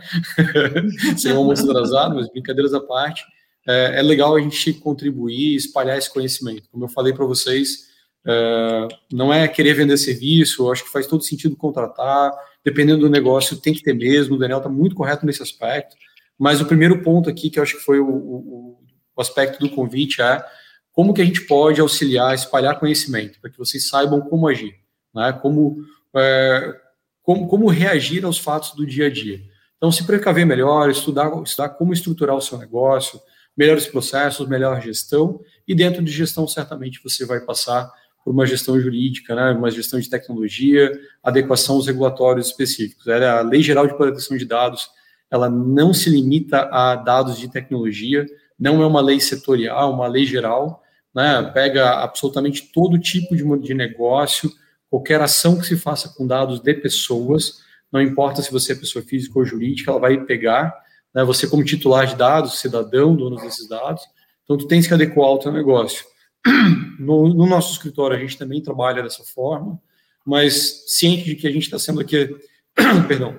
sem 1.16 1.32
um 1.32 1.38
almoço 1.38 1.68
atrasado, 1.70 2.14
mas 2.14 2.30
brincadeiras 2.30 2.74
à 2.74 2.80
parte. 2.80 3.22
É, 3.66 4.00
é 4.00 4.02
legal 4.02 4.34
a 4.34 4.40
gente 4.40 4.72
contribuir, 4.74 5.54
espalhar 5.54 5.96
esse 5.96 6.12
conhecimento. 6.12 6.68
Como 6.70 6.84
eu 6.84 6.88
falei 6.88 7.12
para 7.12 7.24
vocês, 7.24 7.90
Uh, 8.22 8.86
não 9.10 9.32
é 9.32 9.48
querer 9.48 9.72
vender 9.72 9.96
serviço, 9.96 10.70
acho 10.70 10.84
que 10.84 10.92
faz 10.92 11.06
todo 11.06 11.24
sentido 11.24 11.56
contratar, 11.56 12.32
dependendo 12.62 13.00
do 13.00 13.08
negócio, 13.08 13.56
tem 13.56 13.72
que 13.72 13.82
ter 13.82 13.94
mesmo. 13.94 14.34
O 14.34 14.38
Daniel 14.38 14.58
está 14.58 14.68
muito 14.68 14.94
correto 14.94 15.24
nesse 15.24 15.42
aspecto. 15.42 15.96
Mas 16.38 16.60
o 16.60 16.66
primeiro 16.66 17.02
ponto 17.02 17.28
aqui, 17.28 17.50
que 17.50 17.58
eu 17.58 17.62
acho 17.62 17.76
que 17.76 17.82
foi 17.82 17.98
o, 17.98 18.08
o, 18.08 18.78
o 19.16 19.20
aspecto 19.20 19.58
do 19.58 19.70
convite, 19.70 20.20
é 20.20 20.44
como 20.92 21.14
que 21.14 21.22
a 21.22 21.24
gente 21.24 21.42
pode 21.42 21.80
auxiliar, 21.80 22.34
espalhar 22.34 22.78
conhecimento, 22.78 23.40
para 23.40 23.50
que 23.50 23.58
vocês 23.58 23.88
saibam 23.88 24.20
como 24.20 24.48
agir, 24.48 24.74
né? 25.14 25.32
como, 25.40 25.78
é, 26.14 26.74
como, 27.22 27.46
como 27.48 27.68
reagir 27.68 28.24
aos 28.24 28.38
fatos 28.38 28.74
do 28.74 28.86
dia 28.86 29.06
a 29.06 29.10
dia. 29.10 29.40
Então, 29.76 29.90
se 29.90 30.04
precaver 30.04 30.44
melhor, 30.44 30.90
estudar, 30.90 31.30
estudar 31.42 31.70
como 31.70 31.92
estruturar 31.92 32.36
o 32.36 32.40
seu 32.40 32.58
negócio, 32.58 33.20
melhores 33.56 33.86
processos, 33.86 34.46
melhor 34.48 34.80
gestão, 34.80 35.40
e 35.66 35.74
dentro 35.74 36.02
de 36.02 36.10
gestão, 36.10 36.46
certamente, 36.46 37.00
você 37.02 37.24
vai 37.24 37.40
passar 37.40 37.90
por 38.24 38.32
uma 38.32 38.46
gestão 38.46 38.78
jurídica, 38.78 39.34
né, 39.34 39.50
uma 39.52 39.70
gestão 39.70 39.98
de 39.98 40.08
tecnologia, 40.08 40.92
adequação 41.22 41.76
aos 41.76 41.86
regulatórios 41.86 42.48
específicos. 42.48 43.08
A 43.08 43.40
Lei 43.40 43.62
Geral 43.62 43.86
de 43.86 43.96
Proteção 43.96 44.36
de 44.36 44.44
Dados, 44.44 44.90
ela 45.30 45.48
não 45.48 45.94
se 45.94 46.10
limita 46.10 46.68
a 46.70 46.96
dados 46.96 47.38
de 47.38 47.48
tecnologia, 47.48 48.26
não 48.58 48.82
é 48.82 48.86
uma 48.86 49.00
lei 49.00 49.20
setorial, 49.20 49.92
uma 49.94 50.06
lei 50.06 50.26
geral, 50.26 50.82
né, 51.14 51.50
pega 51.54 52.02
absolutamente 52.02 52.70
todo 52.72 52.98
tipo 52.98 53.34
de, 53.34 53.58
de 53.60 53.74
negócio, 53.74 54.52
qualquer 54.90 55.20
ação 55.22 55.56
que 55.56 55.66
se 55.66 55.76
faça 55.76 56.08
com 56.08 56.26
dados 56.26 56.60
de 56.60 56.74
pessoas, 56.74 57.60
não 57.92 58.02
importa 58.02 58.42
se 58.42 58.50
você 58.50 58.72
é 58.72 58.74
pessoa 58.74 59.04
física 59.04 59.38
ou 59.38 59.44
jurídica, 59.44 59.92
ela 59.92 60.00
vai 60.00 60.22
pegar, 60.24 60.74
né, 61.14 61.24
você 61.24 61.46
como 61.46 61.64
titular 61.64 62.06
de 62.06 62.16
dados, 62.16 62.58
cidadão, 62.58 63.14
dono 63.14 63.36
desses 63.36 63.68
dados, 63.68 64.02
então 64.42 64.58
tu 64.58 64.66
tens 64.66 64.86
que 64.86 64.92
adequar 64.92 65.28
ao 65.28 65.38
teu 65.38 65.52
negócio. 65.52 66.04
No, 67.00 67.32
no, 67.32 67.46
nosso 67.46 67.72
escritório, 67.72 68.14
a 68.14 68.20
gente 68.20 68.36
também 68.36 68.62
trabalha 68.62 69.02
dessa 69.02 69.24
forma, 69.24 69.80
mas 70.22 70.84
ciente 70.86 71.24
de 71.24 71.34
que 71.34 71.46
a 71.46 71.50
gente 71.50 71.62
está 71.62 71.78
sendo 71.78 71.98
aqui, 71.98 72.28
perdão, 73.08 73.38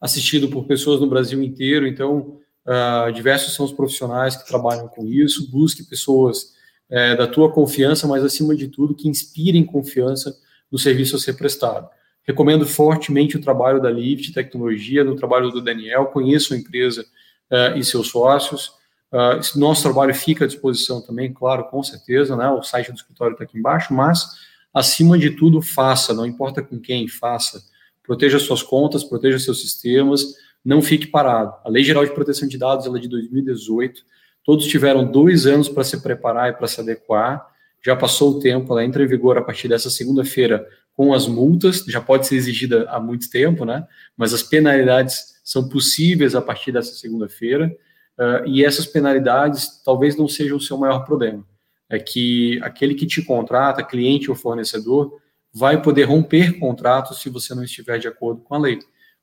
assistido 0.00 0.48
por 0.48 0.64
pessoas 0.64 0.98
no 0.98 1.06
Brasil 1.06 1.42
inteiro, 1.42 1.86
então, 1.86 2.40
uh, 2.66 3.12
diversos 3.12 3.54
são 3.54 3.66
os 3.66 3.72
profissionais 3.72 4.36
que 4.36 4.48
trabalham 4.48 4.88
com 4.88 5.06
isso, 5.06 5.50
busque 5.50 5.82
pessoas 5.82 6.54
uh, 6.88 7.14
da 7.18 7.26
tua 7.26 7.52
confiança, 7.52 8.08
mas, 8.08 8.24
acima 8.24 8.56
de 8.56 8.68
tudo, 8.68 8.94
que 8.94 9.06
inspirem 9.06 9.66
confiança 9.66 10.34
no 10.72 10.78
serviço 10.78 11.16
a 11.16 11.18
ser 11.18 11.34
prestado. 11.34 11.88
Recomendo 12.24 12.66
fortemente 12.66 13.36
o 13.36 13.40
trabalho 13.40 13.80
da 13.80 13.90
Lift 13.90 14.32
Tecnologia, 14.32 15.04
no 15.04 15.14
trabalho 15.14 15.50
do 15.50 15.60
Daniel, 15.60 16.06
conheço 16.06 16.54
a 16.54 16.56
empresa 16.56 17.04
uh, 17.50 17.76
e 17.76 17.84
seus 17.84 18.08
sócios, 18.08 18.72
Uh, 19.12 19.58
nosso 19.58 19.82
trabalho 19.82 20.14
fica 20.14 20.46
à 20.46 20.48
disposição 20.48 21.02
também, 21.02 21.30
claro, 21.30 21.64
com 21.64 21.82
certeza, 21.82 22.34
né? 22.34 22.48
O 22.48 22.62
site 22.62 22.90
do 22.90 22.96
escritório 22.96 23.34
está 23.34 23.44
aqui 23.44 23.58
embaixo, 23.58 23.92
mas, 23.92 24.26
acima 24.72 25.18
de 25.18 25.32
tudo, 25.32 25.60
faça, 25.60 26.14
não 26.14 26.24
importa 26.24 26.62
com 26.62 26.80
quem, 26.80 27.06
faça. 27.06 27.62
Proteja 28.02 28.38
suas 28.38 28.62
contas, 28.62 29.04
proteja 29.04 29.38
seus 29.38 29.60
sistemas, 29.60 30.34
não 30.64 30.80
fique 30.80 31.06
parado. 31.06 31.54
A 31.62 31.68
Lei 31.68 31.84
Geral 31.84 32.06
de 32.06 32.14
Proteção 32.14 32.48
de 32.48 32.56
Dados 32.56 32.86
ela 32.86 32.96
é 32.96 33.00
de 33.02 33.08
2018, 33.08 34.02
todos 34.42 34.66
tiveram 34.66 35.04
dois 35.04 35.46
anos 35.46 35.68
para 35.68 35.84
se 35.84 36.00
preparar 36.00 36.48
e 36.48 36.54
para 36.54 36.66
se 36.66 36.80
adequar, 36.80 37.46
já 37.84 37.96
passou 37.96 38.36
o 38.36 38.40
tempo, 38.40 38.72
ela 38.72 38.84
entra 38.84 39.02
em 39.02 39.06
vigor 39.06 39.36
a 39.36 39.42
partir 39.42 39.68
dessa 39.68 39.90
segunda-feira 39.90 40.66
com 40.94 41.12
as 41.12 41.26
multas, 41.26 41.84
já 41.88 42.00
pode 42.00 42.26
ser 42.26 42.36
exigida 42.36 42.88
há 42.88 43.00
muito 43.00 43.30
tempo, 43.30 43.64
né? 43.64 43.86
Mas 44.16 44.32
as 44.32 44.42
penalidades 44.42 45.40
são 45.42 45.68
possíveis 45.68 46.34
a 46.34 46.42
partir 46.42 46.70
dessa 46.70 46.94
segunda-feira. 46.94 47.74
Uh, 48.18 48.46
e 48.46 48.64
essas 48.64 48.86
penalidades 48.86 49.82
talvez 49.82 50.16
não 50.16 50.28
sejam 50.28 50.58
o 50.58 50.60
seu 50.60 50.76
maior 50.76 51.04
problema. 51.04 51.44
É 51.88 51.98
que 51.98 52.60
aquele 52.62 52.94
que 52.94 53.06
te 53.06 53.22
contrata, 53.22 53.82
cliente 53.82 54.30
ou 54.30 54.36
fornecedor, 54.36 55.18
vai 55.52 55.80
poder 55.80 56.04
romper 56.04 56.58
contratos 56.58 57.20
se 57.20 57.28
você 57.28 57.54
não 57.54 57.64
estiver 57.64 57.98
de 57.98 58.08
acordo 58.08 58.40
com 58.42 58.54
a 58.54 58.58
lei, 58.58 58.78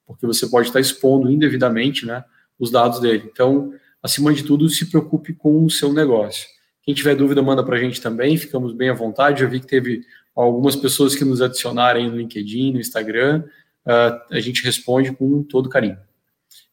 porque 0.05 0.25
você 0.25 0.47
pode 0.47 0.67
estar 0.67 0.79
expondo 0.79 1.31
indevidamente 1.31 2.05
né, 2.05 2.23
os 2.59 2.69
dados 2.69 2.99
dele. 2.99 3.29
Então, 3.31 3.73
acima 4.01 4.33
de 4.33 4.43
tudo, 4.43 4.69
se 4.69 4.89
preocupe 4.89 5.33
com 5.33 5.63
o 5.63 5.69
seu 5.69 5.93
negócio. 5.93 6.47
Quem 6.89 6.95
tiver 6.95 7.13
dúvida, 7.13 7.39
manda 7.43 7.63
para 7.63 7.75
a 7.75 7.79
gente 7.79 8.01
também, 8.01 8.35
ficamos 8.35 8.73
bem 8.73 8.89
à 8.89 8.95
vontade. 8.95 9.41
Já 9.41 9.45
vi 9.45 9.59
que 9.59 9.67
teve 9.67 10.01
algumas 10.35 10.75
pessoas 10.75 11.13
que 11.13 11.23
nos 11.23 11.39
adicionaram 11.39 12.01
no 12.01 12.17
LinkedIn, 12.17 12.73
no 12.73 12.79
Instagram, 12.79 13.43
uh, 13.85 14.19
a 14.35 14.39
gente 14.39 14.63
responde 14.63 15.13
com 15.13 15.43
todo 15.43 15.69
carinho. 15.69 15.99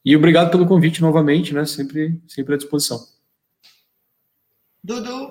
E 0.03 0.15
obrigado 0.15 0.49
pelo 0.49 0.65
convite 0.65 1.03
novamente, 1.03 1.53
né? 1.53 1.65
Sempre, 1.65 2.19
sempre 2.27 2.55
à 2.55 2.57
disposição. 2.57 2.99
Dudu. 4.83 5.29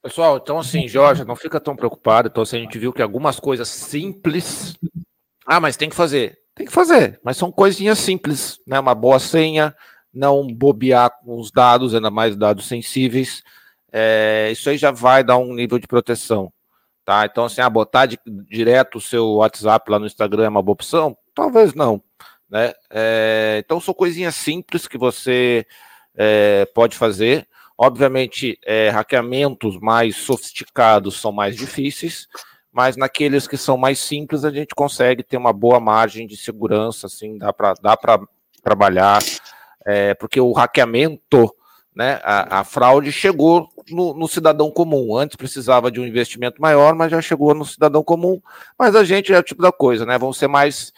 Pessoal, 0.00 0.36
então 0.36 0.60
assim, 0.60 0.86
Jorge, 0.86 1.24
não 1.24 1.34
fica 1.34 1.58
tão 1.58 1.74
preocupado. 1.74 2.28
Então, 2.28 2.44
assim, 2.44 2.58
a 2.58 2.60
gente 2.60 2.78
viu 2.78 2.92
que 2.92 3.02
algumas 3.02 3.40
coisas 3.40 3.66
simples. 3.66 4.76
Ah, 5.44 5.58
mas 5.58 5.76
tem 5.76 5.90
que 5.90 5.96
fazer. 5.96 6.38
Tem 6.54 6.66
que 6.66 6.72
fazer, 6.72 7.18
mas 7.24 7.36
são 7.36 7.50
coisinhas 7.50 7.98
simples, 7.98 8.60
né? 8.64 8.78
Uma 8.78 8.94
boa 8.94 9.18
senha, 9.18 9.74
não 10.14 10.46
bobear 10.46 11.10
com 11.24 11.40
os 11.40 11.50
dados, 11.50 11.96
ainda 11.96 12.12
mais 12.12 12.36
dados 12.36 12.68
sensíveis. 12.68 13.42
É, 13.92 14.50
isso 14.52 14.68
aí 14.68 14.76
já 14.76 14.90
vai 14.90 15.24
dar 15.24 15.38
um 15.38 15.54
nível 15.54 15.78
de 15.78 15.86
proteção. 15.86 16.52
Tá? 17.04 17.24
Então, 17.24 17.44
assim, 17.44 17.60
ah, 17.60 17.70
botar 17.70 18.06
de, 18.06 18.18
direto 18.50 18.98
o 18.98 19.00
seu 19.00 19.26
WhatsApp 19.36 19.90
lá 19.90 19.98
no 19.98 20.06
Instagram 20.06 20.44
é 20.44 20.48
uma 20.48 20.62
boa 20.62 20.74
opção? 20.74 21.16
Talvez 21.34 21.74
não. 21.74 22.02
Né? 22.50 22.74
É, 22.90 23.62
então, 23.64 23.80
são 23.80 23.94
coisinhas 23.94 24.34
simples 24.34 24.86
que 24.86 24.98
você 24.98 25.66
é, 26.14 26.66
pode 26.74 26.96
fazer. 26.96 27.46
Obviamente, 27.78 28.58
é, 28.64 28.90
hackeamentos 28.90 29.78
mais 29.78 30.16
sofisticados 30.16 31.20
são 31.20 31.30
mais 31.30 31.56
difíceis, 31.56 32.26
mas 32.72 32.96
naqueles 32.96 33.46
que 33.46 33.56
são 33.56 33.76
mais 33.76 34.00
simples, 34.00 34.44
a 34.44 34.50
gente 34.50 34.74
consegue 34.74 35.22
ter 35.22 35.36
uma 35.36 35.52
boa 35.52 35.78
margem 35.78 36.26
de 36.26 36.36
segurança, 36.36 37.06
assim, 37.06 37.38
dá 37.38 37.52
para 37.52 37.74
dá 37.74 37.96
trabalhar, 38.62 39.22
é, 39.86 40.12
porque 40.14 40.40
o 40.40 40.52
hackeamento, 40.52 41.54
né, 41.98 42.20
a, 42.22 42.60
a 42.60 42.64
fraude 42.64 43.10
chegou 43.10 43.68
no, 43.90 44.14
no, 44.14 44.28
cidadão 44.28 44.70
comum. 44.70 45.16
Antes 45.16 45.34
precisava 45.34 45.90
de 45.90 45.98
um 45.98 46.06
investimento 46.06 46.62
maior, 46.62 46.94
mas 46.94 47.10
já 47.10 47.20
chegou 47.20 47.52
no 47.56 47.64
cidadão 47.64 48.04
comum. 48.04 48.40
Mas 48.78 48.94
a 48.94 49.02
gente 49.02 49.32
é 49.32 49.38
o 49.40 49.42
tipo 49.42 49.60
da 49.60 49.72
coisa, 49.72 50.06
né? 50.06 50.16
Vão 50.16 50.32
ser 50.32 50.46
mais 50.46 50.92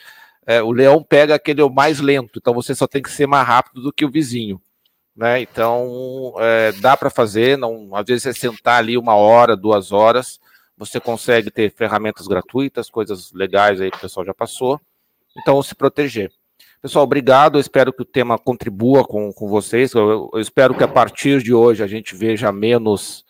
é, 0.46 0.62
o 0.62 0.70
leão 0.70 1.02
pega 1.02 1.34
aquele 1.34 1.66
mais 1.70 2.00
lento, 2.00 2.38
então 2.38 2.52
você 2.52 2.74
só 2.74 2.86
tem 2.86 3.00
que 3.00 3.10
ser 3.10 3.26
mais 3.26 3.46
rápido 3.48 3.80
do 3.80 3.92
que 3.92 4.04
o 4.04 4.10
vizinho. 4.10 4.60
Né? 5.16 5.40
Então 5.40 6.34
é, 6.38 6.72
dá 6.72 6.98
para 6.98 7.08
fazer, 7.08 7.56
não, 7.56 7.94
às 7.94 8.04
vezes 8.06 8.26
é 8.26 8.32
sentar 8.34 8.78
ali 8.78 8.98
uma 8.98 9.14
hora, 9.14 9.56
duas 9.56 9.92
horas, 9.92 10.38
você 10.76 11.00
consegue 11.00 11.50
ter 11.50 11.72
ferramentas 11.72 12.26
gratuitas, 12.26 12.90
coisas 12.90 13.32
legais 13.32 13.80
aí 13.80 13.90
que 13.90 13.96
o 13.96 14.00
pessoal 14.00 14.26
já 14.26 14.34
passou. 14.34 14.78
Então, 15.36 15.62
se 15.62 15.74
proteger. 15.74 16.30
Pessoal, 16.82 17.04
obrigado. 17.04 17.58
Eu 17.58 17.60
espero 17.60 17.92
que 17.92 18.00
o 18.00 18.06
tema 18.06 18.38
contribua 18.38 19.04
com, 19.04 19.30
com 19.32 19.46
vocês. 19.46 19.92
Eu, 19.92 20.30
eu 20.32 20.40
espero 20.40 20.74
que 20.74 20.82
a 20.82 20.88
partir 20.88 21.42
de 21.42 21.52
hoje 21.52 21.82
a 21.82 21.86
gente 21.86 22.14
veja 22.14 22.50
menos 22.50 23.26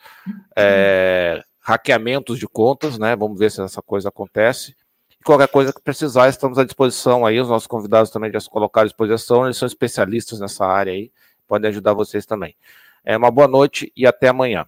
é, 0.56 1.42
hackeamentos 1.60 2.38
de 2.38 2.46
contas, 2.46 2.96
né? 2.96 3.16
Vamos 3.16 3.36
ver 3.38 3.50
se 3.50 3.60
essa 3.60 3.82
coisa 3.82 4.08
acontece. 4.08 4.76
Qualquer 5.24 5.48
coisa 5.48 5.72
que 5.72 5.82
precisar, 5.82 6.28
estamos 6.28 6.58
à 6.58 6.64
disposição 6.64 7.26
aí. 7.26 7.40
Os 7.40 7.48
nossos 7.48 7.66
convidados 7.66 8.10
também 8.10 8.30
já 8.30 8.38
se 8.38 8.48
colocaram 8.48 8.84
à 8.84 8.88
disposição, 8.88 9.44
eles 9.44 9.56
são 9.56 9.66
especialistas 9.66 10.38
nessa 10.38 10.64
área 10.64 10.92
aí, 10.92 11.10
podem 11.48 11.68
ajudar 11.70 11.92
vocês 11.92 12.24
também. 12.24 12.56
É 13.04 13.16
uma 13.16 13.32
boa 13.32 13.48
noite 13.48 13.92
e 13.96 14.06
até 14.06 14.28
amanhã. 14.28 14.64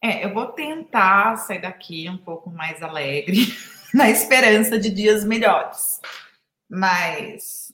É, 0.00 0.24
eu 0.24 0.32
vou 0.32 0.46
tentar 0.46 1.36
sair 1.38 1.60
daqui 1.60 2.08
um 2.08 2.18
pouco 2.18 2.50
mais 2.50 2.80
alegre, 2.82 3.52
na 3.92 4.08
esperança 4.08 4.78
de 4.78 4.90
dias 4.90 5.24
melhores. 5.24 6.00
Mas 6.68 7.72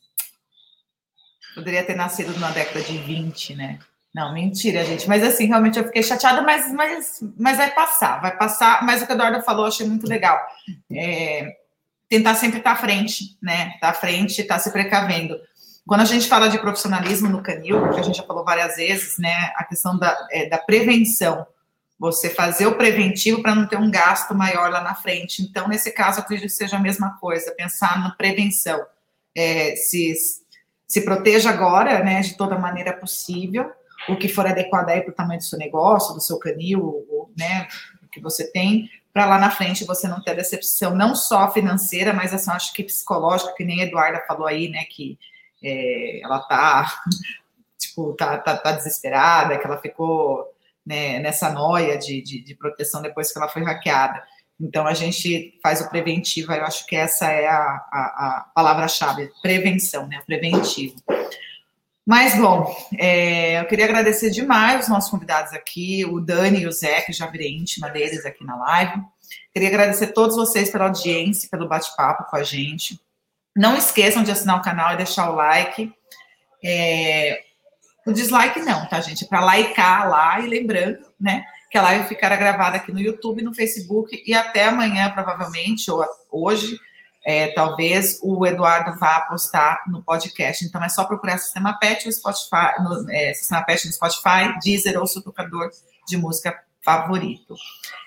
poderia 1.54 1.84
ter 1.84 1.94
nascido 1.94 2.38
na 2.38 2.50
década 2.50 2.82
de 2.82 2.98
20, 2.98 3.54
né? 3.54 3.78
Não, 4.14 4.32
mentira, 4.34 4.84
gente. 4.84 5.08
Mas 5.08 5.22
assim, 5.22 5.46
realmente 5.46 5.78
eu 5.78 5.84
fiquei 5.84 6.02
chateada, 6.02 6.42
mas, 6.42 6.70
mas, 6.72 7.20
mas 7.38 7.56
vai 7.56 7.70
passar, 7.70 8.20
vai 8.20 8.36
passar. 8.36 8.84
Mas 8.84 9.02
o 9.02 9.06
que 9.06 9.12
a 9.12 9.14
Eduardo 9.14 9.42
falou, 9.42 9.64
eu 9.64 9.68
achei 9.68 9.86
muito 9.86 10.06
legal. 10.06 10.38
É, 10.92 11.56
tentar 12.08 12.34
sempre 12.34 12.58
estar 12.58 12.72
à 12.72 12.76
frente, 12.76 13.38
né? 13.42 13.72
Estar 13.74 13.88
à 13.88 13.94
frente, 13.94 14.40
estar 14.40 14.58
se 14.58 14.70
precavendo. 14.70 15.40
Quando 15.86 16.02
a 16.02 16.04
gente 16.04 16.28
fala 16.28 16.48
de 16.48 16.58
profissionalismo 16.58 17.28
no 17.28 17.42
canil, 17.42 17.90
que 17.90 18.00
a 18.00 18.02
gente 18.02 18.18
já 18.18 18.22
falou 18.22 18.44
várias 18.44 18.76
vezes, 18.76 19.18
né? 19.18 19.50
A 19.56 19.64
questão 19.64 19.98
da, 19.98 20.28
é, 20.30 20.46
da 20.46 20.58
prevenção. 20.58 21.46
Você 21.98 22.30
fazer 22.30 22.66
o 22.66 22.76
preventivo 22.76 23.42
para 23.42 23.54
não 23.54 23.66
ter 23.66 23.76
um 23.76 23.90
gasto 23.90 24.34
maior 24.34 24.70
lá 24.70 24.80
na 24.80 24.94
frente. 24.94 25.42
Então, 25.42 25.68
nesse 25.68 25.92
caso, 25.92 26.20
acredito 26.20 26.48
que 26.48 26.56
seja 26.56 26.76
a 26.76 26.80
mesma 26.80 27.16
coisa, 27.18 27.54
pensar 27.56 28.00
na 28.00 28.10
prevenção. 28.10 28.84
É, 29.34 29.76
se, 29.76 30.14
se 30.86 31.04
proteja 31.04 31.50
agora, 31.50 32.02
né, 32.02 32.20
de 32.20 32.36
toda 32.36 32.58
maneira 32.58 32.92
possível, 32.92 33.70
o 34.08 34.16
que 34.16 34.28
for 34.28 34.46
adequado 34.46 34.88
aí 34.88 35.00
para 35.00 35.12
o 35.12 35.14
tamanho 35.14 35.38
do 35.38 35.44
seu 35.44 35.58
negócio, 35.58 36.14
do 36.14 36.20
seu 36.20 36.38
canil, 36.38 37.06
né, 37.38 37.68
que 38.12 38.20
você 38.20 38.50
tem, 38.50 38.90
para 39.12 39.26
lá 39.26 39.38
na 39.38 39.50
frente 39.50 39.84
você 39.84 40.06
não 40.06 40.22
ter 40.22 40.36
decepção, 40.36 40.94
não 40.94 41.14
só 41.14 41.50
financeira, 41.50 42.12
mas 42.12 42.32
assim, 42.32 42.50
acho 42.50 42.72
que 42.72 42.84
psicológica, 42.84 43.54
que 43.54 43.64
nem 43.64 43.80
a 43.80 43.84
Eduarda 43.84 44.24
falou 44.26 44.46
aí, 44.46 44.68
né, 44.68 44.84
que 44.84 45.18
é, 45.62 46.20
ela 46.22 46.40
tá, 46.40 47.02
tipo, 47.78 48.14
tá, 48.14 48.38
tá, 48.38 48.56
tá, 48.56 48.72
desesperada, 48.72 49.58
que 49.58 49.66
ela 49.66 49.78
ficou 49.78 50.46
né, 50.84 51.18
nessa 51.20 51.50
noia 51.50 51.96
de, 51.96 52.22
de, 52.22 52.42
de, 52.42 52.54
proteção 52.54 53.00
depois 53.00 53.32
que 53.32 53.38
ela 53.38 53.48
foi 53.48 53.62
hackeada. 53.62 54.22
Então, 54.60 54.86
a 54.86 54.94
gente 54.94 55.58
faz 55.62 55.80
o 55.80 55.88
preventivo, 55.88 56.52
eu 56.52 56.64
acho 56.64 56.86
que 56.86 56.94
essa 56.94 57.26
é 57.26 57.48
a, 57.48 57.58
a, 57.58 57.66
a 57.92 58.50
palavra-chave, 58.54 59.30
prevenção, 59.42 60.06
né, 60.06 60.22
preventivo. 60.26 60.96
Mas, 62.06 62.36
bom, 62.36 62.74
é, 62.98 63.60
eu 63.60 63.66
queria 63.66 63.84
agradecer 63.84 64.30
demais 64.30 64.82
os 64.82 64.88
nossos 64.88 65.10
convidados 65.10 65.52
aqui, 65.52 66.04
o 66.04 66.20
Dani 66.20 66.60
e 66.60 66.66
o 66.66 66.72
Zé, 66.72 67.00
que 67.02 67.12
já 67.12 67.26
virei 67.26 67.56
íntima 67.56 67.88
deles 67.90 68.26
aqui 68.26 68.44
na 68.44 68.56
live. 68.56 69.00
Queria 69.52 69.68
agradecer 69.68 70.06
a 70.06 70.12
todos 70.12 70.36
vocês 70.36 70.70
pela 70.70 70.84
audiência, 70.84 71.48
pelo 71.48 71.68
bate-papo 71.68 72.28
com 72.28 72.36
a 72.36 72.42
gente. 72.42 73.00
Não 73.56 73.76
esqueçam 73.76 74.24
de 74.24 74.32
assinar 74.32 74.58
o 74.58 74.62
canal 74.62 74.94
e 74.94 74.96
deixar 74.96 75.30
o 75.30 75.34
like. 75.36 75.92
É, 76.64 77.44
o 78.06 78.12
dislike 78.12 78.60
não, 78.60 78.86
tá, 78.86 79.00
gente? 79.00 79.24
É 79.24 79.26
para 79.28 79.44
likear 79.44 80.08
lá 80.08 80.40
e 80.40 80.48
lembrando, 80.48 80.98
né, 81.20 81.44
que 81.70 81.78
a 81.78 81.82
live 81.82 82.08
ficará 82.08 82.36
gravada 82.36 82.76
aqui 82.76 82.92
no 82.92 83.00
YouTube, 83.00 83.42
no 83.42 83.54
Facebook 83.54 84.22
e 84.26 84.34
até 84.34 84.66
amanhã, 84.66 85.10
provavelmente, 85.10 85.90
ou 85.90 86.04
hoje, 86.30 86.78
é, 87.24 87.48
talvez 87.52 88.18
o 88.22 88.44
Eduardo 88.46 88.98
vá 88.98 89.20
postar 89.22 89.82
no 89.86 90.02
podcast. 90.02 90.64
Então 90.64 90.82
é 90.82 90.88
só 90.88 91.04
procurar 91.04 91.38
Sistema 91.38 91.78
Pet 91.78 92.04
no 92.04 92.12
Spotify, 92.12 92.82
no, 92.82 93.10
é, 93.10 93.32
Sistema 93.32 93.62
Pet 93.62 93.86
no 93.86 93.92
Spotify, 93.92 94.58
Deezer 94.62 94.98
ou 94.98 95.06
seu 95.06 95.22
tocador 95.22 95.70
de 96.06 96.16
música 96.16 96.54
favorito. 96.84 97.54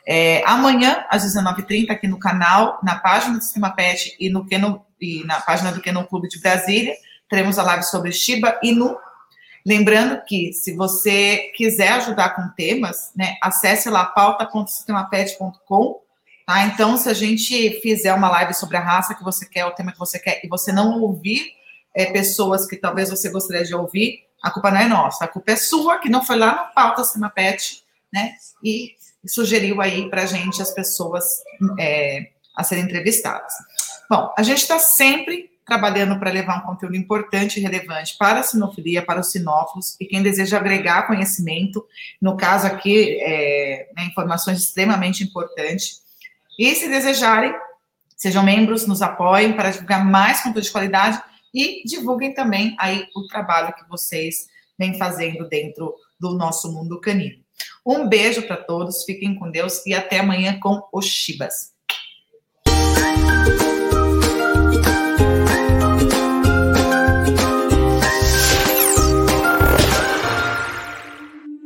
É, 0.05 0.43
amanhã, 0.45 1.05
às 1.09 1.23
19h30, 1.23 1.89
aqui 1.89 2.07
no 2.07 2.19
canal, 2.19 2.79
na 2.83 2.99
página 2.99 3.37
do 3.37 3.43
Sistema 3.43 3.71
Pet 3.71 4.15
e, 4.19 4.29
no 4.29 4.45
Keno, 4.45 4.85
e 4.99 5.23
na 5.25 5.39
página 5.39 5.71
do 5.71 5.81
Canon 5.81 6.03
Clube 6.03 6.27
de 6.27 6.39
Brasília, 6.39 6.93
teremos 7.29 7.57
a 7.57 7.63
live 7.63 7.83
sobre 7.83 8.11
Shiba 8.11 8.59
Inu. 8.61 8.95
Lembrando 9.65 10.23
que, 10.25 10.53
se 10.53 10.75
você 10.75 11.51
quiser 11.55 11.93
ajudar 11.93 12.35
com 12.35 12.47
temas, 12.55 13.11
né, 13.15 13.35
acesse 13.41 13.89
lá 13.89 14.05
pauta.sistemapet.com 14.05 16.05
Tá? 16.45 16.67
Então, 16.67 16.95
se 16.95 17.09
a 17.09 17.13
gente 17.13 17.81
fizer 17.81 18.13
uma 18.13 18.29
live 18.29 18.53
sobre 18.53 18.77
a 18.77 18.81
raça 18.81 19.15
que 19.15 19.23
você 19.23 19.47
quer, 19.47 19.65
o 19.65 19.71
tema 19.71 19.91
que 19.91 19.97
você 19.97 20.19
quer, 20.19 20.41
e 20.43 20.47
você 20.47 20.71
não 20.71 21.01
ouvir 21.01 21.53
é, 21.93 22.05
pessoas 22.05 22.67
que 22.67 22.77
talvez 22.77 23.09
você 23.09 23.29
gostaria 23.29 23.65
de 23.65 23.73
ouvir, 23.73 24.25
a 24.43 24.51
culpa 24.51 24.69
não 24.69 24.79
é 24.79 24.87
nossa, 24.87 25.25
a 25.25 25.27
culpa 25.27 25.53
é 25.53 25.55
sua, 25.55 25.97
que 25.97 26.09
não 26.09 26.23
foi 26.23 26.35
lá 26.35 26.67
no 26.67 26.73
pauta 26.73 27.03
Cima 27.03 27.31
Pet, 27.31 27.83
né? 28.13 28.35
E 28.63 28.95
sugeriu 29.25 29.81
aí 29.81 30.07
para 30.07 30.21
a 30.21 30.25
gente 30.27 30.61
as 30.61 30.71
pessoas 30.71 31.25
é, 31.79 32.29
a 32.55 32.63
serem 32.63 32.83
entrevistadas. 32.83 33.53
Bom, 34.07 34.31
a 34.37 34.43
gente 34.43 34.59
está 34.59 34.77
sempre 34.77 35.49
trabalhando 35.65 36.19
para 36.19 36.31
levar 36.31 36.59
um 36.59 36.65
conteúdo 36.65 36.95
importante 36.95 37.59
e 37.59 37.63
relevante 37.63 38.15
para 38.17 38.39
a 38.39 38.43
sinofilia, 38.43 39.01
para 39.01 39.19
os 39.19 39.31
sinófilos 39.31 39.95
e 39.99 40.05
quem 40.05 40.21
deseja 40.21 40.57
agregar 40.57 41.07
conhecimento, 41.07 41.83
no 42.21 42.37
caso 42.37 42.67
aqui, 42.67 43.19
é, 43.19 43.89
né, 43.95 44.05
informações 44.05 44.59
extremamente 44.59 45.23
importantes. 45.23 46.03
E 46.57 46.73
se 46.75 46.87
desejarem, 46.87 47.53
sejam 48.15 48.43
membros, 48.43 48.85
nos 48.85 49.01
apoiem 49.01 49.53
para 49.53 49.71
divulgar 49.71 50.05
mais 50.05 50.41
conteúdo 50.41 50.65
de 50.65 50.71
qualidade 50.71 51.21
e 51.53 51.81
divulguem 51.85 52.33
também 52.33 52.75
aí 52.79 53.07
o 53.15 53.27
trabalho 53.27 53.73
que 53.73 53.89
vocês 53.89 54.47
vêm 54.77 54.97
fazendo 54.97 55.47
dentro 55.49 55.95
do 56.19 56.35
nosso 56.35 56.71
mundo 56.71 57.01
canino. 57.01 57.43
Um 57.85 58.07
beijo 58.07 58.43
para 58.43 58.57
todos, 58.57 59.03
fiquem 59.03 59.35
com 59.35 59.49
Deus 59.49 59.85
e 59.85 59.93
até 59.93 60.19
amanhã 60.19 60.59
com 60.59 60.81
os 60.91 61.05
Chibas. 61.05 61.74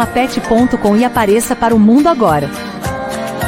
sistemapet.com 0.00 0.96
e 0.96 1.04
apareça 1.04 1.54
para 1.54 1.74
o 1.74 1.78
mundo 1.78 2.08
agora. 2.08 2.48